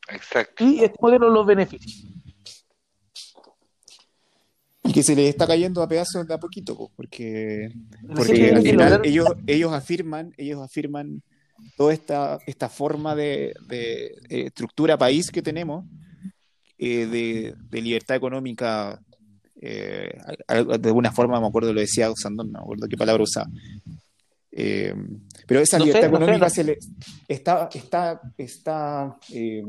Exacto. 0.09 0.65
Y 0.65 0.83
este 0.83 0.97
modelo 1.01 1.29
los 1.29 1.47
beneficia. 1.47 2.09
Y 4.83 4.93
que 4.93 5.03
se 5.03 5.15
les 5.15 5.29
está 5.29 5.47
cayendo 5.47 5.83
a 5.83 5.89
pedazos 5.89 6.27
de 6.27 6.33
a 6.33 6.39
poquito, 6.39 6.75
po, 6.75 6.91
porque, 6.97 7.71
porque 8.17 8.53
al 8.55 8.63
final 8.63 9.01
ellos, 9.05 9.29
ellos 9.47 9.73
afirman, 9.75 10.33
ellos 10.39 10.63
afirman 10.63 11.23
toda 11.77 11.93
esta, 11.93 12.39
esta 12.47 12.71
forma 12.71 13.15
de, 13.15 13.55
de, 13.67 14.07
eh, 14.31 14.47
estructura 14.47 14.97
país 14.97 15.31
que 15.31 15.43
tenemos, 15.43 15.85
eh, 16.79 17.05
de, 17.07 17.55
de 17.69 17.83
libertad 17.83 18.17
económica, 18.17 18.99
eh, 19.61 20.11
de 20.79 20.89
alguna 20.89 21.13
forma, 21.13 21.41
me 21.41 21.47
acuerdo, 21.47 21.73
lo 21.73 21.81
decía 21.81 22.11
Sandón, 22.15 22.53
no 22.53 22.59
me 22.61 22.63
acuerdo 22.65 22.89
qué 22.89 22.97
palabra 22.97 23.23
usaba. 23.23 23.49
Eh, 24.53 24.95
pero 25.47 25.61
esa 25.61 25.79
No 25.79 25.85
sé, 25.85 25.91
libertad 25.93 26.09
no 26.11 26.17
sé, 26.19 26.23
económica 26.23 26.47
no- 26.47 26.51
se 26.51 26.65
le, 26.65 26.79
está, 27.29 27.69
está, 27.73 28.21
está, 28.37 29.17
eh, 29.33 29.63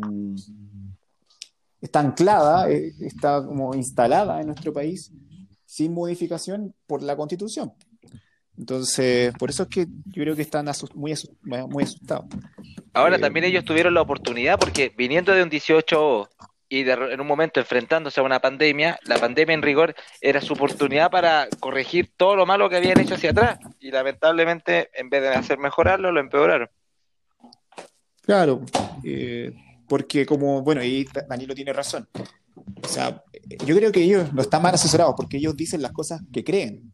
está 1.81 1.99
anclada, 1.99 2.69
eh, 2.69 2.91
está 3.01 3.45
como 3.45 3.73
instalada 3.75 4.39
en 4.41 4.47
nuestro 4.47 4.73
país 4.73 5.11
sin 5.65 5.93
modificación 5.93 6.73
por 6.87 7.03
la 7.03 7.15
constitución. 7.15 7.71
Entonces, 8.57 9.33
por 9.37 9.49
eso 9.49 9.63
es 9.63 9.69
que 9.69 9.85
yo 10.05 10.23
creo 10.23 10.35
que 10.35 10.41
están 10.41 10.65
muy, 10.95 11.11
asus- 11.13 11.31
muy 11.69 11.83
asustados. 11.83 12.25
Ahora 12.93 13.15
Eh, 13.17 13.19
también 13.19 13.45
ellos 13.45 13.63
tuvieron 13.63 13.93
la 13.93 14.01
oportunidad 14.01 14.59
porque 14.59 14.91
viniendo 14.97 15.31
de 15.31 15.43
un 15.43 15.49
18 15.49 16.27
y 16.69 16.83
de- 16.83 16.93
en 17.13 17.19
un 17.19 17.25
momento 17.27 17.59
enfrentándose 17.59 18.19
a 18.19 18.23
una 18.23 18.39
pandemia, 18.39 18.99
la 19.03 19.17
pandemia 19.17 19.55
en 19.55 19.61
rigor 19.63 19.95
era 20.21 20.39
su 20.39 20.53
oportunidad 20.53 21.09
para 21.09 21.47
corregir 21.59 22.11
todo 22.15 22.35
lo 22.35 22.45
malo 22.45 22.69
que 22.69 22.77
habían 22.77 22.99
hecho 22.99 23.15
hacia 23.15 23.31
atrás 23.31 23.59
y 23.79 23.89
lamentablemente 23.91 24.89
en 24.93 25.09
vez 25.09 25.21
de 25.23 25.29
hacer 25.29 25.57
mejorarlo 25.57 26.11
lo 26.11 26.19
empeoraron. 26.19 26.69
Claro, 28.21 28.61
eh, 29.03 29.51
porque 29.87 30.25
como, 30.25 30.61
bueno, 30.61 30.83
y 30.83 31.05
Da- 31.05 31.25
Danilo 31.27 31.55
tiene 31.55 31.73
razón. 31.73 32.07
O 32.83 32.87
sea, 32.87 33.23
yo 33.65 33.75
creo 33.75 33.91
que 33.91 34.03
ellos 34.03 34.31
no 34.33 34.41
están 34.41 34.61
mal 34.61 34.75
asesorados 34.75 35.15
porque 35.17 35.37
ellos 35.37 35.55
dicen 35.57 35.81
las 35.81 35.91
cosas 35.91 36.21
que 36.31 36.43
creen, 36.43 36.91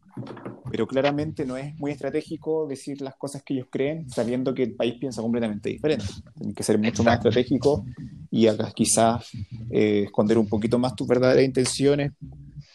pero 0.70 0.86
claramente 0.86 1.44
no 1.46 1.56
es 1.56 1.74
muy 1.78 1.90
estratégico 1.92 2.66
decir 2.66 3.00
las 3.00 3.16
cosas 3.16 3.42
que 3.42 3.54
ellos 3.54 3.68
creen 3.70 4.08
sabiendo 4.10 4.52
que 4.54 4.64
el 4.64 4.74
país 4.74 4.94
piensa 4.98 5.22
completamente 5.22 5.68
diferente. 5.70 6.06
Tienen 6.36 6.54
que 6.54 6.62
ser 6.62 6.78
mucho 6.78 7.02
más 7.04 7.14
estratégico 7.14 7.84
y 8.30 8.46
acá 8.48 8.72
quizás 8.74 9.30
eh, 9.70 10.02
esconder 10.06 10.38
un 10.38 10.48
poquito 10.48 10.78
más 10.78 10.94
tus 10.96 11.06
verdaderas 11.06 11.44
intenciones 11.44 12.12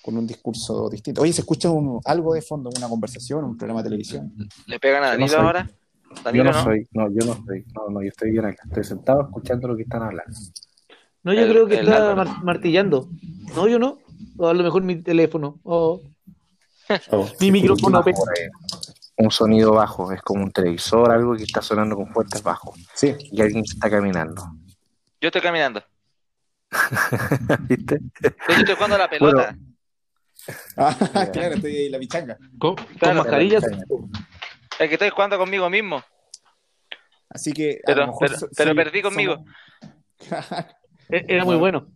con 0.02 0.18
un 0.18 0.26
discurso 0.26 0.90
distinto. 0.90 1.22
Oye, 1.22 1.34
¿se 1.34 1.42
escucha 1.42 1.70
un- 1.70 2.00
algo 2.06 2.34
de 2.34 2.42
fondo, 2.42 2.70
una 2.76 2.88
conversación, 2.90 3.44
un 3.44 3.58
programa 3.58 3.82
de 3.84 3.90
televisión? 3.90 4.34
¿Le 4.68 4.80
pegan 4.80 5.04
a 5.04 5.08
no 5.08 5.12
Danilo 5.20 5.38
ahora? 5.38 5.70
Yo 6.34 6.44
no 6.44 6.52
no. 6.52 6.64
soy, 6.64 6.88
no, 6.94 7.08
yo 7.10 7.26
no 7.26 7.46
soy, 7.46 7.66
no, 7.76 7.90
no, 7.90 8.02
yo 8.02 8.10
estoy 8.10 8.32
bien 8.32 8.46
acá. 8.46 8.64
Estoy 8.66 8.84
sentado 8.84 9.22
escuchando 9.22 9.68
lo 9.68 9.76
que 9.76 9.84
están 9.84 10.02
hablando. 10.04 10.38
No, 11.24 11.34
yo 11.34 11.42
El- 11.42 11.50
creo 11.50 11.68
que 11.68 11.76
está 11.76 12.16
mar- 12.16 12.44
martillando. 12.44 13.10
No, 13.56 13.68
yo 13.68 13.78
no. 13.80 14.00
O 14.38 14.48
a 14.48 14.54
lo 14.54 14.64
mejor 14.64 14.84
mi 14.84 14.96
teléfono. 15.02 15.60
O 15.64 16.02
mi 17.40 17.52
micrófono. 17.52 18.04
Un 19.18 19.30
sonido 19.32 19.74
bajo, 19.74 20.12
es 20.12 20.22
como 20.22 20.44
un 20.44 20.52
televisor, 20.52 21.12
algo 21.12 21.36
que 21.36 21.44
está 21.44 21.62
sonando 21.62 21.96
con 21.96 22.12
fuertes 22.12 22.42
bajos. 22.42 22.80
Sí. 22.96 23.16
Y 23.32 23.42
alguien 23.42 23.64
está 23.64 23.90
caminando. 23.90 24.42
Yo 25.20 25.28
estoy 25.28 25.42
caminando. 25.42 25.84
¿Viste? 27.68 27.96
Hecho, 28.22 28.60
estoy 28.60 28.76
jugando 28.76 28.96
a 28.96 29.00
la 29.00 29.10
pelota. 29.10 29.56
Ah, 30.78 30.96
claro, 31.34 31.56
estoy 31.56 31.76
ahí 31.76 31.86
en 31.88 31.92
la 31.92 32.00
pichanga. 32.00 32.38
Con, 32.58 32.76
con 32.76 32.86
Claro. 32.98 33.16
mascarillas. 33.24 33.64
Es 33.64 34.88
que 34.88 34.94
estoy 34.96 35.10
jugando 35.10 35.38
conmigo 35.38 35.70
mismo. 35.70 36.02
Así 37.30 37.52
que 37.54 37.80
a 37.84 37.86
Pero- 37.86 38.02
lo 38.02 38.08
mejor 38.08 38.28
pero- 38.28 38.40
so- 38.40 38.48
pero 38.56 38.70
soy- 38.70 38.76
perdí 38.78 39.02
conmigo. 39.02 39.44
somos- 40.18 40.66
E- 41.10 41.26
Era 41.28 41.44
muy 41.46 41.58
bueno. 41.58 41.88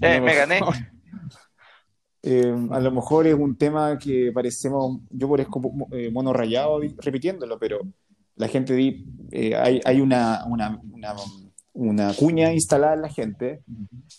Eh, 0.00 0.20
me 0.20 0.34
gané. 0.34 0.60
Eh, 2.30 2.54
a 2.70 2.80
lo 2.80 2.90
mejor 2.92 3.26
es 3.26 3.34
un 3.34 3.56
tema 3.56 3.98
que 3.98 4.30
parecemos, 4.34 5.00
yo 5.08 5.30
parezco 5.30 5.62
eh, 5.92 6.10
mono 6.10 6.34
rayado 6.34 6.78
repitiéndolo, 6.98 7.58
pero 7.58 7.80
la 8.36 8.48
gente, 8.48 8.74
di- 8.74 9.06
eh, 9.30 9.54
hay, 9.56 9.80
hay 9.82 10.00
una, 10.02 10.44
una, 10.46 10.78
una, 10.92 11.14
una 11.72 12.12
cuña 12.12 12.52
instalada 12.52 12.94
en 12.96 13.00
la 13.02 13.08
gente 13.08 13.62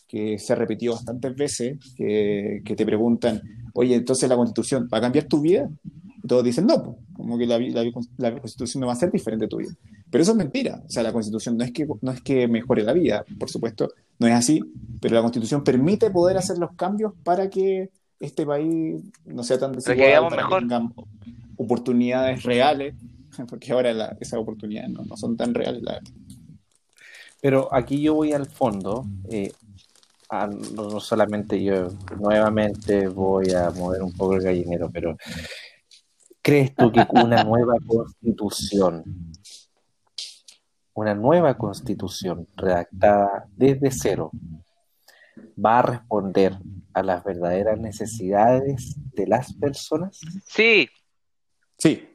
que 0.08 0.40
se 0.40 0.54
ha 0.54 0.56
repetido 0.56 0.94
bastantes 0.94 1.36
veces, 1.36 1.78
que, 1.96 2.62
que 2.66 2.76
te 2.76 2.84
preguntan, 2.84 3.42
oye, 3.74 3.94
entonces 3.94 4.28
la 4.28 4.36
constitución, 4.38 4.90
¿va 4.92 4.98
a 4.98 5.02
cambiar 5.02 5.26
tu 5.26 5.40
vida? 5.42 5.70
Y 6.24 6.28
todos 6.28 6.44
dicen, 6.44 6.66
no, 6.66 6.98
como 7.14 7.38
que 7.38 7.46
la, 7.46 7.60
la, 7.60 8.40
constitución 8.40 8.82
no 8.82 8.88
va 8.88 8.94
a 8.94 8.96
ser 8.96 9.12
diferente 9.12 9.46
de 9.46 9.50
tu 9.50 9.58
vida. 9.58 9.72
Pero 10.10 10.24
eso 10.24 10.32
es 10.32 10.38
mentira, 10.38 10.82
o 10.84 10.90
sea, 10.90 11.04
la 11.04 11.14
constitución 11.14 11.58
no 11.58 11.64
es 11.64 11.72
que, 11.72 11.86
no 12.02 12.12
es 12.12 12.22
que 12.22 12.48
mejore 12.48 12.82
la 12.82 12.94
vida, 12.94 13.24
por 13.40 13.52
supuesto, 13.52 13.88
no 14.18 14.26
es 14.28 14.34
así, 14.34 14.60
pero 15.00 15.14
la 15.14 15.22
constitución 15.22 15.64
permite 15.64 16.10
poder 16.10 16.38
hacer 16.38 16.58
los 16.58 16.72
cambios 16.76 17.14
para 17.24 17.52
que 17.52 17.90
este 18.20 18.46
país 18.46 19.02
no 19.26 19.44
sea 19.44 19.58
tan 19.60 19.72
desigual, 19.74 19.98
para 20.30 20.30
que 20.30 20.42
mejor. 20.44 20.62
tengan 20.62 20.94
oportunidades 21.56 22.44
reales, 22.44 22.96
porque 23.50 23.72
ahora 23.72 23.94
la- 23.94 24.18
esas 24.20 24.40
oportunidades 24.40 24.90
no, 24.92 25.04
no 25.06 25.16
son 25.18 25.36
tan 25.38 25.54
reales, 25.54 25.82
la 25.84 25.94
verdad. 25.94 26.12
Pero 27.42 27.74
aquí 27.74 28.02
yo 28.02 28.16
voy 28.16 28.34
al 28.34 28.46
fondo. 28.48 29.06
eh, 29.30 29.52
a- 30.32 30.48
no 30.48 31.00
solamente 31.00 31.64
yo, 31.64 31.90
nuevamente 32.20 33.08
voy 33.08 33.52
a 33.52 33.72
mover 33.72 34.04
un 34.04 34.12
poco 34.14 34.36
el 34.36 34.44
gallinero, 34.44 34.90
pero 34.92 35.18
¿crees 36.42 36.76
tú 36.76 36.92
que 36.92 37.06
una 37.14 37.44
nueva 37.44 37.74
constitución, 37.88 39.04
una 40.94 41.16
nueva 41.16 41.58
constitución 41.58 42.48
redactada 42.56 43.48
desde 43.56 43.90
cero, 43.92 44.32
va 45.64 45.80
a 45.80 45.84
responder 45.84 46.54
a 46.94 47.04
las 47.04 47.24
verdaderas 47.24 47.80
necesidades 47.80 48.96
de 49.14 49.28
las 49.28 49.54
personas? 49.54 50.20
Sí, 50.48 50.90
Sí, 51.78 52.10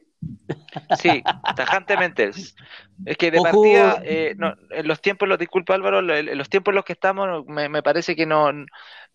sí, 0.97 1.23
tajantemente. 1.55 2.31
Es 3.05 3.17
que 3.17 3.31
de 3.31 3.39
Ojo. 3.39 3.51
partida, 3.51 3.99
eh, 4.03 4.35
no, 4.37 4.53
en 4.69 4.87
los 4.87 5.01
tiempos, 5.01 5.27
los 5.27 5.37
disculpa 5.39 5.73
Álvaro, 5.73 6.01
lo- 6.01 6.15
en 6.15 6.37
los 6.37 6.49
tiempos 6.49 6.71
en 6.71 6.75
los 6.75 6.85
que 6.85 6.93
estamos, 6.93 7.45
me, 7.47 7.67
me 7.69 7.83
parece 7.83 8.15
que 8.15 8.25
no, 8.25 8.51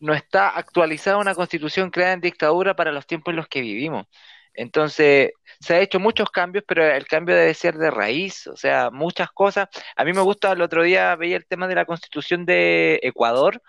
no 0.01 0.15
está 0.15 0.51
actualizada 0.51 1.19
una 1.19 1.35
constitución 1.35 1.91
creada 1.91 2.13
en 2.15 2.21
dictadura 2.21 2.75
para 2.75 2.93
los 2.93 3.07
tiempos 3.07 3.33
en 3.33 3.37
los 3.37 3.49
que 3.49 3.61
vivimos. 3.61 4.07
Entonces, 4.55 5.31
se 5.61 5.75
ha 5.75 5.81
hecho 5.81 6.01
muchos 6.01 6.31
cambios, 6.31 6.65
pero 6.67 6.85
el 6.85 7.07
cambio 7.07 7.37
debe 7.37 7.55
ser 7.55 7.77
de 7.77 7.91
raíz, 7.91 8.47
o 8.49 8.57
sea, 8.57 8.91
muchas 8.91 9.31
cosas. 9.31 9.69
A 9.97 10.05
mí 10.05 10.13
me 10.13 10.21
gusta, 10.23 10.53
el 10.53 10.63
otro 10.63 10.83
día 10.83 11.15
veía 11.17 11.37
el 11.37 11.47
tema 11.47 11.69
de 11.69 11.77
la 11.77 11.85
constitución 11.85 12.45
de 12.45 12.99
Ecuador, 13.03 13.63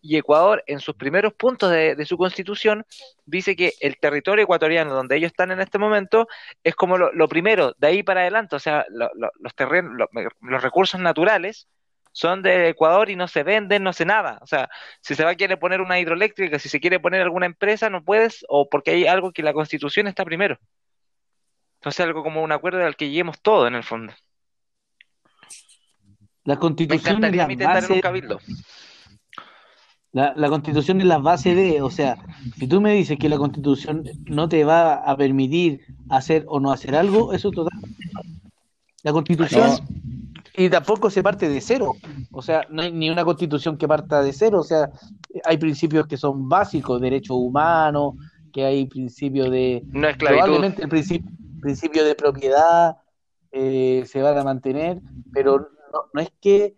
y 0.00 0.16
Ecuador, 0.16 0.62
en 0.66 0.80
sus 0.80 0.94
primeros 0.94 1.32
puntos 1.34 1.70
de, 1.70 1.94
de 1.94 2.06
su 2.06 2.16
constitución, 2.16 2.84
dice 3.24 3.56
que 3.56 3.72
el 3.80 3.98
territorio 3.98 4.44
ecuatoriano 4.44 4.94
donde 4.94 5.16
ellos 5.16 5.30
están 5.32 5.50
en 5.50 5.60
este 5.60 5.78
momento 5.78 6.28
es 6.62 6.74
como 6.74 6.96
lo, 6.98 7.12
lo 7.12 7.28
primero, 7.28 7.74
de 7.78 7.86
ahí 7.88 8.02
para 8.02 8.20
adelante, 8.20 8.56
o 8.56 8.58
sea, 8.60 8.84
lo- 8.90 9.10
lo- 9.14 9.32
los 9.40 9.54
terrenos, 9.54 9.92
lo- 9.96 10.08
los 10.40 10.62
recursos 10.62 11.00
naturales 11.00 11.68
son 12.12 12.42
de 12.42 12.68
Ecuador 12.70 13.10
y 13.10 13.16
no 13.16 13.28
se 13.28 13.42
venden, 13.42 13.82
no 13.82 13.92
sé 13.92 14.06
nada. 14.06 14.38
O 14.40 14.46
sea, 14.46 14.70
si 15.02 15.14
se 15.14 15.22
va 15.22 15.30
a 15.32 15.34
querer 15.34 15.58
poner 15.58 15.82
una 15.82 16.00
hidroeléctrica, 16.00 16.58
si 16.58 16.68
se 16.70 16.80
quiere 16.80 16.98
poner 16.98 17.20
alguna 17.20 17.44
empresa, 17.44 17.90
no 17.90 18.02
puedes, 18.02 18.42
o 18.48 18.68
porque 18.70 18.92
hay 18.92 19.06
algo 19.06 19.32
que 19.32 19.42
la 19.42 19.52
constitución 19.52 20.06
está 20.06 20.24
primero. 20.24 20.58
Entonces, 21.80 22.00
algo 22.00 22.22
como 22.22 22.42
un 22.42 22.52
acuerdo 22.52 22.82
al 22.84 22.96
que 22.96 23.08
lleguemos 23.08 23.40
todo 23.42 23.66
en 23.66 23.74
el 23.74 23.84
fondo. 23.84 24.14
La 26.44 26.54
Me 26.54 26.60
constitución 26.60 27.24
es 27.24 27.30
encantaría 27.32 27.38
la 27.38 27.44
a 27.44 27.48
mí 27.48 27.52
estar 27.54 27.84
en 27.84 27.92
un 27.92 28.00
cabildo. 28.00 28.40
La, 30.16 30.32
la 30.34 30.48
constitución 30.48 30.98
es 31.02 31.06
la 31.06 31.18
base 31.18 31.54
de, 31.54 31.82
o 31.82 31.90
sea, 31.90 32.16
si 32.58 32.66
tú 32.66 32.80
me 32.80 32.94
dices 32.94 33.18
que 33.18 33.28
la 33.28 33.36
constitución 33.36 34.02
no 34.24 34.48
te 34.48 34.64
va 34.64 34.94
a 34.94 35.14
permitir 35.14 35.82
hacer 36.08 36.46
o 36.48 36.58
no 36.58 36.72
hacer 36.72 36.96
algo, 36.96 37.34
eso 37.34 37.50
total. 37.50 37.78
La 39.02 39.12
constitución 39.12 39.68
No, 39.68 39.76
y 40.56 40.70
tampoco 40.70 41.10
se 41.10 41.22
parte 41.22 41.50
de 41.50 41.60
cero, 41.60 41.92
o 42.32 42.40
sea, 42.40 42.62
no 42.70 42.80
hay 42.80 42.92
ni 42.92 43.10
una 43.10 43.26
constitución 43.26 43.76
que 43.76 43.86
parta 43.86 44.22
de 44.22 44.32
cero, 44.32 44.60
o 44.60 44.62
sea, 44.62 44.90
hay 45.44 45.58
principios 45.58 46.06
que 46.06 46.16
son 46.16 46.48
básicos, 46.48 46.98
derechos 46.98 47.36
humanos, 47.38 48.14
que 48.54 48.64
hay 48.64 48.86
principios 48.86 49.50
de, 49.50 49.82
No 49.92 50.08
esclavitud. 50.08 50.44
probablemente 50.44 50.82
el 50.82 50.88
principio, 50.88 51.30
principio 51.60 52.06
de 52.06 52.14
propiedad 52.14 52.96
eh, 53.52 54.02
se 54.06 54.22
van 54.22 54.38
a 54.38 54.44
mantener, 54.44 54.98
pero 55.34 55.68
no, 55.96 56.10
no 56.12 56.20
es 56.20 56.30
que 56.40 56.76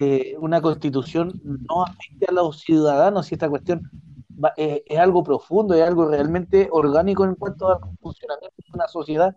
eh, 0.00 0.34
una 0.38 0.60
constitución 0.60 1.40
no 1.44 1.84
afecte 1.84 2.26
a 2.28 2.32
los 2.32 2.60
ciudadanos 2.60 3.30
y 3.30 3.34
esta 3.34 3.48
cuestión 3.48 3.90
va- 4.42 4.52
eh, 4.56 4.82
es 4.86 4.98
algo 4.98 5.22
profundo, 5.22 5.74
es 5.74 5.82
algo 5.82 6.06
realmente 6.08 6.68
orgánico 6.70 7.24
en 7.24 7.34
cuanto 7.34 7.68
al 7.68 7.78
funcionamiento 8.00 8.54
de 8.58 8.72
una 8.74 8.88
sociedad. 8.88 9.36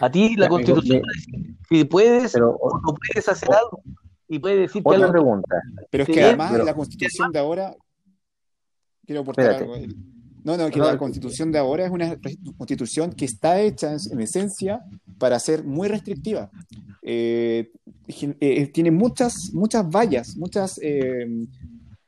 A 0.00 0.10
ti 0.10 0.36
la 0.36 0.48
constitución 0.48 1.02
me- 1.02 1.56
si 1.68 1.84
puedes 1.84 2.32
pero 2.32 2.50
o 2.52 2.78
no 2.80 2.94
puedes 2.94 3.28
hacer 3.28 3.48
o- 3.50 3.56
algo 3.56 3.82
y 4.28 4.38
puede 4.38 4.56
decir 4.58 4.82
otra 4.84 5.00
algo 5.00 5.12
pregunta. 5.12 5.56
pero 5.90 6.02
es 6.02 6.06
Sí, 6.06 6.12
que 6.14 6.22
además 6.24 6.52
pero- 6.52 6.64
la 6.64 6.74
constitución 6.74 7.32
de 7.32 7.38
ahora, 7.38 7.74
quiero 9.06 9.22
aportar 9.22 9.52
Espérate. 9.52 9.72
algo. 9.86 9.94
No, 10.44 10.56
no, 10.58 10.70
que 10.70 10.78
No, 10.78 10.84
la 10.86 10.98
constitución 10.98 11.50
de 11.50 11.58
ahora 11.58 11.86
es 11.86 11.90
una 11.90 12.16
constitución 12.58 13.12
que 13.12 13.24
está 13.24 13.60
hecha 13.60 13.92
en, 13.92 13.98
en 14.12 14.20
esencia 14.20 14.80
para 15.18 15.38
ser 15.40 15.64
muy 15.64 15.88
restrictiva. 15.88 16.50
Eh, 17.02 17.70
gen- 18.06 18.36
eh, 18.40 18.66
tiene 18.68 18.90
muchas, 18.90 19.50
muchas 19.54 19.88
vallas, 19.88 20.36
muchas, 20.36 20.78
eh, 20.82 21.26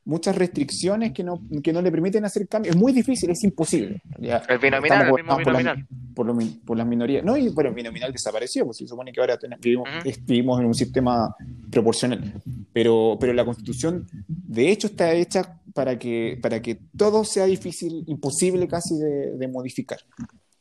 muchas 0.04 0.36
restricciones 0.36 1.12
que 1.12 1.24
no, 1.24 1.40
que 1.62 1.72
no 1.72 1.80
le 1.82 1.90
permiten 1.90 2.24
hacer 2.26 2.46
cambios. 2.46 2.76
Es 2.76 2.80
muy 2.80 2.92
difícil, 2.92 3.30
es 3.30 3.42
imposible. 3.42 4.00
Ya, 4.20 4.42
El 4.48 4.58
binominal, 4.58 4.98
el 5.00 5.02
estamos 5.08 5.16
mismo 5.18 5.32
por, 5.34 5.44
binominal. 5.44 5.86
por, 6.14 6.64
por 6.66 6.76
las 6.76 6.86
minorías. 6.86 7.24
No, 7.24 7.36
y 7.36 7.48
bueno, 7.48 7.70
el 7.70 7.74
binominal 7.76 8.12
desapareció, 8.12 8.64
pues 8.66 8.76
se 8.76 8.86
supone 8.86 9.12
que 9.12 9.20
ahora 9.20 9.38
ten- 9.38 9.56
vivimos, 9.60 9.88
Ujú. 9.88 10.08
es- 10.08 10.24
vivimos 10.24 10.60
en 10.60 10.66
un 10.66 10.74
sistema 10.74 11.34
proporcional. 11.70 12.34
Pero, 12.72 13.16
pero 13.18 13.32
la 13.32 13.44
constitución, 13.46 14.06
de 14.28 14.70
hecho, 14.70 14.86
está 14.88 15.12
hecha 15.12 15.58
para 15.76 15.98
que, 15.98 16.38
para 16.42 16.62
que 16.62 16.80
todo 16.96 17.24
sea 17.24 17.46
difícil, 17.46 18.02
imposible 18.08 18.66
casi 18.68 18.98
de, 18.98 19.36
de 19.38 19.48
modificar. 19.48 20.00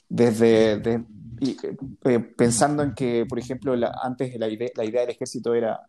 Desde 0.10 0.78
de- 0.80 1.04
y, 1.42 1.58
eh, 2.06 2.20
pensando 2.20 2.84
en 2.84 2.94
que, 2.96 3.26
por 3.28 3.40
ejemplo, 3.40 3.76
la- 3.76 3.94
antes 4.04 4.38
la 4.40 4.48
idea, 4.50 4.70
la 4.76 4.86
idea 4.86 5.02
del 5.02 5.12
ejército 5.12 5.56
era 5.56 5.82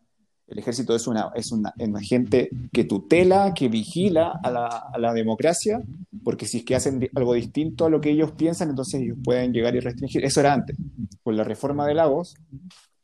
el 0.49 0.61
ejército 0.61 0.95
es 0.95 1.09
una, 1.09 1.31
es 1.35 1.51
una, 1.51 1.75
una 1.79 2.01
gente 2.01 2.51
que 2.73 2.85
tutela, 2.85 3.53
que 3.53 3.69
vigila 3.69 4.39
a 4.45 4.51
la, 4.53 4.67
a 4.95 4.99
la 4.99 5.13
democracia, 5.13 5.81
porque 6.23 6.47
si 6.47 6.59
es 6.59 6.65
que 6.65 6.77
hacen 6.77 7.11
algo 7.17 7.35
distinto 7.35 7.87
a 7.87 7.91
lo 7.91 8.01
que 8.01 8.11
ellos 8.11 8.31
piensan, 8.33 8.71
entonces 8.71 9.01
ellos 9.03 9.19
pueden 9.25 9.53
llegar 9.53 9.75
y 9.75 9.81
restringir. 9.81 10.25
Eso 10.25 10.39
era 10.41 10.53
antes. 10.55 10.77
Con 11.25 11.37
la 11.37 11.43
reforma 11.43 11.85
de 11.87 11.95
Lagos, 11.95 12.37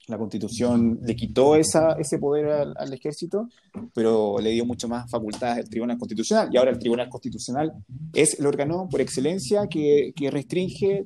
la 0.09 0.19
constitución 0.19 0.99
le 1.03 1.15
quitó 1.15 1.55
esa, 1.57 1.93
ese 1.93 2.19
poder 2.19 2.47
al, 2.47 2.75
al 2.77 2.93
ejército, 2.93 3.49
pero 3.95 4.39
le 4.41 4.51
dio 4.51 4.65
mucho 4.65 4.89
más 4.89 5.09
facultades 5.11 5.59
al 5.65 5.71
Tribunal 5.71 5.99
Constitucional. 5.99 6.49
Y 6.53 6.57
ahora 6.57 6.71
el 6.73 6.79
Tribunal 6.79 7.09
Constitucional 7.09 7.73
es 8.13 8.39
el 8.39 8.47
órgano 8.47 8.89
por 8.91 9.01
excelencia 9.01 9.69
que, 9.69 10.13
que 10.17 10.31
restringe 10.31 11.05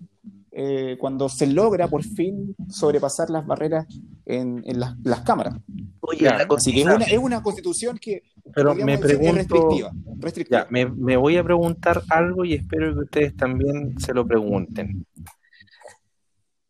eh, 0.58 0.96
cuando 0.98 1.28
se 1.28 1.46
logra 1.46 1.86
por 1.88 2.02
fin 2.02 2.56
sobrepasar 2.70 3.28
las 3.28 3.46
barreras 3.46 3.86
en, 4.24 4.62
en 4.66 4.80
las, 4.80 4.94
las 5.04 5.20
cámaras. 5.20 5.56
Oye, 6.00 6.24
Ya, 6.24 6.38
la 6.38 6.46
Así 6.56 6.72
que 6.72 6.80
es 6.80 6.86
una, 6.86 7.04
es 7.04 7.18
una 7.18 7.42
constitución 7.42 7.98
que 8.00 8.22
Pero 8.54 8.74
me 8.74 8.96
decir, 8.96 9.04
es 9.10 9.18
pregunto, 9.18 9.34
restrictiva. 9.36 9.92
restrictiva. 10.18 10.60
ya, 10.64 10.70
me, 10.70 10.86
me 10.86 11.16
voy 11.18 11.36
a 11.36 11.44
preguntar 11.44 12.02
algo 12.08 12.46
y 12.46 12.54
espero 12.54 12.94
que 12.94 13.00
ustedes 13.00 13.36
también 13.36 14.00
se 14.00 14.14
lo 14.14 14.26
pregunten. 14.26 15.04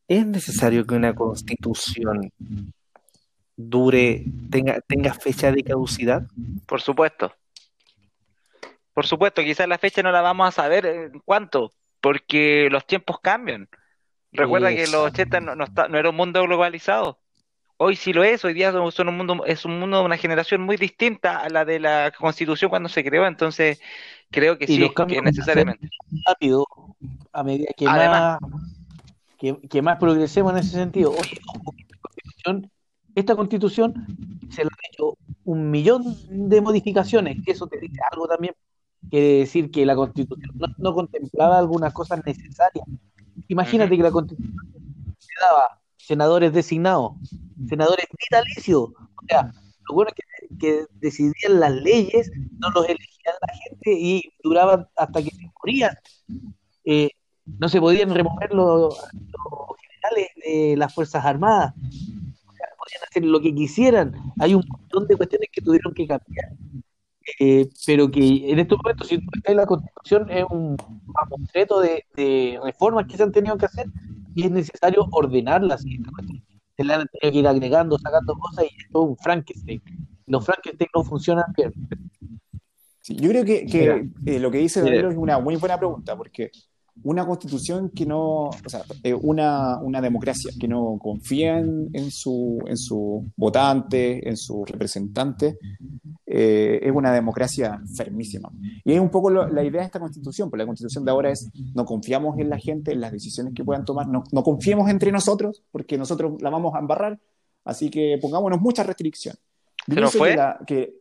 ¿Es 0.08 0.26
necesario 0.26 0.86
que 0.86 0.94
una 0.94 1.14
constitución 1.14 2.30
dure, 3.56 4.24
tenga, 4.50 4.80
tenga 4.86 5.14
fecha 5.14 5.50
de 5.50 5.62
caducidad? 5.64 6.26
Por 6.66 6.80
supuesto. 6.80 7.32
Por 8.94 9.06
supuesto, 9.06 9.42
quizás 9.42 9.68
la 9.68 9.78
fecha 9.78 10.02
no 10.02 10.12
la 10.12 10.22
vamos 10.22 10.48
a 10.48 10.52
saber 10.52 10.86
en 10.86 11.20
cuánto, 11.24 11.74
porque 12.00 12.68
los 12.70 12.86
tiempos 12.86 13.18
cambian. 13.20 13.68
Recuerda 14.32 14.70
que 14.70 14.86
los 14.86 15.06
80 15.12 15.40
no, 15.40 15.54
no, 15.54 15.64
está- 15.64 15.88
no 15.88 15.98
era 15.98 16.10
un 16.10 16.16
mundo 16.16 16.42
globalizado. 16.42 17.18
Hoy 17.78 17.96
sí 17.96 18.12
lo 18.14 18.24
es, 18.24 18.42
hoy 18.44 18.54
día 18.54 18.72
son 18.90 19.08
un 19.08 19.16
mundo, 19.16 19.44
es 19.44 19.66
un 19.66 19.78
mundo 19.78 19.98
de 19.98 20.04
una 20.06 20.16
generación 20.16 20.62
muy 20.62 20.76
distinta 20.78 21.40
a 21.40 21.50
la 21.50 21.64
de 21.66 21.78
la 21.78 22.10
Constitución 22.16 22.70
cuando 22.70 22.88
se 22.88 23.04
creó, 23.04 23.26
entonces 23.26 23.82
creo 24.30 24.56
que 24.56 24.64
y 24.64 24.68
sí, 24.68 24.78
los 24.78 24.94
que 24.94 25.20
necesariamente. 25.20 25.90
rápido 26.24 26.64
a 27.32 27.42
medida 27.42 27.68
que 27.76 27.84
Además. 27.86 28.38
más 28.40 28.76
que, 29.38 29.60
que 29.68 29.82
más 29.82 29.98
progresemos 29.98 30.52
en 30.52 30.58
ese 30.58 30.70
sentido. 30.70 31.10
Oye, 31.10 31.40
esta 33.14 33.34
constitución, 33.34 33.94
se 34.50 34.62
le 34.62 34.68
ha 34.68 34.88
hecho 34.92 35.16
un 35.44 35.70
millón 35.70 36.04
de 36.30 36.60
modificaciones, 36.60 37.38
que 37.44 37.52
eso 37.52 37.66
te 37.66 37.78
dice 37.78 37.98
algo 38.12 38.28
también. 38.28 38.54
Quiere 39.08 39.38
decir 39.38 39.70
que 39.70 39.86
la 39.86 39.94
constitución 39.94 40.50
no, 40.54 40.66
no 40.78 40.94
contemplaba 40.94 41.58
algunas 41.58 41.92
cosas 41.92 42.20
necesarias. 42.26 42.84
Imagínate 43.48 43.96
que 43.96 44.02
la 44.02 44.10
constitución 44.10 44.56
te 44.74 45.34
daba 45.40 45.80
senadores 45.96 46.52
designados, 46.52 47.12
senadores 47.68 48.06
vitalicios. 48.18 48.80
O 48.80 49.26
sea, 49.28 49.52
lo 49.88 49.94
bueno 49.94 50.10
es 50.10 50.14
que, 50.14 50.58
que 50.58 50.84
decidían 50.94 51.60
las 51.60 51.72
leyes, 51.72 52.30
no 52.58 52.70
los 52.70 52.84
elegían 52.84 53.34
la 53.40 53.54
gente 53.54 53.92
y 53.92 54.22
duraban 54.42 54.86
hasta 54.96 55.22
que 55.22 55.30
se 55.30 55.50
morían. 55.58 55.94
Eh, 56.84 57.10
no 57.59 57.68
se 57.68 57.81
podían 57.81 58.12
remover 58.14 58.52
los, 58.52 58.94
los 58.94 59.77
generales 59.81 60.28
de 60.44 60.74
las 60.77 60.93
Fuerzas 60.93 61.24
Armadas, 61.24 61.74
O 61.77 62.52
sea, 62.52 62.66
podían 62.78 63.02
hacer 63.09 63.24
lo 63.24 63.40
que 63.40 63.55
quisieran. 63.55 64.14
Hay 64.39 64.55
un 64.55 64.64
montón 64.68 65.06
de 65.06 65.16
cuestiones 65.16 65.48
que 65.52 65.62
tuvieron 65.62 65.94
que 65.94 66.06
cambiar. 66.06 66.52
Eh, 67.40 67.68
pero 67.85 68.09
que 68.09 68.51
en 68.51 68.59
estos 68.59 68.78
momentos, 68.78 69.09
si 69.09 69.18
tú 69.18 69.27
ves 69.44 69.56
la 69.56 69.66
Constitución, 69.66 70.31
es 70.31 70.44
un 70.48 70.77
mamotreto 71.06 71.81
de, 71.81 72.05
de 72.14 72.60
reformas 72.62 73.06
que 73.06 73.16
se 73.16 73.23
han 73.23 73.32
tenido 73.32 73.59
que 73.59 73.66
hacer 73.66 73.86
y 74.35 74.44
es 74.44 74.51
necesario 74.51 75.06
ordenarlas. 75.10 75.85
y 75.85 75.98
Se 76.77 76.85
le 76.85 76.94
han 76.94 77.09
tenido 77.09 77.32
que 77.32 77.39
ir 77.39 77.48
agregando, 77.48 77.98
sacando 77.98 78.35
cosas 78.35 78.64
y 78.64 78.68
es 78.68 78.90
todo 78.93 79.02
un 79.02 79.16
Frankenstein. 79.16 79.82
Los 80.27 80.44
Frankenstein 80.44 80.90
no 80.94 81.05
funcionan 81.05 81.47
bien. 81.56 81.73
Sí, 83.01 83.16
yo 83.16 83.31
creo 83.31 83.44
que, 83.44 83.66
que, 83.66 84.09
eh, 84.27 84.39
lo 84.39 84.51
que 84.51 84.59
dice. 84.59 84.82
Danilo 84.82 85.10
es 85.10 85.16
una 85.16 85.39
muy 85.39 85.56
buena 85.56 85.78
pregunta, 85.78 86.16
porque 86.16 86.51
una 87.02 87.24
constitución 87.27 87.90
que 87.90 88.05
no, 88.06 88.47
o 88.48 88.68
sea, 88.68 88.82
eh, 89.02 89.14
una, 89.14 89.78
una 89.81 90.01
democracia 90.01 90.51
que 90.59 90.66
no 90.66 90.98
confía 91.01 91.59
en, 91.59 91.89
en 91.93 92.10
su, 92.10 92.59
en 92.66 92.77
sus 92.77 93.23
votantes, 93.36 94.20
en 94.24 94.36
sus 94.36 94.68
representantes, 94.68 95.56
eh, 96.27 96.81
es 96.82 96.93
una 96.93 97.12
democracia 97.12 97.81
fermísima. 97.94 98.51
Y 98.85 98.93
es 98.94 99.01
un 99.01 99.10
poco 99.10 99.31
lo- 99.31 99.47
la 99.48 99.62
idea 99.62 99.81
de 99.82 99.86
esta 99.86 100.01
constitución, 100.01 100.51
porque 100.51 100.62
la 100.62 100.66
constitución 100.66 101.05
de 101.05 101.10
ahora 101.12 101.31
es 101.31 101.48
no 101.74 101.85
confiamos 101.85 102.39
en 102.39 102.51
la 102.51 102.59
gente, 102.59 102.93
en 102.93 103.01
las 103.01 103.12
decisiones 103.12 103.55
que 103.55 103.64
puedan 103.64 103.85
tomar, 103.85 104.09
no, 104.09 104.24
no 104.32 104.43
confiemos 104.43 104.90
entre 104.90 105.12
nosotros, 105.12 105.62
porque 105.70 105.97
nosotros 105.98 106.40
la 106.43 106.51
vamos 106.51 106.74
a 106.74 106.78
embarrar, 106.81 107.20
así 107.64 107.89
que 107.90 108.18
pongámonos 108.20 108.60
mucha 108.60 108.82
restricción. 108.82 109.36
Yo 109.86 109.94
¿Se 109.94 110.01
nos 110.01 110.12
fue? 110.16 110.31
que 110.31 110.36
la- 110.36 110.59
que- 110.66 110.94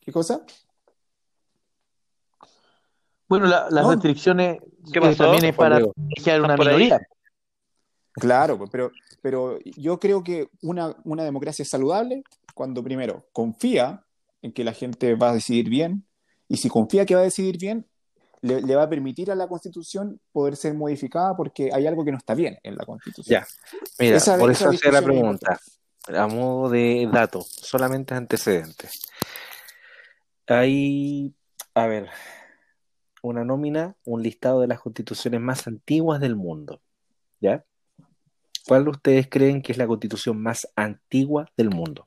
¿Qué 0.00 0.12
cosa? 0.12 0.44
Bueno, 3.28 3.46
la- 3.46 3.68
las 3.70 3.84
No. 3.84 3.90
restricciones 3.92 4.58
¿Qué 4.92 4.98
eh, 4.98 5.02
pasó? 5.02 5.24
también 5.24 5.44
es 5.46 5.56
para 5.56 5.78
proteger 5.80 6.42
una 6.42 6.56
minoría. 6.56 7.00
Claro, 8.12 8.58
pues, 8.58 8.70
pero, 8.70 8.92
pero 9.22 9.58
yo 9.76 9.98
creo 9.98 10.22
que 10.22 10.48
una, 10.62 10.94
una 11.04 11.24
democracia 11.24 11.62
es 11.64 11.68
saludable 11.68 12.22
cuando 12.54 12.82
primero 12.84 13.26
confía 13.32 14.04
en 14.42 14.52
que 14.52 14.62
la 14.62 14.72
gente 14.72 15.14
va 15.16 15.30
a 15.30 15.34
decidir 15.34 15.68
bien 15.68 16.06
y 16.48 16.58
si 16.58 16.68
confía 16.68 17.06
que 17.06 17.14
va 17.14 17.22
a 17.22 17.24
decidir 17.24 17.58
bien, 17.58 17.86
le, 18.42 18.60
le 18.60 18.76
va 18.76 18.84
a 18.84 18.88
permitir 18.88 19.32
a 19.32 19.34
la 19.34 19.48
constitución 19.48 20.20
poder 20.30 20.54
ser 20.54 20.74
modificada 20.74 21.34
porque 21.34 21.70
hay 21.72 21.86
algo 21.86 22.04
que 22.04 22.12
no 22.12 22.18
está 22.18 22.34
bien 22.34 22.58
en 22.62 22.76
la 22.76 22.84
constitución. 22.84 23.40
Ya. 23.40 23.46
Mira, 23.98 24.18
Esa- 24.18 24.38
por 24.38 24.50
eso 24.50 24.68
hacía 24.68 24.92
la 24.92 25.02
pregunta, 25.02 25.58
a 26.06 26.26
modo 26.28 26.68
de 26.68 27.08
dato, 27.10 27.40
solamente 27.40 28.14
antecedentes. 28.14 29.00
Hay, 30.46 31.34
a 31.74 31.86
ver, 31.86 32.08
una 33.28 33.44
nómina, 33.44 33.96
un 34.04 34.22
listado 34.22 34.60
de 34.60 34.66
las 34.66 34.80
constituciones 34.80 35.40
más 35.40 35.66
antiguas 35.66 36.20
del 36.20 36.36
mundo, 36.36 36.82
¿ya? 37.40 37.64
¿Cuál 38.66 38.88
ustedes 38.88 39.28
creen 39.28 39.62
que 39.62 39.72
es 39.72 39.78
la 39.78 39.86
constitución 39.86 40.40
más 40.42 40.68
antigua 40.76 41.50
del 41.56 41.70
mundo? 41.70 42.04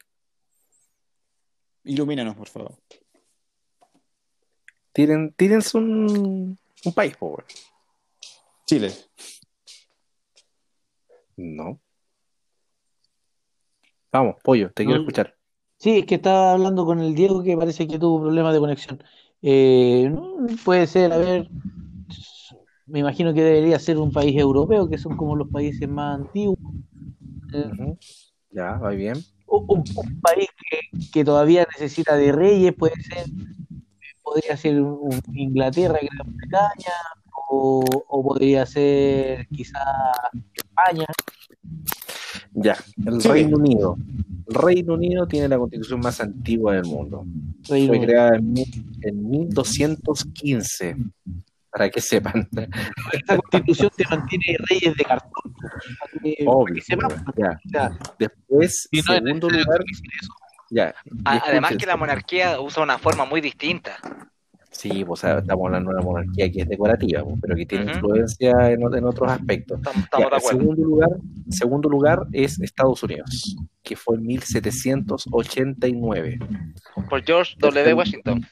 Ilumínanos, 1.83 2.35
por 2.35 2.47
favor. 2.47 2.75
Tiren, 4.91 5.33
tírense 5.33 5.77
un, 5.77 6.57
un 6.85 6.93
país. 6.93 7.15
Chile. 8.65 8.93
No. 11.35 11.79
Vamos, 14.11 14.35
pollo, 14.43 14.71
te 14.71 14.85
quiero 14.85 14.99
escuchar. 15.01 15.35
Sí, 15.77 15.99
es 15.99 16.05
que 16.05 16.15
estaba 16.15 16.53
hablando 16.53 16.85
con 16.85 16.99
el 16.99 17.13
Diego 17.13 17.43
que 17.43 17.55
parece 17.55 17.87
que 17.87 17.99
tuvo 17.99 18.21
problemas 18.21 18.53
de 18.53 18.59
conexión. 18.59 19.03
Eh, 19.41 20.13
puede 20.65 20.87
ser, 20.87 21.13
a 21.13 21.17
ver, 21.17 21.49
me 22.85 22.99
imagino 22.99 23.33
que 23.33 23.43
debería 23.43 23.79
ser 23.79 23.97
un 23.97 24.11
país 24.11 24.35
europeo, 24.35 24.89
que 24.89 24.97
son 24.97 25.15
como 25.17 25.35
los 25.35 25.49
países 25.49 25.87
más 25.87 26.19
antiguos. 26.19 26.57
Ya, 28.51 28.77
va 28.77 28.89
bien. 28.91 29.17
un, 29.47 29.83
país 30.21 30.47
que, 30.69 31.09
que 31.11 31.23
todavía 31.23 31.67
necesita 31.73 32.15
de 32.15 32.31
reyes, 32.31 32.73
puede 32.73 32.95
ser, 33.01 33.25
podría 34.21 34.57
ser 34.57 34.81
un 34.81 35.21
Inglaterra, 35.33 35.99
Gran 36.01 36.35
Bretaña, 36.35 36.93
o, 37.49 37.83
o 38.07 38.23
podría 38.23 38.65
ser 38.65 39.47
quizá 39.47 39.79
España. 40.55 41.05
Ya, 42.59 42.75
el. 43.05 43.21
Reino 43.21 43.57
Unido. 43.57 43.97
El 44.47 44.55
Reino 44.55 44.93
Unido 44.95 45.27
tiene 45.27 45.47
la 45.47 45.57
constitución 45.59 45.99
más 45.99 46.19
antigua 46.21 46.73
del 46.73 46.85
mundo. 46.85 47.25
Reino 47.69 47.87
Fue 47.93 48.01
creada 48.05 48.35
en, 48.37 48.51
mil- 48.53 48.85
en 49.01 49.29
1215, 49.29 50.95
para 51.71 51.89
que 51.89 52.01
sepan. 52.01 52.47
Esta 53.13 53.37
constitución 53.37 53.91
te 53.95 54.05
mantiene 54.09 54.57
reyes 54.69 54.95
de 54.95 55.03
cartón. 55.03 55.53
para 55.59 56.51
Obvio. 56.51 56.75
que 56.75 57.41
Ya. 57.71 57.97
Después, 58.17 58.87
y 58.91 58.97
no 59.01 59.13
segundo 59.13 59.49
lugar, 59.49 59.79
eso. 60.21 60.33
ya. 60.71 60.95
Además 61.25 61.75
que 61.77 61.85
la 61.85 61.97
monarquía 61.97 62.59
usa 62.59 62.81
una 62.83 62.97
forma 62.97 63.25
muy 63.25 63.39
distinta. 63.41 63.97
Sí, 64.77 65.03
pues 65.03 65.09
o 65.09 65.15
sea, 65.15 65.39
estamos 65.39 65.65
hablando 65.65 65.89
de 65.89 65.95
una 65.95 66.05
monarquía 66.05 66.51
que 66.51 66.61
es 66.61 66.69
decorativa, 66.69 67.23
pues, 67.23 67.37
pero 67.41 67.55
que 67.55 67.65
tiene 67.65 67.91
influencia 67.91 68.69
en, 68.69 68.83
otros 68.83 69.31
aspectos. 69.31 69.79
Estamos, 69.79 70.07
Ya, 70.19 70.29
de 70.29 70.39
segundo 70.39 70.83
lugar, 70.83 71.09
segundo 71.49 71.89
lugar 71.89 72.27
es 72.31 72.61
Estados 72.61 73.01
Unidos, 73.01 73.57
que 73.81 73.95
fue 73.95 74.17
en 74.17 74.27
1789. 74.27 76.37
Por 77.09 77.23
George 77.23 77.55
W. 77.57 77.93
Washington. 77.95 78.45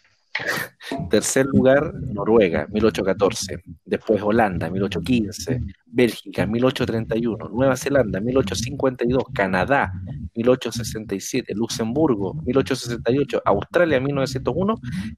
Tercer 1.09 1.45
lugar, 1.45 1.93
Noruega, 1.93 2.67
1814. 2.71 3.63
Después 3.85 4.21
Holanda, 4.21 4.69
1815. 4.69 5.61
Bélgica, 5.85 6.45
1831. 6.45 7.49
Nueva 7.49 7.75
Zelanda, 7.77 8.19
1852. 8.19 9.23
Canadá, 9.33 9.93
1867. 10.35 11.53
Luxemburgo, 11.55 12.33
1868. 12.45 13.41
Australia, 13.45 13.99
1901. 13.99 14.75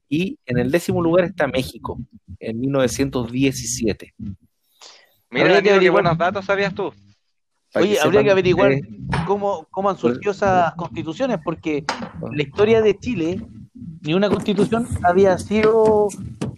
Y 0.08 0.38
en 0.46 0.58
el 0.58 0.70
décimo 0.70 1.02
lugar 1.02 1.24
está 1.24 1.46
México, 1.46 1.98
en 2.38 2.60
1917. 2.60 4.14
Mira, 5.30 5.62
que 5.62 5.78
qué 5.78 5.90
buenos 5.90 6.16
datos 6.16 6.44
sabías 6.44 6.74
tú. 6.74 6.92
Oye, 7.74 7.94
que 7.94 8.00
habría 8.00 8.24
que 8.24 8.30
averiguar 8.30 8.72
cómo, 9.26 9.66
cómo 9.70 9.90
han 9.90 9.98
surgido 9.98 10.32
esas 10.32 10.74
constituciones, 10.74 11.38
porque 11.44 11.84
la 12.32 12.42
historia 12.42 12.80
de 12.80 12.98
Chile, 12.98 13.46
ni 14.02 14.14
una 14.14 14.28
constitución 14.28 14.86
había 15.02 15.36
sido, 15.38 16.08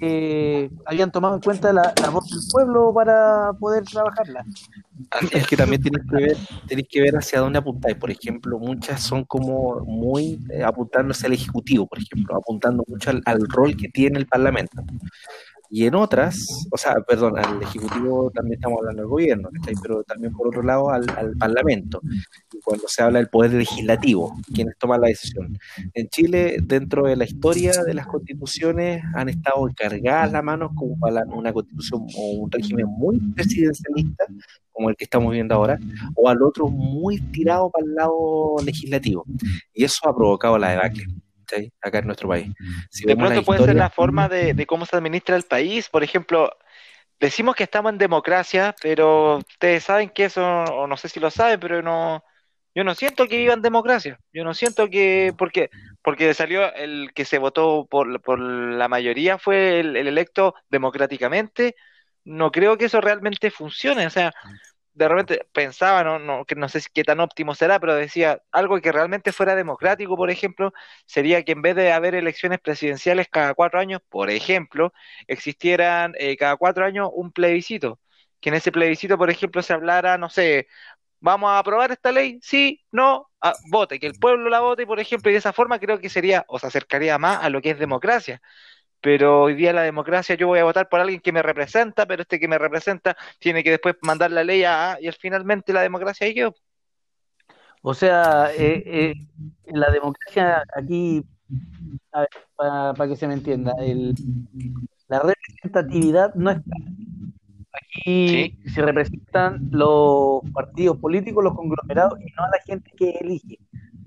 eh, 0.00 0.70
habían 0.86 1.10
tomado 1.10 1.34
en 1.34 1.40
cuenta 1.40 1.72
la, 1.72 1.92
la 2.00 2.10
voz 2.10 2.28
del 2.30 2.40
pueblo 2.50 2.92
para 2.94 3.52
poder 3.58 3.84
trabajarla. 3.84 4.44
Es 5.22 5.32
es. 5.32 5.46
que 5.46 5.56
también 5.56 5.82
tenéis 5.82 6.04
que 6.08 6.16
ver, 6.16 6.36
tenéis 6.66 6.88
que 6.90 7.00
ver 7.00 7.16
hacia 7.16 7.40
dónde 7.40 7.58
apuntáis. 7.58 7.96
Por 7.96 8.10
ejemplo, 8.10 8.58
muchas 8.58 9.02
son 9.02 9.24
como 9.24 9.80
muy 9.80 10.38
eh, 10.50 10.62
apuntándose 10.62 11.26
al 11.26 11.32
Ejecutivo, 11.32 11.86
por 11.86 11.98
ejemplo, 11.98 12.36
apuntando 12.36 12.84
mucho 12.86 13.10
al, 13.10 13.22
al 13.24 13.40
rol 13.48 13.76
que 13.76 13.88
tiene 13.88 14.18
el 14.18 14.26
Parlamento. 14.26 14.82
Y 15.72 15.86
en 15.86 15.94
otras, 15.94 16.66
o 16.72 16.76
sea, 16.76 16.96
perdón, 17.06 17.38
al 17.38 17.62
Ejecutivo 17.62 18.28
también 18.34 18.54
estamos 18.54 18.78
hablando 18.80 19.02
del 19.02 19.08
gobierno, 19.08 19.50
pero 19.80 20.02
también 20.02 20.32
por 20.32 20.48
otro 20.48 20.64
lado 20.64 20.90
al, 20.90 21.08
al 21.16 21.36
Parlamento. 21.36 22.00
Cuando 22.64 22.88
se 22.88 23.04
habla 23.04 23.20
del 23.20 23.28
poder 23.28 23.52
legislativo, 23.52 24.36
quienes 24.52 24.76
toman 24.78 25.00
la 25.00 25.06
decisión. 25.06 25.56
En 25.94 26.08
Chile, 26.08 26.56
dentro 26.60 27.06
de 27.06 27.14
la 27.14 27.24
historia 27.24 27.84
de 27.84 27.94
las 27.94 28.08
constituciones, 28.08 29.00
han 29.14 29.28
estado 29.28 29.68
cargadas 29.76 30.32
las 30.32 30.42
manos 30.42 30.72
como 30.74 30.98
para 30.98 31.24
una 31.26 31.52
constitución 31.52 32.04
o 32.16 32.30
un 32.32 32.50
régimen 32.50 32.86
muy 32.86 33.20
presidencialista, 33.20 34.24
como 34.72 34.90
el 34.90 34.96
que 34.96 35.04
estamos 35.04 35.32
viendo 35.32 35.54
ahora, 35.54 35.78
o 36.16 36.28
al 36.28 36.42
otro 36.42 36.66
muy 36.68 37.20
tirado 37.30 37.70
para 37.70 37.86
el 37.86 37.94
lado 37.94 38.56
legislativo. 38.64 39.24
Y 39.72 39.84
eso 39.84 40.08
ha 40.08 40.16
provocado 40.16 40.58
la 40.58 40.70
debacle 40.70 41.06
¿cachai? 41.50 41.72
acá 41.80 41.98
en 41.98 42.06
nuestro 42.06 42.28
país. 42.28 42.52
Si 42.90 43.04
De 43.04 43.16
pronto 43.16 43.42
puede 43.42 43.64
ser 43.64 43.76
la 43.76 43.90
forma 43.90 44.28
de, 44.28 44.54
de 44.54 44.66
cómo 44.66 44.86
se 44.86 44.96
administra 44.96 45.36
el 45.36 45.42
país. 45.42 45.88
Por 45.88 46.04
ejemplo, 46.04 46.50
decimos 47.18 47.54
que 47.54 47.64
estamos 47.64 47.92
en 47.92 47.98
democracia, 47.98 48.74
pero 48.82 49.38
ustedes 49.38 49.84
saben 49.84 50.10
que 50.10 50.24
eso, 50.24 50.42
o 50.42 50.86
no 50.86 50.96
sé 50.96 51.08
si 51.08 51.20
lo 51.20 51.30
saben, 51.30 51.60
pero 51.60 51.82
no, 51.82 52.24
yo 52.74 52.84
no 52.84 52.94
siento 52.94 53.26
que 53.26 53.36
viva 53.36 53.54
en 53.54 53.62
democracia. 53.62 54.18
Yo 54.32 54.44
no 54.44 54.54
siento 54.54 54.88
que, 54.88 55.34
porque, 55.36 55.70
porque 56.02 56.32
salió 56.34 56.72
el 56.74 57.12
que 57.14 57.24
se 57.24 57.38
votó 57.38 57.86
por, 57.90 58.20
por 58.22 58.38
la 58.38 58.88
mayoría 58.88 59.38
fue 59.38 59.80
el, 59.80 59.96
el 59.96 60.06
electo 60.06 60.54
democráticamente. 60.68 61.74
No 62.24 62.50
creo 62.52 62.78
que 62.78 62.84
eso 62.86 63.00
realmente 63.00 63.50
funcione. 63.50 64.06
O 64.06 64.10
sea, 64.10 64.32
de 64.94 65.08
repente 65.08 65.46
pensaba, 65.52 66.04
no, 66.04 66.18
no, 66.18 66.44
que 66.44 66.54
no 66.54 66.68
sé 66.68 66.80
qué 66.92 67.04
tan 67.04 67.20
óptimo 67.20 67.54
será, 67.54 67.78
pero 67.80 67.94
decía 67.94 68.42
algo 68.52 68.80
que 68.80 68.92
realmente 68.92 69.32
fuera 69.32 69.54
democrático, 69.54 70.16
por 70.16 70.30
ejemplo, 70.30 70.72
sería 71.06 71.44
que 71.44 71.52
en 71.52 71.62
vez 71.62 71.76
de 71.76 71.92
haber 71.92 72.14
elecciones 72.14 72.58
presidenciales 72.60 73.28
cada 73.30 73.54
cuatro 73.54 73.80
años, 73.80 74.00
por 74.08 74.30
ejemplo, 74.30 74.92
existieran 75.26 76.14
eh, 76.18 76.36
cada 76.36 76.56
cuatro 76.56 76.84
años 76.84 77.10
un 77.12 77.32
plebiscito. 77.32 78.00
Que 78.40 78.48
en 78.50 78.56
ese 78.56 78.72
plebiscito, 78.72 79.18
por 79.18 79.30
ejemplo, 79.30 79.62
se 79.62 79.72
hablara, 79.74 80.16
no 80.18 80.30
sé, 80.30 80.66
vamos 81.20 81.50
a 81.50 81.58
aprobar 81.58 81.92
esta 81.92 82.12
ley, 82.12 82.38
sí, 82.42 82.82
no, 82.90 83.30
ah, 83.40 83.54
vote, 83.70 83.98
que 84.00 84.06
el 84.06 84.14
pueblo 84.18 84.48
la 84.50 84.60
vote, 84.60 84.86
por 84.86 85.00
ejemplo, 85.00 85.30
y 85.30 85.34
de 85.34 85.38
esa 85.38 85.52
forma 85.52 85.78
creo 85.78 86.00
que 86.00 86.08
sería, 86.08 86.44
o 86.48 86.58
se 86.58 86.66
acercaría 86.66 87.18
más 87.18 87.44
a 87.44 87.50
lo 87.50 87.60
que 87.60 87.70
es 87.70 87.78
democracia. 87.78 88.40
Pero 89.00 89.42
hoy 89.42 89.54
día 89.54 89.72
la 89.72 89.82
democracia 89.82 90.34
yo 90.34 90.46
voy 90.48 90.58
a 90.58 90.64
votar 90.64 90.88
por 90.88 91.00
alguien 91.00 91.20
que 91.20 91.32
me 91.32 91.42
representa, 91.42 92.06
pero 92.06 92.22
este 92.22 92.38
que 92.38 92.48
me 92.48 92.58
representa 92.58 93.16
tiene 93.38 93.64
que 93.64 93.70
después 93.70 93.96
mandar 94.02 94.30
la 94.30 94.44
ley 94.44 94.64
a, 94.64 94.98
y 95.00 95.06
al 95.06 95.14
finalmente 95.14 95.72
la 95.72 95.82
democracia 95.82 96.26
ahí 96.26 96.34
quedó. 96.34 96.54
O 97.82 97.94
sea, 97.94 98.50
eh, 98.52 98.82
eh, 98.86 99.14
la 99.66 99.90
democracia 99.90 100.62
aquí, 100.76 101.24
a 102.12 102.20
ver, 102.20 102.28
para, 102.56 103.08
que 103.08 103.16
se 103.16 103.26
me 103.26 103.34
entienda, 103.34 103.74
el, 103.80 104.14
la 105.08 105.20
representatividad 105.20 106.34
no 106.34 106.50
está. 106.50 106.76
Aquí 107.72 108.58
se 108.66 108.82
representan 108.82 109.68
los 109.70 110.42
partidos 110.52 110.98
políticos, 110.98 111.42
los 111.42 111.54
conglomerados, 111.54 112.20
y 112.20 112.26
no 112.36 112.44
a 112.44 112.50
la 112.50 112.60
gente 112.66 112.90
que 112.96 113.10
elige. 113.20 113.58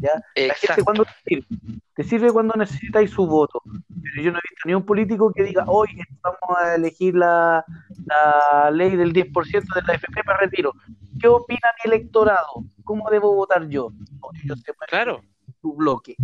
¿Ya? 0.03 0.47
La 0.47 0.53
gente 0.53 0.83
cuando 0.83 1.05
te 1.05 1.11
sirve, 1.25 1.45
te 1.95 2.03
sirve 2.03 2.31
cuando 2.31 2.53
necesitáis 2.55 3.11
su 3.11 3.25
voto. 3.25 3.61
Pero 3.65 4.23
yo 4.23 4.31
no 4.31 4.37
he 4.37 4.49
visto 4.49 4.67
ni 4.67 4.73
un 4.73 4.85
político 4.85 5.31
que 5.33 5.43
diga, 5.43 5.63
hoy 5.67 5.89
vamos 6.21 6.57
a 6.59 6.75
elegir 6.75 7.15
la, 7.15 7.65
la 8.05 8.71
ley 8.71 8.95
del 8.95 9.13
10% 9.13 9.73
de 9.75 9.81
la 9.87 9.93
FP 9.95 10.23
para 10.23 10.39
retiro. 10.39 10.73
¿Qué 11.19 11.27
opina 11.27 11.69
mi 11.83 11.91
electorado? 11.91 12.63
¿Cómo 12.83 13.09
debo 13.09 13.33
votar 13.33 13.67
yo? 13.69 13.91
Claro. 14.87 15.21
su 15.61 15.73
bloque. 15.73 16.15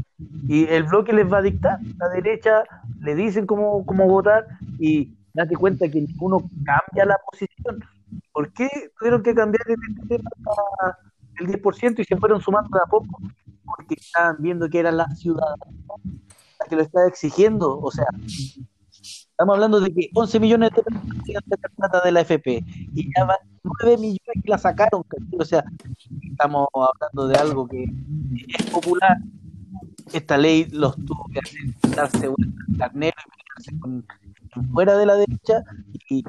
Y 0.47 0.65
el 0.65 0.83
bloque 0.83 1.13
les 1.13 1.31
va 1.31 1.37
a 1.37 1.41
dictar. 1.41 1.79
La 1.97 2.09
derecha 2.09 2.63
le 2.99 3.15
dicen 3.15 3.45
cómo, 3.45 3.85
cómo 3.85 4.07
votar 4.07 4.45
y 4.77 5.15
date 5.33 5.55
cuenta 5.55 5.89
que 5.89 6.01
ninguno 6.01 6.49
cambia 6.65 7.05
la 7.05 7.17
posición. 7.29 7.79
¿Por 8.31 8.51
qué 8.53 8.69
tuvieron 8.97 9.23
que 9.23 9.33
cambiar 9.33 9.63
el, 9.67 10.07
tema 10.07 10.29
el 11.39 11.47
10% 11.47 11.99
y 11.99 12.03
se 12.03 12.17
fueron 12.17 12.41
sumando 12.41 12.69
de 12.71 12.81
a 12.83 12.89
poco? 12.89 13.19
Porque 13.65 13.95
estaban 13.95 14.37
viendo 14.39 14.69
que 14.69 14.79
era 14.79 14.91
la 14.91 15.07
ciudadanía 15.15 15.73
la 16.59 16.65
que 16.67 16.75
lo 16.75 16.81
estaba 16.81 17.07
exigiendo. 17.07 17.79
O 17.79 17.91
sea, 17.91 18.05
estamos 19.01 19.55
hablando 19.55 19.79
de 19.79 19.93
que 19.93 20.09
11 20.13 20.39
millones 20.39 20.71
de 20.71 20.83
personas 20.83 21.43
sacar 21.49 21.71
plata 21.71 22.01
de 22.01 22.11
la 22.11 22.21
FP 22.21 22.63
y 22.93 23.09
ya 23.15 23.25
van 23.25 23.37
9 23.63 23.97
millones 23.97 24.43
que 24.43 24.49
la 24.49 24.57
sacaron. 24.57 25.03
O 25.37 25.45
sea, 25.45 25.63
estamos 26.29 26.67
hablando 26.73 27.27
de 27.27 27.35
algo 27.37 27.67
que 27.67 27.85
es 28.47 28.65
popular. 28.67 29.17
Esta 30.11 30.37
ley 30.37 30.65
los 30.71 30.95
tuvo 31.05 31.25
que 31.31 31.39
hacer 31.39 31.95
darse 31.95 32.27
vuelta 32.27 32.65
carnero 32.77 33.17
y 33.71 33.79
con, 33.79 34.05
con 34.53 34.69
fuera 34.71 34.97
de 34.97 35.05
la 35.05 35.15
derecha 35.15 35.63
y 36.09 36.23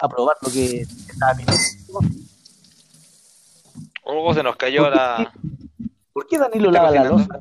aprobar 0.00 0.36
lo 0.42 0.50
que 0.50 0.80
estaba 0.82 1.34
pidiendo. 1.34 2.37
Oh, 4.10 4.32
se 4.34 4.42
nos 4.42 4.56
cayó 4.56 4.88
la. 4.88 5.30
¿Por 6.12 6.26
qué 6.26 6.38
Danilo 6.38 6.68
¿Está 6.70 6.82
lava 6.82 6.94
la 6.94 7.04
losa? 7.10 7.38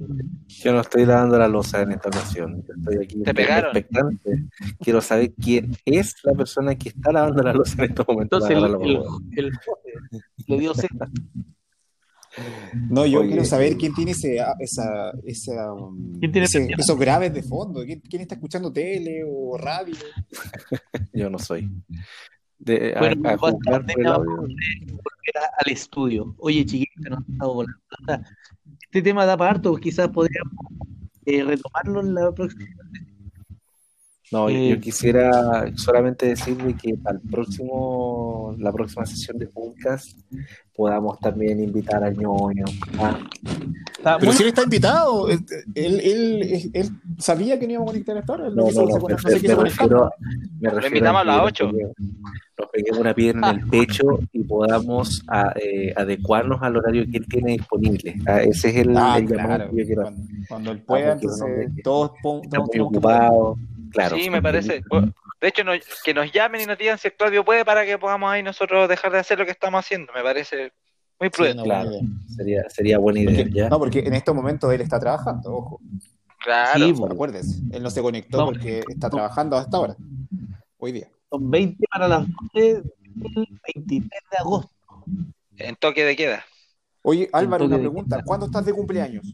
Yo 0.48 0.74
no 0.74 0.82
estoy 0.82 1.06
lavando 1.06 1.38
la 1.40 1.48
losa 1.48 1.82
en 1.82 1.92
esta 1.94 2.10
ocasión. 2.10 2.64
Yo 2.68 2.74
estoy 2.78 3.04
aquí 3.06 3.24
Te 3.24 3.34
pegaron. 3.34 3.76
expectante. 3.76 4.44
Quiero 4.80 5.02
saber 5.02 5.34
quién 5.34 5.76
es 5.86 6.16
la 6.24 6.34
persona 6.34 6.76
que 6.76 6.90
está 6.90 7.12
lavando 7.12 7.42
la 7.42 7.54
losa 7.54 7.84
en 7.84 7.90
estos 7.92 8.08
momentos. 8.08 8.44
Entonces 8.50 8.58
el, 8.58 8.90
el, 9.38 9.48
el 9.48 9.52
le 10.48 10.60
dio 10.60 10.74
sed. 10.74 10.88
No, 12.90 13.06
yo 13.08 13.22
Oye, 13.22 13.30
quiero 13.30 13.46
saber 13.46 13.78
quién 13.78 13.94
tiene 13.96 14.12
ese, 14.12 14.38
esa, 14.60 15.12
esa, 15.26 15.74
um, 15.74 16.20
¿Quién 16.20 16.32
tiene 16.32 16.46
ese- 16.46 16.60
prendido? 16.60 16.78
esos 16.82 17.00
graves 17.00 17.34
de 17.34 17.42
fondo. 17.44 17.84
¿Quién, 17.84 18.00
quién 18.02 18.22
está 18.22 18.36
escuchando 18.36 18.72
tele 18.72 19.24
o 19.28 19.58
radio? 19.58 19.96
Yo 21.14 21.30
no 21.32 21.40
soy. 21.40 21.68
De, 22.60 22.94
a, 22.96 23.00
Bueno, 23.00 23.30
a 23.30 23.34
igual 23.34 23.54
juzgar 23.54 23.86
por 23.86 24.02
el 24.02 24.08
audio. 24.08 24.42
a- 24.44 25.50
al 25.66 25.72
estudio. 25.72 26.36
Oye, 26.40 26.66
nos 26.98 27.18
han 27.20 27.26
estado 27.34 27.54
volando. 27.54 27.78
Este 28.82 29.02
tema 29.02 29.26
da 29.26 29.38
para 29.38 29.52
harto, 29.52 29.76
quizás 29.76 30.08
podríamos 30.10 30.54
eh, 31.26 31.44
retomarlo 31.44 32.00
en 32.02 32.14
la 32.16 32.32
próxima. 32.32 32.66
No, 34.32 34.50
yo- 34.50 34.58
Eh, 34.58 34.70
yo 34.72 34.80
quisiera 34.82 35.32
solamente 35.76 36.28
decirle 36.28 36.76
que 36.76 36.96
para 36.96 37.18
el 37.18 37.22
próximo, 37.30 38.54
la 38.60 38.72
próxima 38.74 39.06
sesión 39.06 39.38
de 39.38 39.48
podcast 39.48 40.18
podamos 40.76 41.18
también 41.20 41.64
invitar 41.64 42.04
a 42.04 42.12
ñoño. 42.12 42.66
¿ah? 43.00 43.18
Pero 44.20 44.32
si 44.34 44.44
él 44.44 44.50
está 44.50 44.64
invitado, 44.64 45.30
él, 45.30 45.40
él, 45.76 46.00
él- 46.02 46.70
él 46.74 46.90
sabía 47.18 47.58
que 47.58 47.66
no 47.68 47.74
íbamos 47.74 47.90
a 47.90 47.94
conectar 47.94 48.18
a 48.18 48.20
esta 48.20 48.34
hora. 48.34 48.48
él 48.48 48.56
No, 48.56 48.64
no, 48.64 48.70
no, 48.70 48.72
se 48.72 48.84
me, 49.00 49.56
refiero, 49.56 49.58
me 50.60 50.70
refiero 50.70 50.88
invitamos 50.88 51.22
a 51.22 51.24
las 51.24 51.54
que 51.54 51.64
nos 51.64 52.70
peguemos- 52.72 53.00
una 53.00 53.14
piedra 53.14 53.50
en 53.52 53.60
el 53.60 53.68
pecho 53.70 54.20
y 54.34 54.44
podamos 54.44 55.24
a- 55.28 55.54
eh, 55.62 55.94
adecuarnos 55.96 56.62
al 56.62 56.76
horario 56.78 57.06
que 57.10 57.18
él 57.18 57.26
tiene 57.28 57.54
disponible. 57.54 58.16
Ah, 58.28 58.42
ese 58.44 58.70
es 58.70 58.76
el, 58.78 58.96
Ah, 58.98 59.18
el 59.18 59.28
llamado 59.28 59.48
claro. 59.56 59.72
que 59.72 59.78
yo 59.78 59.86
quiero. 59.86 60.02
Cuando, 60.04 60.22
cuando 60.50 60.72
él 60.72 60.82
pueda, 60.82 61.14
entonces 61.14 61.72
todos, 61.84 62.12
todos 62.22 62.42
muy 62.60 62.70
que 62.72 62.82
ocupado. 62.82 63.58
Claro. 63.92 64.18
Sí, 64.18 64.30
me 64.30 64.42
parece. 64.42 64.84
De 65.42 65.48
hecho, 65.50 65.64
no- 65.64 65.74
que 66.04 66.14
nos 66.14 66.32
llamen 66.32 66.62
y 66.62 66.66
nos 66.66 66.78
digan 66.78 66.98
si 66.98 67.10
el 67.10 67.14
Claudio 67.14 67.46
puede 67.46 67.64
para 67.64 67.86
que 67.86 67.98
podamos 67.98 68.32
ahí 68.32 68.42
nosotros 68.42 68.90
dejar 68.90 69.12
de 69.12 69.20
hacer 69.20 69.38
lo 69.38 69.46
que 69.46 69.52
estamos 69.52 69.80
haciendo. 69.86 70.12
Me 70.14 70.24
parece 70.24 70.72
muy 71.20 71.28
Sí, 71.28 71.32
prudente. 71.36 71.58
no, 71.58 71.64
Claro. 71.64 71.92
Sería, 72.36 72.64
sería 72.70 72.98
buena 72.98 73.20
idea. 73.20 73.44
Porque- 73.44 73.52
¿ya? 73.54 73.70
no, 73.70 73.78
porque 73.80 74.00
en 74.00 74.14
estos 74.16 74.34
momentos 74.36 74.74
él 74.74 74.82
está 74.82 75.00
trabajando, 75.00 75.54
ojo. 75.56 75.80
Claro. 76.44 76.72
Sí, 76.86 76.92
O 76.92 76.96
sea, 76.96 77.06
po. 77.08 77.14
acuérdese, 77.14 77.62
él 77.72 77.84
no 77.84 77.90
se 77.92 78.02
conectó 78.02 78.46
porque 78.46 78.84
está 78.88 79.10
trabajando 79.10 79.58
hasta 79.58 79.78
ahora, 79.78 79.96
hoy 80.78 80.92
día. 80.94 81.08
Son 81.30 81.50
20 81.52 81.86
para 81.92 82.08
las 82.08 82.26
12 82.54 82.82
del 83.16 83.60
23 83.76 84.10
de 84.32 84.38
agosto. 84.40 84.72
En 85.58 85.76
toque 85.76 86.04
de 86.06 86.16
queda. 86.16 86.46
Oye, 87.04 87.30
Álvaro, 87.34 87.66
una 87.66 87.78
pregunta. 87.78 88.24
¿Cuándo 88.24 88.46
estás 88.48 88.66
de 88.66 88.74
cumpleaños? 88.74 89.26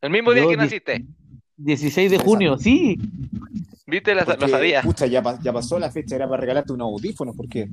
El 0.00 0.10
mismo 0.10 0.32
día 0.32 0.44
Yo 0.44 0.50
que 0.50 0.56
naciste. 0.56 1.04
16 1.58 2.10
de 2.10 2.18
junio, 2.18 2.56
sí. 2.56 2.96
¿Viste? 3.86 4.14
La- 4.14 4.24
Porque, 4.24 4.40
lo 4.42 4.48
sabía. 4.48 4.82
Pucha, 4.82 5.06
ya, 5.06 5.22
ya 5.42 5.52
pasó 5.52 5.78
la 5.78 5.90
fecha, 5.90 6.14
era 6.16 6.28
para 6.28 6.40
regalarte 6.40 6.72
unos 6.72 6.86
audífonos, 6.92 7.34
porque 7.36 7.68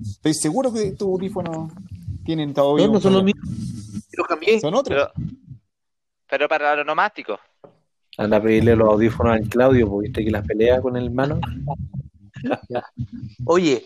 estoy 0.00 0.34
seguro 0.34 0.72
que 0.72 0.92
tus 0.92 1.08
audífonos 1.08 1.72
tienen 2.24 2.52
todavía. 2.52 2.86
No, 2.86 2.94
no 2.94 3.00
son 3.00 3.12
los 3.14 3.24
mismos. 3.24 3.48
Los 4.16 4.26
cambié. 4.26 4.60
Son 4.60 4.74
otros. 4.74 5.08
Pero, 5.14 5.28
pero 6.28 6.48
para 6.48 6.74
los 6.76 6.84
nomáticos. 6.86 7.38
Anda 8.16 8.38
a 8.38 8.42
pedirle 8.42 8.74
los 8.74 8.88
audífonos 8.88 9.34
al 9.36 9.48
Claudio, 9.48 9.88
porque 9.88 10.08
viste 10.08 10.24
que 10.24 10.30
las 10.30 10.44
pelea 10.46 10.80
con 10.80 10.96
el 10.96 11.04
hermano. 11.06 11.38
Oye, 13.44 13.84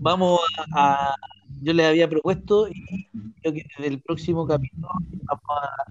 vamos 0.00 0.40
a, 0.72 1.10
a- 1.10 1.16
Yo 1.62 1.72
les 1.72 1.86
había 1.86 2.08
propuesto 2.08 2.66
y 2.68 3.06
creo 3.40 3.52
que 3.54 3.64
desde 3.76 3.86
el 3.94 4.00
próximo 4.02 4.46
capítulo 4.46 4.88
vamos 5.24 5.42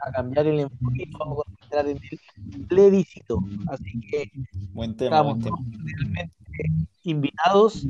a, 0.03 0.07
a 0.09 0.11
cambiar 0.11 0.47
el 0.47 0.59
enfoque 0.61 1.03
y 1.03 1.11
vamos 1.17 1.39
a 1.39 1.43
concentrar 1.49 1.87
en 1.87 1.97
el 1.97 2.65
plebiscito. 2.67 3.39
Así 3.67 4.01
que 4.09 4.31
Buen 4.73 4.95
tema, 4.97 5.17
estamos 5.17 5.39
buen 5.39 5.43
tema. 5.43 5.57
cordialmente 5.57 6.33
invitados. 7.03 7.87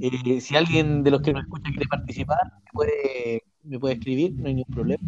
Eh, 0.00 0.40
si 0.40 0.56
alguien 0.56 1.02
de 1.04 1.10
los 1.12 1.22
que 1.22 1.32
nos 1.32 1.42
escucha 1.44 1.70
quiere 1.70 1.86
participar, 1.88 2.38
me 2.64 2.70
puede, 2.72 3.42
me 3.62 3.78
puede 3.78 3.94
escribir, 3.94 4.32
no 4.34 4.48
hay 4.48 4.54
ningún 4.54 4.74
problema. 4.74 5.02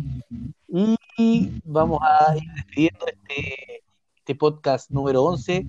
Y 1.19 1.61
vamos 1.65 1.99
a 2.03 2.37
ir 2.37 2.51
despidiendo 2.55 3.05
este, 3.07 3.83
este 4.17 4.35
podcast 4.37 4.91
número 4.91 5.23
11 5.25 5.67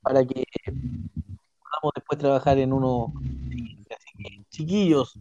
para 0.00 0.24
que 0.24 0.44
podamos 1.82 1.94
después 1.94 2.18
trabajar 2.18 2.58
en 2.58 2.72
uno. 2.72 3.12
Así 3.90 4.12
que, 4.16 4.44
chiquillos, 4.50 5.18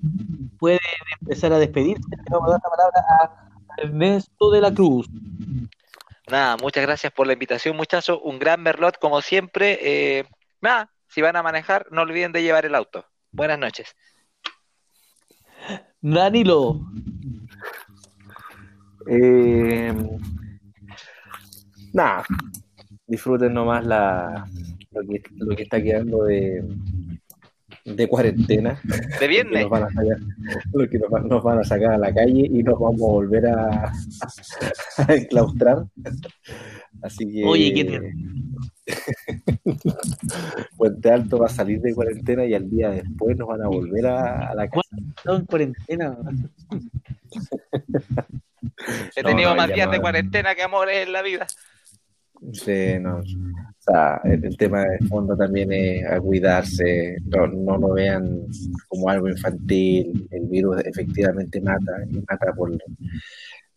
pueden 0.59 0.79
empezar 1.19 1.51
a 1.53 1.59
despedirse. 1.59 2.03
Le 2.09 2.23
vamos 2.29 2.49
a 2.49 2.51
dar 2.51 2.61
la 2.63 2.69
palabra 2.69 3.03
a 3.19 3.81
Ernesto 3.81 4.51
de 4.51 4.61
la 4.61 4.73
Cruz. 4.73 5.09
Nada, 6.29 6.57
muchas 6.57 6.83
gracias 6.83 7.11
por 7.11 7.27
la 7.27 7.33
invitación, 7.33 7.75
muchachos. 7.75 8.19
Un 8.23 8.39
gran 8.39 8.61
merlot, 8.61 8.97
como 8.99 9.21
siempre. 9.21 9.79
Eh, 9.81 10.25
nada, 10.61 10.91
si 11.07 11.21
van 11.21 11.35
a 11.35 11.43
manejar, 11.43 11.87
no 11.91 12.03
olviden 12.03 12.31
de 12.31 12.43
llevar 12.43 12.65
el 12.65 12.75
auto. 12.75 13.05
Buenas 13.31 13.59
noches. 13.59 13.95
Danilo, 15.99 16.79
Eh, 19.07 19.93
nada, 21.91 22.23
disfruten 23.07 23.51
nomás 23.51 23.83
la, 23.83 24.47
lo, 24.91 25.01
que, 25.07 25.21
lo 25.37 25.55
que 25.55 25.63
está 25.63 25.81
quedando 25.81 26.23
de, 26.25 26.63
de 27.85 28.07
cuarentena. 28.07 28.79
De 28.83 29.17
que 29.19 29.27
viernes. 29.27 29.61
nos 29.63 29.69
van 29.71 29.83
a 29.83 29.89
sacar, 29.89 30.17
lo 30.73 30.89
que 30.89 30.99
nos, 30.99 31.09
van- 31.09 31.27
nos 31.27 31.43
van 31.43 31.59
a 31.59 31.63
sacar 31.63 31.91
a 31.93 31.97
la 31.97 32.13
calle 32.13 32.47
y 32.51 32.63
nos 32.63 32.79
vamos 32.79 33.01
a 33.01 33.05
volver 33.11 33.47
a, 33.47 33.91
a 34.97 35.13
enclaustrar. 35.13 35.85
Así 37.01 37.31
que 37.31 37.43
Oye, 37.45 37.73
qué 37.73 37.85
terrible. 37.85 38.13
Puente 40.77 41.09
Alto 41.11 41.37
va 41.39 41.45
a 41.47 41.49
salir 41.49 41.79
de 41.81 41.95
cuarentena 41.95 42.45
y 42.45 42.53
al 42.53 42.69
día 42.69 42.89
después 42.89 43.37
nos 43.37 43.47
van 43.47 43.61
a 43.63 43.67
volver 43.67 44.05
a, 44.07 44.49
a 44.49 44.55
la 44.55 44.67
casa. 44.69 44.89
en 45.25 45.45
cuarentena. 45.45 46.17
He 49.15 49.23
tenido 49.23 49.51
no, 49.51 49.55
más 49.55 49.73
días 49.73 49.87
no. 49.87 49.93
de 49.93 49.99
cuarentena 50.01 50.53
que 50.55 50.63
amores 50.63 51.05
en 51.07 51.13
la 51.13 51.21
vida. 51.21 51.47
Sí, 52.53 52.97
no. 52.99 53.17
O 53.17 53.23
sea, 53.83 54.19
el, 54.23 54.43
el 54.45 54.57
tema 54.57 54.81
de 54.85 54.99
fondo 55.07 55.35
también 55.37 55.71
es 55.71 56.05
a 56.05 56.19
cuidarse, 56.19 57.17
no, 57.25 57.47
no 57.47 57.77
lo 57.77 57.93
vean 57.93 58.45
como 58.87 59.09
algo 59.09 59.27
infantil, 59.29 60.27
el 60.31 60.47
virus 60.47 60.81
efectivamente 60.85 61.61
mata, 61.61 61.91
y 62.09 62.15
mata 62.27 62.53
por 62.55 62.71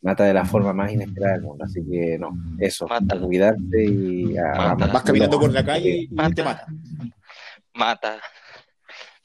mata 0.02 0.24
de 0.24 0.34
la 0.34 0.44
forma 0.44 0.72
más 0.74 0.92
inesperada 0.92 1.34
del 1.34 1.42
mundo, 1.42 1.64
así 1.64 1.82
que 1.90 2.18
no, 2.18 2.30
eso, 2.58 2.86
Mata. 2.86 3.16
a 3.16 3.20
cuidarse 3.20 3.84
y 3.84 4.36
a, 4.36 4.72
a. 4.72 4.74
Vas 4.74 5.02
caminando 5.02 5.40
por 5.40 5.50
la 5.52 5.64
calle 5.64 6.06
y 6.10 6.14
Mata. 6.14 6.34
te 6.34 6.42
mata. 6.44 6.66
Mata. 7.74 8.16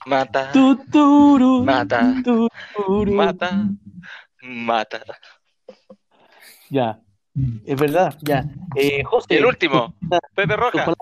Mata. 0.06 0.52
Tuturu, 0.53 1.64
Mata. 1.66 2.14
tuturu. 2.24 3.11
Mata. 3.11 3.70
Mata. 4.41 5.02
Ya, 6.70 6.99
es 7.66 7.80
verdad, 7.80 8.18
ya. 8.22 8.45
Eh, 8.76 9.03
José, 9.03 9.38
el 9.38 9.45
último, 9.45 9.95
Pepe 10.36 10.56
Roja. 10.56 10.94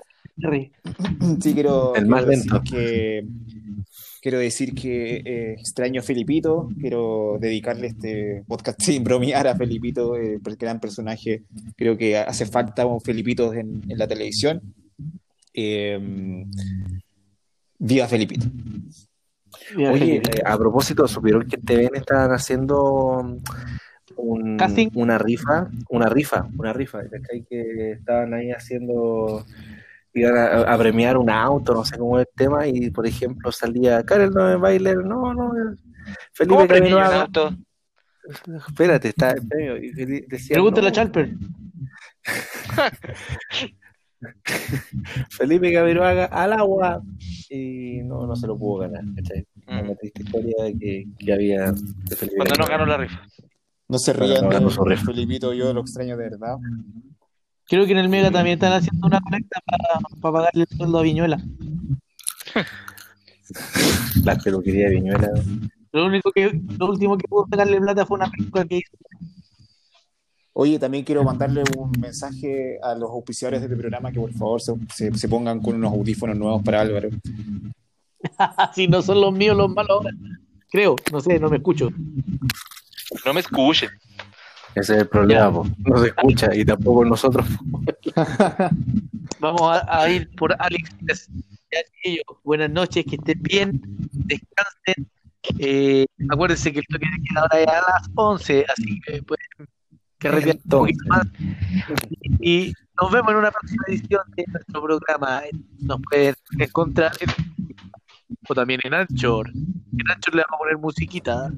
Sí, 1.41 1.53
quiero, 1.53 1.95
El 1.95 2.05
más 2.05 2.23
quiero 2.23 2.31
decir 2.31 2.51
lento. 2.51 2.63
que 2.69 3.25
quiero 4.21 4.39
decir 4.39 4.75
que 4.75 5.15
eh, 5.25 5.53
extraño 5.53 6.01
a 6.01 6.03
Felipito, 6.03 6.69
quiero 6.79 7.37
dedicarle 7.39 7.87
este 7.87 8.43
podcast 8.47 8.81
sin 8.83 9.03
bromear 9.03 9.47
a 9.47 9.55
Felipito, 9.55 10.15
eh, 10.15 10.39
el 10.45 10.55
gran 10.57 10.79
personaje. 10.79 11.43
Creo 11.75 11.97
que 11.97 12.17
hace 12.17 12.45
falta 12.45 12.85
un 12.85 13.01
Felipito 13.01 13.53
en, 13.53 13.83
en 13.89 13.97
la 13.97 14.07
televisión. 14.07 14.61
Eh, 15.53 16.45
viva 17.79 18.07
Felipito. 18.07 18.47
Oye, 19.75 20.17
eh, 20.17 20.21
a 20.45 20.57
propósito, 20.57 21.07
¿supieron 21.07 21.47
que 21.47 21.55
en 21.55 21.63
TVN 21.63 21.97
estaban 21.97 22.31
haciendo 22.31 23.37
un- 24.17 24.57
Casting. 24.57 24.89
una 24.95 25.17
rifa? 25.17 25.69
Una 25.89 26.09
rifa, 26.09 26.47
una 26.57 26.73
rifa, 26.73 27.07
¿cachai? 27.07 27.43
Que 27.49 27.91
estaban 27.93 28.33
ahí 28.33 28.51
haciendo, 28.51 29.45
iban 30.13 30.37
a, 30.37 30.73
a 30.73 30.77
premiar 30.77 31.17
un 31.17 31.29
auto, 31.29 31.73
no 31.73 31.85
sé 31.85 31.97
cómo 31.97 32.19
es 32.19 32.27
el 32.27 32.33
tema, 32.35 32.67
y 32.67 32.89
por 32.89 33.05
ejemplo 33.07 33.51
salía 33.51 34.03
Karel 34.03 34.31
no 34.31 34.59
Bailer, 34.59 34.97
no, 34.97 35.33
no, 35.33 35.53
Felipe 36.33 36.67
¿Cómo 36.67 36.95
un 36.97 37.03
auto? 37.03 37.55
espérate, 38.67 39.09
está 39.09 39.31
el 39.31 39.47
premio, 39.47 39.77
y 39.77 39.91
decía, 40.27 40.55
Pregúntale 40.55 40.87
no, 40.87 40.89
a 40.89 40.91
Chalper. 40.91 41.31
Felipe 45.29 45.71
Camiroaga 45.73 46.25
al 46.25 46.53
agua, 46.53 47.01
y 47.49 48.01
no, 48.03 48.25
no 48.25 48.35
se 48.35 48.47
lo 48.47 48.57
pudo 48.57 48.79
ganar, 48.79 49.03
¿cachai? 49.15 49.45
Mm. 49.67 49.79
Una 49.79 49.95
triste 49.95 50.23
historia 50.23 50.55
que, 50.79 51.05
que 51.19 51.33
había 51.33 51.71
de 51.71 52.15
Felipe 52.15 52.37
Cuando 52.37 52.55
no 52.55 52.65
ganó 52.65 52.85
la 52.85 52.97
rifa. 52.97 53.21
No 53.89 53.97
se 53.99 54.13
rían 54.13 54.43
no, 54.43 54.49
de 54.49 54.59
no. 54.61 54.69
Felipito, 54.97 55.53
yo 55.53 55.73
lo 55.73 55.81
extraño 55.81 56.17
de 56.17 56.29
verdad. 56.29 56.57
Creo 57.65 57.85
que 57.85 57.91
en 57.93 57.97
el 57.99 58.09
Mega 58.09 58.31
también 58.31 58.55
están 58.55 58.73
haciendo 58.73 59.07
una 59.07 59.19
colecta 59.21 59.61
para, 59.65 59.99
para 60.21 60.33
pagarle 60.33 60.65
el 60.69 60.77
sueldo 60.77 60.99
a 60.99 61.01
Viñuela. 61.01 61.41
La 64.23 64.35
peluquería 64.37 64.89
de 64.89 64.95
Viñuela. 64.95 65.29
Lo 65.93 66.05
único 66.05 66.31
que, 66.31 66.59
lo 66.77 66.87
último 66.89 67.17
que 67.17 67.27
pudo 67.27 67.45
sacarle 67.49 67.79
plata 67.79 68.05
fue 68.05 68.17
una 68.17 68.29
película 68.29 68.65
que 68.65 68.77
hizo. 68.77 68.91
Oye, 70.53 70.79
también 70.79 71.03
quiero 71.05 71.23
mandarle 71.23 71.63
un 71.77 71.91
mensaje 71.99 72.79
a 72.81 72.95
los 72.95 73.09
auspiciadores 73.11 73.61
de 73.61 73.67
este 73.67 73.77
programa 73.77 74.11
que 74.11 74.19
por 74.19 74.33
favor 74.33 74.59
se, 74.61 74.73
se- 74.93 75.13
se 75.13 75.29
pongan 75.29 75.61
con 75.61 75.75
unos 75.75 75.93
audífonos 75.93 76.35
nuevos 76.35 76.63
para 76.63 76.81
Álvaro. 76.81 77.09
si 78.73 78.87
no 78.87 79.01
son 79.01 79.21
los 79.21 79.31
míos 79.33 79.55
los 79.55 79.69
malos 79.69 79.89
ahora. 79.91 80.11
Creo, 80.69 80.95
no 81.11 81.21
sé, 81.21 81.39
no 81.39 81.49
me 81.49 81.57
escucho. 81.57 81.89
No 83.25 83.33
me 83.33 83.39
escuchen. 83.39 83.89
Ese 84.75 84.93
es 84.93 84.99
el 85.01 85.07
problema, 85.07 85.51
po. 85.51 85.67
no 85.79 85.97
se 85.97 86.07
escucha 86.07 86.53
y 86.53 86.63
tampoco 86.63 87.03
nosotros. 87.03 87.45
Vamos 89.39 89.61
a, 89.61 90.01
a 90.01 90.09
ir 90.09 90.29
por 90.35 90.55
Alex. 90.59 90.91
Buenas 92.43 92.69
noches, 92.69 93.05
que 93.05 93.15
estén 93.15 93.41
bien, 93.41 93.81
descansen. 94.11 95.09
Eh, 95.59 96.05
acuérdense 96.29 96.71
que 96.71 96.79
el 96.79 96.85
toque 96.87 97.05
de 97.05 97.23
queda 97.23 97.41
ahora 97.41 97.59
es 97.59 97.67
a 97.67 97.91
las 97.91 98.09
11, 98.15 98.65
así 98.69 98.99
que 99.01 99.23
pueden 99.23 99.67
que 100.19 100.29
un 100.29 100.69
poquito 100.69 101.05
más. 101.07 101.27
Y 102.39 102.73
nos 102.99 103.11
vemos 103.11 103.31
en 103.31 103.37
una 103.37 103.51
próxima 103.51 103.83
edición 103.87 104.21
de 104.35 104.45
nuestro 104.47 104.81
programa. 104.81 105.41
Nos 105.79 106.01
pueden 106.09 106.35
encontrar 106.59 107.11
en, 107.19 107.29
o 108.47 108.55
también 108.55 108.79
en 108.83 108.93
Anchor. 108.93 109.49
En 109.49 110.11
Anchor 110.11 110.35
le 110.35 110.43
vamos 110.43 110.55
a 110.55 110.57
poner 110.57 110.77
musiquita. 110.77 111.51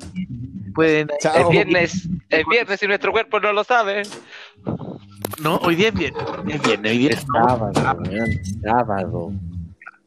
Pueden. 0.74 1.10
Chao. 1.20 1.36
Es 1.36 1.50
viernes, 1.50 2.10
es 2.30 2.46
viernes 2.48 2.84
y 2.84 2.88
nuestro 2.88 3.12
cuerpo 3.12 3.40
no 3.40 3.54
lo 3.54 3.64
sabe. 3.64 4.04
No, 5.42 5.58
hoy 5.58 5.76
día 5.76 5.90
es 5.90 5.94
viernes. 5.94 6.24
Es 6.48 6.62
viernes, 6.62 6.92
hoy 6.92 6.98
día 6.98 7.10
Es 7.12 7.26
sábado, 7.32 7.72
sábado. 8.64 9.32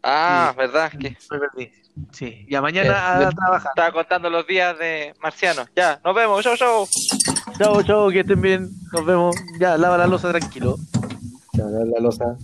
Ah, 0.03 0.55
verdad 0.57 0.91
que 0.91 1.17
Me 1.31 1.39
perdí. 1.39 1.71
Sí, 2.11 2.47
ya 2.49 2.63
mañana 2.63 3.19
a 3.19 3.31
trabajar. 3.31 3.71
estaba 3.71 3.93
contando 3.93 4.31
los 4.31 4.47
días 4.47 4.79
de 4.79 5.15
Marciano. 5.23 5.67
Ya, 5.77 6.01
nos 6.03 6.15
vemos, 6.15 6.43
chau, 6.43 6.57
chau. 6.57 6.89
Chao, 7.59 7.83
chao, 7.83 8.09
que 8.11 8.21
estén 8.21 8.41
bien. 8.41 8.71
Nos 8.93 9.05
vemos. 9.05 9.37
Ya, 9.61 9.77
lava 9.77 9.99
la 9.99 10.07
losa 10.07 10.31
tranquilo. 10.31 10.77
Se 11.53 11.63
va 11.63 11.69
a 11.69 11.73
dar 11.73 11.87
la 11.87 12.01
losa. 12.01 12.37